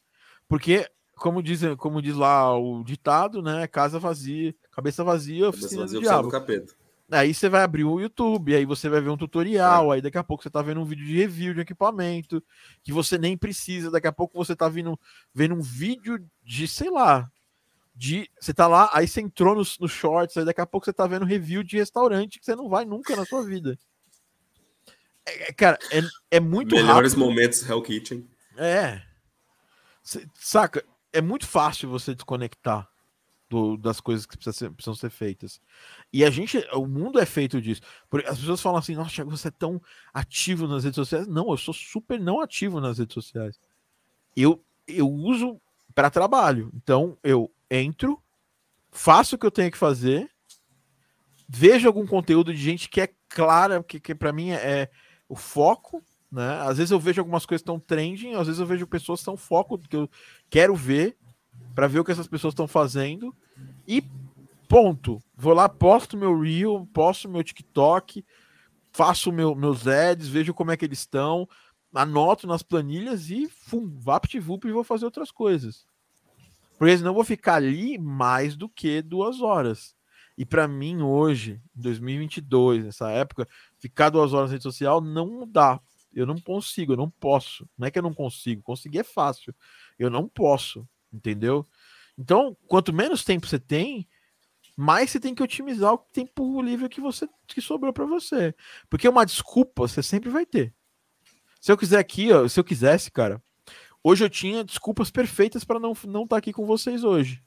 Porque 0.47 0.89
como 1.17 1.43
diz, 1.43 1.61
como 1.79 2.03
diz 2.03 2.17
lá 2.17 2.57
o 2.59 2.83
ditado, 2.83 3.41
né? 3.41 3.67
Casa 3.67 3.99
vazia, 3.99 4.55
cabeça 4.71 5.05
vazia, 5.05 5.49
oficina 5.49 5.83
cabeça 5.83 5.83
vazia, 5.83 6.01
do 6.01 6.03
diabo. 6.03 6.29
capeta. 6.29 6.75
Aí 7.13 7.35
você 7.35 7.47
vai 7.47 7.63
abrir 7.63 7.85
o 7.85 8.01
YouTube, 8.01 8.55
aí 8.55 8.65
você 8.65 8.89
vai 8.89 8.99
ver 9.03 9.11
um 9.11 9.19
tutorial, 9.19 9.93
aí 9.93 10.01
daqui 10.01 10.17
a 10.17 10.25
pouco 10.25 10.43
você 10.43 10.49
tá 10.49 10.63
vendo 10.63 10.81
um 10.81 10.85
vídeo 10.85 11.05
de 11.05 11.15
review 11.15 11.53
de 11.53 11.61
equipamento, 11.61 12.43
que 12.83 12.91
você 12.91 13.19
nem 13.19 13.37
precisa, 13.37 13.91
daqui 13.91 14.07
a 14.07 14.13
pouco 14.13 14.35
você 14.35 14.57
tá 14.57 14.67
vendo, 14.67 14.99
vendo 15.35 15.55
um 15.55 15.61
vídeo 15.61 16.25
de, 16.43 16.67
sei 16.67 16.91
lá, 16.91 17.31
de. 17.95 18.31
Você 18.41 18.55
tá 18.55 18.67
lá, 18.67 18.89
aí 18.95 19.07
você 19.07 19.21
entrou 19.21 19.55
no, 19.55 19.63
no 19.79 19.89
shorts, 19.89 20.39
aí 20.39 20.45
daqui 20.47 20.63
a 20.63 20.67
pouco 20.67 20.87
você 20.87 20.93
tá 20.93 21.07
vendo 21.07 21.27
review 21.27 21.63
de 21.63 21.77
restaurante 21.77 22.39
que 22.39 22.47
você 22.47 22.57
não 22.57 22.67
vai 22.67 22.87
nunca 22.87 23.15
na 23.15 23.27
sua 23.27 23.45
vida. 23.45 23.79
É, 25.27 25.51
é 25.51 25.53
cara, 25.53 25.79
é, 25.91 26.01
é 26.37 26.41
muito 26.41 26.75
Melhores 26.75 27.13
rápido. 27.13 27.29
momentos 27.29 27.69
Hell 27.69 27.83
Kitchen. 27.83 28.27
É. 28.57 29.03
Cê, 30.03 30.27
saca? 30.35 30.83
É 31.13 31.21
muito 31.21 31.47
fácil 31.47 31.91
você 31.91 32.15
desconectar 32.15 32.92
do, 33.53 33.77
das 33.77 34.01
coisas 34.01 34.25
que 34.25 34.35
precisa 34.35 34.57
ser, 34.57 34.71
precisam 34.71 34.95
ser 34.95 35.11
feitas. 35.11 35.61
E 36.11 36.25
a 36.25 36.31
gente, 36.31 36.57
o 36.73 36.87
mundo 36.87 37.19
é 37.19 37.27
feito 37.27 37.61
disso. 37.61 37.83
As 38.27 38.39
pessoas 38.39 38.63
falam 38.63 38.79
assim, 38.79 38.95
nossa, 38.95 39.23
você 39.27 39.49
é 39.49 39.51
tão 39.51 39.81
ativo 40.13 40.67
nas 40.67 40.85
redes 40.85 40.97
sociais. 40.97 41.27
Não, 41.27 41.51
eu 41.51 41.59
sou 41.59 41.75
super 41.75 42.19
não 42.19 42.41
ativo 42.41 42.81
nas 42.81 42.99
redes 42.99 43.13
sociais. 43.13 43.61
Eu, 44.35 44.65
eu 44.89 45.07
uso 45.07 45.61
para 45.95 46.09
trabalho. 46.09 46.71
Então, 46.75 47.19
eu 47.23 47.53
entro, 47.71 48.23
faço 48.91 49.37
o 49.37 49.39
que 49.39 49.45
eu 49.45 49.51
tenho 49.51 49.71
que 49.71 49.77
fazer, 49.77 50.31
vejo 51.47 51.87
algum 51.87 52.07
conteúdo 52.07 52.55
de 52.55 52.61
gente 52.61 52.89
que 52.89 53.03
é 53.03 53.11
clara, 53.29 53.83
que, 53.83 54.01
que 54.01 54.15
para 54.15 54.33
mim 54.33 54.51
é, 54.51 54.55
é 54.55 54.91
o 55.29 55.37
foco, 55.37 56.03
né? 56.31 56.61
Às 56.63 56.79
vezes 56.79 56.91
eu 56.91 56.99
vejo 56.99 57.21
algumas 57.21 57.45
coisas 57.45 57.61
que 57.61 57.71
estão 57.71 57.79
trending, 57.79 58.33
às 58.33 58.47
vezes 58.47 58.59
eu 58.59 58.67
vejo 58.67 58.87
pessoas 58.87 59.21
estão 59.21 59.37
foco 59.37 59.79
que 59.79 59.97
eu 59.97 60.09
quero 60.49 60.75
ver 60.75 61.19
para 61.75 61.87
ver 61.87 62.01
o 62.01 62.05
que 62.05 62.13
essas 62.13 62.27
pessoas 62.27 62.53
estão 62.53 62.69
fazendo 62.69 63.35
e 63.87 64.03
ponto. 64.69 65.23
Vou 65.37 65.53
lá, 65.53 65.69
posto 65.69 66.17
meu 66.17 66.39
reel, 66.39 66.89
posto 66.93 67.29
meu 67.29 67.43
TikTok, 67.43 68.25
faço 68.93 69.33
meu, 69.33 69.55
meus 69.55 69.87
ads, 69.87 70.29
vejo 70.29 70.55
como 70.55 70.71
é 70.71 70.77
que 70.77 70.85
eles 70.85 71.01
estão, 71.01 71.49
anoto 71.95 72.47
nas 72.47 72.63
planilhas 72.63 73.31
e 73.31 73.49
fum, 73.49 73.91
vapt-vup 73.99 74.67
e 74.67 74.73
vou 74.73 74.85
fazer 74.85 75.05
outras 75.05 75.31
coisas. 75.31 75.85
Porque 76.79 76.97
senão 76.97 77.11
eu 77.11 77.15
vou 77.15 77.25
ficar 77.25 77.55
ali 77.55 77.99
mais 77.99 78.57
do 78.57 78.69
que 78.69 79.03
duas 79.03 79.41
horas. 79.41 79.95
E 80.37 80.45
para 80.45 80.67
mim, 80.67 81.03
hoje, 81.03 81.61
em 81.77 81.81
2022, 81.83 82.85
nessa 82.85 83.11
época, 83.11 83.47
ficar 83.79 84.11
duas 84.11 84.33
horas 84.33 84.51
na 84.51 84.55
rede 84.55 84.63
social 84.63 85.01
não 85.01 85.47
dá. 85.47 85.81
Eu 86.13 86.27
não 86.27 86.41
consigo, 86.41 86.93
eu 86.93 86.97
não 86.97 87.11
posso. 87.11 87.69
Não 87.77 87.87
é 87.87 87.91
que 87.91 87.99
eu 87.99 88.03
não 88.03 88.15
consigo, 88.15 88.63
conseguir 88.63 88.99
é 88.99 89.05
fácil. 89.05 89.55
Eu 89.99 90.11
não 90.11 90.29
posso, 90.29 90.87
entendeu? 91.13 91.67
Então, 92.19 92.57
quanto 92.67 92.93
menos 92.93 93.25
tempo 93.25 93.47
você 93.47 93.59
tem, 93.59 94.09
mais 94.77 95.11
você 95.11 95.21
tem 95.21 95.35
que 95.35 95.43
otimizar 95.43 95.93
o 95.93 95.99
tempo 95.99 96.63
livre 96.63 96.89
que 96.89 97.01
você 97.01 97.29
que 97.47 97.61
sobrou 97.61 97.93
para 97.93 98.07
você. 98.07 98.55
Porque 98.89 99.09
uma 99.09 99.27
desculpa 99.27 99.87
você 99.87 100.03
sempre 100.03 100.31
vai 100.31 100.47
ter. 100.47 100.75
Se 101.61 101.71
eu 101.71 101.77
quiser 101.77 101.99
aqui, 101.99 102.33
ó, 102.33 102.49
se 102.49 102.59
eu 102.59 102.65
quisesse, 102.65 103.11
cara, 103.11 103.43
hoje 104.03 104.25
eu 104.25 104.31
tinha 104.31 104.65
desculpas 104.65 105.11
perfeitas 105.11 105.65
para 105.65 105.79
não 105.79 105.93
não 106.05 106.25
estar 106.25 106.37
tá 106.37 106.39
aqui 106.39 106.53
com 106.53 106.67
vocês 106.67 107.05
hoje. 107.05 107.43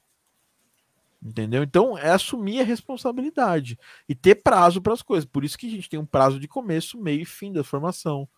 Entendeu? 1.21 1.63
Então 1.63 1.97
é 1.97 2.11
assumir 2.11 2.61
a 2.61 2.63
responsabilidade 2.63 3.79
e 4.07 4.13
ter 4.13 4.35
prazo 4.35 4.79
para 4.79 4.93
as 4.93 5.01
coisas. 5.01 5.25
Por 5.25 5.43
isso 5.43 5.57
que 5.57 5.67
a 5.67 5.71
gente 5.71 5.89
tem 5.89 5.99
um 5.99 6.05
prazo 6.05 6.39
de 6.39 6.47
começo, 6.47 7.01
meio 7.01 7.21
e 7.21 7.25
fim 7.25 7.51
da 7.51 7.63
formação. 7.63 8.29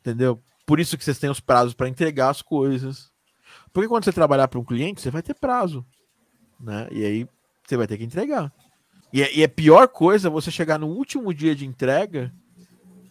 Entendeu? 0.00 0.42
Por 0.64 0.80
isso 0.80 0.96
que 0.96 1.04
vocês 1.04 1.18
têm 1.18 1.28
os 1.28 1.40
prazos 1.40 1.74
para 1.74 1.88
entregar 1.88 2.30
as 2.30 2.40
coisas. 2.40 3.11
Porque 3.72 3.88
quando 3.88 4.04
você 4.04 4.12
trabalhar 4.12 4.48
para 4.48 4.58
um 4.58 4.64
cliente, 4.64 5.00
você 5.00 5.10
vai 5.10 5.22
ter 5.22 5.34
prazo, 5.34 5.84
né? 6.60 6.88
E 6.90 7.04
aí 7.04 7.28
você 7.64 7.76
vai 7.76 7.86
ter 7.86 7.96
que 7.96 8.04
entregar. 8.04 8.52
E 9.12 9.22
é, 9.22 9.34
e 9.34 9.42
é 9.42 9.48
pior 9.48 9.88
coisa 9.88 10.30
você 10.30 10.50
chegar 10.50 10.78
no 10.78 10.88
último 10.88 11.32
dia 11.32 11.54
de 11.54 11.66
entrega 11.66 12.32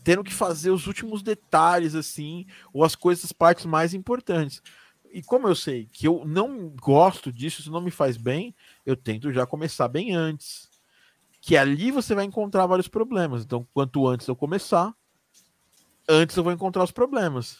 tendo 0.03 0.23
que 0.23 0.33
fazer 0.33 0.71
os 0.71 0.87
últimos 0.87 1.21
detalhes 1.21 1.93
assim, 1.93 2.47
ou 2.73 2.83
as 2.83 2.95
coisas, 2.95 3.25
as 3.25 3.31
partes 3.31 3.67
mais 3.67 3.93
importantes 3.93 4.63
e 5.13 5.21
como 5.21 5.47
eu 5.47 5.55
sei 5.55 5.87
que 5.91 6.07
eu 6.07 6.23
não 6.25 6.69
gosto 6.69 7.31
disso, 7.31 7.61
isso 7.61 7.71
não 7.71 7.81
me 7.81 7.91
faz 7.91 8.17
bem, 8.17 8.55
eu 8.85 8.95
tento 8.95 9.31
já 9.31 9.45
começar 9.45 9.87
bem 9.87 10.15
antes. 10.15 10.69
Que 11.41 11.57
ali 11.57 11.91
você 11.91 12.15
vai 12.15 12.25
encontrar 12.25 12.65
vários 12.65 12.87
problemas. 12.87 13.43
Então, 13.43 13.67
quanto 13.73 14.07
antes 14.07 14.27
eu 14.27 14.35
começar, 14.35 14.93
antes 16.07 16.35
eu 16.35 16.43
vou 16.43 16.53
encontrar 16.53 16.83
os 16.83 16.91
problemas. 16.91 17.59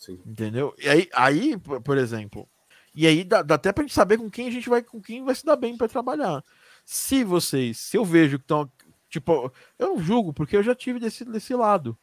Sim. 0.00 0.18
Entendeu? 0.26 0.74
E 0.78 0.88
aí, 0.88 1.08
aí, 1.12 1.58
por 1.58 1.98
exemplo, 1.98 2.48
e 2.94 3.06
aí 3.06 3.22
dá, 3.22 3.42
dá 3.42 3.56
até 3.56 3.70
pra 3.70 3.84
gente 3.84 3.92
saber 3.92 4.16
com 4.16 4.30
quem 4.30 4.48
a 4.48 4.50
gente 4.50 4.68
vai, 4.68 4.82
com 4.82 5.00
quem 5.00 5.22
vai 5.22 5.34
se 5.34 5.44
dar 5.44 5.56
bem 5.56 5.76
para 5.76 5.88
trabalhar. 5.88 6.42
Se 6.86 7.22
vocês, 7.22 7.78
se 7.78 7.98
eu 7.98 8.04
vejo 8.04 8.38
que 8.38 8.44
estão, 8.44 8.68
tipo, 9.10 9.52
eu 9.78 9.88
não 9.88 10.02
julgo, 10.02 10.32
porque 10.32 10.56
eu 10.56 10.62
já 10.62 10.74
tive 10.74 10.98
desse, 10.98 11.22
desse 11.26 11.54
lado. 11.54 11.96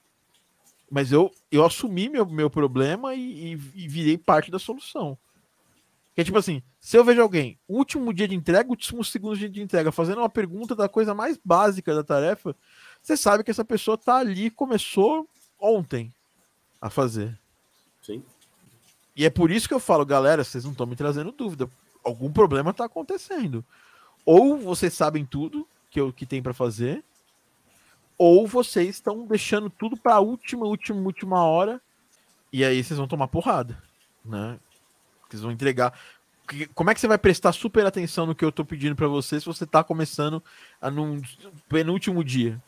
Mas 0.89 1.11
eu, 1.11 1.31
eu 1.51 1.65
assumi 1.65 2.07
meu, 2.07 2.25
meu 2.27 2.51
problema 2.51 3.15
e, 3.15 3.55
e, 3.55 3.61
e 3.73 3.87
virei 3.87 4.15
parte 4.15 4.51
da 4.51 4.59
solução. 4.59 5.17
Que 6.13 6.21
é 6.21 6.23
tipo 6.23 6.37
assim, 6.37 6.61
se 6.79 6.95
eu 6.95 7.03
vejo 7.03 7.21
alguém, 7.21 7.59
último 7.67 8.13
dia 8.13 8.27
de 8.27 8.35
entrega, 8.35 8.69
último 8.69 9.03
segundo 9.03 9.37
dia 9.37 9.49
de 9.49 9.61
entrega, 9.61 9.91
fazendo 9.91 10.19
uma 10.19 10.29
pergunta 10.29 10.75
da 10.75 10.87
coisa 10.87 11.15
mais 11.15 11.37
básica 11.43 11.95
da 11.95 12.03
tarefa, 12.03 12.55
você 13.01 13.17
sabe 13.17 13.43
que 13.43 13.51
essa 13.51 13.65
pessoa 13.65 13.97
tá 13.97 14.17
ali, 14.17 14.51
começou 14.51 15.27
ontem 15.59 16.13
a 16.79 16.89
fazer. 16.91 17.37
Sim. 18.07 18.23
E 19.13 19.25
é 19.25 19.29
por 19.29 19.51
isso 19.51 19.67
que 19.67 19.73
eu 19.73 19.79
falo, 19.79 20.05
galera, 20.05 20.43
vocês 20.43 20.63
não 20.63 20.71
estão 20.71 20.85
me 20.85 20.95
trazendo 20.95 21.31
dúvida. 21.33 21.69
Algum 22.03 22.31
problema 22.31 22.73
tá 22.73 22.85
acontecendo. 22.85 23.65
Ou 24.25 24.57
vocês 24.57 24.93
sabem 24.93 25.25
tudo 25.25 25.67
que, 25.91 25.99
eu, 25.99 26.13
que 26.13 26.25
tem 26.25 26.41
para 26.41 26.53
fazer, 26.53 27.03
ou 28.17 28.47
vocês 28.47 28.95
estão 28.95 29.25
deixando 29.25 29.69
tudo 29.69 29.97
para 29.97 30.15
a 30.15 30.19
última, 30.19 30.65
última, 30.65 31.01
última 31.01 31.43
hora 31.43 31.81
e 32.51 32.63
aí 32.63 32.81
vocês 32.81 32.97
vão 32.97 33.07
tomar 33.07 33.27
porrada, 33.27 33.77
né? 34.23 34.57
Vocês 35.27 35.41
vão 35.41 35.51
entregar. 35.51 35.93
Como 36.73 36.89
é 36.89 36.93
que 36.93 37.01
você 37.01 37.07
vai 37.07 37.17
prestar 37.17 37.51
super 37.51 37.85
atenção 37.85 38.25
no 38.25 38.33
que 38.33 38.45
eu 38.45 38.53
tô 38.53 38.63
pedindo 38.63 38.95
para 38.95 39.07
você 39.07 39.37
se 39.37 39.45
você 39.45 39.65
tá 39.65 39.83
começando 39.83 40.41
a 40.81 40.89
num 40.89 41.21
penúltimo 41.67 42.23
dia? 42.23 42.61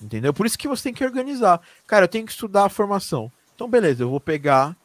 Entendeu? 0.00 0.34
Por 0.34 0.44
isso 0.44 0.58
que 0.58 0.66
você 0.66 0.84
tem 0.84 0.94
que 0.94 1.04
organizar. 1.04 1.60
Cara, 1.86 2.04
eu 2.04 2.08
tenho 2.08 2.26
que 2.26 2.32
estudar 2.32 2.64
a 2.64 2.68
formação. 2.68 3.30
Então, 3.54 3.68
beleza, 3.68 4.02
eu 4.02 4.10
vou 4.10 4.20
pegar 4.20 4.76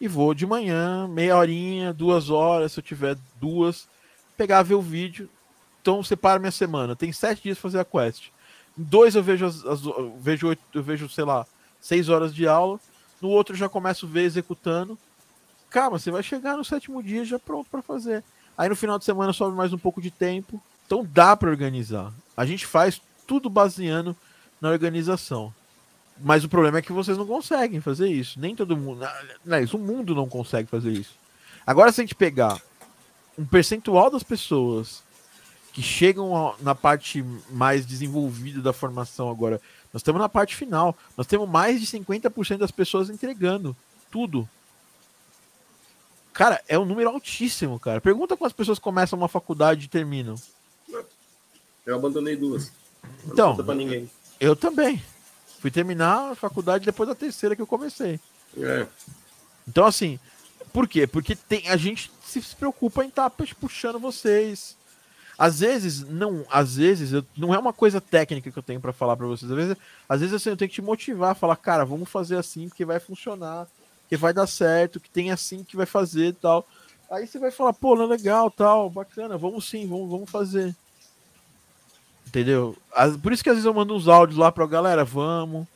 e 0.00 0.08
vou 0.08 0.34
de 0.34 0.46
manhã, 0.46 1.08
meia 1.08 1.36
horinha, 1.36 1.92
duas 1.92 2.30
horas, 2.30 2.72
se 2.72 2.80
eu 2.80 2.84
tiver 2.84 3.16
duas, 3.40 3.88
pegar 4.36 4.62
ver 4.62 4.74
o 4.74 4.82
vídeo. 4.82 5.28
Então, 5.80 6.02
separa 6.02 6.38
minha 6.38 6.50
semana. 6.50 6.96
Tem 6.96 7.12
sete 7.12 7.42
dias 7.42 7.58
pra 7.58 7.70
fazer 7.70 7.80
a 7.80 7.84
quest 7.84 8.30
dois 8.76 9.14
eu 9.14 9.22
vejo, 9.22 9.46
as, 9.46 9.64
as, 9.64 9.84
eu 9.84 10.16
vejo, 10.20 10.56
eu 10.74 10.82
vejo, 10.82 11.08
sei 11.08 11.24
lá, 11.24 11.46
seis 11.80 12.08
horas 12.08 12.34
de 12.34 12.46
aula. 12.46 12.78
No 13.20 13.28
outro 13.28 13.54
eu 13.54 13.58
já 13.58 13.68
começo 13.68 14.06
a 14.06 14.08
ver 14.08 14.24
executando. 14.24 14.98
Calma, 15.70 15.98
você 15.98 16.10
vai 16.10 16.22
chegar 16.22 16.56
no 16.56 16.64
sétimo 16.64 17.02
dia 17.02 17.24
já 17.24 17.38
pronto 17.38 17.68
para 17.70 17.82
fazer. 17.82 18.22
Aí 18.56 18.68
no 18.68 18.76
final 18.76 18.98
de 18.98 19.04
semana 19.04 19.32
sobe 19.32 19.56
mais 19.56 19.72
um 19.72 19.78
pouco 19.78 20.00
de 20.02 20.10
tempo. 20.10 20.60
Então 20.86 21.06
dá 21.10 21.36
para 21.36 21.50
organizar. 21.50 22.12
A 22.36 22.44
gente 22.44 22.66
faz 22.66 23.00
tudo 23.26 23.48
baseando 23.48 24.14
na 24.60 24.68
organização. 24.68 25.52
Mas 26.20 26.44
o 26.44 26.48
problema 26.48 26.78
é 26.78 26.82
que 26.82 26.92
vocês 26.92 27.18
não 27.18 27.26
conseguem 27.26 27.80
fazer 27.80 28.08
isso. 28.08 28.40
Nem 28.40 28.54
todo 28.54 28.76
mundo. 28.76 29.06
Aliás, 29.44 29.72
o 29.74 29.78
mundo 29.78 30.14
não 30.14 30.28
consegue 30.28 30.68
fazer 30.68 30.92
isso. 30.92 31.14
Agora, 31.66 31.92
se 31.92 32.00
a 32.00 32.04
gente 32.04 32.14
pegar 32.14 32.60
um 33.38 33.44
percentual 33.44 34.10
das 34.10 34.22
pessoas 34.22 35.02
que 35.76 35.82
chegam 35.82 36.54
na 36.60 36.74
parte 36.74 37.22
mais 37.50 37.84
desenvolvida 37.84 38.62
da 38.62 38.72
formação 38.72 39.28
agora. 39.28 39.60
Nós 39.92 40.00
estamos 40.00 40.20
na 40.20 40.28
parte 40.28 40.56
final. 40.56 40.96
Nós 41.18 41.26
temos 41.26 41.46
mais 41.46 41.78
de 41.78 41.86
50% 41.86 42.56
das 42.56 42.70
pessoas 42.70 43.10
entregando 43.10 43.76
tudo. 44.10 44.48
Cara, 46.32 46.62
é 46.66 46.78
um 46.78 46.86
número 46.86 47.10
altíssimo, 47.10 47.78
cara. 47.78 48.00
Pergunta 48.00 48.38
quantas 48.38 48.54
pessoas 48.54 48.78
começam 48.78 49.18
uma 49.18 49.28
faculdade 49.28 49.84
e 49.84 49.88
terminam. 49.88 50.36
Eu 51.84 51.96
abandonei 51.96 52.36
duas. 52.36 52.72
Então, 53.26 53.54
eu 54.40 54.56
também. 54.56 55.02
Fui 55.66 55.70
terminar 55.72 56.30
a 56.30 56.34
faculdade 56.36 56.86
depois 56.86 57.08
da 57.08 57.14
terceira 57.16 57.56
que 57.56 57.60
eu 57.60 57.66
comecei. 57.66 58.20
É. 58.56 58.86
Então, 59.66 59.84
assim, 59.84 60.16
por 60.72 60.86
quê? 60.86 61.08
Porque 61.08 61.34
tem, 61.34 61.68
a 61.68 61.76
gente 61.76 62.08
se 62.24 62.40
preocupa 62.54 63.04
em 63.04 63.08
estar 63.08 63.28
tá 63.28 63.44
puxando 63.60 63.98
vocês, 63.98 64.76
às 65.36 65.58
vezes, 65.58 66.08
não, 66.08 66.46
às 66.48 66.76
vezes, 66.76 67.12
eu, 67.12 67.26
não 67.36 67.52
é 67.52 67.58
uma 67.58 67.72
coisa 67.72 68.00
técnica 68.00 68.48
que 68.48 68.56
eu 68.56 68.62
tenho 68.62 68.80
para 68.80 68.92
falar 68.92 69.16
para 69.16 69.26
vocês. 69.26 69.50
Às 69.50 69.56
vezes, 69.56 69.76
às 70.08 70.20
vezes 70.20 70.36
assim, 70.36 70.50
eu 70.50 70.56
tenho 70.56 70.68
que 70.68 70.76
te 70.76 70.82
motivar, 70.82 71.34
falar, 71.34 71.56
cara, 71.56 71.84
vamos 71.84 72.08
fazer 72.08 72.36
assim, 72.36 72.68
porque 72.68 72.84
vai 72.84 73.00
funcionar, 73.00 73.66
que 74.08 74.16
vai 74.16 74.32
dar 74.32 74.46
certo, 74.46 75.00
que 75.00 75.10
tem 75.10 75.32
assim 75.32 75.64
que 75.64 75.76
vai 75.76 75.84
fazer 75.84 76.32
tal. 76.34 76.64
Aí 77.10 77.26
você 77.26 77.40
vai 77.40 77.50
falar, 77.50 77.72
pô, 77.72 77.96
não 77.96 78.04
é 78.04 78.06
legal, 78.06 78.52
tal, 78.52 78.88
bacana, 78.88 79.36
vamos 79.36 79.68
sim, 79.68 79.84
vamos, 79.88 80.08
vamos 80.08 80.30
fazer. 80.30 80.76
Entendeu? 82.26 82.76
Por 83.22 83.32
isso 83.32 83.42
que 83.42 83.48
às 83.48 83.56
vezes 83.56 83.66
eu 83.66 83.74
mando 83.74 83.94
uns 83.94 84.08
áudios 84.08 84.38
lá 84.38 84.50
pra 84.50 84.66
galera, 84.66 85.04
vamos. 85.04 85.66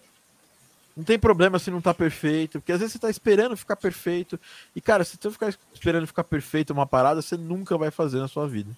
Não 0.96 1.04
tem 1.04 1.18
problema 1.18 1.58
se 1.58 1.70
não 1.70 1.80
tá 1.80 1.94
perfeito, 1.94 2.60
porque 2.60 2.72
às 2.72 2.80
vezes 2.80 2.92
você 2.92 2.98
tá 2.98 3.08
esperando 3.08 3.56
ficar 3.56 3.76
perfeito. 3.76 4.38
E, 4.74 4.80
cara, 4.80 5.04
se 5.04 5.16
você 5.16 5.30
ficar 5.30 5.54
esperando 5.72 6.06
ficar 6.06 6.24
perfeito 6.24 6.72
uma 6.72 6.86
parada, 6.86 7.22
você 7.22 7.36
nunca 7.36 7.78
vai 7.78 7.90
fazer 7.90 8.18
na 8.18 8.28
sua 8.28 8.46
vida. 8.46 8.76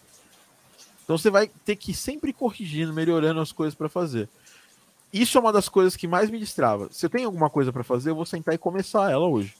Então 1.02 1.18
você 1.18 1.30
vai 1.30 1.48
ter 1.64 1.76
que 1.76 1.90
ir 1.90 1.94
sempre 1.94 2.32
corrigindo, 2.32 2.92
melhorando 2.92 3.40
as 3.40 3.50
coisas 3.50 3.74
para 3.74 3.88
fazer. 3.88 4.28
Isso 5.12 5.36
é 5.36 5.40
uma 5.40 5.52
das 5.52 5.68
coisas 5.68 5.96
que 5.96 6.06
mais 6.06 6.30
me 6.30 6.38
destrava. 6.38 6.88
Se 6.92 7.04
eu 7.04 7.10
tenho 7.10 7.26
alguma 7.26 7.50
coisa 7.50 7.72
para 7.72 7.82
fazer, 7.82 8.10
eu 8.10 8.14
vou 8.14 8.24
sentar 8.24 8.54
e 8.54 8.58
começar 8.58 9.10
ela 9.10 9.26
hoje. 9.26 9.54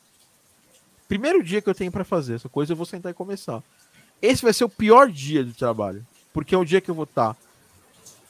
Primeiro 1.08 1.42
dia 1.42 1.60
que 1.60 1.68
eu 1.68 1.74
tenho 1.74 1.92
para 1.92 2.04
fazer 2.04 2.36
essa 2.36 2.48
coisa, 2.48 2.72
eu 2.72 2.76
vou 2.76 2.86
sentar 2.86 3.10
e 3.10 3.14
começar. 3.14 3.62
Esse 4.20 4.42
vai 4.42 4.52
ser 4.52 4.64
o 4.64 4.68
pior 4.68 5.10
dia 5.10 5.44
do 5.44 5.52
trabalho, 5.52 6.06
porque 6.32 6.54
é 6.54 6.58
o 6.58 6.64
dia 6.64 6.80
que 6.80 6.90
eu 6.90 6.94
vou 6.94 7.04
estar. 7.04 7.34
Tá, 7.34 7.40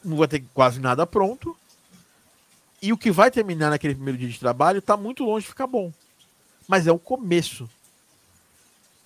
não 0.04 0.16
vou 0.16 0.28
ter 0.28 0.44
quase 0.54 0.80
nada 0.80 1.06
pronto 1.06 1.56
e 2.82 2.92
o 2.92 2.98
que 2.98 3.12
vai 3.12 3.30
terminar 3.30 3.70
naquele 3.70 3.94
primeiro 3.94 4.18
dia 4.18 4.28
de 4.28 4.40
trabalho 4.40 4.80
está 4.80 4.96
muito 4.96 5.22
longe 5.24 5.44
de 5.44 5.50
ficar 5.50 5.68
bom. 5.68 5.92
Mas 6.66 6.88
é 6.88 6.92
o 6.92 6.98
começo. 6.98 7.70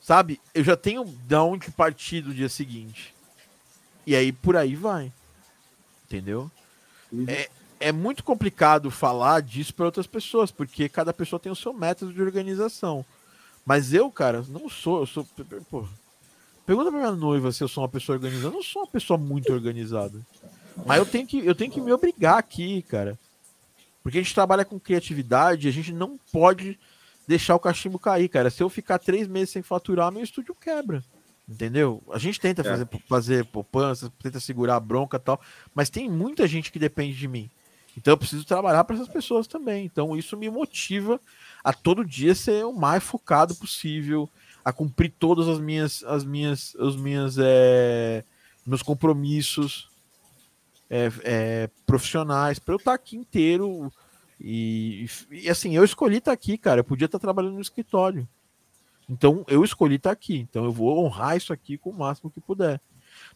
Sabe? 0.00 0.40
Eu 0.54 0.64
já 0.64 0.74
tenho 0.74 1.04
de 1.04 1.34
onde 1.34 1.70
partir 1.70 2.22
do 2.22 2.32
dia 2.32 2.48
seguinte. 2.48 3.14
E 4.06 4.16
aí 4.16 4.32
por 4.32 4.56
aí 4.56 4.74
vai. 4.74 5.12
Entendeu? 6.06 6.50
Uhum. 7.12 7.26
É, 7.28 7.50
é 7.78 7.92
muito 7.92 8.24
complicado 8.24 8.90
falar 8.90 9.42
disso 9.42 9.74
para 9.74 9.84
outras 9.84 10.06
pessoas, 10.06 10.50
porque 10.50 10.88
cada 10.88 11.12
pessoa 11.12 11.38
tem 11.38 11.52
o 11.52 11.56
seu 11.56 11.74
método 11.74 12.14
de 12.14 12.22
organização. 12.22 13.04
Mas 13.64 13.92
eu, 13.92 14.10
cara, 14.10 14.42
não 14.48 14.70
sou. 14.70 15.00
Eu 15.00 15.06
sou. 15.06 15.26
Pô, 15.68 15.86
pergunta 16.64 16.90
pra 16.90 17.00
minha 17.00 17.12
noiva 17.12 17.52
se 17.52 17.62
eu 17.62 17.68
sou 17.68 17.82
uma 17.82 17.90
pessoa 17.90 18.16
organizada. 18.16 18.46
Eu 18.46 18.52
não 18.52 18.62
sou 18.62 18.82
uma 18.82 18.88
pessoa 18.88 19.18
muito 19.18 19.52
organizada. 19.52 20.18
Mas 20.84 20.98
eu 20.98 21.06
tenho 21.06 21.26
que, 21.26 21.44
eu 21.44 21.54
tenho 21.54 21.70
que 21.70 21.80
me 21.80 21.92
obrigar 21.92 22.38
aqui, 22.38 22.82
cara. 22.82 23.18
Porque 24.02 24.18
a 24.18 24.22
gente 24.22 24.34
trabalha 24.34 24.64
com 24.64 24.78
criatividade, 24.78 25.68
a 25.68 25.72
gente 25.72 25.92
não 25.92 26.18
pode 26.32 26.78
deixar 27.26 27.54
o 27.56 27.60
cachimbo 27.60 27.98
cair, 27.98 28.28
cara. 28.28 28.50
Se 28.50 28.62
eu 28.62 28.68
ficar 28.68 28.98
três 28.98 29.26
meses 29.26 29.50
sem 29.50 29.62
faturar, 29.62 30.12
meu 30.12 30.22
estúdio 30.22 30.54
quebra. 30.54 31.02
Entendeu? 31.48 32.02
A 32.12 32.18
gente 32.18 32.40
tenta 32.40 32.62
é. 32.62 32.64
fazer, 32.64 32.88
fazer 33.08 33.44
poupança, 33.46 34.12
tenta 34.22 34.40
segurar 34.40 34.76
a 34.76 34.80
bronca 34.80 35.16
e 35.16 35.20
tal, 35.20 35.40
mas 35.74 35.88
tem 35.88 36.08
muita 36.10 36.46
gente 36.46 36.72
que 36.72 36.78
depende 36.78 37.16
de 37.16 37.28
mim. 37.28 37.50
Então 37.96 38.12
eu 38.12 38.18
preciso 38.18 38.44
trabalhar 38.44 38.84
para 38.84 38.96
essas 38.96 39.08
pessoas 39.08 39.46
também. 39.46 39.84
Então 39.84 40.16
isso 40.16 40.36
me 40.36 40.50
motiva 40.50 41.20
a 41.64 41.72
todo 41.72 42.04
dia 42.04 42.34
ser 42.34 42.64
o 42.64 42.72
mais 42.72 43.02
focado 43.02 43.54
possível, 43.54 44.28
a 44.64 44.72
cumprir 44.72 45.12
todas 45.18 45.48
as 45.48 45.58
minhas, 45.58 46.04
as 46.04 46.24
minhas, 46.24 46.74
os 46.74 46.96
minhas, 46.96 47.36
é, 47.38 48.24
meus 48.66 48.82
compromissos, 48.82 49.88
é, 50.88 51.10
é, 51.24 51.70
profissionais, 51.84 52.58
para 52.58 52.74
eu 52.74 52.78
estar 52.78 52.92
tá 52.92 52.94
aqui 52.94 53.16
inteiro. 53.16 53.92
E, 54.40 55.06
e, 55.30 55.48
assim, 55.48 55.74
eu 55.74 55.84
escolhi 55.84 56.18
estar 56.18 56.30
tá 56.30 56.34
aqui, 56.34 56.56
cara. 56.58 56.80
Eu 56.80 56.84
podia 56.84 57.06
estar 57.06 57.18
tá 57.18 57.22
trabalhando 57.22 57.54
no 57.54 57.60
escritório. 57.60 58.28
Então, 59.08 59.44
eu 59.48 59.64
escolhi 59.64 59.96
estar 59.96 60.10
aqui. 60.10 60.38
Então, 60.38 60.64
eu 60.64 60.72
vou 60.72 61.04
honrar 61.04 61.36
isso 61.36 61.52
aqui 61.52 61.78
com 61.78 61.90
o 61.90 61.98
máximo 61.98 62.30
que 62.30 62.40
puder. 62.40 62.80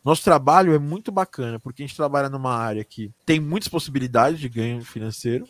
Nosso 0.04 0.22
trabalho 0.22 0.74
é 0.74 0.78
muito 0.78 1.12
bacana, 1.12 1.58
porque 1.58 1.82
a 1.82 1.86
gente 1.86 1.96
trabalha 1.96 2.28
numa 2.28 2.54
área 2.54 2.84
que 2.84 3.10
tem 3.24 3.40
muitas 3.40 3.68
possibilidades 3.68 4.38
de 4.38 4.48
ganho 4.48 4.84
financeiro 4.84 5.48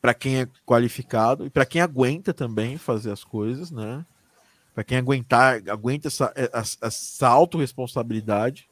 para 0.00 0.12
quem 0.12 0.40
é 0.40 0.48
qualificado 0.66 1.46
e 1.46 1.50
para 1.50 1.64
quem 1.64 1.80
aguenta 1.80 2.34
também 2.34 2.76
fazer 2.76 3.10
as 3.10 3.24
coisas, 3.24 3.70
né? 3.70 4.04
Para 4.74 4.84
quem 4.84 4.98
aguentar, 4.98 5.62
aguenta 5.68 6.08
essa, 6.08 6.32
essa, 6.34 6.76
essa 6.82 7.28
autorresponsabilidade 7.28 8.68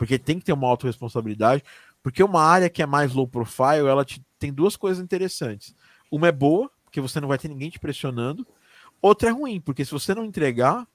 porque 0.00 0.18
tem 0.18 0.38
que 0.38 0.46
ter 0.46 0.54
uma 0.54 0.66
autorresponsabilidade, 0.66 1.62
porque 2.02 2.22
uma 2.22 2.42
área 2.42 2.70
que 2.70 2.82
é 2.82 2.86
mais 2.86 3.12
low 3.12 3.28
profile, 3.28 3.86
ela 3.86 4.02
te, 4.02 4.24
tem 4.38 4.50
duas 4.50 4.74
coisas 4.74 5.04
interessantes. 5.04 5.74
Uma 6.10 6.28
é 6.28 6.32
boa, 6.32 6.70
porque 6.84 7.02
você 7.02 7.20
não 7.20 7.28
vai 7.28 7.36
ter 7.36 7.48
ninguém 7.48 7.68
te 7.68 7.78
pressionando. 7.78 8.46
Outra 9.02 9.28
é 9.28 9.30
ruim, 9.30 9.60
porque 9.60 9.84
se 9.84 9.90
você 9.90 10.14
não 10.14 10.24
entregar, 10.24 10.88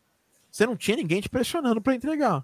você 0.49 0.65
não 0.65 0.75
tinha 0.75 0.97
ninguém 0.97 1.21
te 1.21 1.29
pressionando 1.29 1.79
para 1.79 1.93
entregar. 1.93 2.43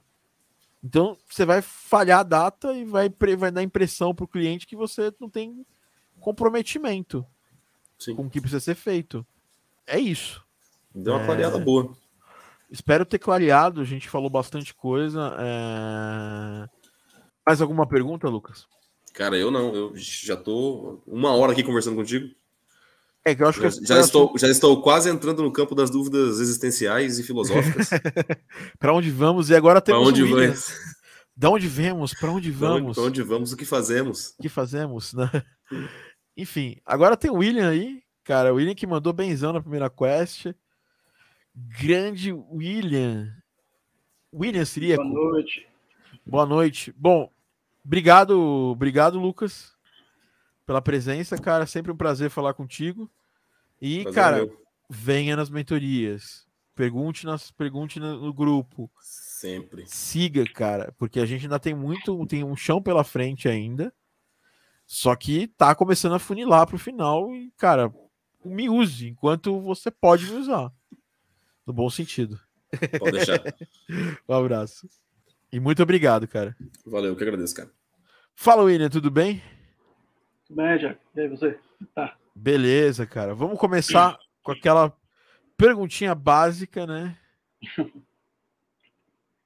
Então 0.83 1.17
você 1.27 1.45
vai 1.45 1.63
falhar 1.63 2.19
a 2.19 2.23
data 2.23 2.71
e 2.73 2.85
vai, 2.85 3.11
vai 3.35 3.51
dar 3.51 3.63
impressão 3.63 4.13
para 4.13 4.25
o 4.25 4.27
cliente 4.27 4.67
que 4.67 4.75
você 4.75 5.11
não 5.19 5.31
tem 5.31 5.65
comprometimento 6.19 7.25
Sim. 7.97 8.15
com 8.15 8.27
o 8.27 8.29
que 8.29 8.39
precisa 8.39 8.59
ser 8.59 8.75
feito. 8.75 9.25
É 9.87 9.97
isso. 9.99 10.45
Deu 10.93 11.15
uma 11.15 11.23
é... 11.23 11.25
clareada 11.25 11.57
boa. 11.57 11.91
Espero 12.71 13.05
ter 13.05 13.19
clareado, 13.19 13.81
a 13.81 13.83
gente 13.83 14.09
falou 14.09 14.29
bastante 14.29 14.73
coisa. 14.73 15.35
É... 15.37 16.69
Mais 17.45 17.61
alguma 17.61 17.85
pergunta, 17.85 18.29
Lucas? 18.29 18.65
Cara, 19.13 19.37
eu 19.37 19.51
não. 19.51 19.75
Eu 19.75 19.91
já 19.95 20.37
tô 20.37 21.01
uma 21.05 21.31
hora 21.35 21.51
aqui 21.51 21.63
conversando 21.63 21.97
contigo. 21.97 22.33
É 23.23 23.35
que 23.35 23.43
eu 23.43 23.47
acho 23.47 23.61
já, 23.61 23.69
que 23.69 23.85
já 23.85 23.99
estou, 23.99 24.33
já 24.37 24.47
estou 24.47 24.81
quase 24.81 25.09
entrando 25.09 25.43
no 25.43 25.51
campo 25.51 25.75
das 25.75 25.89
dúvidas 25.89 26.39
existenciais 26.39 27.19
e 27.19 27.23
filosóficas. 27.23 27.89
para 28.79 28.93
onde 28.93 29.11
vamos? 29.11 29.49
E 29.49 29.55
agora 29.55 29.81
temos 29.81 30.01
pra 30.01 30.09
onde 30.09 30.23
vamos? 30.23 30.73
Da 31.35 31.49
onde 31.49 31.67
vemos? 31.67 32.13
Para 32.13 32.31
onde 32.31 32.51
vamos? 32.51 32.95
Para 32.95 33.03
onde 33.03 33.21
vamos? 33.21 33.51
O 33.51 33.57
que 33.57 33.65
fazemos? 33.65 34.33
O 34.39 34.41
que 34.41 34.49
fazemos? 34.49 35.13
Né? 35.13 35.29
Enfim, 36.37 36.77
agora 36.85 37.17
tem 37.17 37.29
o 37.29 37.35
William 37.35 37.69
aí, 37.69 38.01
cara. 38.23 38.53
O 38.53 38.55
William 38.55 38.75
que 38.75 38.87
mandou 38.87 39.13
benzão 39.13 39.53
na 39.53 39.61
primeira 39.61 39.89
quest. 39.89 40.47
Grande 41.55 42.31
William. 42.31 43.33
William 44.33 44.65
seria. 44.65 44.95
Boa 44.95 45.07
noite. 45.07 45.67
Boa 46.25 46.45
noite. 46.45 46.93
Bom, 46.97 47.29
obrigado, 47.83 48.39
obrigado, 48.71 49.19
Lucas, 49.19 49.75
pela 50.65 50.81
presença, 50.81 51.37
cara. 51.37 51.65
Sempre 51.65 51.91
um 51.91 51.97
prazer 51.97 52.29
falar 52.29 52.53
contigo. 52.53 53.09
E, 53.81 54.03
prazer 54.03 54.15
cara, 54.15 54.37
meu. 54.37 54.61
venha 54.89 55.35
nas 55.35 55.49
mentorias. 55.49 56.47
Pergunte, 56.73 57.25
nas, 57.25 57.51
pergunte 57.51 57.99
no 57.99 58.33
grupo. 58.33 58.89
Sempre. 59.01 59.85
Siga, 59.87 60.45
cara, 60.45 60.93
porque 60.97 61.19
a 61.19 61.25
gente 61.25 61.43
ainda 61.43 61.59
tem 61.59 61.75
muito, 61.75 62.25
tem 62.27 62.43
um 62.43 62.55
chão 62.55 62.81
pela 62.81 63.03
frente 63.03 63.49
ainda. 63.49 63.93
Só 64.85 65.15
que 65.15 65.47
tá 65.47 65.73
começando 65.73 66.15
a 66.15 66.19
funilar 66.19 66.67
pro 66.67 66.77
final 66.77 67.33
e, 67.33 67.51
cara, 67.57 67.93
me 68.43 68.69
use 68.69 69.07
enquanto 69.07 69.59
você 69.61 69.89
pode 69.89 70.25
me 70.25 70.37
usar. 70.37 70.71
No 71.71 71.75
bom 71.75 71.89
sentido. 71.89 72.37
Pode 72.99 73.13
deixar. 73.13 73.39
um 74.27 74.33
abraço. 74.33 74.89
E 75.49 75.57
muito 75.57 75.81
obrigado, 75.81 76.27
cara. 76.27 76.53
Valeu, 76.85 77.15
que 77.15 77.23
agradeço, 77.23 77.55
cara. 77.55 77.71
Fala, 78.35 78.63
William, 78.63 78.89
tudo 78.89 79.09
bem? 79.09 79.41
Tudo 80.45 80.57
bem, 80.57 80.77
já. 80.77 80.97
E 81.15 81.21
aí, 81.21 81.29
você? 81.29 81.57
Tá. 81.95 82.17
Beleza, 82.35 83.05
cara. 83.05 83.33
Vamos 83.33 83.57
começar 83.57 84.19
com 84.43 84.51
aquela 84.51 84.93
perguntinha 85.55 86.13
básica, 86.13 86.85
né? 86.85 87.17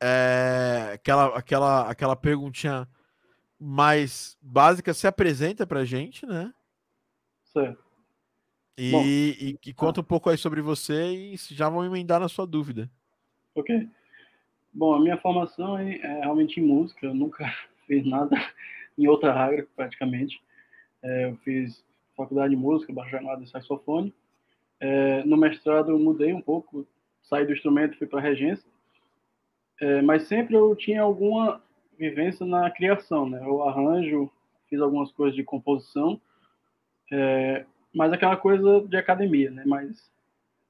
É, 0.08 0.92
aquela, 0.94 1.38
aquela, 1.38 1.90
aquela 1.90 2.16
perguntinha 2.16 2.88
mais 3.58 4.38
básica. 4.42 4.94
Se 4.94 5.08
apresenta 5.08 5.66
pra 5.66 5.86
gente, 5.86 6.26
né? 6.26 6.54
Certo. 7.46 7.85
E, 8.78 9.58
e, 9.64 9.70
e, 9.70 9.74
conta 9.74 10.02
um 10.02 10.04
pouco 10.04 10.30
aí 10.30 10.38
sobre 10.38 10.62
você 10.62 11.14
e 11.14 11.36
já 11.38 11.70
vão 11.70 11.86
emendar 11.86 12.20
na 12.20 12.28
sua 12.28 12.46
dúvida. 12.46 12.90
Ok. 13.56 13.88
Bom, 14.74 14.94
a 14.94 15.00
minha 15.00 15.18
formação 15.18 15.78
é, 15.78 15.96
é 15.96 16.20
realmente 16.20 16.60
em 16.60 16.64
música. 16.64 17.06
Eu 17.06 17.14
nunca 17.14 17.46
fiz 17.88 18.06
nada 18.06 18.36
em 18.98 19.08
outra 19.08 19.34
área, 19.34 19.66
praticamente. 19.76 20.42
É, 21.02 21.26
eu 21.26 21.38
fiz 21.38 21.84
faculdade 22.18 22.50
de 22.50 22.60
música, 22.60 22.92
bacharelado 22.92 23.44
em 23.44 23.48
saxofone. 23.48 24.14
É, 24.80 25.24
no 25.24 25.38
mestrado 25.38 25.92
eu 25.92 26.00
mudei 26.00 26.34
um 26.34 26.42
pouco, 26.42 26.86
saí 27.24 27.46
do 27.46 27.54
instrumento 27.54 27.94
e 27.94 27.98
fui 27.98 28.08
para 28.08 28.20
regência. 28.20 28.70
É, 29.80 30.02
mas 30.02 30.24
sempre 30.24 30.56
eu 30.56 30.76
tinha 30.76 31.02
alguma 31.02 31.62
vivência 31.98 32.46
na 32.46 32.70
criação, 32.72 33.30
né? 33.30 33.42
Eu 33.42 33.64
arranjo, 33.64 34.30
fiz 34.70 34.82
algumas 34.82 35.12
coisas 35.12 35.36
de 35.36 35.44
composição. 35.44 36.20
É, 37.12 37.66
mas 37.96 38.12
aquela 38.12 38.36
coisa 38.36 38.82
de 38.82 38.98
academia, 38.98 39.50
né? 39.50 39.64
Mas 39.66 40.12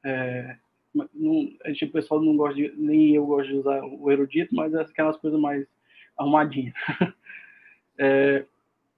é, 0.03 0.55
não, 0.93 1.49
gente, 1.65 1.85
o 1.85 1.91
pessoal 1.91 2.21
não 2.21 2.37
gosta 2.37 2.55
de, 2.55 2.71
nem 2.77 3.15
eu 3.15 3.25
gosto 3.25 3.49
de 3.49 3.57
usar 3.57 3.83
o 3.83 4.11
erudito, 4.11 4.55
mas 4.55 4.73
é 4.73 4.81
aquelas 4.81 5.17
coisas 5.17 5.39
mais 5.39 5.65
arrumadinhas. 6.17 6.75
é, 7.97 8.45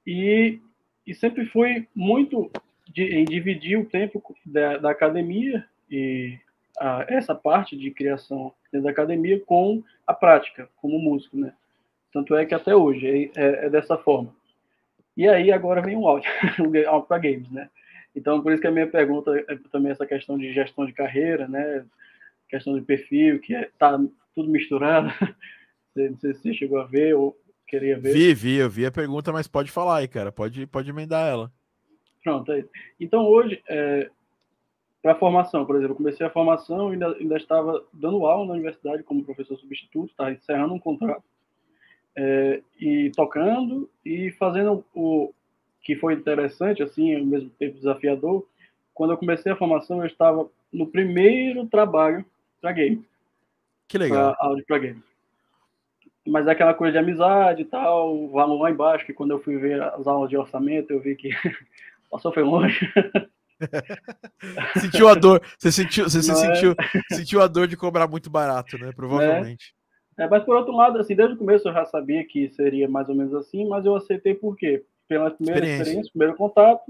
e, 0.05 0.59
e 1.05 1.15
sempre 1.15 1.45
fui 1.45 1.87
muito 1.95 2.51
de, 2.93 3.03
em 3.03 3.23
dividir 3.23 3.79
o 3.79 3.85
tempo 3.85 4.21
da, 4.45 4.77
da 4.77 4.91
academia 4.91 5.65
e 5.89 6.37
a, 6.77 7.05
essa 7.07 7.33
parte 7.33 7.77
de 7.77 7.89
criação 7.91 8.53
da 8.73 8.89
academia 8.89 9.39
com 9.39 9.81
a 10.05 10.13
prática, 10.13 10.69
como 10.75 10.99
músico, 10.99 11.37
né? 11.37 11.53
Tanto 12.11 12.35
é 12.35 12.45
que 12.45 12.53
até 12.53 12.75
hoje 12.75 13.07
é, 13.07 13.41
é, 13.41 13.65
é 13.65 13.69
dessa 13.69 13.97
forma. 13.97 14.35
E 15.15 15.27
aí 15.27 15.51
agora 15.51 15.81
vem 15.81 15.95
o 15.95 16.07
áudio, 16.07 16.29
para 17.07 17.17
games, 17.17 17.49
né? 17.49 17.69
Então, 18.17 18.41
por 18.41 18.51
isso 18.51 18.59
que 18.59 18.67
a 18.67 18.71
minha 18.71 18.87
pergunta 18.87 19.31
é 19.47 19.55
também 19.71 19.91
essa 19.91 20.03
questão 20.03 20.39
de 20.39 20.51
gestão 20.51 20.87
de 20.87 20.91
carreira, 20.91 21.47
né? 21.47 21.85
Questão 22.49 22.73
de 22.73 22.83
perfil, 22.83 23.39
que 23.39 23.53
é, 23.53 23.69
tá 23.77 23.95
tudo 24.33 24.49
misturado. 24.49 25.09
Não 25.95 26.17
sei 26.17 26.33
se 26.33 26.41
você 26.41 26.53
chegou 26.55 26.79
a 26.79 26.85
ver 26.85 27.13
ou 27.13 27.37
queria 27.67 27.99
ver. 27.99 28.13
Vi, 28.13 28.33
vi, 28.33 28.55
eu 28.55 28.67
vi 28.67 28.87
a 28.87 28.91
pergunta, 28.91 29.31
mas 29.31 29.47
pode 29.47 29.69
falar 29.69 29.97
aí, 29.97 30.07
cara. 30.07 30.31
Pode, 30.31 30.65
pode 30.65 30.89
emendar 30.89 31.27
ela. 31.27 31.51
Pronto, 32.23 32.51
é 32.51 32.59
isso. 32.59 32.69
Então, 32.99 33.23
hoje, 33.23 33.61
é, 33.69 34.09
para 34.99 35.11
a 35.11 35.19
formação, 35.19 35.63
por 35.63 35.75
exemplo, 35.75 35.93
eu 35.93 35.97
comecei 35.97 36.25
a 36.25 36.31
formação 36.31 36.89
e 36.89 36.93
ainda, 36.93 37.15
ainda 37.17 37.37
estava 37.37 37.85
dando 37.93 38.25
aula 38.25 38.47
na 38.47 38.53
universidade 38.53 39.03
como 39.03 39.23
professor 39.23 39.59
substituto, 39.59 40.09
estava 40.09 40.31
encerrando 40.31 40.73
um 40.73 40.79
contrato, 40.79 41.23
é, 42.15 42.63
e 42.79 43.11
tocando 43.15 43.87
e 44.03 44.31
fazendo 44.31 44.83
o 44.95 45.31
que 45.81 45.95
foi 45.95 46.13
interessante, 46.13 46.83
assim, 46.83 47.15
ao 47.15 47.25
mesmo 47.25 47.49
tempo 47.51 47.77
desafiador. 47.77 48.45
Quando 48.93 49.11
eu 49.11 49.17
comecei 49.17 49.51
a 49.51 49.55
formação, 49.55 49.99
eu 49.99 50.07
estava 50.07 50.49
no 50.71 50.87
primeiro 50.87 51.65
trabalho 51.67 52.25
para 52.61 52.71
game. 52.71 53.05
Que 53.87 53.97
legal. 53.97 54.35
Pra, 54.35 54.47
áudio 54.47 54.65
para 54.67 54.79
game. 54.79 55.03
Mas 56.27 56.45
é 56.45 56.51
aquela 56.51 56.73
coisa 56.73 56.93
de 56.93 56.97
amizade 56.97 57.61
e 57.61 57.65
tal, 57.65 58.27
valor 58.29 58.61
lá 58.61 58.69
embaixo, 58.69 59.05
que 59.05 59.13
quando 59.13 59.31
eu 59.31 59.39
fui 59.39 59.57
ver 59.57 59.81
as 59.81 60.05
aulas 60.05 60.29
de 60.29 60.35
orçamento, 60.35 60.91
eu 60.91 60.99
vi 60.99 61.15
que 61.15 61.29
passou 62.11 62.33
foi 62.33 62.43
longe. 62.43 62.91
sentiu 64.79 65.07
a 65.07 65.15
dor, 65.15 65.41
você 65.57 65.71
sentiu, 65.71 66.03
você 66.03 66.21
se 66.21 66.31
é? 66.31 66.35
sentiu, 66.35 66.75
sentiu 67.11 67.41
a 67.41 67.47
dor 67.47 67.67
de 67.67 67.77
cobrar 67.77 68.07
muito 68.07 68.29
barato, 68.29 68.77
né? 68.77 68.91
Provavelmente. 68.95 69.73
É. 70.17 70.23
é. 70.23 70.29
mas 70.29 70.43
por 70.43 70.55
outro 70.55 70.75
lado, 70.75 70.99
assim, 70.99 71.15
desde 71.15 71.35
o 71.35 71.37
começo 71.37 71.67
eu 71.67 71.73
já 71.73 71.85
sabia 71.85 72.25
que 72.25 72.49
seria 72.49 72.89
mais 72.89 73.07
ou 73.09 73.15
menos 73.15 73.33
assim, 73.33 73.67
mas 73.67 73.85
eu 73.85 73.95
aceitei 73.95 74.35
por 74.35 74.55
quê? 74.55 74.83
Pela 75.07 75.31
primeira 75.31 75.59
experiência, 75.59 75.81
experiência 75.81 76.11
primeiro 76.11 76.35
contato, 76.35 76.83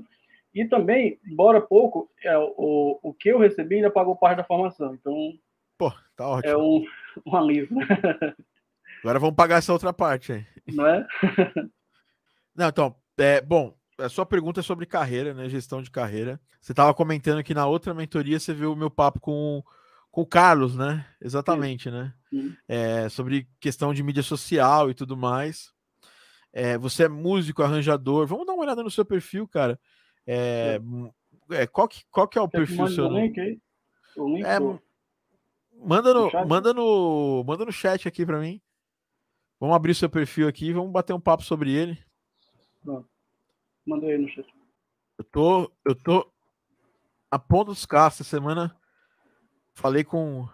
e 0.54 0.66
também, 0.66 1.20
embora 1.26 1.62
pouco, 1.62 2.10
é, 2.24 2.38
o, 2.38 3.00
o 3.04 3.14
que 3.14 3.30
eu 3.30 3.38
recebi 3.38 3.76
ainda 3.76 3.92
pagou 3.92 4.16
parte 4.16 4.38
da 4.38 4.44
formação. 4.44 4.94
Então, 4.96 5.34
Pô, 5.78 5.94
tá 6.16 6.28
ótimo. 6.28 6.52
É 6.52 6.58
um, 6.58 6.84
um 7.26 7.36
alívio. 7.36 7.78
Agora 9.04 9.20
vamos 9.20 9.36
pagar 9.36 9.58
essa 9.58 9.72
outra 9.72 9.94
parte 9.94 10.34
aí. 10.34 10.46
Não 10.74 10.88
é? 10.88 11.06
Não, 12.56 12.68
então, 12.70 12.96
é, 13.20 13.40
bom, 13.40 13.78
a 14.00 14.10
sua 14.10 14.26
pergunta 14.26 14.60
é 14.60 14.64
sobre 14.64 14.88
carreira, 14.88 15.34
né? 15.34 15.48
Gestão 15.48 15.82
de 15.82 15.92
carreira. 15.92 16.42
Você 16.60 16.72
estava 16.72 16.94
comentando 16.94 17.44
que 17.44 17.54
na 17.54 17.68
outra 17.68 17.94
mentoria 17.94 18.40
você 18.40 18.54
viu 18.54 18.74
o 18.74 18.76
meu 18.76 18.90
papo 18.90 19.20
com, 19.20 19.64
com 20.10 20.22
o 20.22 20.26
Carlos, 20.26 20.76
né? 20.76 21.06
Exatamente, 21.22 21.84
Sim. 21.84 21.92
né? 21.92 22.14
Sim. 22.32 22.56
É, 22.68 23.10
sobre 23.10 23.48
questão 23.60 23.94
de 23.94 24.02
mídia 24.02 24.24
social 24.24 24.90
e 24.90 24.96
tudo 24.96 25.16
mais. 25.16 25.72
É, 26.54 26.78
você 26.78 27.04
é 27.04 27.10
músico, 27.10 27.62
arranjador. 27.62 28.26
Vamos 28.26 28.46
dar 28.46 28.54
uma 28.54 28.64
olhada 28.64 28.84
no 28.84 28.90
seu 28.90 29.06
perfil, 29.06 29.48
cara. 29.48 29.80
É, 30.26 30.80
é, 31.52 31.68
qual, 31.68 31.88
que, 31.88 32.04
qual 32.10 32.28
que 32.28 32.38
é 32.38 32.42
o 32.42 32.50
Quer 32.50 32.58
perfil 32.58 32.88
seu? 32.88 33.08
Link 33.08 33.40
aí? 33.40 33.60
O 34.16 34.28
link 34.30 34.46
é, 34.46 34.60
manda 35.84 36.14
no, 36.14 36.32
no 36.32 36.48
manda 36.48 36.74
no, 36.74 37.44
manda 37.46 37.66
no 37.66 37.72
chat 37.72 38.08
aqui 38.08 38.26
para 38.26 38.40
mim. 38.40 38.62
Vamos 39.60 39.76
abrir 39.76 39.96
seu 39.96 40.10
perfil 40.10 40.48
aqui, 40.48 40.72
vamos 40.72 40.92
bater 40.92 41.14
um 41.14 41.20
papo 41.20 41.44
sobre 41.44 41.72
ele. 41.72 41.98
Pronto. 42.84 43.10
Mandei 43.86 44.12
aí 44.12 44.18
no 44.18 44.30
chat. 44.30 44.48
Eu 45.18 45.24
tô, 45.24 45.72
eu 45.84 45.96
tô 45.96 46.32
a 47.32 47.40
ponta 47.40 47.72
dos 47.72 47.86
carros. 47.86 48.16
Essa 48.16 48.24
semana 48.24 48.76
falei 49.74 50.04
com, 50.04 50.48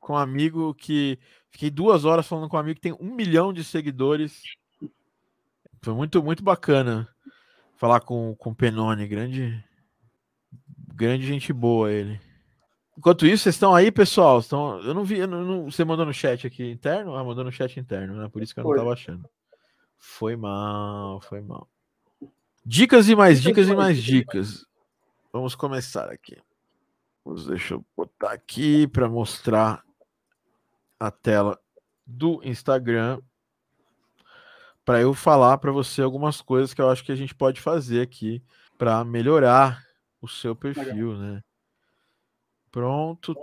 com 0.00 0.14
um 0.14 0.16
amigo 0.16 0.74
que. 0.74 1.18
Fiquei 1.50 1.70
duas 1.70 2.04
horas 2.04 2.26
falando 2.26 2.48
com 2.48 2.56
um 2.56 2.60
amigo 2.60 2.76
que 2.76 2.80
tem 2.80 2.92
um 2.92 3.14
milhão 3.14 3.52
de 3.52 3.64
seguidores. 3.64 4.42
Foi 5.82 5.94
muito, 5.94 6.22
muito 6.22 6.42
bacana 6.42 7.08
falar 7.76 8.00
com, 8.00 8.34
com 8.36 8.50
o 8.50 8.54
Penone. 8.54 9.06
Grande, 9.06 9.64
grande 10.94 11.26
gente 11.26 11.52
boa 11.52 11.90
ele. 11.90 12.20
Enquanto 12.96 13.26
isso, 13.26 13.44
vocês 13.44 13.54
estão 13.54 13.74
aí, 13.74 13.92
pessoal? 13.92 14.40
Estão... 14.40 14.80
Eu 14.80 14.92
não 14.92 15.04
vi. 15.04 15.18
Eu 15.18 15.28
não... 15.28 15.70
Você 15.70 15.84
mandou 15.84 16.04
no 16.04 16.12
chat 16.12 16.46
aqui 16.46 16.68
interno? 16.70 17.14
Ah, 17.14 17.22
mandou 17.22 17.44
no 17.44 17.52
chat 17.52 17.78
interno, 17.78 18.16
né? 18.16 18.28
Por 18.28 18.42
isso 18.42 18.52
que 18.52 18.58
eu 18.58 18.64
não 18.64 18.72
estava 18.72 18.92
achando. 18.92 19.28
Foi 19.96 20.34
mal, 20.36 21.20
foi 21.20 21.40
mal. 21.40 21.68
Dicas 22.64 23.08
e 23.08 23.14
mais 23.14 23.40
dicas 23.40 23.68
e 23.68 23.74
mais 23.74 24.02
dicas. 24.02 24.66
Vamos 25.32 25.54
começar 25.54 26.10
aqui. 26.10 26.36
Deixa 27.46 27.74
eu 27.74 27.84
botar 27.96 28.32
aqui 28.32 28.86
para 28.88 29.08
mostrar 29.08 29.84
a 30.98 31.10
tela 31.10 31.58
do 32.06 32.40
Instagram 32.42 33.20
para 34.88 35.02
eu 35.02 35.12
falar 35.12 35.58
para 35.58 35.70
você 35.70 36.00
algumas 36.00 36.40
coisas 36.40 36.72
que 36.72 36.80
eu 36.80 36.88
acho 36.88 37.04
que 37.04 37.12
a 37.12 37.14
gente 37.14 37.34
pode 37.34 37.60
fazer 37.60 38.00
aqui 38.00 38.42
para 38.78 39.04
melhorar 39.04 39.84
o 40.18 40.26
seu 40.26 40.56
perfil, 40.56 41.14
né? 41.14 41.44
Pronto. 42.70 43.38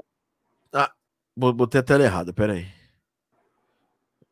Ah, 0.74 0.92
botei 1.38 1.82
a 1.82 1.84
tela 1.84 2.04
errada, 2.04 2.34
peraí. 2.34 2.68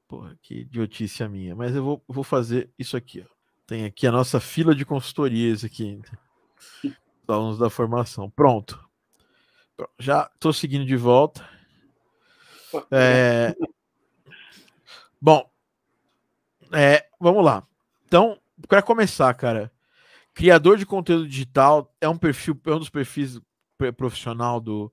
Porra, 0.07 0.35
que 0.41 0.61
idiotice 0.61 1.21
a 1.21 1.29
minha. 1.29 1.55
Mas 1.55 1.75
eu 1.75 1.83
vou, 1.83 2.03
vou 2.07 2.23
fazer 2.23 2.71
isso 2.79 2.97
aqui, 2.97 3.23
ó. 3.23 3.31
Tem 3.67 3.85
aqui 3.85 4.07
a 4.07 4.11
nossa 4.11 4.39
fila 4.39 4.73
de 4.73 4.83
consultorias 4.83 5.63
aqui. 5.63 6.01
Alunos 7.27 7.59
da 7.59 7.69
formação. 7.69 8.27
Pronto. 8.27 8.83
Já 9.99 10.31
estou 10.33 10.51
seguindo 10.51 10.83
de 10.83 10.97
volta. 10.97 11.47
É... 12.89 13.55
Bom, 15.21 15.52
é, 16.73 17.05
vamos 17.19 17.43
lá. 17.43 17.65
Então, 18.05 18.39
para 18.67 18.81
começar, 18.81 19.33
cara, 19.33 19.71
criador 20.33 20.77
de 20.77 20.85
conteúdo 20.85 21.27
digital 21.27 21.93
é 22.01 22.07
um 22.09 22.17
perfil, 22.17 22.59
é 22.65 22.71
um 22.71 22.79
dos 22.79 22.89
perfis 22.89 23.39
profissional 23.97 24.59
do, 24.59 24.91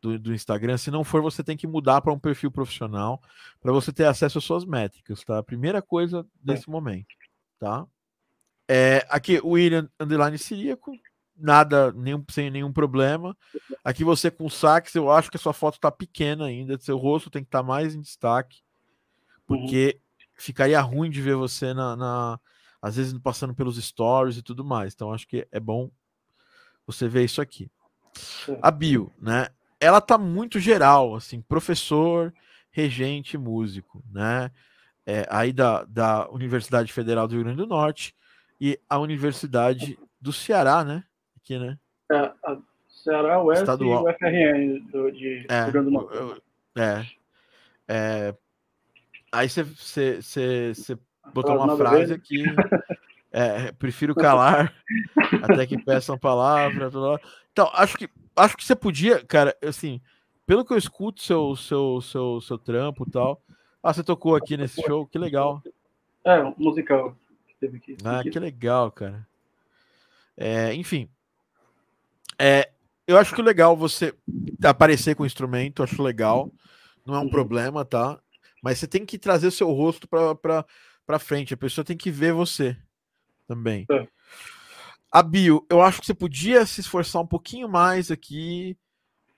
do, 0.00 0.18
do, 0.18 0.34
Instagram. 0.34 0.76
Se 0.78 0.90
não 0.90 1.04
for, 1.04 1.22
você 1.22 1.42
tem 1.42 1.56
que 1.56 1.66
mudar 1.66 2.00
para 2.00 2.12
um 2.12 2.18
perfil 2.18 2.50
profissional 2.50 3.22
para 3.60 3.72
você 3.72 3.92
ter 3.92 4.04
acesso 4.04 4.38
às 4.38 4.44
suas 4.44 4.64
métricas, 4.64 5.22
tá? 5.24 5.42
Primeira 5.42 5.82
coisa 5.82 6.26
desse 6.42 6.68
é. 6.68 6.72
momento, 6.72 7.14
tá? 7.58 7.86
É, 8.68 9.04
aqui, 9.10 9.40
o 9.42 9.50
William 9.50 9.88
Underline 9.98 10.38
Siríaco, 10.38 10.92
nada, 11.36 11.92
nenhum, 11.92 12.24
sem 12.30 12.50
nenhum 12.50 12.72
problema. 12.72 13.36
Aqui 13.84 14.04
você 14.04 14.30
com 14.30 14.48
saques, 14.48 14.94
eu 14.94 15.10
acho 15.10 15.30
que 15.30 15.36
a 15.36 15.40
sua 15.40 15.52
foto 15.52 15.74
está 15.74 15.90
pequena 15.90 16.46
ainda, 16.46 16.78
seu 16.78 16.96
rosto 16.96 17.30
tem 17.30 17.42
que 17.42 17.48
estar 17.48 17.60
tá 17.60 17.64
mais 17.64 17.94
em 17.94 18.00
destaque, 18.00 18.60
porque 19.46 19.96
uhum. 19.96 20.09
Ficaria 20.40 20.80
ruim 20.80 21.10
de 21.10 21.20
ver 21.20 21.36
você 21.36 21.74
na, 21.74 21.96
na, 21.96 22.40
às 22.80 22.96
vezes 22.96 23.16
passando 23.18 23.54
pelos 23.54 23.82
stories 23.82 24.36
e 24.36 24.42
tudo 24.42 24.64
mais. 24.64 24.94
Então 24.94 25.12
acho 25.12 25.26
que 25.26 25.46
é 25.52 25.60
bom 25.60 25.90
você 26.86 27.08
ver 27.08 27.24
isso 27.24 27.40
aqui. 27.40 27.70
A 28.60 28.70
bio, 28.70 29.12
né? 29.20 29.48
Ela 29.78 30.00
tá 30.00 30.18
muito 30.18 30.58
geral, 30.58 31.14
assim, 31.14 31.40
professor, 31.40 32.32
regente, 32.70 33.38
músico, 33.38 34.02
né? 34.10 34.50
É, 35.06 35.26
aí 35.30 35.52
da, 35.52 35.84
da 35.84 36.28
Universidade 36.30 36.92
Federal 36.92 37.26
do 37.26 37.34
Rio 37.34 37.44
Grande 37.44 37.58
do 37.58 37.66
Norte, 37.66 38.14
e 38.60 38.78
a 38.88 38.98
Universidade 38.98 39.98
do 40.20 40.32
Ceará, 40.32 40.84
né? 40.84 41.02
Aqui, 41.36 41.58
né? 41.58 41.78
É, 42.12 42.16
a 42.44 42.58
Ceará, 42.88 43.42
o 43.42 43.52
Estadual. 43.52 44.06
e 44.06 44.10
o 44.10 44.14
FRN 44.18 44.90
do, 44.90 45.10
de 45.10 45.46
é, 45.48 45.62
Rio 45.62 45.72
Grande 45.72 45.86
do 45.86 45.92
Norte. 45.92 46.42
é, 46.76 47.06
é. 47.88 48.34
Aí 49.32 49.48
você 49.48 50.98
botou 51.32 51.56
uma 51.56 51.76
frase 51.76 52.06
dele. 52.06 52.14
aqui. 52.14 52.44
É, 53.32 53.70
prefiro 53.72 54.14
calar 54.16 54.74
até 55.42 55.66
que 55.66 55.78
peçam 55.78 56.18
palavra. 56.18 56.90
Então, 57.52 57.70
acho 57.74 57.96
que 57.96 58.08
acho 58.34 58.56
que 58.56 58.64
você 58.64 58.74
podia, 58.74 59.24
cara, 59.24 59.56
assim, 59.62 60.00
pelo 60.46 60.64
que 60.64 60.72
eu 60.72 60.78
escuto 60.78 61.22
seu 61.22 61.54
seu 61.54 62.00
seu 62.00 62.40
seu 62.40 62.58
trampo 62.58 63.04
e 63.06 63.10
tal. 63.10 63.40
Ah, 63.82 63.92
você 63.92 64.02
tocou 64.02 64.34
aqui 64.34 64.56
nesse 64.56 64.82
show, 64.82 65.06
que 65.06 65.18
legal. 65.18 65.62
É, 66.24 66.42
musical 66.58 67.16
teve 67.60 67.76
aqui. 67.76 67.96
Ah, 68.04 68.22
que 68.22 68.38
legal, 68.38 68.90
cara. 68.90 69.26
É, 70.36 70.74
enfim. 70.74 71.08
É, 72.38 72.70
eu 73.06 73.18
acho 73.18 73.34
que 73.34 73.40
é 73.40 73.44
legal 73.44 73.76
você 73.76 74.14
aparecer 74.64 75.14
com 75.14 75.22
o 75.22 75.26
instrumento, 75.26 75.82
acho 75.82 76.02
legal. 76.02 76.50
Não 77.04 77.14
é 77.14 77.18
um 77.18 77.22
uhum. 77.22 77.30
problema, 77.30 77.84
tá? 77.84 78.18
Mas 78.62 78.78
você 78.78 78.86
tem 78.86 79.06
que 79.06 79.18
trazer 79.18 79.46
o 79.46 79.52
seu 79.52 79.70
rosto 79.70 80.08
para 80.08 81.18
frente. 81.18 81.54
A 81.54 81.56
pessoa 81.56 81.84
tem 81.84 81.96
que 81.96 82.10
ver 82.10 82.32
você 82.32 82.76
também. 83.46 83.86
É. 83.90 84.06
A 85.10 85.22
bio, 85.22 85.66
eu 85.68 85.82
acho 85.82 86.00
que 86.00 86.06
você 86.06 86.14
podia 86.14 86.64
se 86.64 86.80
esforçar 86.80 87.20
um 87.20 87.26
pouquinho 87.26 87.68
mais 87.68 88.10
aqui. 88.10 88.76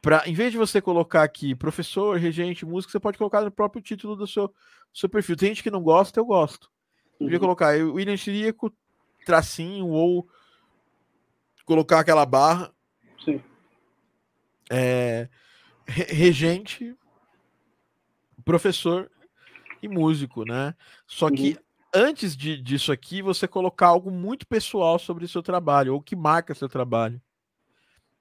Pra, 0.02 0.24
em 0.26 0.34
vez 0.34 0.50
de 0.50 0.58
você 0.58 0.82
colocar 0.82 1.22
aqui 1.22 1.54
professor, 1.54 2.18
regente, 2.18 2.66
músico, 2.66 2.90
você 2.90 3.00
pode 3.00 3.16
colocar 3.16 3.40
no 3.40 3.50
próprio 3.50 3.80
título 3.80 4.16
do 4.16 4.26
seu, 4.26 4.48
do 4.48 4.54
seu 4.92 5.08
perfil. 5.08 5.36
Tem 5.36 5.48
gente 5.48 5.62
que 5.62 5.70
não 5.70 5.82
gosta, 5.82 6.18
eu 6.18 6.24
gosto. 6.24 6.70
Podia 7.18 7.36
uhum. 7.36 7.40
colocar 7.40 7.76
William 7.76 8.16
Chirico, 8.16 8.74
tracinho, 9.24 9.86
ou 9.86 10.28
colocar 11.64 12.00
aquela 12.00 12.26
barra. 12.26 12.72
Sim. 13.24 13.40
É, 14.68 15.28
regente, 15.86 16.96
professor 18.42 19.10
e 19.82 19.88
músico, 19.88 20.44
né? 20.44 20.74
Só 21.06 21.30
que 21.30 21.50
uhum. 21.50 22.08
antes 22.08 22.36
de, 22.36 22.60
disso 22.60 22.92
aqui, 22.92 23.22
você 23.22 23.48
colocar 23.48 23.88
algo 23.88 24.10
muito 24.10 24.46
pessoal 24.46 24.98
sobre 24.98 25.24
o 25.24 25.28
seu 25.28 25.42
trabalho, 25.42 25.94
ou 25.94 26.02
que 26.02 26.14
marca 26.14 26.54
seu 26.54 26.68
trabalho. 26.68 27.20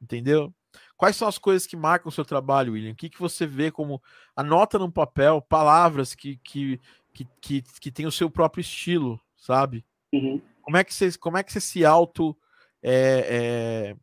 Entendeu? 0.02 0.54
Quais 0.98 1.16
são 1.16 1.28
as 1.28 1.38
coisas 1.38 1.68
que 1.68 1.76
marcam 1.76 2.10
o 2.10 2.12
seu 2.12 2.24
trabalho, 2.24 2.74
William? 2.74 2.92
O 2.92 2.96
que, 2.96 3.10
que 3.10 3.20
você 3.20 3.46
vê 3.46 3.72
como. 3.72 4.02
Anota 4.36 4.80
no 4.80 4.92
papel 4.92 5.42
palavras 5.42 6.16
que, 6.16 6.38
que 6.38 6.80
que, 7.14 7.28
que, 7.40 7.62
que 7.62 7.92
tem 7.92 8.06
o 8.06 8.12
seu 8.12 8.30
próprio 8.30 8.62
estilo, 8.62 9.20
sabe? 9.36 9.86
Uhum. 10.14 10.42
Como 10.62 10.78
é 10.78 10.84
que 10.84 10.94
você, 10.94 11.18
como 11.18 11.38
é 11.38 11.44
que 11.44 11.52
você 11.52 11.60
se 11.60 11.86
auto 11.86 12.38
é, 12.82 13.94
é 13.94 13.96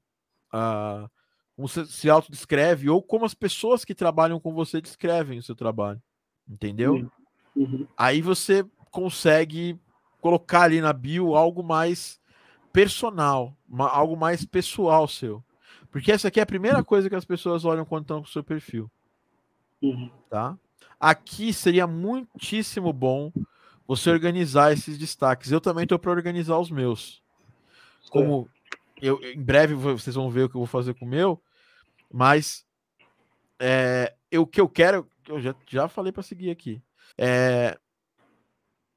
a, 0.53 1.09
como 1.57 1.69
você 1.69 1.87
se 1.87 2.09
autodescreve 2.09 2.89
ou 2.89 3.03
como 3.03 3.25
as 3.25 3.35
pessoas 3.35 3.85
que 3.85 3.95
trabalham 3.95 4.41
com 4.41 4.53
você 4.53 4.81
descrevem 4.81 5.39
o 5.39 5.43
seu 5.43 5.55
trabalho. 5.55 6.03
Entendeu? 6.49 7.11
Uhum. 7.55 7.87
Aí 7.97 8.23
você 8.23 8.65
consegue 8.91 9.79
colocar 10.21 10.63
ali 10.63 10.81
na 10.81 10.93
bio 10.93 11.35
algo 11.35 11.63
mais 11.63 12.21
personal, 12.73 13.57
uma, 13.69 13.89
algo 13.89 14.17
mais 14.17 14.45
pessoal 14.45 15.07
seu. 15.07 15.43
Porque 15.91 16.13
essa 16.13 16.29
aqui 16.29 16.41
é 16.41 16.43
a 16.43 16.47
primeira 16.47 16.83
coisa 16.85 17.09
que 17.09 17.15
as 17.15 17.25
pessoas 17.25 17.65
olham 17.65 17.85
quando 17.85 18.03
estão 18.03 18.21
com 18.21 18.29
o 18.29 18.31
seu 18.31 18.45
perfil. 18.45 18.91
Uhum. 19.83 20.11
Tá? 20.29 20.57
Aqui 20.99 21.53
seria 21.53 21.87
muitíssimo 21.87 22.93
bom 22.93 23.33
você 23.87 24.11
organizar 24.11 24.73
esses 24.73 24.99
destaques. 24.99 25.51
Eu 25.51 25.61
também 25.61 25.85
estou 25.85 25.99
para 25.99 26.11
organizar 26.11 26.59
os 26.59 26.71
meus. 26.71 27.23
Como 28.11 28.49
eu, 29.01 29.21
em 29.23 29.41
breve 29.41 29.75
vocês 29.75 30.15
vão 30.15 30.31
ver 30.31 30.45
o 30.45 30.49
que 30.49 30.57
eu 30.57 30.61
vou 30.61 30.67
fazer 30.67 30.95
com 30.95 31.05
o 31.05 31.09
meu, 31.09 31.41
mas 32.13 32.67
é, 33.59 34.15
eu, 34.31 34.43
o 34.43 34.47
que 34.47 34.61
eu 34.61 34.69
quero, 34.69 35.09
eu 35.29 35.41
já, 35.41 35.55
já 35.67 35.89
falei 35.89 36.13
para 36.13 36.23
seguir 36.23 36.51
aqui. 36.51 36.83
É, 37.17 37.79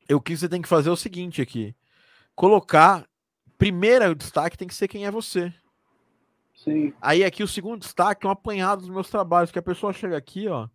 o 0.10 0.22
que 0.22 0.36
você 0.36 0.48
tem 0.48 0.62
que 0.62 0.68
fazer 0.68 0.90
é 0.90 0.92
o 0.92 0.98
seguinte 0.98 1.42
aqui: 1.42 1.76
colocar. 2.36 3.08
Primeiro 3.58 4.16
destaque 4.16 4.58
tem 4.58 4.68
que 4.68 4.74
ser 4.74 4.88
quem 4.88 5.06
é 5.06 5.12
você. 5.12 5.54
Sim. 6.56 6.92
Aí 7.00 7.24
aqui 7.24 7.44
o 7.44 7.48
segundo 7.48 7.82
destaque 7.82 8.26
é 8.26 8.30
um 8.30 8.32
apanhado 8.32 8.80
dos 8.82 8.90
meus 8.90 9.08
trabalhos, 9.08 9.52
que 9.52 9.60
a 9.60 9.64
pessoa 9.64 9.94
chega 9.94 10.18
aqui, 10.18 10.48
ó. 10.48 10.68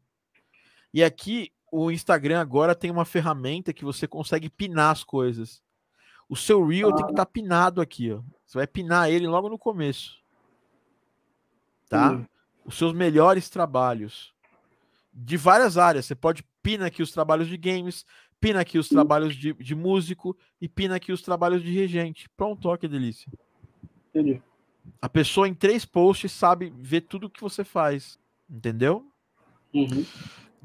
E 0.94 1.02
aqui 1.02 1.52
o 1.72 1.90
Instagram 1.90 2.40
agora 2.40 2.76
tem 2.76 2.92
uma 2.92 3.04
ferramenta 3.04 3.72
que 3.72 3.84
você 3.84 4.06
consegue 4.06 4.48
pinar 4.48 4.92
as 4.92 5.02
coisas. 5.02 5.60
O 6.28 6.36
seu 6.36 6.64
reel 6.64 6.90
ah. 6.90 6.94
tem 6.94 7.06
que 7.06 7.10
estar 7.10 7.24
tá 7.24 7.30
pinado 7.30 7.80
aqui, 7.80 8.12
ó. 8.12 8.22
Você 8.44 8.58
vai 8.58 8.68
pinar 8.68 9.10
ele 9.10 9.26
logo 9.26 9.48
no 9.48 9.58
começo. 9.58 10.16
Tá? 11.88 12.10
Sim. 12.10 12.26
Os 12.64 12.78
seus 12.78 12.92
melhores 12.92 13.50
trabalhos 13.50 14.32
de 15.16 15.36
várias 15.36 15.78
áreas. 15.78 16.04
Você 16.04 16.14
pode 16.14 16.44
pina 16.62 16.86
aqui 16.86 17.02
os 17.02 17.10
trabalhos 17.10 17.48
de 17.48 17.56
games, 17.56 18.04
pina 18.38 18.60
aqui 18.60 18.78
os 18.78 18.88
trabalhos 18.88 19.34
de, 19.34 19.54
de 19.54 19.74
músico 19.74 20.36
e 20.60 20.68
pina 20.68 20.96
aqui 20.96 21.10
os 21.10 21.22
trabalhos 21.22 21.62
de 21.62 21.72
regente. 21.72 22.28
Pronto, 22.36 22.68
ó 22.68 22.76
que 22.76 22.86
delícia. 22.86 23.32
Entendi. 24.10 24.42
A 25.00 25.08
pessoa 25.08 25.48
em 25.48 25.54
três 25.54 25.84
posts 25.84 26.30
sabe 26.32 26.72
ver 26.76 27.02
tudo 27.02 27.30
que 27.30 27.40
você 27.40 27.64
faz, 27.64 28.18
entendeu? 28.48 29.06
Uhum. 29.72 30.04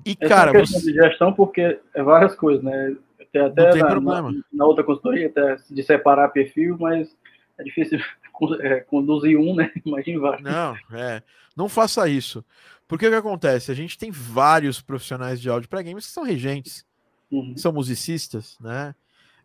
E, 0.05 0.17
Essa 0.19 0.29
cara, 0.29 0.57
é 0.57 0.59
você... 0.59 0.79
de 0.79 0.93
gestão 0.93 1.31
porque 1.33 1.79
é 1.93 2.03
várias 2.03 2.35
coisas, 2.35 2.63
né? 2.63 2.95
Tem 3.31 3.41
até 3.41 3.69
tem 3.71 3.81
na, 3.81 3.89
problema. 3.89 4.31
Na, 4.31 4.43
na, 4.51 4.65
outra 4.65 4.83
consultoria, 4.83 5.27
até 5.27 5.55
de 5.69 5.83
separar 5.83 6.29
perfil, 6.29 6.77
mas 6.77 7.15
é 7.57 7.63
difícil 7.63 7.99
é, 8.61 8.81
conduzir 8.81 9.37
um, 9.37 9.55
né? 9.55 9.71
Imagina 9.85 10.19
vários. 10.19 10.43
Não, 10.43 10.75
é. 10.91 11.23
Não 11.55 11.69
faça 11.69 12.07
isso. 12.09 12.43
Porque 12.91 13.07
o 13.07 13.09
que 13.09 13.15
acontece? 13.15 13.71
A 13.71 13.73
gente 13.73 13.97
tem 13.97 14.11
vários 14.11 14.81
profissionais 14.81 15.39
de 15.39 15.49
áudio 15.49 15.69
para 15.69 15.81
games 15.81 16.05
que 16.05 16.11
são 16.11 16.25
regentes, 16.25 16.85
uhum. 17.31 17.55
são 17.55 17.71
musicistas, 17.71 18.57
né? 18.59 18.93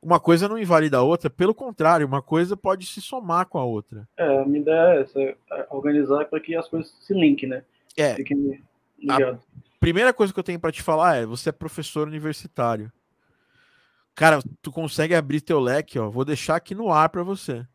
uma 0.02 0.18
coisa 0.18 0.48
não 0.48 0.58
invalida 0.58 0.98
a 0.98 1.02
outra, 1.02 1.30
pelo 1.30 1.54
contrário, 1.54 2.06
uma 2.06 2.20
coisa 2.20 2.56
pode 2.56 2.86
se 2.86 3.00
somar 3.00 3.46
com 3.46 3.56
a 3.56 3.64
outra. 3.64 4.08
É, 4.16 4.40
a 4.40 4.44
minha 4.44 4.60
ideia 4.60 4.98
é 4.98 5.02
essa, 5.02 5.20
é 5.20 5.36
organizar 5.70 6.24
para 6.26 6.40
que 6.40 6.56
as 6.56 6.68
coisas 6.68 6.92
se 7.00 7.14
linkem, 7.14 7.48
né? 7.48 7.64
É. 7.96 8.14
Fiquem 8.14 8.62
ligadas. 8.98 9.40
A 9.40 9.78
primeira 9.78 10.12
coisa 10.12 10.32
que 10.32 10.38
eu 10.40 10.44
tenho 10.44 10.58
para 10.58 10.72
te 10.72 10.82
falar 10.82 11.16
é, 11.16 11.24
você 11.24 11.50
é 11.50 11.52
professor 11.52 12.08
universitário. 12.08 12.92
Cara, 14.14 14.40
tu 14.60 14.72
consegue 14.72 15.14
abrir 15.14 15.40
teu 15.40 15.60
leque, 15.60 15.98
ó, 15.98 16.10
vou 16.10 16.24
deixar 16.24 16.56
aqui 16.56 16.74
no 16.74 16.92
ar 16.92 17.10
para 17.10 17.22
você. 17.22 17.66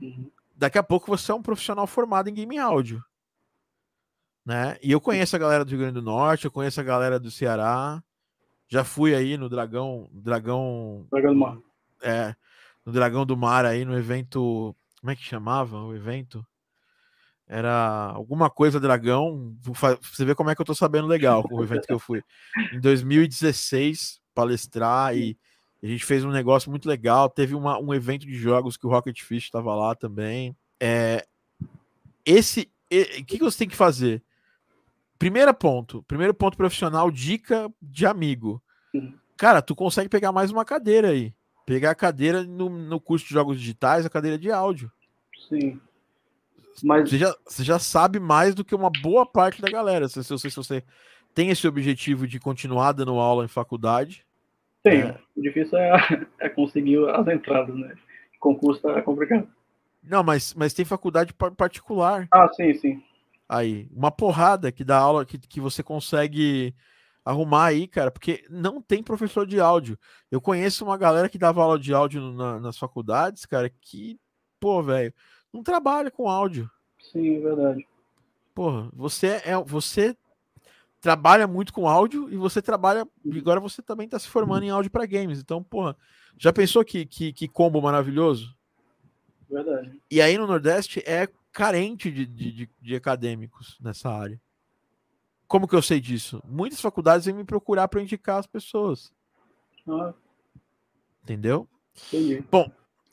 Uhum. 0.00 0.30
Daqui 0.54 0.76
a 0.76 0.82
pouco 0.82 1.06
você 1.06 1.32
é 1.32 1.34
um 1.34 1.42
profissional 1.42 1.86
formado 1.86 2.28
em 2.28 2.34
game 2.34 2.58
áudio. 2.58 3.02
Né? 4.44 4.76
E 4.82 4.92
eu 4.92 5.00
conheço 5.00 5.34
a 5.34 5.38
galera 5.38 5.64
do 5.64 5.70
Rio 5.70 5.78
Grande 5.78 5.94
do 5.94 6.02
Norte, 6.02 6.44
eu 6.44 6.50
conheço 6.50 6.80
a 6.80 6.84
galera 6.84 7.18
do 7.18 7.30
Ceará. 7.30 8.02
Já 8.68 8.84
fui 8.84 9.14
aí 9.14 9.36
no 9.36 9.48
Dragão, 9.48 10.08
Dragão, 10.12 11.06
Dragão 11.10 11.32
do 11.32 11.38
Mar 11.38 11.58
é, 12.04 12.36
no 12.84 12.92
Dragão 12.92 13.26
do 13.26 13.36
Mar 13.36 13.64
aí 13.64 13.84
no 13.84 13.96
evento. 13.96 14.76
Como 15.00 15.10
é 15.10 15.16
que 15.16 15.24
chamava 15.24 15.82
o 15.82 15.94
evento? 15.94 16.46
Era 17.46 18.10
alguma 18.14 18.48
coisa 18.48 18.80
dragão. 18.80 19.54
Você 19.62 20.24
vê 20.24 20.34
como 20.34 20.50
é 20.50 20.54
que 20.54 20.60
eu 20.60 20.66
tô 20.66 20.74
sabendo 20.74 21.06
legal 21.06 21.42
com 21.42 21.56
o 21.56 21.62
evento 21.62 21.86
que 21.86 21.92
eu 21.92 21.98
fui. 21.98 22.22
Em 22.72 22.80
2016, 22.80 24.20
palestrar 24.34 25.16
e 25.16 25.36
a 25.82 25.86
gente 25.86 26.04
fez 26.04 26.24
um 26.24 26.30
negócio 26.30 26.70
muito 26.70 26.88
legal. 26.88 27.28
Teve 27.28 27.54
uma, 27.54 27.78
um 27.78 27.92
evento 27.92 28.26
de 28.26 28.34
jogos 28.34 28.76
que 28.76 28.86
o 28.86 28.90
Rocket 28.90 29.20
Fish 29.20 29.44
estava 29.44 29.74
lá 29.74 29.94
também. 29.94 30.56
É, 30.80 31.26
esse. 32.24 32.70
O 32.90 33.24
que, 33.24 33.38
que 33.38 33.44
você 33.44 33.58
tem 33.58 33.68
que 33.68 33.76
fazer? 33.76 34.22
Primeiro 35.24 35.54
ponto. 35.54 36.02
Primeiro 36.02 36.34
ponto 36.34 36.54
profissional, 36.54 37.10
dica 37.10 37.72
de 37.80 38.04
amigo. 38.04 38.62
Cara, 39.38 39.62
tu 39.62 39.74
consegue 39.74 40.06
pegar 40.06 40.32
mais 40.32 40.50
uma 40.50 40.66
cadeira 40.66 41.08
aí. 41.08 41.32
Pegar 41.64 41.92
a 41.92 41.94
cadeira 41.94 42.42
no, 42.42 42.68
no 42.68 43.00
curso 43.00 43.26
de 43.26 43.32
jogos 43.32 43.58
digitais, 43.58 44.04
a 44.04 44.10
cadeira 44.10 44.36
de 44.36 44.50
áudio. 44.50 44.92
Sim. 45.48 45.80
Mas... 46.82 47.08
Você, 47.08 47.16
já, 47.16 47.34
você 47.46 47.64
já 47.64 47.78
sabe 47.78 48.20
mais 48.20 48.54
do 48.54 48.62
que 48.62 48.74
uma 48.74 48.90
boa 49.00 49.24
parte 49.24 49.62
da 49.62 49.70
galera. 49.70 50.10
Se, 50.10 50.22
se, 50.22 50.38
se 50.38 50.54
você 50.54 50.84
tem 51.34 51.48
esse 51.48 51.66
objetivo 51.66 52.28
de 52.28 52.38
continuar 52.38 52.92
dando 52.92 53.18
aula 53.18 53.46
em 53.46 53.48
faculdade. 53.48 54.26
Tem. 54.82 55.04
É... 55.04 55.18
O 55.34 55.40
difícil 55.40 55.78
é, 55.78 56.26
é, 56.38 56.50
conseguir 56.50 57.02
as 57.08 57.26
entradas, 57.28 57.74
né? 57.74 57.94
O 58.36 58.40
concurso 58.40 58.86
é 58.90 59.00
complicado. 59.00 59.48
Não, 60.02 60.22
mas, 60.22 60.52
mas 60.52 60.74
tem 60.74 60.84
faculdade 60.84 61.32
particular. 61.56 62.28
Ah, 62.30 62.46
sim, 62.52 62.74
sim. 62.74 63.02
Aí, 63.48 63.88
uma 63.92 64.10
porrada 64.10 64.72
que 64.72 64.84
dá 64.84 64.98
aula 64.98 65.24
que, 65.24 65.38
que 65.38 65.60
você 65.60 65.82
consegue 65.82 66.74
arrumar 67.24 67.66
aí, 67.66 67.86
cara, 67.86 68.10
porque 68.10 68.44
não 68.50 68.82
tem 68.82 69.02
professor 69.02 69.46
de 69.46 69.58
áudio. 69.58 69.98
Eu 70.30 70.40
conheço 70.40 70.84
uma 70.84 70.96
galera 70.96 71.28
que 71.28 71.38
dava 71.38 71.62
aula 71.62 71.78
de 71.78 71.92
áudio 71.94 72.20
na, 72.32 72.60
nas 72.60 72.76
faculdades, 72.76 73.46
cara, 73.46 73.70
que, 73.70 74.18
pô, 74.60 74.82
velho, 74.82 75.12
não 75.52 75.62
trabalha 75.62 76.10
com 76.10 76.28
áudio. 76.28 76.70
Sim, 77.12 77.36
é 77.36 77.40
verdade. 77.40 77.86
Porra, 78.54 78.88
você 78.92 79.42
é 79.44 79.56
você 79.64 80.16
trabalha 81.00 81.46
muito 81.46 81.72
com 81.72 81.88
áudio 81.88 82.30
e 82.30 82.36
você 82.36 82.62
trabalha. 82.62 83.06
E 83.24 83.38
agora 83.38 83.60
você 83.60 83.82
também 83.82 84.06
está 84.06 84.18
se 84.18 84.28
formando 84.28 84.64
em 84.64 84.70
áudio 84.70 84.90
para 84.90 85.04
games. 85.06 85.38
Então, 85.38 85.62
porra, 85.62 85.96
já 86.38 86.52
pensou 86.52 86.84
que, 86.84 87.04
que, 87.04 87.32
que, 87.32 87.48
combo 87.48 87.80
maravilhoso? 87.80 88.54
Verdade. 89.48 90.00
E 90.10 90.20
aí 90.20 90.38
no 90.38 90.46
Nordeste 90.46 91.02
é 91.06 91.28
carente 91.54 92.10
de, 92.10 92.26
de, 92.26 92.70
de, 92.82 92.96
acadêmicos 92.96 93.78
nessa 93.80 94.10
área. 94.10 94.40
Como 95.46 95.68
que 95.68 95.76
eu 95.76 95.80
sei 95.80 96.00
disso? 96.00 96.42
Muitas 96.44 96.80
faculdades 96.80 97.26
vêm 97.26 97.34
me 97.34 97.44
procurar 97.44 97.86
para 97.86 98.02
indicar 98.02 98.40
as 98.40 98.46
pessoas. 98.46 99.12
Ah. 99.88 100.12
Entendeu? 101.22 101.68
Entendi. 102.08 102.44
Bom, 102.50 102.70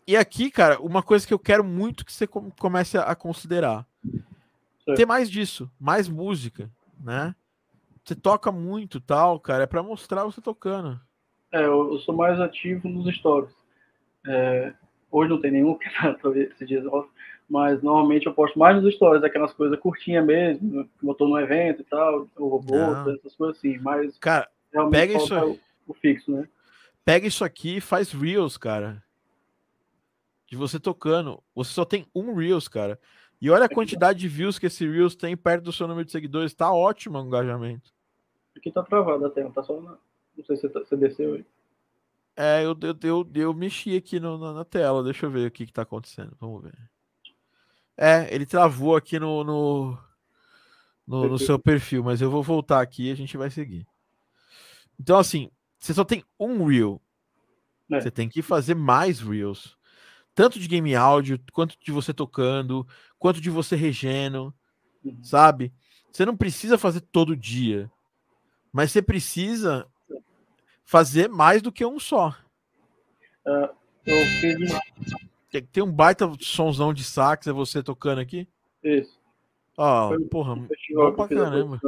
e 0.07 0.18
aqui, 0.18 0.49
cara, 0.49 0.81
uma 0.81 1.03
coisa 1.03 1.26
que 1.26 1.34
eu 1.34 1.38
quero 1.38 1.63
muito 1.63 2.03
que 2.03 2.11
você 2.11 2.26
comece 2.26 2.97
a 2.97 3.13
considerar. 3.15 3.88
Certo. 4.84 4.97
Ter 4.97 5.05
mais 5.05 5.30
disso, 5.30 5.72
mais 5.80 6.09
música, 6.09 6.69
né? 6.99 7.35
Você 8.03 8.15
toca 8.15 8.51
muito 8.51 8.99
tal, 8.99 9.39
cara, 9.39 9.63
é 9.63 9.68
para 9.68 9.84
mostrar 9.84 10.23
você 10.23 10.41
tocando. 10.41 10.99
É, 11.51 11.63
eu, 11.63 11.99
sou 11.99 12.15
mais 12.15 12.39
ativo 12.39 12.89
nos 12.89 13.13
stories. 13.15 13.53
É, 14.26 14.73
hoje 15.11 15.30
não 15.30 15.39
tem 15.39 15.51
nenhum, 15.51 15.76
que 15.80 15.88
tá, 15.91 16.18
esses 16.35 16.68
dias 16.68 16.84
mas 17.52 17.84
normalmente 17.84 18.26
eu 18.26 18.34
posto 18.34 18.57
mais 18.57 18.82
nos 18.82 18.95
stories, 18.95 19.26
aquelas 19.26 19.53
coisas 19.53 19.78
curtinhas 19.78 20.26
mesmo, 20.26 20.86
que 20.86 21.06
botou 21.06 21.28
no 21.28 21.38
evento 21.38 21.82
e 21.82 21.84
tal, 21.84 22.26
o 22.38 22.48
robô, 22.48 22.78
essas 23.11 23.36
coisas 23.36 23.57
assim, 23.57 23.78
mas 23.80 24.18
cara, 24.19 24.49
pega 24.90 25.18
isso 25.18 25.38
o, 25.38 25.60
o, 25.86 25.94
fixo, 25.94 26.32
né? 26.32 26.48
Pega 27.03 27.28
isso 27.28 27.44
aqui 27.44 27.76
e 27.78 27.82
faz 27.82 28.14
Reels, 28.14 28.56
cara. 28.56 29.03
De 30.48 30.56
você 30.56 30.80
tocando. 30.80 31.44
Você 31.53 31.73
só 31.73 31.84
tem 31.84 32.06
um 32.15 32.34
Reels, 32.36 32.69
cara. 32.69 32.98
E 33.41 33.49
olha 33.49 33.65
a 33.65 33.69
quantidade 33.69 34.19
de 34.19 34.30
views 34.30 34.57
que 34.57 34.68
esse 34.68 34.88
Reels 34.88 35.15
tem 35.15 35.36
perto 35.36 35.65
do 35.65 35.73
seu 35.73 35.88
número 35.88 36.06
de 36.06 36.11
seguidores. 36.11 36.53
Tá 36.53 36.72
ótimo 36.72 37.19
o 37.19 37.26
engajamento. 37.26 37.91
Aqui 38.56 38.72
tá 38.72 38.84
travado 38.84 39.26
até, 39.26 39.44
tá 39.49 39.64
só 39.64 39.82
na... 39.82 39.98
Não 40.38 40.45
sei 40.45 40.56
se 40.56 40.61
você 40.61 40.69
tá, 40.69 40.95
desceu 40.95 41.34
aí. 41.34 41.45
É, 42.38 42.64
eu, 42.64 42.78
eu, 42.82 42.95
eu, 43.03 43.32
eu 43.36 43.53
mexi 43.53 43.98
aqui 43.98 44.19
no, 44.19 44.38
na, 44.38 44.53
na, 44.53 44.64
tela. 44.64 45.03
Deixa 45.03 45.26
eu 45.26 45.32
ver 45.32 45.48
o 45.48 45.52
que, 45.52 45.65
que 45.65 45.73
tá 45.73 45.82
acontecendo. 45.82 46.36
Vamos 46.40 46.64
ver. 46.64 46.90
É, 48.03 48.34
ele 48.34 48.48
travou 48.48 48.95
aqui 48.95 49.19
no, 49.19 49.44
no, 49.44 49.98
no, 51.06 51.30
no 51.30 51.38
seu 51.38 51.60
perfil, 51.60 52.03
mas 52.03 52.19
eu 52.19 52.32
vou 52.32 52.41
voltar 52.41 52.82
aqui 52.82 53.10
e 53.10 53.11
a 53.11 53.15
gente 53.15 53.38
vai 53.38 53.52
seguir. 53.52 53.86
Então, 54.99 55.19
assim, 55.19 55.52
você 55.78 55.94
só 55.94 56.03
tem 56.03 56.23
um 56.40 56.65
reel. 56.65 56.99
É. 57.91 58.02
Você 58.02 58.10
tem 58.10 58.28
que 58.28 58.41
fazer 58.41 58.73
mais 58.73 59.19
reels. 59.19 59.78
Tanto 60.34 60.60
de 60.60 60.68
game 60.68 60.95
áudio, 60.95 61.40
quanto 61.53 61.78
de 61.80 61.91
você 61.91 62.11
tocando, 62.11 62.88
quanto 63.19 63.40
de 63.40 63.52
você 63.52 63.76
regendo, 63.76 64.52
uhum. 65.06 65.23
sabe? 65.23 65.72
Você 66.11 66.26
não 66.26 66.36
precisa 66.36 66.80
fazer 66.80 67.02
todo 67.02 67.38
dia. 67.38 67.91
Mas 68.73 68.91
você 68.91 69.03
precisa 69.03 69.86
fazer 70.84 71.30
mais 71.30 71.61
do 71.61 71.72
que 71.72 71.86
um 71.86 71.99
só. 71.99 72.36
Uh, 73.45 73.69
eu 74.07 74.26
fiz 74.40 74.72
tem 75.60 75.84
um 75.84 75.91
baita 75.91 76.32
sonzão 76.40 76.94
de 76.94 77.03
sax, 77.03 77.48
é 77.48 77.52
você 77.52 77.84
tocando 77.84 78.19
aqui? 78.22 78.48
Isso. 78.84 79.19
Ó, 79.78 80.14
oh, 80.14 80.22
porra, 80.28 80.56
bom 80.56 81.11
pra 81.14 81.28
caramba. 81.28 81.80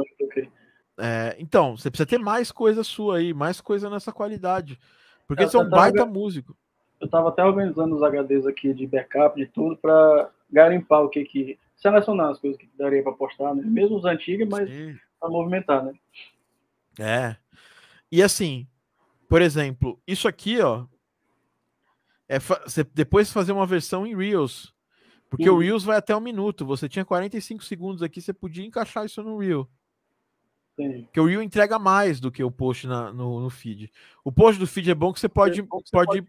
É, 0.98 1.36
então, 1.38 1.76
você 1.76 1.90
precisa 1.90 2.06
ter 2.06 2.18
mais 2.18 2.52
coisa 2.52 2.84
sua 2.84 3.18
aí, 3.18 3.32
mais 3.32 3.60
coisa 3.60 3.88
nessa 3.88 4.12
qualidade. 4.12 4.78
Porque 5.26 5.46
você 5.46 5.56
é 5.56 5.60
um 5.60 5.68
baita 5.68 6.04
músico. 6.04 6.56
Eu 7.00 7.08
tava 7.08 7.28
até 7.28 7.44
organizando 7.44 7.96
os 7.96 8.02
HDs 8.02 8.46
aqui 8.46 8.72
de 8.72 8.86
backup, 8.86 9.38
de 9.38 9.46
tudo, 9.46 9.76
para 9.76 10.30
garimpar 10.50 11.02
o 11.02 11.08
que 11.08 11.24
que. 11.24 11.58
selecionar 11.76 12.30
as 12.30 12.38
coisas 12.38 12.58
que 12.58 12.68
daria 12.78 13.02
para 13.02 13.12
postar, 13.12 13.54
né? 13.54 13.62
Mesmo 13.64 13.96
os 13.96 14.04
antigos, 14.04 14.48
mas 14.48 14.70
para 15.18 15.28
movimentar, 15.28 15.84
né? 15.84 15.94
É. 16.98 17.36
E 18.10 18.22
assim, 18.22 18.66
por 19.28 19.42
exemplo, 19.42 19.98
isso 20.06 20.28
aqui, 20.28 20.60
ó, 20.60 20.84
é 22.28 22.38
você 22.38 22.84
depois 22.84 23.30
fazer 23.30 23.52
uma 23.52 23.66
versão 23.66 24.06
em 24.06 24.16
Reels. 24.16 24.72
Porque 25.28 25.48
uhum. 25.48 25.56
o 25.56 25.58
Reels 25.58 25.84
vai 25.84 25.96
até 25.96 26.16
um 26.16 26.20
minuto. 26.20 26.64
Você 26.64 26.88
tinha 26.88 27.04
45 27.04 27.64
segundos 27.64 28.02
aqui, 28.02 28.20
você 28.20 28.32
podia 28.32 28.64
encaixar 28.64 29.04
isso 29.04 29.22
no 29.22 29.38
Reel. 29.38 29.68
Sim. 30.76 31.02
Porque 31.02 31.20
o 31.20 31.26
Reel 31.26 31.42
entrega 31.42 31.78
mais 31.78 32.20
do 32.20 32.30
que 32.30 32.42
o 32.42 32.50
post 32.50 32.86
na, 32.86 33.12
no, 33.12 33.40
no, 33.40 33.50
feed. 33.50 33.90
O 34.24 34.32
post 34.32 34.58
do 34.58 34.66
feed 34.66 34.90
é 34.90 34.94
bom 34.94 35.12
que 35.12 35.20
você 35.20 35.28
pode, 35.28 35.60
é 35.60 35.62
pode, 35.64 35.90
pode, 35.90 36.26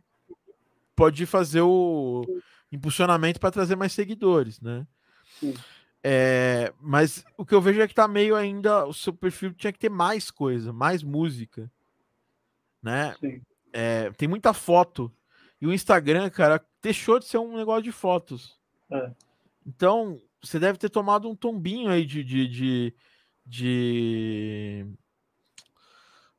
pode 0.95 1.26
fazer 1.26 1.61
o 1.61 2.23
impulsionamento 2.72 3.39
para 3.39 3.51
trazer 3.51 3.76
mais 3.76 3.93
seguidores, 3.93 4.59
né? 4.61 4.85
É, 6.03 6.72
mas 6.80 7.26
o 7.38 7.45
que 7.45 7.55
eu 7.55 7.61
vejo 7.61 7.81
é 7.81 7.88
que 7.88 7.95
tá 7.95 8.07
meio 8.07 8.35
ainda. 8.35 8.85
O 8.85 8.93
seu 8.93 9.13
perfil 9.13 9.53
tinha 9.53 9.73
que 9.73 9.80
ter 9.80 9.89
mais 9.89 10.30
coisa, 10.30 10.72
mais 10.72 11.01
música, 11.01 11.72
né? 12.81 13.15
É, 13.73 14.11
tem 14.11 14.27
muita 14.27 14.53
foto. 14.53 15.11
E 15.66 15.68
o 15.68 15.74
Instagram, 15.74 16.30
cara, 16.30 16.64
deixou 16.80 17.18
de 17.18 17.26
ser 17.26 17.40
um 17.40 17.58
negócio 17.58 17.82
de 17.82 17.92
fotos. 17.92 18.56
É. 18.92 19.12
Então, 19.66 20.22
você 20.40 20.60
deve 20.60 20.78
ter 20.78 20.90
tomado 20.90 21.28
um 21.28 21.36
tombinho 21.36 21.90
aí 21.90 22.06
de. 22.06 22.24
de, 22.24 22.48
de, 22.48 22.96
de, 23.44 24.86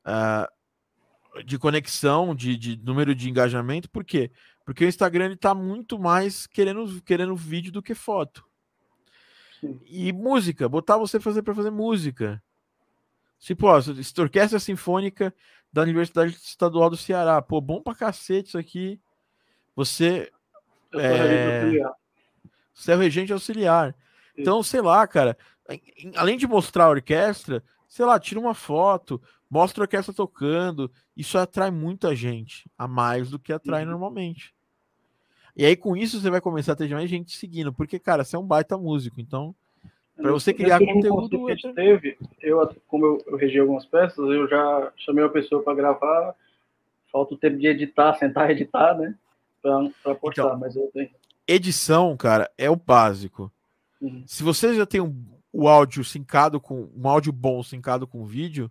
uh, 0.06 1.42
de 1.42 1.58
conexão, 1.58 2.36
de, 2.36 2.56
de, 2.56 2.76
número 2.76 3.16
de 3.16 3.28
engajamento, 3.28 3.90
por 3.90 4.04
quê? 4.04 4.30
Porque 4.64 4.84
o 4.84 4.88
Instagram 4.88 5.32
está 5.32 5.52
muito 5.52 5.98
mais 5.98 6.46
querendo, 6.46 7.02
querendo 7.02 7.34
vídeo 7.34 7.72
do 7.72 7.82
que 7.82 7.96
foto. 7.96 8.48
Sim. 9.60 9.80
E 9.86 10.12
música, 10.12 10.68
botar 10.68 10.98
você 10.98 11.18
fazer 11.18 11.42
para 11.42 11.54
fazer 11.54 11.70
música. 11.70 12.40
Tipo, 13.40 13.66
ó, 13.66 13.80
Orquestra 14.18 14.60
Sinfônica 14.60 15.34
da 15.72 15.82
Universidade 15.82 16.32
Estadual 16.32 16.88
do 16.88 16.96
Ceará. 16.96 17.42
Pô, 17.42 17.60
bom 17.60 17.82
pra 17.82 17.92
cacete 17.92 18.50
isso 18.50 18.58
aqui. 18.58 19.00
Você. 19.76 20.32
É... 20.94 21.80
Você 22.74 22.92
é 22.92 22.96
o 22.96 22.98
regente 22.98 23.32
auxiliar. 23.32 23.94
Então, 24.36 24.62
sei 24.62 24.80
lá, 24.80 25.06
cara, 25.06 25.36
além 26.16 26.36
de 26.36 26.46
mostrar 26.46 26.84
a 26.84 26.90
orquestra, 26.90 27.62
sei 27.88 28.04
lá, 28.04 28.18
tira 28.18 28.40
uma 28.40 28.54
foto, 28.54 29.20
mostra 29.48 29.82
a 29.82 29.84
orquestra 29.84 30.12
tocando. 30.12 30.90
Isso 31.16 31.38
atrai 31.38 31.70
muita 31.70 32.14
gente, 32.14 32.68
a 32.76 32.86
mais 32.88 33.30
do 33.30 33.38
que 33.38 33.52
atrai 33.52 33.84
uhum. 33.84 33.90
normalmente. 33.90 34.54
E 35.56 35.64
aí, 35.64 35.74
com 35.74 35.96
isso, 35.96 36.20
você 36.20 36.28
vai 36.28 36.40
começar 36.40 36.72
a 36.72 36.76
ter 36.76 36.88
mais 36.90 37.08
gente 37.08 37.34
seguindo, 37.34 37.72
porque, 37.72 37.98
cara, 37.98 38.24
você 38.24 38.36
é 38.36 38.38
um 38.38 38.46
baita 38.46 38.76
músico, 38.76 39.20
então. 39.20 39.54
Para 40.14 40.32
você 40.32 40.52
criar 40.52 40.78
conteúdo. 40.78 41.46
Que 41.46 41.52
a 41.52 41.54
gente 41.54 41.74
teve, 41.74 42.18
eu, 42.42 42.74
como 42.86 43.06
eu, 43.06 43.24
eu 43.26 43.36
regi 43.36 43.58
algumas 43.58 43.86
peças, 43.86 44.18
eu 44.18 44.46
já 44.48 44.92
chamei 44.96 45.24
uma 45.24 45.30
pessoa 45.30 45.62
para 45.62 45.74
gravar. 45.74 46.34
Falta 47.10 47.34
o 47.34 47.38
tempo 47.38 47.56
de 47.56 47.66
editar, 47.66 48.14
sentar 48.14 48.50
e 48.50 48.52
editar, 48.52 48.94
né? 48.98 49.14
Para 50.02 50.14
postar, 50.14 50.42
então, 50.46 50.58
mas 50.58 50.76
eu 50.76 50.90
tenho 50.92 51.10
edição, 51.46 52.16
cara, 52.16 52.50
é 52.58 52.68
o 52.68 52.76
básico. 52.76 53.52
Uhum. 54.00 54.24
Se 54.26 54.42
você 54.42 54.74
já 54.74 54.84
tem 54.84 55.00
um, 55.00 55.24
o 55.52 55.68
áudio 55.68 56.04
sincado 56.04 56.60
com 56.60 56.90
um 56.94 57.08
áudio 57.08 57.32
bom 57.32 57.62
sincado 57.62 58.06
com 58.06 58.26
vídeo, 58.26 58.70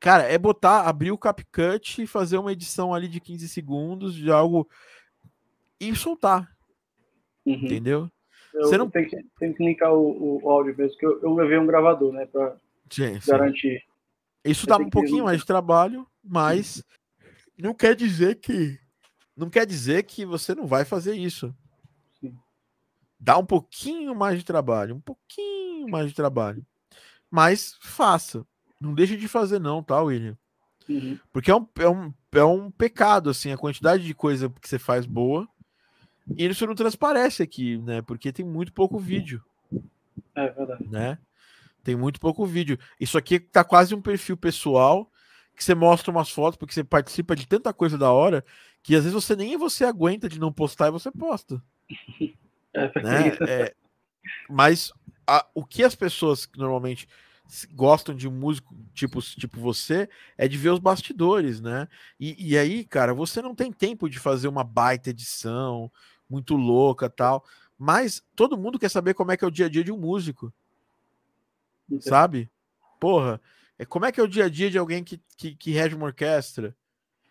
cara, 0.00 0.24
é 0.24 0.38
botar, 0.38 0.82
abrir 0.82 1.12
o 1.12 1.18
CapCut 1.18 2.02
e 2.02 2.06
fazer 2.06 2.38
uma 2.38 2.52
edição 2.52 2.94
ali 2.94 3.08
de 3.08 3.20
15 3.20 3.48
segundos 3.48 4.14
de 4.14 4.30
algo 4.30 4.68
e 5.78 5.94
soltar. 5.94 6.50
Uhum. 7.44 7.54
Entendeu? 7.54 8.10
Eu 8.54 8.62
você 8.62 8.78
não 8.78 8.88
tem 8.88 9.06
que, 9.06 9.22
tem 9.38 9.52
que 9.52 9.62
linkar 9.62 9.92
o, 9.92 10.42
o 10.42 10.50
áudio 10.50 10.74
mesmo, 10.76 10.96
que 10.98 11.04
eu, 11.04 11.20
eu 11.22 11.34
levei 11.34 11.58
um 11.58 11.66
gravador, 11.66 12.10
né, 12.12 12.24
para 12.24 12.56
garantir. 13.26 13.84
Isso 14.42 14.66
dá 14.66 14.78
um 14.78 14.88
pouquinho 14.88 15.24
mais 15.24 15.40
de 15.40 15.46
trabalho, 15.46 16.06
mas 16.24 16.82
não 17.58 17.74
quer 17.74 17.94
dizer 17.94 18.36
que 18.36 18.78
não 19.36 19.50
quer 19.50 19.66
dizer 19.66 20.04
que 20.04 20.24
você 20.24 20.54
não 20.54 20.66
vai 20.66 20.84
fazer 20.84 21.14
isso. 21.14 21.54
Dá 23.18 23.38
um 23.38 23.46
pouquinho 23.46 24.14
mais 24.14 24.38
de 24.38 24.44
trabalho, 24.44 24.94
um 24.94 25.00
pouquinho 25.00 25.88
mais 25.88 26.08
de 26.08 26.14
trabalho. 26.14 26.64
Mas 27.30 27.76
faça. 27.80 28.46
Não 28.80 28.94
deixe 28.94 29.16
de 29.16 29.26
fazer, 29.26 29.58
não, 29.58 29.82
tá, 29.82 30.00
William? 30.00 30.36
Uhum. 30.88 31.18
Porque 31.32 31.50
é 31.50 31.56
um, 31.56 31.66
é, 31.78 31.88
um, 31.88 32.14
é 32.32 32.44
um 32.44 32.70
pecado, 32.70 33.30
assim, 33.30 33.50
a 33.50 33.56
quantidade 33.56 34.04
de 34.04 34.14
coisa 34.14 34.48
que 34.48 34.68
você 34.68 34.78
faz 34.78 35.06
boa. 35.06 35.48
E 36.36 36.44
isso 36.46 36.66
não 36.66 36.74
transparece 36.74 37.42
aqui, 37.42 37.78
né? 37.78 38.02
Porque 38.02 38.32
tem 38.32 38.44
muito 38.44 38.72
pouco 38.72 38.98
vídeo. 38.98 39.42
É 40.34 40.48
verdade. 40.48 40.86
Né? 40.88 41.18
Tem 41.82 41.96
muito 41.96 42.20
pouco 42.20 42.44
vídeo. 42.44 42.78
Isso 43.00 43.16
aqui 43.16 43.38
tá 43.40 43.64
quase 43.64 43.94
um 43.94 44.02
perfil 44.02 44.36
pessoal 44.36 45.10
que 45.56 45.64
você 45.64 45.74
mostra 45.74 46.10
umas 46.10 46.28
fotos, 46.28 46.58
porque 46.58 46.74
você 46.74 46.84
participa 46.84 47.34
de 47.34 47.46
tanta 47.46 47.72
coisa 47.72 47.96
da 47.96 48.12
hora, 48.12 48.44
que 48.86 48.94
às 48.94 49.02
vezes 49.02 49.12
você 49.12 49.34
nem 49.34 49.56
você 49.56 49.84
aguenta 49.84 50.28
de 50.28 50.38
não 50.38 50.52
postar 50.52 50.86
e 50.86 50.92
você 50.92 51.10
posta. 51.10 51.60
É, 52.78 53.02
né? 53.02 53.28
É, 53.48 53.74
mas 54.50 54.92
a, 55.26 55.46
o 55.54 55.64
que 55.64 55.82
as 55.82 55.94
pessoas 55.94 56.46
normalmente 56.58 57.08
gostam 57.72 58.14
de 58.14 58.28
um 58.28 58.30
músico 58.30 58.76
tipo, 58.92 59.18
tipo 59.22 59.58
você 59.58 60.06
é 60.36 60.46
de 60.46 60.58
ver 60.58 60.68
os 60.68 60.78
bastidores, 60.78 61.58
né? 61.58 61.88
E, 62.20 62.50
e 62.50 62.58
aí, 62.58 62.84
cara, 62.84 63.14
você 63.14 63.40
não 63.40 63.54
tem 63.54 63.72
tempo 63.72 64.10
de 64.10 64.18
fazer 64.18 64.46
uma 64.46 64.62
baita 64.62 65.08
edição 65.08 65.90
muito 66.28 66.54
louca 66.54 67.08
tal, 67.08 67.46
mas 67.78 68.22
todo 68.36 68.58
mundo 68.58 68.78
quer 68.78 68.90
saber 68.90 69.14
como 69.14 69.32
é 69.32 69.38
que 69.38 69.44
é 69.46 69.48
o 69.48 69.50
dia 69.50 69.64
a 69.64 69.70
dia 69.70 69.82
de 69.82 69.90
um 69.90 69.98
músico, 69.98 70.52
Entendi. 71.88 72.04
sabe? 72.10 72.50
Porra, 73.00 73.40
é 73.78 73.86
como 73.86 74.04
é 74.04 74.12
que 74.12 74.20
é 74.20 74.22
o 74.22 74.28
dia 74.28 74.44
a 74.44 74.50
dia 74.50 74.70
de 74.70 74.76
alguém 74.76 75.02
que, 75.02 75.18
que, 75.34 75.54
que 75.54 75.70
rege 75.70 75.96
uma 75.96 76.08
orquestra? 76.08 76.76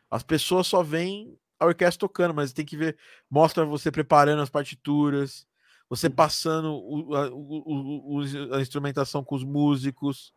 As 0.10 0.24
pessoas 0.24 0.66
só 0.66 0.82
veem 0.82 1.38
a 1.60 1.66
orquestra 1.66 2.00
tocando, 2.00 2.34
mas 2.34 2.54
tem 2.54 2.66
que 2.66 2.78
ver, 2.78 2.98
mostra 3.30 3.66
você 3.66 3.92
preparando 3.92 4.42
as 4.42 4.50
partituras, 4.50 5.48
você 5.90 6.10
passando 6.10 6.74
o, 6.74 7.16
a, 7.16 7.30
o, 7.30 8.20
o, 8.20 8.56
a 8.56 8.62
instrumentação 8.62 9.24
com 9.24 9.36
os 9.36 9.44
músicos. 9.44 10.34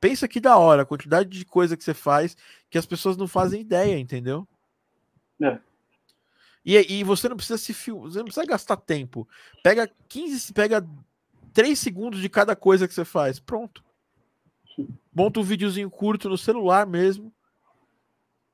Pensa 0.00 0.28
que 0.28 0.40
da 0.40 0.56
hora, 0.56 0.82
a 0.82 0.86
quantidade 0.86 1.28
de 1.28 1.44
coisa 1.44 1.76
que 1.76 1.84
você 1.84 1.94
faz 1.94 2.36
que 2.68 2.78
as 2.78 2.86
pessoas 2.86 3.16
não 3.16 3.26
fazem 3.26 3.60
ideia, 3.60 3.98
entendeu? 3.98 4.46
É. 5.42 5.58
E, 6.64 6.76
e 7.00 7.04
você 7.04 7.28
não 7.28 7.36
precisa 7.36 7.58
se 7.58 7.72
filmar, 7.72 8.10
você 8.10 8.18
não 8.18 8.26
precisa 8.26 8.46
gastar 8.46 8.76
tempo. 8.76 9.28
Pega 9.62 9.90
15, 10.08 10.52
pega 10.52 10.86
3 11.52 11.78
segundos 11.78 12.20
de 12.20 12.28
cada 12.28 12.54
coisa 12.54 12.86
que 12.86 12.94
você 12.94 13.04
faz. 13.04 13.38
Pronto. 13.38 13.82
Monta 15.12 15.40
um 15.40 15.42
videozinho 15.42 15.90
curto 15.90 16.28
no 16.28 16.38
celular 16.38 16.86
mesmo 16.86 17.32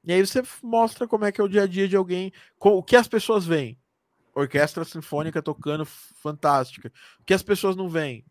e 0.06 0.12
aí 0.12 0.24
você 0.24 0.40
mostra 0.62 1.08
como 1.08 1.24
é 1.24 1.32
que 1.32 1.40
é 1.40 1.44
o 1.44 1.48
dia 1.48 1.64
a 1.64 1.66
dia 1.66 1.88
de 1.88 1.96
alguém, 1.96 2.32
o 2.60 2.82
que 2.82 2.94
as 2.94 3.08
pessoas 3.08 3.44
veem. 3.44 3.76
Orquestra 4.32 4.84
sinfônica 4.84 5.42
tocando 5.42 5.84
fantástica. 5.84 6.92
O 7.18 7.24
que 7.24 7.34
as 7.34 7.42
pessoas 7.42 7.74
não 7.74 7.88
veem? 7.88 8.24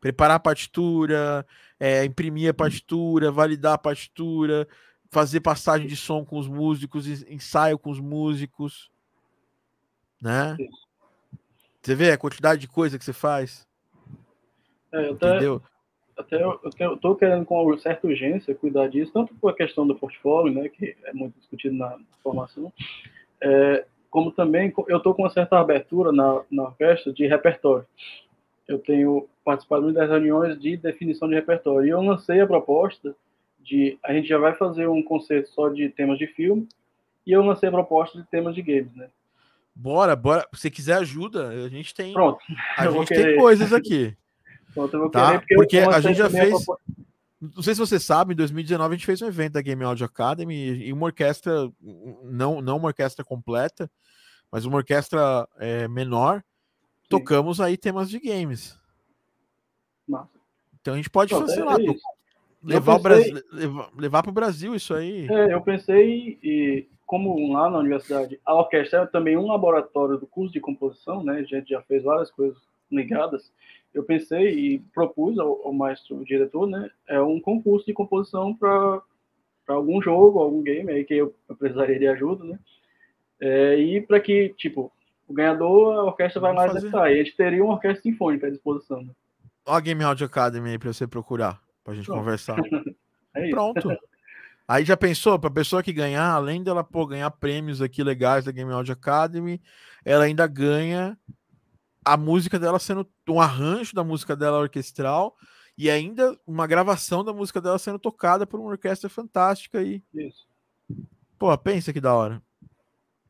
Preparar 0.00 0.36
a 0.36 0.40
partitura, 0.40 1.46
é, 1.78 2.04
imprimir 2.04 2.50
a 2.50 2.54
partitura, 2.54 3.30
validar 3.30 3.74
a 3.74 3.78
partitura, 3.78 4.66
fazer 5.10 5.40
passagem 5.40 5.86
de 5.86 5.96
som 5.96 6.24
com 6.24 6.36
os 6.36 6.48
músicos, 6.48 7.06
ensaio 7.06 7.78
com 7.78 7.90
os 7.90 8.00
músicos, 8.00 8.90
né? 10.20 10.56
Você 11.80 11.94
vê 11.94 12.10
a 12.10 12.18
quantidade 12.18 12.62
de 12.62 12.66
coisa 12.66 12.98
que 12.98 13.04
você 13.04 13.12
faz? 13.12 13.68
É, 14.90 15.10
Entendeu? 15.10 15.62
Até 16.16 16.42
eu 16.42 16.60
estou 16.94 17.16
querendo 17.16 17.44
com 17.44 17.76
certa 17.78 18.06
urgência 18.06 18.54
cuidar 18.54 18.88
disso, 18.88 19.12
tanto 19.12 19.34
por 19.34 19.50
a 19.50 19.56
questão 19.56 19.86
do 19.86 19.94
portfólio, 19.94 20.52
né, 20.52 20.68
que 20.68 20.96
é 21.04 21.12
muito 21.12 21.38
discutido 21.38 21.74
na 21.74 21.98
formação, 22.22 22.72
é, 23.40 23.84
como 24.10 24.30
também 24.30 24.72
eu 24.88 24.98
estou 24.98 25.14
com 25.14 25.22
uma 25.22 25.30
certa 25.30 25.58
abertura 25.58 26.12
na, 26.12 26.42
na 26.50 26.64
orquestra 26.64 27.12
de 27.12 27.26
repertório. 27.26 27.86
Eu 28.66 28.78
tenho 28.78 29.28
participado 29.44 29.92
das 29.92 30.08
reuniões 30.08 30.58
de 30.58 30.76
definição 30.76 31.28
de 31.28 31.34
repertório 31.34 31.86
e 31.86 31.90
eu 31.90 32.00
lancei 32.00 32.40
a 32.40 32.46
proposta 32.46 33.14
de 33.60 33.98
a 34.02 34.12
gente 34.12 34.28
já 34.28 34.38
vai 34.38 34.54
fazer 34.54 34.86
um 34.86 35.02
concerto 35.02 35.48
só 35.50 35.68
de 35.68 35.88
temas 35.88 36.18
de 36.18 36.26
filme 36.26 36.68
e 37.26 37.32
eu 37.32 37.42
lancei 37.42 37.68
a 37.68 37.72
proposta 37.72 38.20
de 38.20 38.26
temas 38.28 38.54
de 38.54 38.62
games, 38.62 38.94
né? 38.94 39.08
Bora, 39.74 40.14
bora. 40.14 40.46
Se 40.54 40.70
quiser 40.70 40.98
ajuda, 40.98 41.48
a 41.48 41.68
gente 41.68 41.92
tem. 41.92 42.12
Pronto. 42.12 42.38
A 42.76 42.88
gente 42.92 43.08
tem 43.08 43.36
coisas 43.36 43.72
aqui. 43.72 44.16
Então, 44.76 45.10
tá? 45.10 45.38
porque, 45.38 45.54
porque 45.54 45.78
a 45.78 46.00
gente 46.00 46.16
já 46.16 46.28
fez. 46.28 46.54
Não 47.40 47.62
sei 47.62 47.74
se 47.74 47.80
você 47.80 48.00
sabe, 48.00 48.32
em 48.32 48.36
2019 48.36 48.94
a 48.94 48.96
gente 48.96 49.06
fez 49.06 49.20
um 49.20 49.26
evento 49.26 49.52
da 49.52 49.62
Game 49.62 49.84
Audio 49.84 50.06
Academy 50.06 50.54
e 50.54 50.92
uma 50.92 51.06
orquestra, 51.06 51.70
não, 52.22 52.62
não 52.62 52.78
uma 52.78 52.88
orquestra 52.88 53.22
completa, 53.22 53.90
mas 54.50 54.64
uma 54.64 54.78
orquestra 54.78 55.46
é, 55.58 55.86
menor, 55.86 56.38
Sim. 56.38 57.08
tocamos 57.10 57.60
aí 57.60 57.76
temas 57.76 58.08
de 58.08 58.18
games. 58.18 58.80
Nossa. 60.08 60.30
Então 60.80 60.94
a 60.94 60.96
gente 60.96 61.10
pode 61.10 61.34
fazer 61.34 61.60
é 61.60 61.64
lá, 61.64 61.76
levar, 62.62 62.98
pensei... 62.98 63.02
Brasil, 63.02 63.44
levar, 63.52 63.90
levar 63.96 64.22
para 64.22 64.30
o 64.30 64.34
Brasil 64.34 64.74
isso 64.74 64.94
aí. 64.94 65.28
É, 65.30 65.52
eu 65.52 65.60
pensei, 65.60 66.38
e 66.42 66.86
como 67.06 67.52
lá 67.52 67.68
na 67.70 67.78
universidade, 67.78 68.40
a 68.44 68.54
orquestra 68.54 69.02
é 69.02 69.06
também 69.06 69.36
um 69.36 69.46
laboratório 69.46 70.16
do 70.16 70.26
curso 70.26 70.52
de 70.52 70.60
composição, 70.60 71.22
né? 71.22 71.34
A 71.34 71.42
gente 71.42 71.68
já 71.68 71.82
fez 71.82 72.02
várias 72.02 72.30
coisas 72.30 72.58
ligadas. 72.90 73.52
Eu 73.94 74.02
pensei 74.02 74.52
e 74.52 74.78
propus 74.92 75.38
ao, 75.38 75.66
ao 75.66 75.72
maestro 75.72 76.24
diretor, 76.24 76.66
né? 76.66 76.90
É 77.08 77.20
um 77.20 77.40
concurso 77.40 77.86
de 77.86 77.92
composição 77.92 78.54
para 78.54 79.00
algum 79.68 80.02
jogo, 80.02 80.40
algum 80.40 80.62
game 80.62 80.90
aí 80.90 81.04
que 81.04 81.14
eu, 81.14 81.34
eu 81.48 81.56
precisaria 81.56 81.98
de 81.98 82.08
ajuda, 82.08 82.44
né? 82.44 82.58
É, 83.40 83.78
e 83.78 84.00
para 84.00 84.18
que, 84.20 84.54
tipo, 84.56 84.92
o 85.28 85.32
ganhador, 85.32 85.94
a 85.94 86.04
orquestra 86.04 86.40
vai 86.40 86.54
lá 86.54 86.66
executar. 86.66 87.10
E 87.10 87.14
a 87.14 87.24
gente 87.24 87.36
teria 87.36 87.64
uma 87.64 87.74
orquestra 87.74 88.02
sinfônica 88.02 88.46
à 88.46 88.50
disposição. 88.50 89.02
Né? 89.02 89.10
Ó 89.66 89.74
a 89.74 89.80
Game 89.80 90.02
Audio 90.02 90.26
Academy 90.26 90.70
aí 90.70 90.78
para 90.78 90.92
você 90.92 91.06
procurar, 91.06 91.60
para 91.82 91.92
a 91.92 91.96
gente 91.96 92.06
Pronto. 92.06 92.18
conversar. 92.18 92.56
é 93.34 93.50
Pronto. 93.50 93.96
Aí 94.66 94.84
já 94.84 94.96
pensou, 94.96 95.38
para 95.38 95.48
a 95.48 95.52
pessoa 95.52 95.82
que 95.82 95.92
ganhar, 95.92 96.30
além 96.30 96.62
dela 96.62 96.82
pô, 96.82 97.06
ganhar 97.06 97.30
prêmios 97.30 97.82
aqui 97.82 98.02
legais 98.02 98.46
da 98.46 98.52
Game 98.52 98.72
Audio 98.72 98.94
Academy, 98.94 99.60
ela 100.04 100.24
ainda 100.24 100.46
ganha 100.46 101.18
a 102.04 102.16
música 102.16 102.58
dela 102.58 102.78
sendo 102.78 103.08
um 103.28 103.40
arranjo 103.40 103.94
da 103.94 104.04
música 104.04 104.36
dela 104.36 104.58
orquestral 104.58 105.36
e 105.76 105.90
ainda 105.90 106.38
uma 106.46 106.66
gravação 106.66 107.24
da 107.24 107.32
música 107.32 107.60
dela 107.60 107.78
sendo 107.78 107.98
tocada 107.98 108.46
por 108.46 108.60
uma 108.60 108.70
orquestra 108.70 109.08
fantástica 109.08 109.78
aí. 109.78 110.02
Isso. 110.12 110.46
Pô, 111.38 111.56
pensa 111.58 111.92
que 111.92 112.00
da 112.00 112.14
hora. 112.14 112.42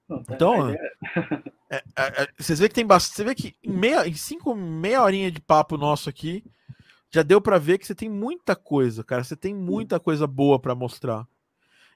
Não, 0.09 0.23
então, 0.29 0.71
é, 1.71 1.77
é, 1.97 2.23
é, 2.23 2.29
vocês 2.39 2.59
vê 2.59 2.69
que 2.69 2.75
tem 2.75 2.87
bastante. 2.87 3.17
Você 3.17 3.25
vê 3.25 3.35
que 3.35 3.57
em, 3.63 3.73
meia, 3.73 4.07
em 4.07 4.15
cinco, 4.15 4.55
meia 4.55 5.03
horinha 5.03 5.31
de 5.31 5.41
papo 5.41 5.79
nosso 5.79 6.11
aqui, 6.11 6.45
já 7.11 7.23
deu 7.23 7.41
para 7.41 7.59
ver 7.59 7.79
que 7.79 7.87
você 7.87 7.95
tem 7.95 8.11
muita 8.11 8.55
coisa, 8.55 9.03
cara. 9.03 9.25
Você 9.25 9.37
tem 9.37 9.55
muita 9.55 9.99
coisa 9.99 10.27
boa 10.27 10.59
para 10.59 10.75
mostrar. 10.75 11.27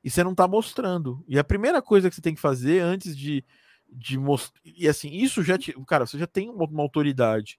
E 0.03 0.11
você 0.11 0.25
não 0.25 0.35
tá 0.35 0.49
mostrando. 0.49 1.23
E 1.29 1.39
a 1.39 1.45
primeira 1.45 1.83
coisa 1.83 2.09
que 2.09 2.15
você 2.15 2.23
tem 2.23 2.35
que 2.35 2.41
fazer 2.41 2.81
antes 2.81 3.17
de, 3.17 3.45
de 3.91 4.19
mostrar. 4.19 4.61
E 4.65 4.89
assim, 4.89 5.11
isso 5.11 5.43
já 5.43 5.57
te. 5.57 5.73
Cara, 5.87 6.07
você 6.07 6.19
já 6.19 6.27
tem 6.27 6.49
uma, 6.51 6.83
autoridade. 6.83 7.59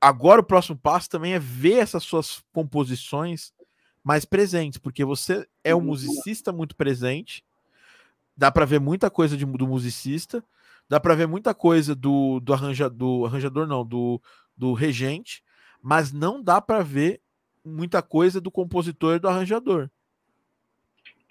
Agora 0.00 0.40
o 0.40 0.44
próximo 0.44 0.76
passo 0.76 1.08
também 1.08 1.34
é 1.34 1.38
ver 1.38 1.78
essas 1.78 2.02
suas 2.04 2.42
composições 2.52 3.52
mais 4.02 4.24
presentes, 4.24 4.78
porque 4.78 5.04
você 5.04 5.46
é 5.64 5.74
um 5.74 5.78
uhum. 5.78 5.84
musicista 5.86 6.52
muito 6.52 6.76
presente. 6.76 7.44
Dá 8.36 8.52
para 8.52 8.64
ver 8.64 8.78
muita 8.78 9.10
coisa 9.10 9.36
de, 9.36 9.44
do 9.46 9.66
musicista, 9.66 10.44
dá 10.88 11.00
para 11.00 11.14
ver 11.14 11.26
muita 11.26 11.54
coisa 11.54 11.94
do, 11.94 12.38
do, 12.40 12.52
arranja, 12.52 12.88
do 12.88 13.24
arranjador, 13.24 13.66
não, 13.66 13.84
do, 13.84 14.20
do 14.56 14.74
regente, 14.74 15.42
mas 15.82 16.12
não 16.12 16.42
dá 16.42 16.60
para 16.60 16.82
ver 16.82 17.20
muita 17.64 18.02
coisa 18.02 18.40
do 18.40 18.50
compositor 18.50 19.16
e 19.16 19.18
do 19.18 19.28
arranjador. 19.28 19.90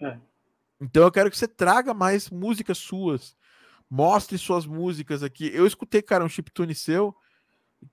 É. 0.02 0.18
Então 0.82 1.04
eu 1.04 1.12
quero 1.12 1.32
que 1.32 1.38
você 1.38 1.48
traga 1.48 1.94
mais 1.94 2.30
músicas 2.30 2.78
suas. 2.78 3.36
Mostre 3.90 4.38
suas 4.38 4.66
músicas 4.66 5.24
aqui. 5.24 5.52
Eu 5.54 5.66
escutei, 5.66 6.02
cara, 6.02 6.24
um 6.24 6.30
chiptune 6.30 6.74
seu 6.74 7.16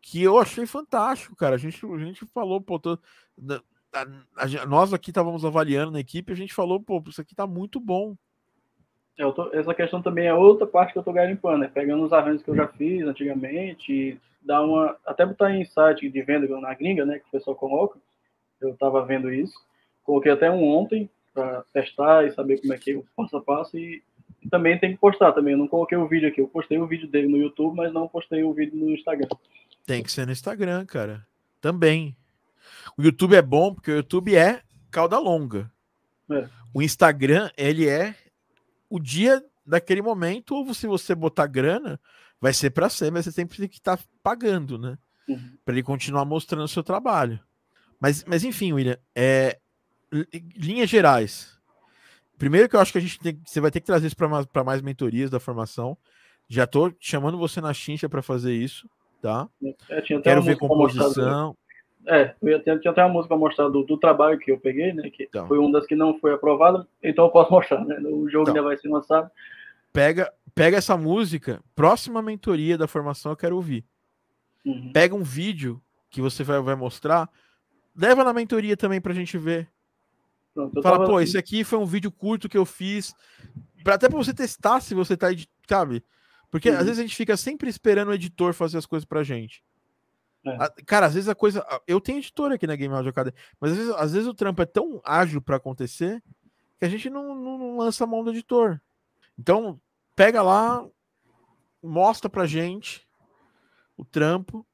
que 0.00 0.22
eu 0.22 0.38
achei 0.38 0.66
fantástico, 0.66 1.36
cara. 1.36 1.56
A 1.56 1.58
gente, 1.58 1.84
a 1.84 1.98
gente 1.98 2.24
falou, 2.26 2.60
pô, 2.60 2.78
tô, 2.78 2.98
a, 3.92 4.02
a, 4.36 4.66
nós 4.66 4.92
aqui 4.92 5.10
estávamos 5.10 5.44
avaliando 5.44 5.92
na 5.92 6.00
equipe, 6.00 6.32
a 6.32 6.36
gente 6.36 6.54
falou, 6.54 6.80
pô, 6.80 7.02
isso 7.06 7.20
aqui 7.20 7.34
tá 7.34 7.46
muito 7.46 7.78
bom. 7.78 8.16
É, 9.18 9.30
tô, 9.32 9.52
essa 9.52 9.74
questão 9.74 10.00
também 10.00 10.26
é 10.26 10.34
outra 10.34 10.66
parte 10.66 10.92
que 10.92 10.98
eu 10.98 11.02
tô 11.02 11.12
garimpando, 11.12 11.58
né? 11.58 11.70
Pegando 11.72 12.04
os 12.04 12.12
arranjos 12.12 12.42
que 12.42 12.50
eu 12.50 12.56
já 12.56 12.66
fiz 12.66 13.06
antigamente, 13.06 14.18
dar 14.40 14.62
uma. 14.62 14.96
Até 15.06 15.26
botar 15.26 15.54
em 15.54 15.64
site 15.64 16.08
de 16.08 16.22
venda 16.22 16.48
na 16.60 16.74
gringa, 16.74 17.04
né? 17.04 17.18
Que 17.18 17.28
o 17.28 17.30
pessoal 17.30 17.54
coloca. 17.54 17.98
Eu 18.60 18.74
tava 18.76 19.04
vendo 19.04 19.32
isso. 19.32 19.54
Coloquei 20.02 20.32
até 20.32 20.50
um 20.50 20.64
ontem 20.64 21.10
para 21.34 21.62
testar 21.72 22.26
e 22.26 22.32
saber 22.32 22.60
como 22.60 22.72
é 22.72 22.78
que 22.78 22.92
é 22.92 22.96
o 22.96 23.04
passo 23.16 23.36
a 23.36 23.42
passo. 23.42 23.76
E, 23.76 24.02
e, 24.44 24.48
também 24.48 24.78
tem 24.78 24.92
que 24.92 24.98
postar 24.98 25.32
também. 25.32 25.52
Eu 25.52 25.58
não 25.58 25.68
coloquei 25.68 25.96
o 25.96 26.08
vídeo 26.08 26.28
aqui. 26.28 26.40
Eu 26.40 26.48
postei 26.48 26.78
o 26.78 26.86
vídeo 26.86 27.08
dele 27.08 27.28
no 27.28 27.36
YouTube, 27.36 27.76
mas 27.76 27.92
não 27.92 28.08
postei 28.08 28.42
o 28.42 28.52
vídeo 28.52 28.76
no 28.76 28.90
Instagram. 28.90 29.28
Tem 29.86 30.02
que 30.02 30.12
ser 30.12 30.26
no 30.26 30.32
Instagram, 30.32 30.84
cara. 30.86 31.26
Também. 31.60 32.16
O 32.96 33.02
YouTube 33.02 33.34
é 33.34 33.42
bom 33.42 33.74
porque 33.74 33.90
o 33.90 33.96
YouTube 33.96 34.34
é 34.36 34.62
cauda 34.90 35.18
longa. 35.18 35.70
É. 36.30 36.48
O 36.72 36.82
Instagram, 36.82 37.50
ele 37.56 37.88
é 37.88 38.14
o 38.88 38.98
dia 38.98 39.42
daquele 39.64 40.02
momento, 40.02 40.54
ou 40.54 40.74
se 40.74 40.86
você 40.86 41.14
botar 41.14 41.46
grana, 41.46 41.98
vai 42.40 42.52
ser 42.52 42.70
para 42.70 42.88
ser, 42.88 43.10
mas 43.10 43.24
você 43.24 43.32
sempre 43.32 43.56
tem 43.56 43.68
que 43.68 43.78
estar 43.78 43.96
tá 43.96 44.04
pagando, 44.22 44.78
né? 44.78 44.98
Uhum. 45.28 45.56
Para 45.64 45.74
ele 45.74 45.82
continuar 45.82 46.24
mostrando 46.24 46.64
o 46.64 46.68
seu 46.68 46.82
trabalho. 46.82 47.40
Mas, 48.00 48.24
mas 48.24 48.42
enfim, 48.44 48.72
William, 48.72 48.98
é, 49.14 49.58
linhas 50.56 50.90
gerais. 50.90 51.58
Primeiro 52.38 52.68
que 52.68 52.76
eu 52.76 52.80
acho 52.80 52.92
que 52.92 52.98
a 52.98 53.00
gente 53.00 53.18
tem, 53.18 53.40
você 53.44 53.60
vai 53.60 53.70
ter 53.70 53.80
que 53.80 53.86
trazer 53.86 54.06
isso 54.06 54.16
para 54.16 54.28
mais, 54.28 54.46
mais 54.64 54.82
mentorias 54.82 55.30
da 55.30 55.38
formação. 55.38 55.96
Já 56.48 56.66
tô 56.66 56.92
chamando 57.00 57.38
você 57.38 57.60
na 57.60 57.72
chincha 57.72 58.08
para 58.08 58.20
fazer 58.20 58.52
isso, 58.52 58.88
tá? 59.20 59.48
É, 59.88 60.02
Quero 60.02 60.42
ver 60.42 60.56
composição. 60.56 61.56
É, 62.04 62.34
eu 62.42 62.62
tinha, 62.62 62.78
tinha 62.78 62.90
até 62.90 63.04
uma 63.04 63.12
música 63.12 63.28
para 63.28 63.36
mostrar 63.36 63.68
do, 63.68 63.84
do, 63.84 63.96
trabalho 63.96 64.36
que 64.36 64.50
eu 64.50 64.58
peguei, 64.58 64.92
né? 64.92 65.08
Que 65.08 65.24
então. 65.24 65.46
foi 65.46 65.56
uma 65.56 65.70
das 65.70 65.86
que 65.86 65.94
não 65.94 66.18
foi 66.18 66.32
aprovada, 66.32 66.86
então 67.00 67.26
eu 67.26 67.30
posso 67.30 67.50
mostrar, 67.52 67.84
né? 67.84 67.96
O 68.00 68.28
jogo 68.28 68.42
então. 68.42 68.46
ainda 68.48 68.62
vai 68.62 68.76
ser 68.76 68.88
lançado 68.88 69.30
pega, 69.92 70.32
pega 70.54 70.78
essa 70.78 70.96
música, 70.96 71.62
próxima 71.74 72.22
mentoria 72.22 72.78
da 72.78 72.88
formação 72.88 73.32
eu 73.32 73.36
quero 73.36 73.56
ouvir. 73.56 73.84
Uhum. 74.64 74.90
Pega 74.92 75.14
um 75.14 75.22
vídeo 75.22 75.80
que 76.08 76.20
você 76.20 76.42
vai, 76.42 76.60
vai 76.60 76.74
mostrar, 76.74 77.28
leva 77.96 78.24
na 78.24 78.32
mentoria 78.32 78.76
também 78.76 79.00
pra 79.00 79.12
gente 79.12 79.36
ver. 79.36 79.68
Pronto, 80.54 80.82
Fala, 80.82 81.06
pô, 81.06 81.16
assim. 81.16 81.24
esse 81.24 81.38
aqui 81.38 81.64
foi 81.64 81.78
um 81.78 81.86
vídeo 81.86 82.10
curto 82.10 82.48
que 82.48 82.58
eu 82.58 82.66
fiz, 82.66 83.14
pra, 83.82 83.94
até 83.94 84.08
pra 84.08 84.18
você 84.18 84.34
testar 84.34 84.80
se 84.80 84.94
você 84.94 85.16
tá, 85.16 85.28
sabe? 85.68 86.04
Porque 86.50 86.68
uhum. 86.68 86.76
às 86.76 86.84
vezes 86.84 86.98
a 86.98 87.02
gente 87.02 87.16
fica 87.16 87.36
sempre 87.36 87.70
esperando 87.70 88.08
o 88.08 88.14
editor 88.14 88.52
fazer 88.52 88.76
as 88.76 88.86
coisas 88.86 89.06
pra 89.06 89.22
gente. 89.22 89.64
É. 90.44 90.82
Cara, 90.84 91.06
às 91.06 91.14
vezes 91.14 91.28
a 91.28 91.34
coisa. 91.34 91.64
Eu 91.86 92.00
tenho 92.00 92.18
editor 92.18 92.52
aqui 92.52 92.66
na 92.66 92.76
Game 92.76 92.92
Audio 92.94 93.10
Academy, 93.10 93.36
mas 93.60 93.72
às 93.72 93.78
vezes, 93.78 93.94
às 93.94 94.12
vezes 94.12 94.28
o 94.28 94.34
trampo 94.34 94.60
é 94.60 94.66
tão 94.66 95.00
ágil 95.04 95.40
para 95.40 95.56
acontecer 95.56 96.22
que 96.78 96.84
a 96.84 96.88
gente 96.88 97.08
não, 97.08 97.34
não, 97.34 97.58
não 97.58 97.76
lança 97.78 98.04
a 98.04 98.06
mão 98.06 98.24
do 98.24 98.30
editor. 98.30 98.80
Então, 99.38 99.80
pega 100.16 100.42
lá, 100.42 100.84
mostra 101.82 102.28
pra 102.28 102.46
gente 102.46 103.06
o 103.96 104.04
trampo. 104.04 104.66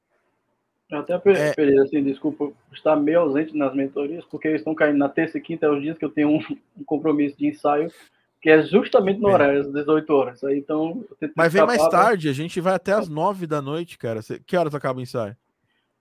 Eu 0.90 1.00
até 1.00 1.12
é... 1.12 1.80
assim, 1.80 2.02
desculpa 2.02 2.50
estar 2.72 2.96
meio 2.96 3.20
ausente 3.20 3.54
nas 3.56 3.74
mentorias, 3.74 4.24
porque 4.24 4.48
eles 4.48 4.60
estão 4.60 4.74
caindo 4.74 4.96
na 4.96 5.08
terça 5.08 5.36
e 5.36 5.40
quinta, 5.40 5.66
é 5.66 5.70
os 5.70 5.82
dias 5.82 5.98
que 5.98 6.04
eu 6.04 6.10
tenho 6.10 6.30
um, 6.30 6.40
um 6.78 6.84
compromisso 6.84 7.36
de 7.36 7.46
ensaio, 7.46 7.92
que 8.40 8.48
é 8.48 8.62
justamente 8.62 9.20
no 9.20 9.28
é. 9.28 9.34
horário, 9.34 9.60
às 9.60 9.72
18 9.72 10.10
horas. 10.14 10.44
Aí, 10.44 10.58
então, 10.58 11.04
Mas 11.36 11.52
vem 11.52 11.66
mais 11.66 11.86
tarde, 11.88 12.28
a 12.28 12.32
gente 12.32 12.60
vai 12.60 12.74
até 12.74 12.92
as 12.92 13.08
9 13.08 13.46
da 13.46 13.60
noite, 13.60 13.98
cara. 13.98 14.20
Que 14.46 14.56
horas 14.56 14.74
acaba 14.74 14.98
o 14.98 15.02
ensaio? 15.02 15.36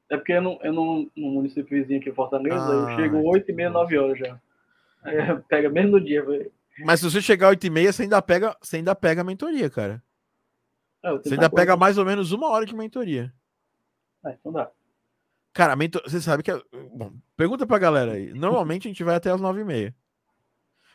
É 0.10 0.16
porque 0.16 0.32
eu 0.32 0.42
não, 0.42 0.58
eu 0.64 0.72
não 0.72 1.12
no 1.16 1.32
município 1.32 1.78
vizinho 1.78 2.00
aqui 2.00 2.10
em 2.10 2.14
Fortaleza, 2.14 2.56
ah, 2.56 2.92
eu 2.92 2.96
chego 2.96 3.22
8 3.30 3.52
e 3.52 3.54
meia, 3.54 3.70
9 3.70 3.98
horas 3.98 4.20
já. 4.20 4.40
Aí, 5.04 5.16
pega 5.50 5.70
mesmo 5.70 5.92
no 5.92 6.02
dia, 6.02 6.24
velho. 6.24 6.50
Mas 6.80 7.02
se 7.02 7.10
você 7.10 7.22
chegar 7.22 7.48
às 7.48 7.52
8 7.52 7.68
e 7.68 7.70
meia, 7.70 7.92
você 7.92 8.04
ainda 8.04 8.22
pega, 8.22 8.56
você 8.62 8.78
ainda 8.78 8.96
pega 8.96 9.20
a 9.20 9.24
mentoria, 9.26 9.70
cara. 9.70 10.02
É, 11.04 11.12
você 11.12 11.34
ainda 11.34 11.50
pega 11.50 11.74
coisa. 11.74 11.78
mais 11.78 11.98
ou 11.98 12.06
menos 12.06 12.32
uma 12.32 12.48
hora 12.50 12.66
de 12.66 12.74
mentoria. 12.74 13.34
É, 14.26 14.38
então 14.40 14.52
dá. 14.54 14.72
Cara, 15.58 15.76
mentor... 15.76 16.04
você 16.06 16.22
sabe 16.22 16.44
que. 16.44 16.52
É... 16.52 16.62
Bom, 16.94 17.12
pergunta 17.36 17.66
pra 17.66 17.80
galera 17.80 18.12
aí. 18.12 18.32
Normalmente 18.32 18.88
a 18.88 18.92
gente 18.92 19.04
vai 19.04 19.16
até 19.16 19.32
as 19.32 19.42
9 19.42 19.62
e 19.62 19.64
meia. 19.64 19.96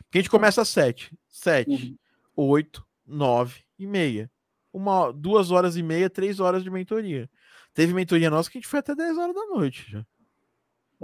Porque 0.05 0.19
a 0.19 0.21
gente 0.21 0.29
começa 0.29 0.61
às 0.61 0.69
7. 0.69 1.11
7, 1.27 1.69
uhum. 1.69 1.97
8, 2.33 2.87
9 3.05 3.61
e 3.77 3.85
meia. 3.85 4.31
Uma, 4.71 5.11
duas 5.11 5.51
horas 5.51 5.75
e 5.75 5.83
meia, 5.83 6.09
três 6.09 6.39
horas 6.39 6.63
de 6.63 6.69
mentoria. 6.69 7.29
Teve 7.73 7.93
mentoria 7.93 8.29
nossa 8.29 8.49
que 8.49 8.57
a 8.57 8.61
gente 8.61 8.69
foi 8.69 8.79
até 8.79 8.95
10 8.95 9.17
horas 9.17 9.35
da 9.35 9.45
noite 9.47 9.91
já. 9.91 10.05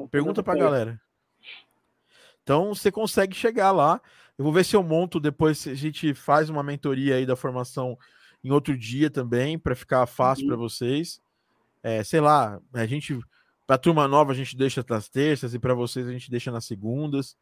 Pergunta 0.10 0.42
pra 0.42 0.56
galera. 0.56 1.02
Então 2.42 2.74
você 2.74 2.90
consegue 2.90 3.36
chegar 3.36 3.74
lá. 3.74 4.02
Eu 4.38 4.46
vou 4.46 4.54
ver 4.54 4.64
se 4.64 4.74
eu 4.74 4.82
monto 4.82 5.20
depois, 5.20 5.58
se 5.58 5.70
a 5.72 5.76
gente 5.76 6.14
faz 6.14 6.50
uma 6.50 6.64
mentoria 6.64 7.16
aí 7.16 7.26
da 7.26 7.36
formação 7.36 7.98
em 8.42 8.52
outro 8.52 8.78
dia 8.78 9.10
também, 9.10 9.60
para 9.60 9.76
ficar 9.76 10.06
fácil 10.06 10.44
uhum. 10.46 10.48
para 10.48 10.58
vocês. 10.58 11.22
É, 11.84 12.06
sei 12.06 12.22
lá, 12.22 12.62
a 12.74 12.86
gente 12.86 13.20
para 13.70 13.78
turma 13.78 14.08
nova 14.08 14.32
a 14.32 14.36
gente 14.36 14.58
deixa 14.58 14.84
nas 14.90 15.08
terças 15.08 15.54
e 15.54 15.60
para 15.60 15.76
vocês 15.76 16.08
a 16.08 16.12
gente 16.12 16.32
deixa 16.32 16.52
nas 16.52 16.66
segundas, 16.66 17.38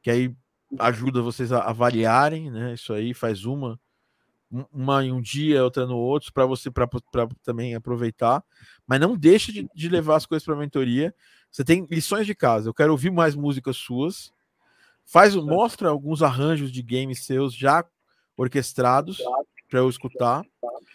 que 0.00 0.08
aí 0.08 0.32
ajuda 0.78 1.20
vocês 1.20 1.50
a 1.50 1.62
avaliarem, 1.62 2.48
né? 2.48 2.74
Isso 2.74 2.92
aí 2.92 3.12
faz 3.12 3.44
uma 3.44 3.76
uma 4.72 5.04
em 5.04 5.10
um 5.10 5.20
dia, 5.20 5.64
outra 5.64 5.84
no 5.84 5.96
outro, 5.96 6.32
para 6.32 6.46
você 6.46 6.70
para 6.70 6.88
também 7.42 7.74
aproveitar. 7.74 8.44
Mas 8.86 9.00
não 9.00 9.16
deixe 9.16 9.50
de, 9.50 9.68
de 9.74 9.88
levar 9.88 10.14
as 10.14 10.24
coisas 10.24 10.44
para 10.46 10.54
a 10.54 10.58
mentoria. 10.58 11.12
Você 11.50 11.64
tem 11.64 11.84
lições 11.90 12.24
de 12.24 12.36
casa. 12.36 12.68
Eu 12.68 12.74
quero 12.74 12.92
ouvir 12.92 13.10
mais 13.10 13.34
músicas 13.34 13.76
suas. 13.76 14.32
Faz, 15.04 15.34
mostra 15.34 15.88
alguns 15.88 16.22
arranjos 16.22 16.70
de 16.70 16.82
games 16.82 17.24
seus 17.26 17.52
já 17.52 17.84
orquestrados 18.36 19.20
para 19.68 19.80
eu 19.80 19.90
escutar. 19.90 20.44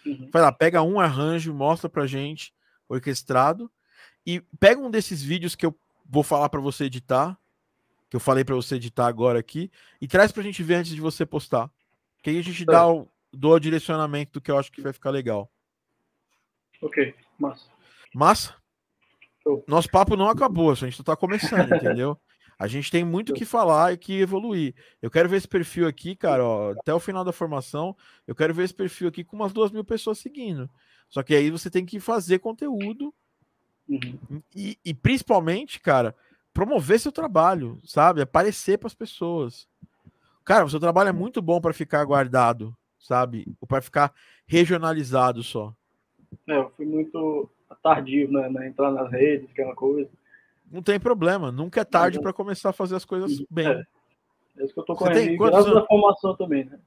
Uhum. 0.06 0.30
Vai 0.32 0.40
lá, 0.40 0.50
pega 0.50 0.80
um 0.80 0.98
arranjo, 0.98 1.52
mostra 1.52 1.90
pra 1.90 2.06
gente 2.06 2.54
orquestrado 2.88 3.70
e 4.26 4.40
pega 4.58 4.80
um 4.80 4.90
desses 4.90 5.22
vídeos 5.22 5.54
que 5.54 5.64
eu 5.64 5.74
vou 6.04 6.22
falar 6.22 6.48
para 6.48 6.60
você 6.60 6.84
editar, 6.84 7.38
que 8.08 8.16
eu 8.16 8.20
falei 8.20 8.44
para 8.44 8.54
você 8.54 8.76
editar 8.76 9.06
agora 9.06 9.38
aqui, 9.38 9.70
e 10.00 10.08
traz 10.08 10.32
pra 10.32 10.42
gente 10.42 10.62
ver 10.62 10.74
antes 10.76 10.94
de 10.94 11.00
você 11.00 11.24
postar. 11.24 11.70
Que 12.22 12.30
aí 12.30 12.38
a 12.38 12.42
gente 12.42 12.64
dá 12.64 12.88
o, 12.88 13.08
dou 13.32 13.54
o 13.54 13.60
direcionamento 13.60 14.32
do 14.32 14.40
que 14.40 14.50
eu 14.50 14.58
acho 14.58 14.72
que 14.72 14.82
vai 14.82 14.92
ficar 14.92 15.10
legal. 15.10 15.50
Ok, 16.82 17.14
massa. 17.38 17.66
Massa? 18.14 18.54
Nosso 19.66 19.88
papo 19.90 20.16
não 20.16 20.28
acabou, 20.28 20.70
a 20.70 20.74
gente 20.74 20.96
só 20.96 21.02
tá 21.02 21.16
começando, 21.16 21.72
entendeu? 21.74 22.18
A 22.58 22.66
gente 22.66 22.90
tem 22.90 23.02
muito 23.02 23.30
o 23.30 23.34
que 23.34 23.46
falar 23.46 23.94
e 23.94 23.96
que 23.96 24.20
evoluir. 24.20 24.74
Eu 25.00 25.10
quero 25.10 25.30
ver 25.30 25.36
esse 25.36 25.48
perfil 25.48 25.88
aqui, 25.88 26.14
cara, 26.14 26.44
ó, 26.44 26.72
até 26.72 26.92
o 26.92 27.00
final 27.00 27.24
da 27.24 27.32
formação. 27.32 27.96
Eu 28.26 28.34
quero 28.34 28.52
ver 28.52 28.64
esse 28.64 28.74
perfil 28.74 29.08
aqui 29.08 29.24
com 29.24 29.34
umas 29.34 29.50
duas 29.50 29.70
mil 29.70 29.82
pessoas 29.82 30.18
seguindo. 30.18 30.68
Só 31.08 31.22
que 31.22 31.34
aí 31.34 31.50
você 31.50 31.70
tem 31.70 31.86
que 31.86 31.98
fazer 31.98 32.38
conteúdo 32.38 33.14
uhum. 33.90 34.42
e, 34.54 34.78
e, 34.84 34.94
principalmente, 34.94 35.80
cara, 35.80 36.14
promover 36.52 37.00
seu 37.00 37.12
trabalho, 37.12 37.78
sabe? 37.84 38.22
Aparecer 38.22 38.78
para 38.78 38.86
as 38.86 38.94
pessoas. 38.94 39.68
Cara, 40.44 40.64
o 40.64 40.70
seu 40.70 40.80
trabalho 40.80 41.08
é 41.08 41.12
muito 41.12 41.42
bom 41.42 41.60
para 41.60 41.72
ficar 41.72 42.04
guardado, 42.04 42.76
sabe? 42.98 43.46
Ou 43.60 43.66
para 43.66 43.82
ficar 43.82 44.12
regionalizado 44.46 45.42
só. 45.42 45.74
É, 46.46 46.56
eu 46.56 46.70
fui 46.76 46.86
muito 46.86 47.50
tardio, 47.82 48.30
né, 48.30 48.48
né? 48.48 48.68
Entrar 48.68 48.90
nas 48.90 49.10
redes, 49.10 49.50
aquela 49.50 49.74
coisa. 49.74 50.10
Não 50.70 50.82
tem 50.82 51.00
problema, 51.00 51.50
nunca 51.50 51.80
é 51.80 51.84
tarde 51.84 52.18
é. 52.18 52.22
para 52.22 52.32
começar 52.32 52.70
a 52.70 52.72
fazer 52.72 52.96
as 52.96 53.04
coisas 53.04 53.42
bem. 53.50 53.66
É, 53.66 53.82
é 54.58 54.64
isso 54.64 54.72
que 54.72 54.80
eu 54.80 54.84
tô 54.84 54.94
correndo. 54.94 55.16
Você 55.16 55.26
tem 55.26 55.36
quantos 55.36 55.66
anos? 55.66 55.86
formação 55.86 56.36
também, 56.36 56.64
né? 56.64 56.78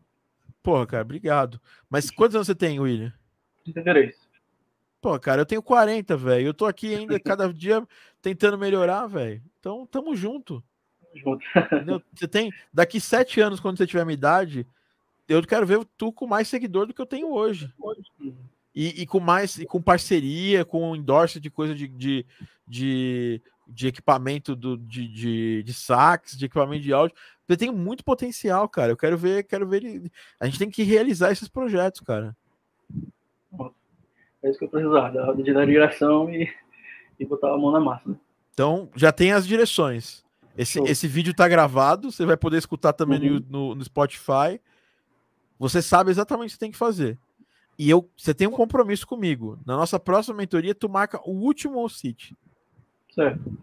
Porra, 0.61 0.87
cara, 0.87 1.03
obrigado. 1.03 1.59
Mas 1.89 2.09
quantos 2.09 2.35
anos 2.35 2.47
você 2.47 2.55
tem, 2.55 2.79
William? 2.79 3.13
33. 3.65 4.15
Pô, 5.03 5.19
cara, 5.19 5.41
eu 5.41 5.45
tenho 5.45 5.61
40, 5.61 6.15
velho. 6.15 6.47
Eu 6.47 6.53
tô 6.53 6.65
aqui 6.65 6.95
ainda 6.95 7.19
cada 7.19 7.53
dia 7.53 7.85
tentando 8.21 8.57
melhorar, 8.57 9.05
velho. 9.05 9.43
Então, 9.59 9.85
tamo 9.85 10.15
junto. 10.15 10.63
junto. 11.13 12.05
Você 12.15 12.25
tem. 12.25 12.49
Daqui 12.73 13.01
sete 13.01 13.41
anos, 13.41 13.59
quando 13.59 13.77
você 13.77 13.85
tiver 13.85 14.05
minha 14.05 14.13
idade, 14.13 14.65
eu 15.27 15.45
quero 15.45 15.65
ver 15.65 15.85
tu 15.97 16.13
com 16.13 16.25
mais 16.25 16.47
seguidor 16.47 16.87
do 16.87 16.93
que 16.93 17.01
eu 17.01 17.05
tenho 17.05 17.33
hoje. 17.33 17.69
E, 18.73 19.01
e 19.01 19.05
com 19.05 19.19
mais, 19.19 19.57
e 19.57 19.65
com 19.65 19.81
parceria, 19.81 20.63
com 20.63 20.95
endorse 20.95 21.37
de 21.37 21.49
coisa 21.49 21.75
de, 21.75 21.89
de, 21.89 22.25
de 22.65 23.41
de 23.67 23.87
equipamento 23.87 24.55
do, 24.55 24.77
de, 24.77 25.07
de, 25.07 25.63
de 25.63 25.73
sax, 25.73 26.37
de 26.37 26.45
equipamento 26.45 26.83
de 26.83 26.93
áudio. 26.93 27.15
Eu 27.47 27.57
tenho 27.57 27.73
muito 27.73 28.03
potencial, 28.03 28.67
cara. 28.69 28.91
Eu 28.91 28.97
quero 28.97 29.17
ver, 29.17 29.43
quero 29.43 29.67
ver 29.67 29.83
ele. 29.83 30.11
A 30.39 30.45
gente 30.45 30.59
tem 30.59 30.69
que 30.69 30.83
realizar 30.83 31.31
esses 31.31 31.47
projetos, 31.47 32.01
cara. 32.01 32.35
É 34.43 34.49
isso 34.49 34.59
que 34.59 34.65
eu 34.65 34.69
precisava, 34.69 35.11
da, 35.11 35.31
da 35.31 35.65
direção 35.65 36.29
e, 36.29 36.51
e 37.17 37.25
botar 37.25 37.53
a 37.53 37.57
mão 37.57 37.71
na 37.71 37.79
massa. 37.79 38.09
Né? 38.09 38.15
Então, 38.53 38.89
já 38.95 39.11
tem 39.11 39.31
as 39.31 39.47
direções. 39.47 40.23
Esse, 40.55 40.79
esse 40.81 41.07
vídeo 41.07 41.33
tá 41.33 41.47
gravado, 41.47 42.11
você 42.11 42.25
vai 42.25 42.37
poder 42.37 42.57
escutar 42.57 42.93
também 42.93 43.31
uhum. 43.31 43.45
no, 43.49 43.75
no, 43.75 43.83
Spotify. 43.83 44.61
Você 45.57 45.81
sabe 45.81 46.11
exatamente 46.11 46.49
o 46.49 46.51
que 46.51 46.53
você 46.53 46.59
tem 46.59 46.71
que 46.71 46.77
fazer. 46.77 47.17
E 47.79 47.89
eu, 47.89 48.07
você 48.15 48.33
tem 48.33 48.47
um 48.47 48.51
compromisso 48.51 49.07
comigo. 49.07 49.57
Na 49.65 49.75
nossa 49.75 49.99
próxima 49.99 50.37
mentoria, 50.37 50.75
tu 50.75 50.87
marca 50.87 51.19
o 51.27 51.31
último 51.31 51.89
City. 51.89 52.37
Certo. 53.15 53.57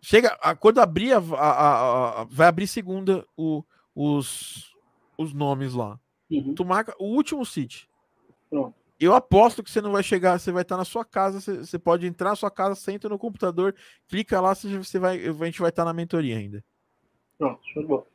Chega, 0.00 0.38
a, 0.40 0.54
quando 0.54 0.78
abrir, 0.78 1.14
a, 1.14 1.18
a, 1.18 2.20
a, 2.20 2.24
vai 2.24 2.46
abrir 2.46 2.68
segunda 2.68 3.26
o, 3.36 3.64
os, 3.92 4.72
os 5.18 5.32
nomes 5.32 5.74
lá. 5.74 5.98
Uhum. 6.30 6.54
Tu 6.54 6.64
marca 6.64 6.94
o 7.00 7.06
último 7.06 7.44
City. 7.44 7.88
Pronto. 8.48 8.85
Eu 8.98 9.14
aposto 9.14 9.62
que 9.62 9.70
você 9.70 9.80
não 9.80 9.92
vai 9.92 10.02
chegar, 10.02 10.38
você 10.38 10.50
vai 10.50 10.62
estar 10.62 10.76
na 10.76 10.84
sua 10.84 11.04
casa, 11.04 11.40
você, 11.40 11.58
você 11.58 11.78
pode 11.78 12.06
entrar 12.06 12.30
na 12.30 12.36
sua 12.36 12.50
casa, 12.50 12.74
senta 12.74 13.08
no 13.08 13.18
computador, 13.18 13.74
clica 14.08 14.40
lá, 14.40 14.54
você 14.54 14.98
vai, 14.98 15.26
a 15.26 15.44
gente 15.44 15.60
vai 15.60 15.68
estar 15.68 15.84
na 15.84 15.92
mentoria 15.92 16.36
ainda. 16.36 16.64
Pronto, 17.36 17.60
show 17.72 17.82
de 17.82 17.88
bola. 17.88 18.06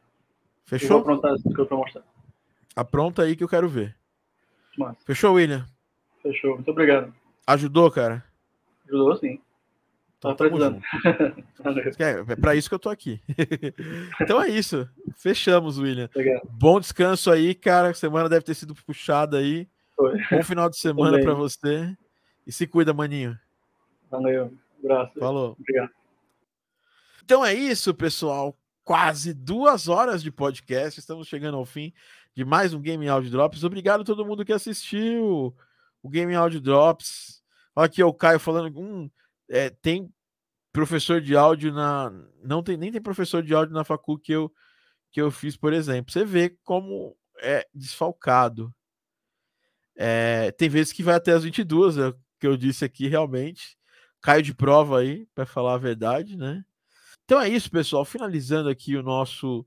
Fechou? 0.66 0.98
Eu 0.98 1.04
vou 1.04 1.14
aprontar 1.14 1.36
isso 1.36 1.54
que 1.54 1.62
eu 1.62 1.66
tô 1.66 1.78
mostrando. 1.78 2.06
Apronta 2.76 3.24
aí 3.24 3.36
que 3.36 3.44
eu 3.44 3.50
quero 3.50 3.70
ver. 3.70 3.96
Massa. 4.78 4.98
Fechou, 5.06 5.34
William? 5.34 5.66
Fechou, 6.24 6.56
muito 6.56 6.72
obrigado. 6.72 7.14
Ajudou, 7.46 7.92
cara? 7.92 8.24
Ajudou, 8.88 9.16
sim. 9.18 9.40
Tá 10.20 10.36
precisando. 10.36 10.80
é, 12.00 12.32
é 12.32 12.36
para 12.36 12.56
isso 12.56 12.70
que 12.70 12.76
eu 12.76 12.80
tô 12.80 12.90
aqui. 12.90 13.20
então 14.22 14.42
é 14.42 14.50
isso. 14.50 14.88
Fechamos, 15.16 15.80
William. 15.80 16.08
Obrigado. 16.14 16.48
Bom 16.52 16.80
descanso 16.80 17.32
aí, 17.32 17.56
cara. 17.56 17.94
Semana 17.94 18.30
deve 18.30 18.46
ter 18.46 18.54
sido 18.54 18.76
puxada 18.76 19.40
aí. 19.40 19.68
Bom 20.32 20.44
final 20.44 20.70
de 20.70 20.78
semana 20.78 21.20
para 21.22 21.34
você. 21.34 21.96
E 22.46 22.52
se 22.52 22.66
cuida, 22.66 22.94
maninho. 22.94 23.38
Valeu. 24.10 24.54
Abraço. 24.84 25.20
Falou. 25.20 25.56
Obrigado. 25.60 25.92
Então 27.24 27.46
é 27.46 27.54
isso, 27.54 27.94
pessoal. 27.94 28.58
Quase 28.84 29.34
duas 29.34 29.88
horas 29.88 30.24
de 30.24 30.32
podcast. 30.32 31.00
Estamos 31.00 31.28
chegando 31.28 31.58
ao 31.58 31.66
fim 31.66 31.94
de 32.36 32.44
mais 32.44 32.74
um 32.74 32.82
Game 32.82 33.08
Audio 33.08 33.30
Drops. 33.30 33.64
Obrigado 33.64 34.02
a 34.02 34.06
todo 34.06 34.26
mundo 34.26 34.44
que 34.44 34.54
assistiu 34.54 35.56
o 36.02 36.10
Game 36.10 36.34
Audio 36.34 36.60
Drops. 36.60 37.42
Olha 37.76 37.86
aqui 37.86 38.04
o 38.04 38.14
Caio 38.14 38.40
falando. 38.40 38.78
Hum, 38.80 39.10
é, 39.50 39.70
tem 39.70 40.12
professor 40.74 41.22
de 41.22 41.36
áudio 41.36 41.72
na. 41.72 42.12
Não 42.44 42.64
tem, 42.64 42.76
nem 42.76 42.92
tem 42.92 43.02
professor 43.02 43.44
de 43.44 43.54
áudio 43.54 43.74
na 43.74 43.84
facul 43.84 44.18
que 44.18 44.32
eu, 44.32 44.52
que 45.12 45.22
eu 45.22 45.30
fiz, 45.30 45.56
por 45.56 45.74
exemplo. 45.74 46.12
Você 46.12 46.26
vê 46.26 46.58
como 46.64 47.16
é 47.40 47.68
desfalcado. 47.74 48.74
É, 49.96 50.52
tem 50.52 50.70
vezes 50.70 50.94
que 50.94 51.04
vai 51.04 51.16
até 51.16 51.32
as 51.34 51.44
22, 51.44 51.98
é 51.98 52.08
o 52.10 52.16
que 52.40 52.48
eu 52.48 52.58
disse 52.58 52.84
aqui, 52.86 53.08
realmente. 53.08 53.78
Caio 54.22 54.42
de 54.42 54.54
prova 54.54 55.00
aí, 55.00 55.28
para 55.34 55.46
falar 55.46 55.76
a 55.76 55.78
verdade, 55.78 56.38
né? 56.38 56.64
Então 57.26 57.40
é 57.40 57.50
isso, 57.50 57.70
pessoal. 57.72 58.04
Finalizando 58.04 58.70
aqui 58.70 58.96
o 58.96 59.04
nosso 59.04 59.66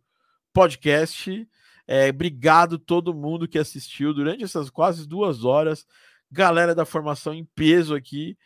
podcast. 0.53 1.49
É, 1.87 2.09
obrigado 2.09 2.79
todo 2.79 3.15
mundo 3.15 3.49
que 3.49 3.59
assistiu 3.59 4.15
durante 4.15 4.45
essas 4.45 4.71
quase 4.71 5.07
duas 5.07 5.45
horas. 5.45 5.87
Galera 6.31 6.75
da 6.75 6.85
formação 6.85 7.35
em 7.35 7.45
peso 7.55 7.95
aqui. 7.95 8.37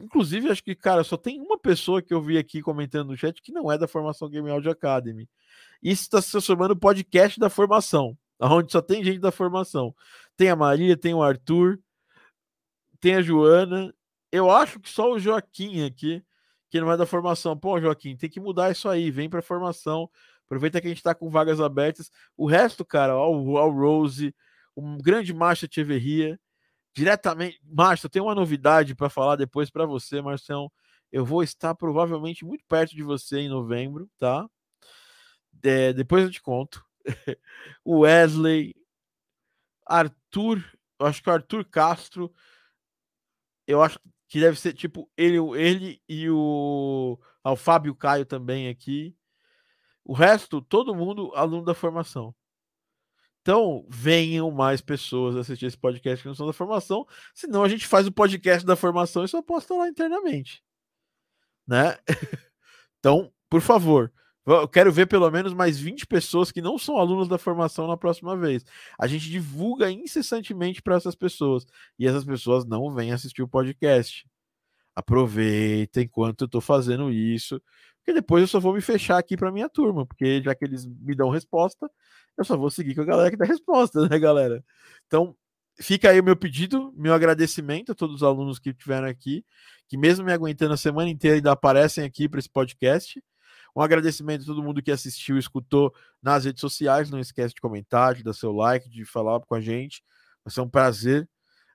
Inclusive, 0.00 0.50
acho 0.50 0.62
que, 0.62 0.74
cara, 0.74 1.02
só 1.02 1.16
tem 1.16 1.40
uma 1.40 1.58
pessoa 1.58 2.02
que 2.02 2.12
eu 2.12 2.20
vi 2.20 2.36
aqui 2.36 2.60
comentando 2.60 3.08
no 3.08 3.16
chat 3.16 3.40
que 3.40 3.52
não 3.52 3.72
é 3.72 3.78
da 3.78 3.88
formação 3.88 4.28
Game 4.28 4.50
Audio 4.50 4.70
Academy. 4.70 5.28
Isso 5.82 6.02
está 6.02 6.20
se 6.20 6.30
transformando 6.30 6.70
no 6.70 6.80
podcast 6.80 7.40
da 7.40 7.48
formação, 7.48 8.16
onde 8.40 8.72
só 8.72 8.82
tem 8.82 9.02
gente 9.02 9.18
da 9.18 9.30
formação. 9.30 9.94
Tem 10.36 10.50
a 10.50 10.56
Maria, 10.56 10.96
tem 10.96 11.14
o 11.14 11.22
Arthur, 11.22 11.78
tem 13.00 13.16
a 13.16 13.22
Joana. 13.22 13.94
Eu 14.30 14.50
acho 14.50 14.80
que 14.80 14.90
só 14.90 15.12
o 15.12 15.18
Joaquim 15.18 15.84
aqui, 15.84 16.22
que 16.70 16.80
não 16.80 16.90
é 16.90 16.96
da 16.96 17.06
formação. 17.06 17.56
Pô, 17.56 17.80
Joaquim, 17.80 18.16
tem 18.16 18.28
que 18.28 18.40
mudar 18.40 18.70
isso 18.70 18.88
aí, 18.88 19.10
vem 19.10 19.30
para 19.30 19.40
a 19.40 19.42
formação. 19.42 20.10
Aproveita 20.44 20.80
que 20.80 20.86
a 20.86 20.90
gente 20.90 20.98
está 20.98 21.14
com 21.14 21.30
vagas 21.30 21.60
abertas. 21.60 22.10
O 22.36 22.46
resto, 22.46 22.84
cara, 22.84 23.16
ó, 23.16 23.30
o 23.30 23.70
Rose, 23.70 24.34
um 24.76 24.98
grande 24.98 25.32
Marcha 25.34 25.66
Tcheverria 25.66 26.38
diretamente. 26.96 27.60
Márcio, 27.62 28.08
tem 28.08 28.22
uma 28.22 28.34
novidade 28.34 28.94
para 28.94 29.10
falar 29.10 29.36
depois 29.36 29.70
para 29.70 29.84
você, 29.84 30.22
Marcião. 30.22 30.72
Eu 31.12 31.24
vou 31.26 31.42
estar 31.42 31.74
provavelmente 31.74 32.44
muito 32.44 32.64
perto 32.66 32.96
de 32.96 33.02
você 33.02 33.40
em 33.40 33.48
novembro, 33.50 34.08
tá? 34.18 34.48
É, 35.62 35.92
depois 35.92 36.24
eu 36.24 36.30
te 36.30 36.40
conto. 36.40 36.82
o 37.84 38.00
Wesley, 38.00 38.74
Arthur, 39.86 40.62
eu 40.98 41.06
acho 41.06 41.22
que 41.22 41.30
o 41.30 41.32
Arthur 41.32 41.64
Castro, 41.64 42.32
eu 43.66 43.82
acho 43.82 43.98
que 44.28 44.40
deve 44.40 44.58
ser 44.58 44.72
tipo 44.72 45.10
ele, 45.16 45.38
ele 45.56 46.02
e 46.08 46.28
o, 46.28 47.18
ah, 47.44 47.52
o 47.52 47.56
Fábio 47.56 47.94
Caio 47.94 48.26
também 48.26 48.68
aqui. 48.68 49.16
O 50.04 50.12
resto, 50.12 50.60
todo 50.60 50.94
mundo 50.94 51.32
aluno 51.34 51.64
da 51.64 51.74
formação. 51.74 52.34
Então, 53.46 53.86
venham 53.88 54.50
mais 54.50 54.80
pessoas 54.80 55.36
assistir 55.36 55.66
esse 55.66 55.78
podcast 55.78 56.20
que 56.20 56.28
não 56.28 56.34
são 56.34 56.48
da 56.48 56.52
formação, 56.52 57.06
senão 57.32 57.62
a 57.62 57.68
gente 57.68 57.86
faz 57.86 58.04
o 58.06 58.12
podcast 58.12 58.66
da 58.66 58.74
formação 58.74 59.24
e 59.24 59.28
só 59.28 59.40
posta 59.40 59.72
lá 59.74 59.88
internamente. 59.88 60.64
Né? 61.64 61.96
então, 62.98 63.32
por 63.48 63.60
favor, 63.60 64.12
eu 64.46 64.68
quero 64.68 64.92
ver 64.92 65.06
pelo 65.06 65.30
menos 65.30 65.52
mais 65.52 65.78
20 65.78 66.06
pessoas 66.06 66.52
que 66.52 66.62
não 66.62 66.78
são 66.78 66.96
alunos 66.98 67.28
da 67.28 67.38
formação 67.38 67.88
na 67.88 67.96
próxima 67.96 68.36
vez. 68.36 68.64
A 68.98 69.06
gente 69.06 69.28
divulga 69.28 69.90
incessantemente 69.90 70.80
para 70.80 70.96
essas 70.96 71.14
pessoas 71.14 71.66
e 71.98 72.06
essas 72.06 72.24
pessoas 72.24 72.64
não 72.64 72.90
vêm 72.94 73.12
assistir 73.12 73.42
o 73.42 73.48
podcast. 73.48 74.24
Aproveita 74.94 76.00
enquanto 76.00 76.42
eu 76.42 76.46
estou 76.46 76.60
fazendo 76.60 77.10
isso, 77.10 77.60
porque 77.98 78.14
depois 78.14 78.42
eu 78.42 78.48
só 78.48 78.60
vou 78.60 78.72
me 78.72 78.80
fechar 78.80 79.18
aqui 79.18 79.36
para 79.36 79.50
minha 79.50 79.68
turma, 79.68 80.06
porque 80.06 80.40
já 80.40 80.54
que 80.54 80.64
eles 80.64 80.86
me 80.86 81.14
dão 81.14 81.28
resposta, 81.28 81.90
eu 82.38 82.44
só 82.44 82.56
vou 82.56 82.70
seguir 82.70 82.94
com 82.94 83.02
a 83.02 83.04
galera 83.04 83.30
que 83.30 83.36
dá 83.36 83.44
resposta, 83.46 84.08
né, 84.08 84.18
galera? 84.18 84.64
Então, 85.06 85.36
fica 85.80 86.10
aí 86.10 86.20
o 86.20 86.24
meu 86.24 86.36
pedido, 86.36 86.92
meu 86.96 87.12
agradecimento 87.12 87.92
a 87.92 87.94
todos 87.94 88.16
os 88.16 88.22
alunos 88.22 88.58
que 88.58 88.70
estiveram 88.70 89.08
aqui, 89.08 89.44
que 89.88 89.96
mesmo 89.96 90.24
me 90.24 90.32
aguentando 90.32 90.74
a 90.74 90.76
semana 90.76 91.10
inteira 91.10 91.36
ainda 91.36 91.52
aparecem 91.52 92.04
aqui 92.04 92.28
para 92.28 92.38
esse 92.38 92.48
podcast. 92.48 93.22
Um 93.76 93.82
agradecimento 93.82 94.42
a 94.42 94.46
todo 94.46 94.62
mundo 94.62 94.82
que 94.82 94.90
assistiu 94.90 95.36
escutou 95.36 95.94
nas 96.22 96.46
redes 96.46 96.62
sociais. 96.62 97.10
Não 97.10 97.20
esquece 97.20 97.54
de 97.54 97.60
comentar, 97.60 98.14
de 98.14 98.24
dar 98.24 98.32
seu 98.32 98.50
like, 98.50 98.88
de 98.88 99.04
falar 99.04 99.38
com 99.40 99.54
a 99.54 99.60
gente. 99.60 100.02
Vai 100.42 100.52
ser 100.52 100.62
um 100.62 100.68
prazer 100.68 101.28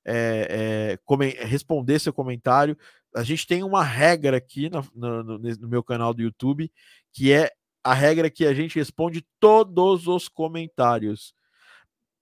é, 0.03 0.97
é, 0.99 1.45
responder 1.45 1.99
seu 1.99 2.11
comentário. 2.11 2.75
A 3.15 3.23
gente 3.23 3.45
tem 3.45 3.63
uma 3.63 3.83
regra 3.83 4.37
aqui 4.37 4.69
no, 4.69 4.83
no, 4.95 5.37
no 5.37 5.67
meu 5.67 5.83
canal 5.83 6.11
do 6.11 6.23
YouTube, 6.23 6.71
que 7.13 7.31
é 7.31 7.51
a 7.83 7.93
regra 7.93 8.29
que 8.29 8.45
a 8.45 8.53
gente 8.53 8.79
responde 8.79 9.25
todos 9.39 10.07
os 10.07 10.27
comentários. 10.27 11.35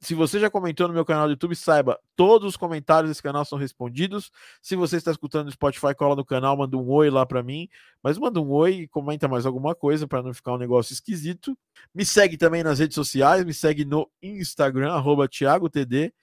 Se 0.01 0.15
você 0.15 0.39
já 0.39 0.49
comentou 0.49 0.87
no 0.87 0.93
meu 0.93 1.03
canal 1.03 1.27
do 1.27 1.31
YouTube, 1.31 1.53
saiba, 1.55 1.99
todos 2.15 2.47
os 2.47 2.57
comentários 2.57 3.11
desse 3.11 3.21
canal 3.21 3.43
são 3.43 3.57
respondidos. 3.57 4.31
Se 4.61 4.75
você 4.75 4.95
está 4.95 5.11
escutando 5.11 5.47
no 5.47 5.51
Spotify, 5.51 5.93
cola 5.93 6.15
no 6.15 6.23
canal, 6.23 6.55
manda 6.55 6.77
um 6.77 6.89
oi 6.89 7.09
lá 7.09 7.25
para 7.25 7.43
mim. 7.43 7.67
Mas 8.01 8.17
manda 8.17 8.39
um 8.39 8.49
oi 8.49 8.73
e 8.81 8.87
comenta 8.87 9.27
mais 9.27 9.45
alguma 9.45 9.75
coisa 9.75 10.07
para 10.07 10.23
não 10.23 10.33
ficar 10.33 10.53
um 10.53 10.57
negócio 10.57 10.93
esquisito. 10.93 11.57
Me 11.93 12.05
segue 12.05 12.37
também 12.37 12.63
nas 12.63 12.79
redes 12.79 12.95
sociais, 12.95 13.43
me 13.43 13.53
segue 13.53 13.83
no 13.83 14.09
Instagram, 14.23 14.93
arroba 14.93 15.27
ThiagoTD. 15.27 16.13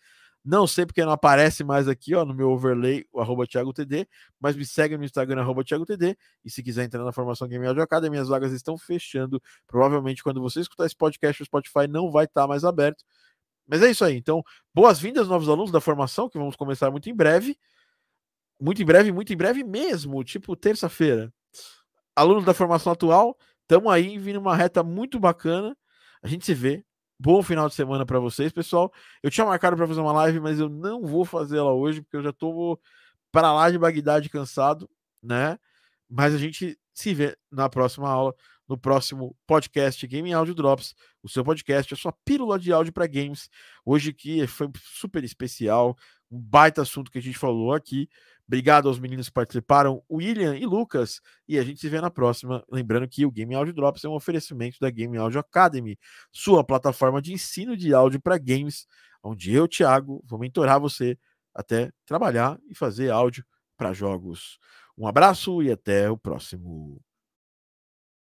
Não 0.43 0.65
sei 0.65 0.87
porque 0.87 1.05
não 1.05 1.11
aparece 1.11 1.65
mais 1.65 1.89
aqui, 1.89 2.15
ó, 2.15 2.25
no 2.25 2.33
meu 2.33 2.51
overlay, 2.53 3.05
o 3.13 3.21
arroba 3.21 3.47
ThiagoTD, 3.49 4.09
mas 4.41 4.55
me 4.55 4.65
segue 4.65 4.97
no 4.97 5.05
Instagram, 5.05 5.41
arroba 5.41 5.65
ThiagoTD, 5.65 6.17
e 6.45 6.51
se 6.51 6.63
quiser 6.63 6.85
entrar 6.85 7.03
na 7.03 7.11
formação 7.11 7.49
Game 7.49 7.67
Audio 7.67 7.83
Academy, 7.83 8.17
as 8.17 8.29
vagas 8.29 8.53
estão 8.53 8.79
fechando. 8.79 9.43
Provavelmente, 9.67 10.23
quando 10.23 10.41
você 10.41 10.61
escutar 10.61 10.87
esse 10.87 10.95
podcast, 10.95 11.43
o 11.43 11.47
Spotify 11.47 11.89
não 11.89 12.13
vai 12.13 12.27
estar 12.27 12.43
tá 12.43 12.47
mais 12.47 12.63
aberto. 12.63 13.03
Mas 13.67 13.83
é 13.83 13.91
isso 13.91 14.05
aí. 14.05 14.17
Então, 14.17 14.43
boas-vindas, 14.75 15.29
novos 15.29 15.49
alunos 15.49 15.71
da 15.71 15.81
formação, 15.81 16.29
que 16.29 16.39
vamos 16.39 16.57
começar 16.57 16.91
muito 16.91 17.11
em 17.11 17.15
breve. 17.15 17.59
Muito 18.61 18.81
em 18.81 18.85
breve, 18.85 19.13
muito 19.13 19.33
em 19.33 19.37
breve 19.37 19.65
mesmo, 19.65 20.23
tipo 20.25 20.57
terça-feira. 20.57 21.33
Alunos 22.15 22.45
da 22.45 22.55
formação 22.55 22.93
atual, 22.93 23.37
estamos 23.63 23.93
aí 23.93 24.19
vindo 24.19 24.39
uma 24.39 24.57
reta 24.57 24.83
muito 24.83 25.21
bacana. 25.21 25.77
A 26.23 26.29
gente 26.29 26.47
se 26.47 26.55
vê 26.55 26.87
Bom 27.19 27.43
final 27.43 27.67
de 27.67 27.75
semana 27.75 28.05
para 28.05 28.19
vocês, 28.19 28.53
pessoal. 28.53 28.93
Eu 29.23 29.31
tinha 29.31 29.47
marcado 29.47 29.75
para 29.75 29.87
fazer 29.87 30.01
uma 30.01 30.13
live, 30.13 30.39
mas 30.39 30.61
eu 30.61 30.69
não 30.69 31.03
vou 31.03 31.25
fazer 31.25 31.57
ela 31.57 31.73
hoje, 31.73 32.03
porque 32.03 32.17
eu 32.17 32.23
já 32.23 32.33
tô 32.33 32.79
para 33.33 33.53
lá 33.53 33.71
de 33.71 33.79
Bagdade 33.79 34.29
cansado, 34.29 34.89
né? 35.23 35.59
Mas 36.09 36.35
a 36.35 36.39
gente 36.39 36.79
se 36.93 37.15
vê 37.15 37.37
na 37.51 37.71
próxima 37.71 38.09
aula, 38.09 38.35
no 38.69 38.77
próximo 38.77 39.37
podcast 39.47 40.07
Game 40.07 40.33
Audio 40.33 40.55
Drops, 40.55 40.95
o 41.23 41.29
seu 41.29 41.45
podcast, 41.45 41.93
a 41.95 41.97
sua 41.97 42.13
pílula 42.25 42.59
de 42.59 42.73
áudio 42.73 42.93
para 42.93 43.07
games. 43.07 43.49
Hoje 43.85 44.13
que 44.13 44.47
foi 44.47 44.69
super 44.81 45.23
especial, 45.25 45.97
um 46.31 46.41
baita 46.41 46.83
assunto 46.83 47.11
que 47.11 47.19
a 47.19 47.23
gente 47.23 47.39
falou 47.39 47.73
aqui. 47.73 48.09
Obrigado 48.47 48.89
aos 48.89 48.99
meninos 48.99 49.29
que 49.29 49.35
participaram, 49.35 50.03
William 50.11 50.57
e 50.57 50.65
Lucas. 50.65 51.21
E 51.49 51.59
a 51.59 51.65
gente 51.65 51.81
se 51.81 51.89
vê 51.89 52.01
na 52.01 52.11
próxima. 52.11 52.65
Lembrando 52.71 53.09
que 53.09 53.27
o 53.27 53.31
Game 53.31 53.55
Audio 53.55 53.73
Drops 53.73 54.05
é 54.05 54.09
um 54.09 54.15
oferecimento 54.15 54.77
da 54.81 54.89
Game 54.89 55.17
Audio 55.17 55.41
Academy, 55.41 55.99
sua 56.33 56.65
plataforma 56.65 57.21
de 57.21 57.33
ensino 57.33 57.77
de 57.77 57.93
áudio 57.93 58.21
para 58.21 58.39
games, 58.39 58.87
onde 59.23 59.53
eu, 59.53 59.67
Thiago, 59.67 60.23
vou 60.25 60.39
mentorar 60.39 60.81
você 60.81 61.19
até 61.55 61.91
trabalhar 62.05 62.59
e 62.69 62.75
fazer 62.75 63.11
áudio 63.11 63.45
para 63.77 63.93
jogos. 63.93 64.59
Um 64.97 65.07
abraço 65.07 65.63
e 65.63 65.71
até 65.71 66.09
o 66.11 66.17
próximo. 66.17 67.01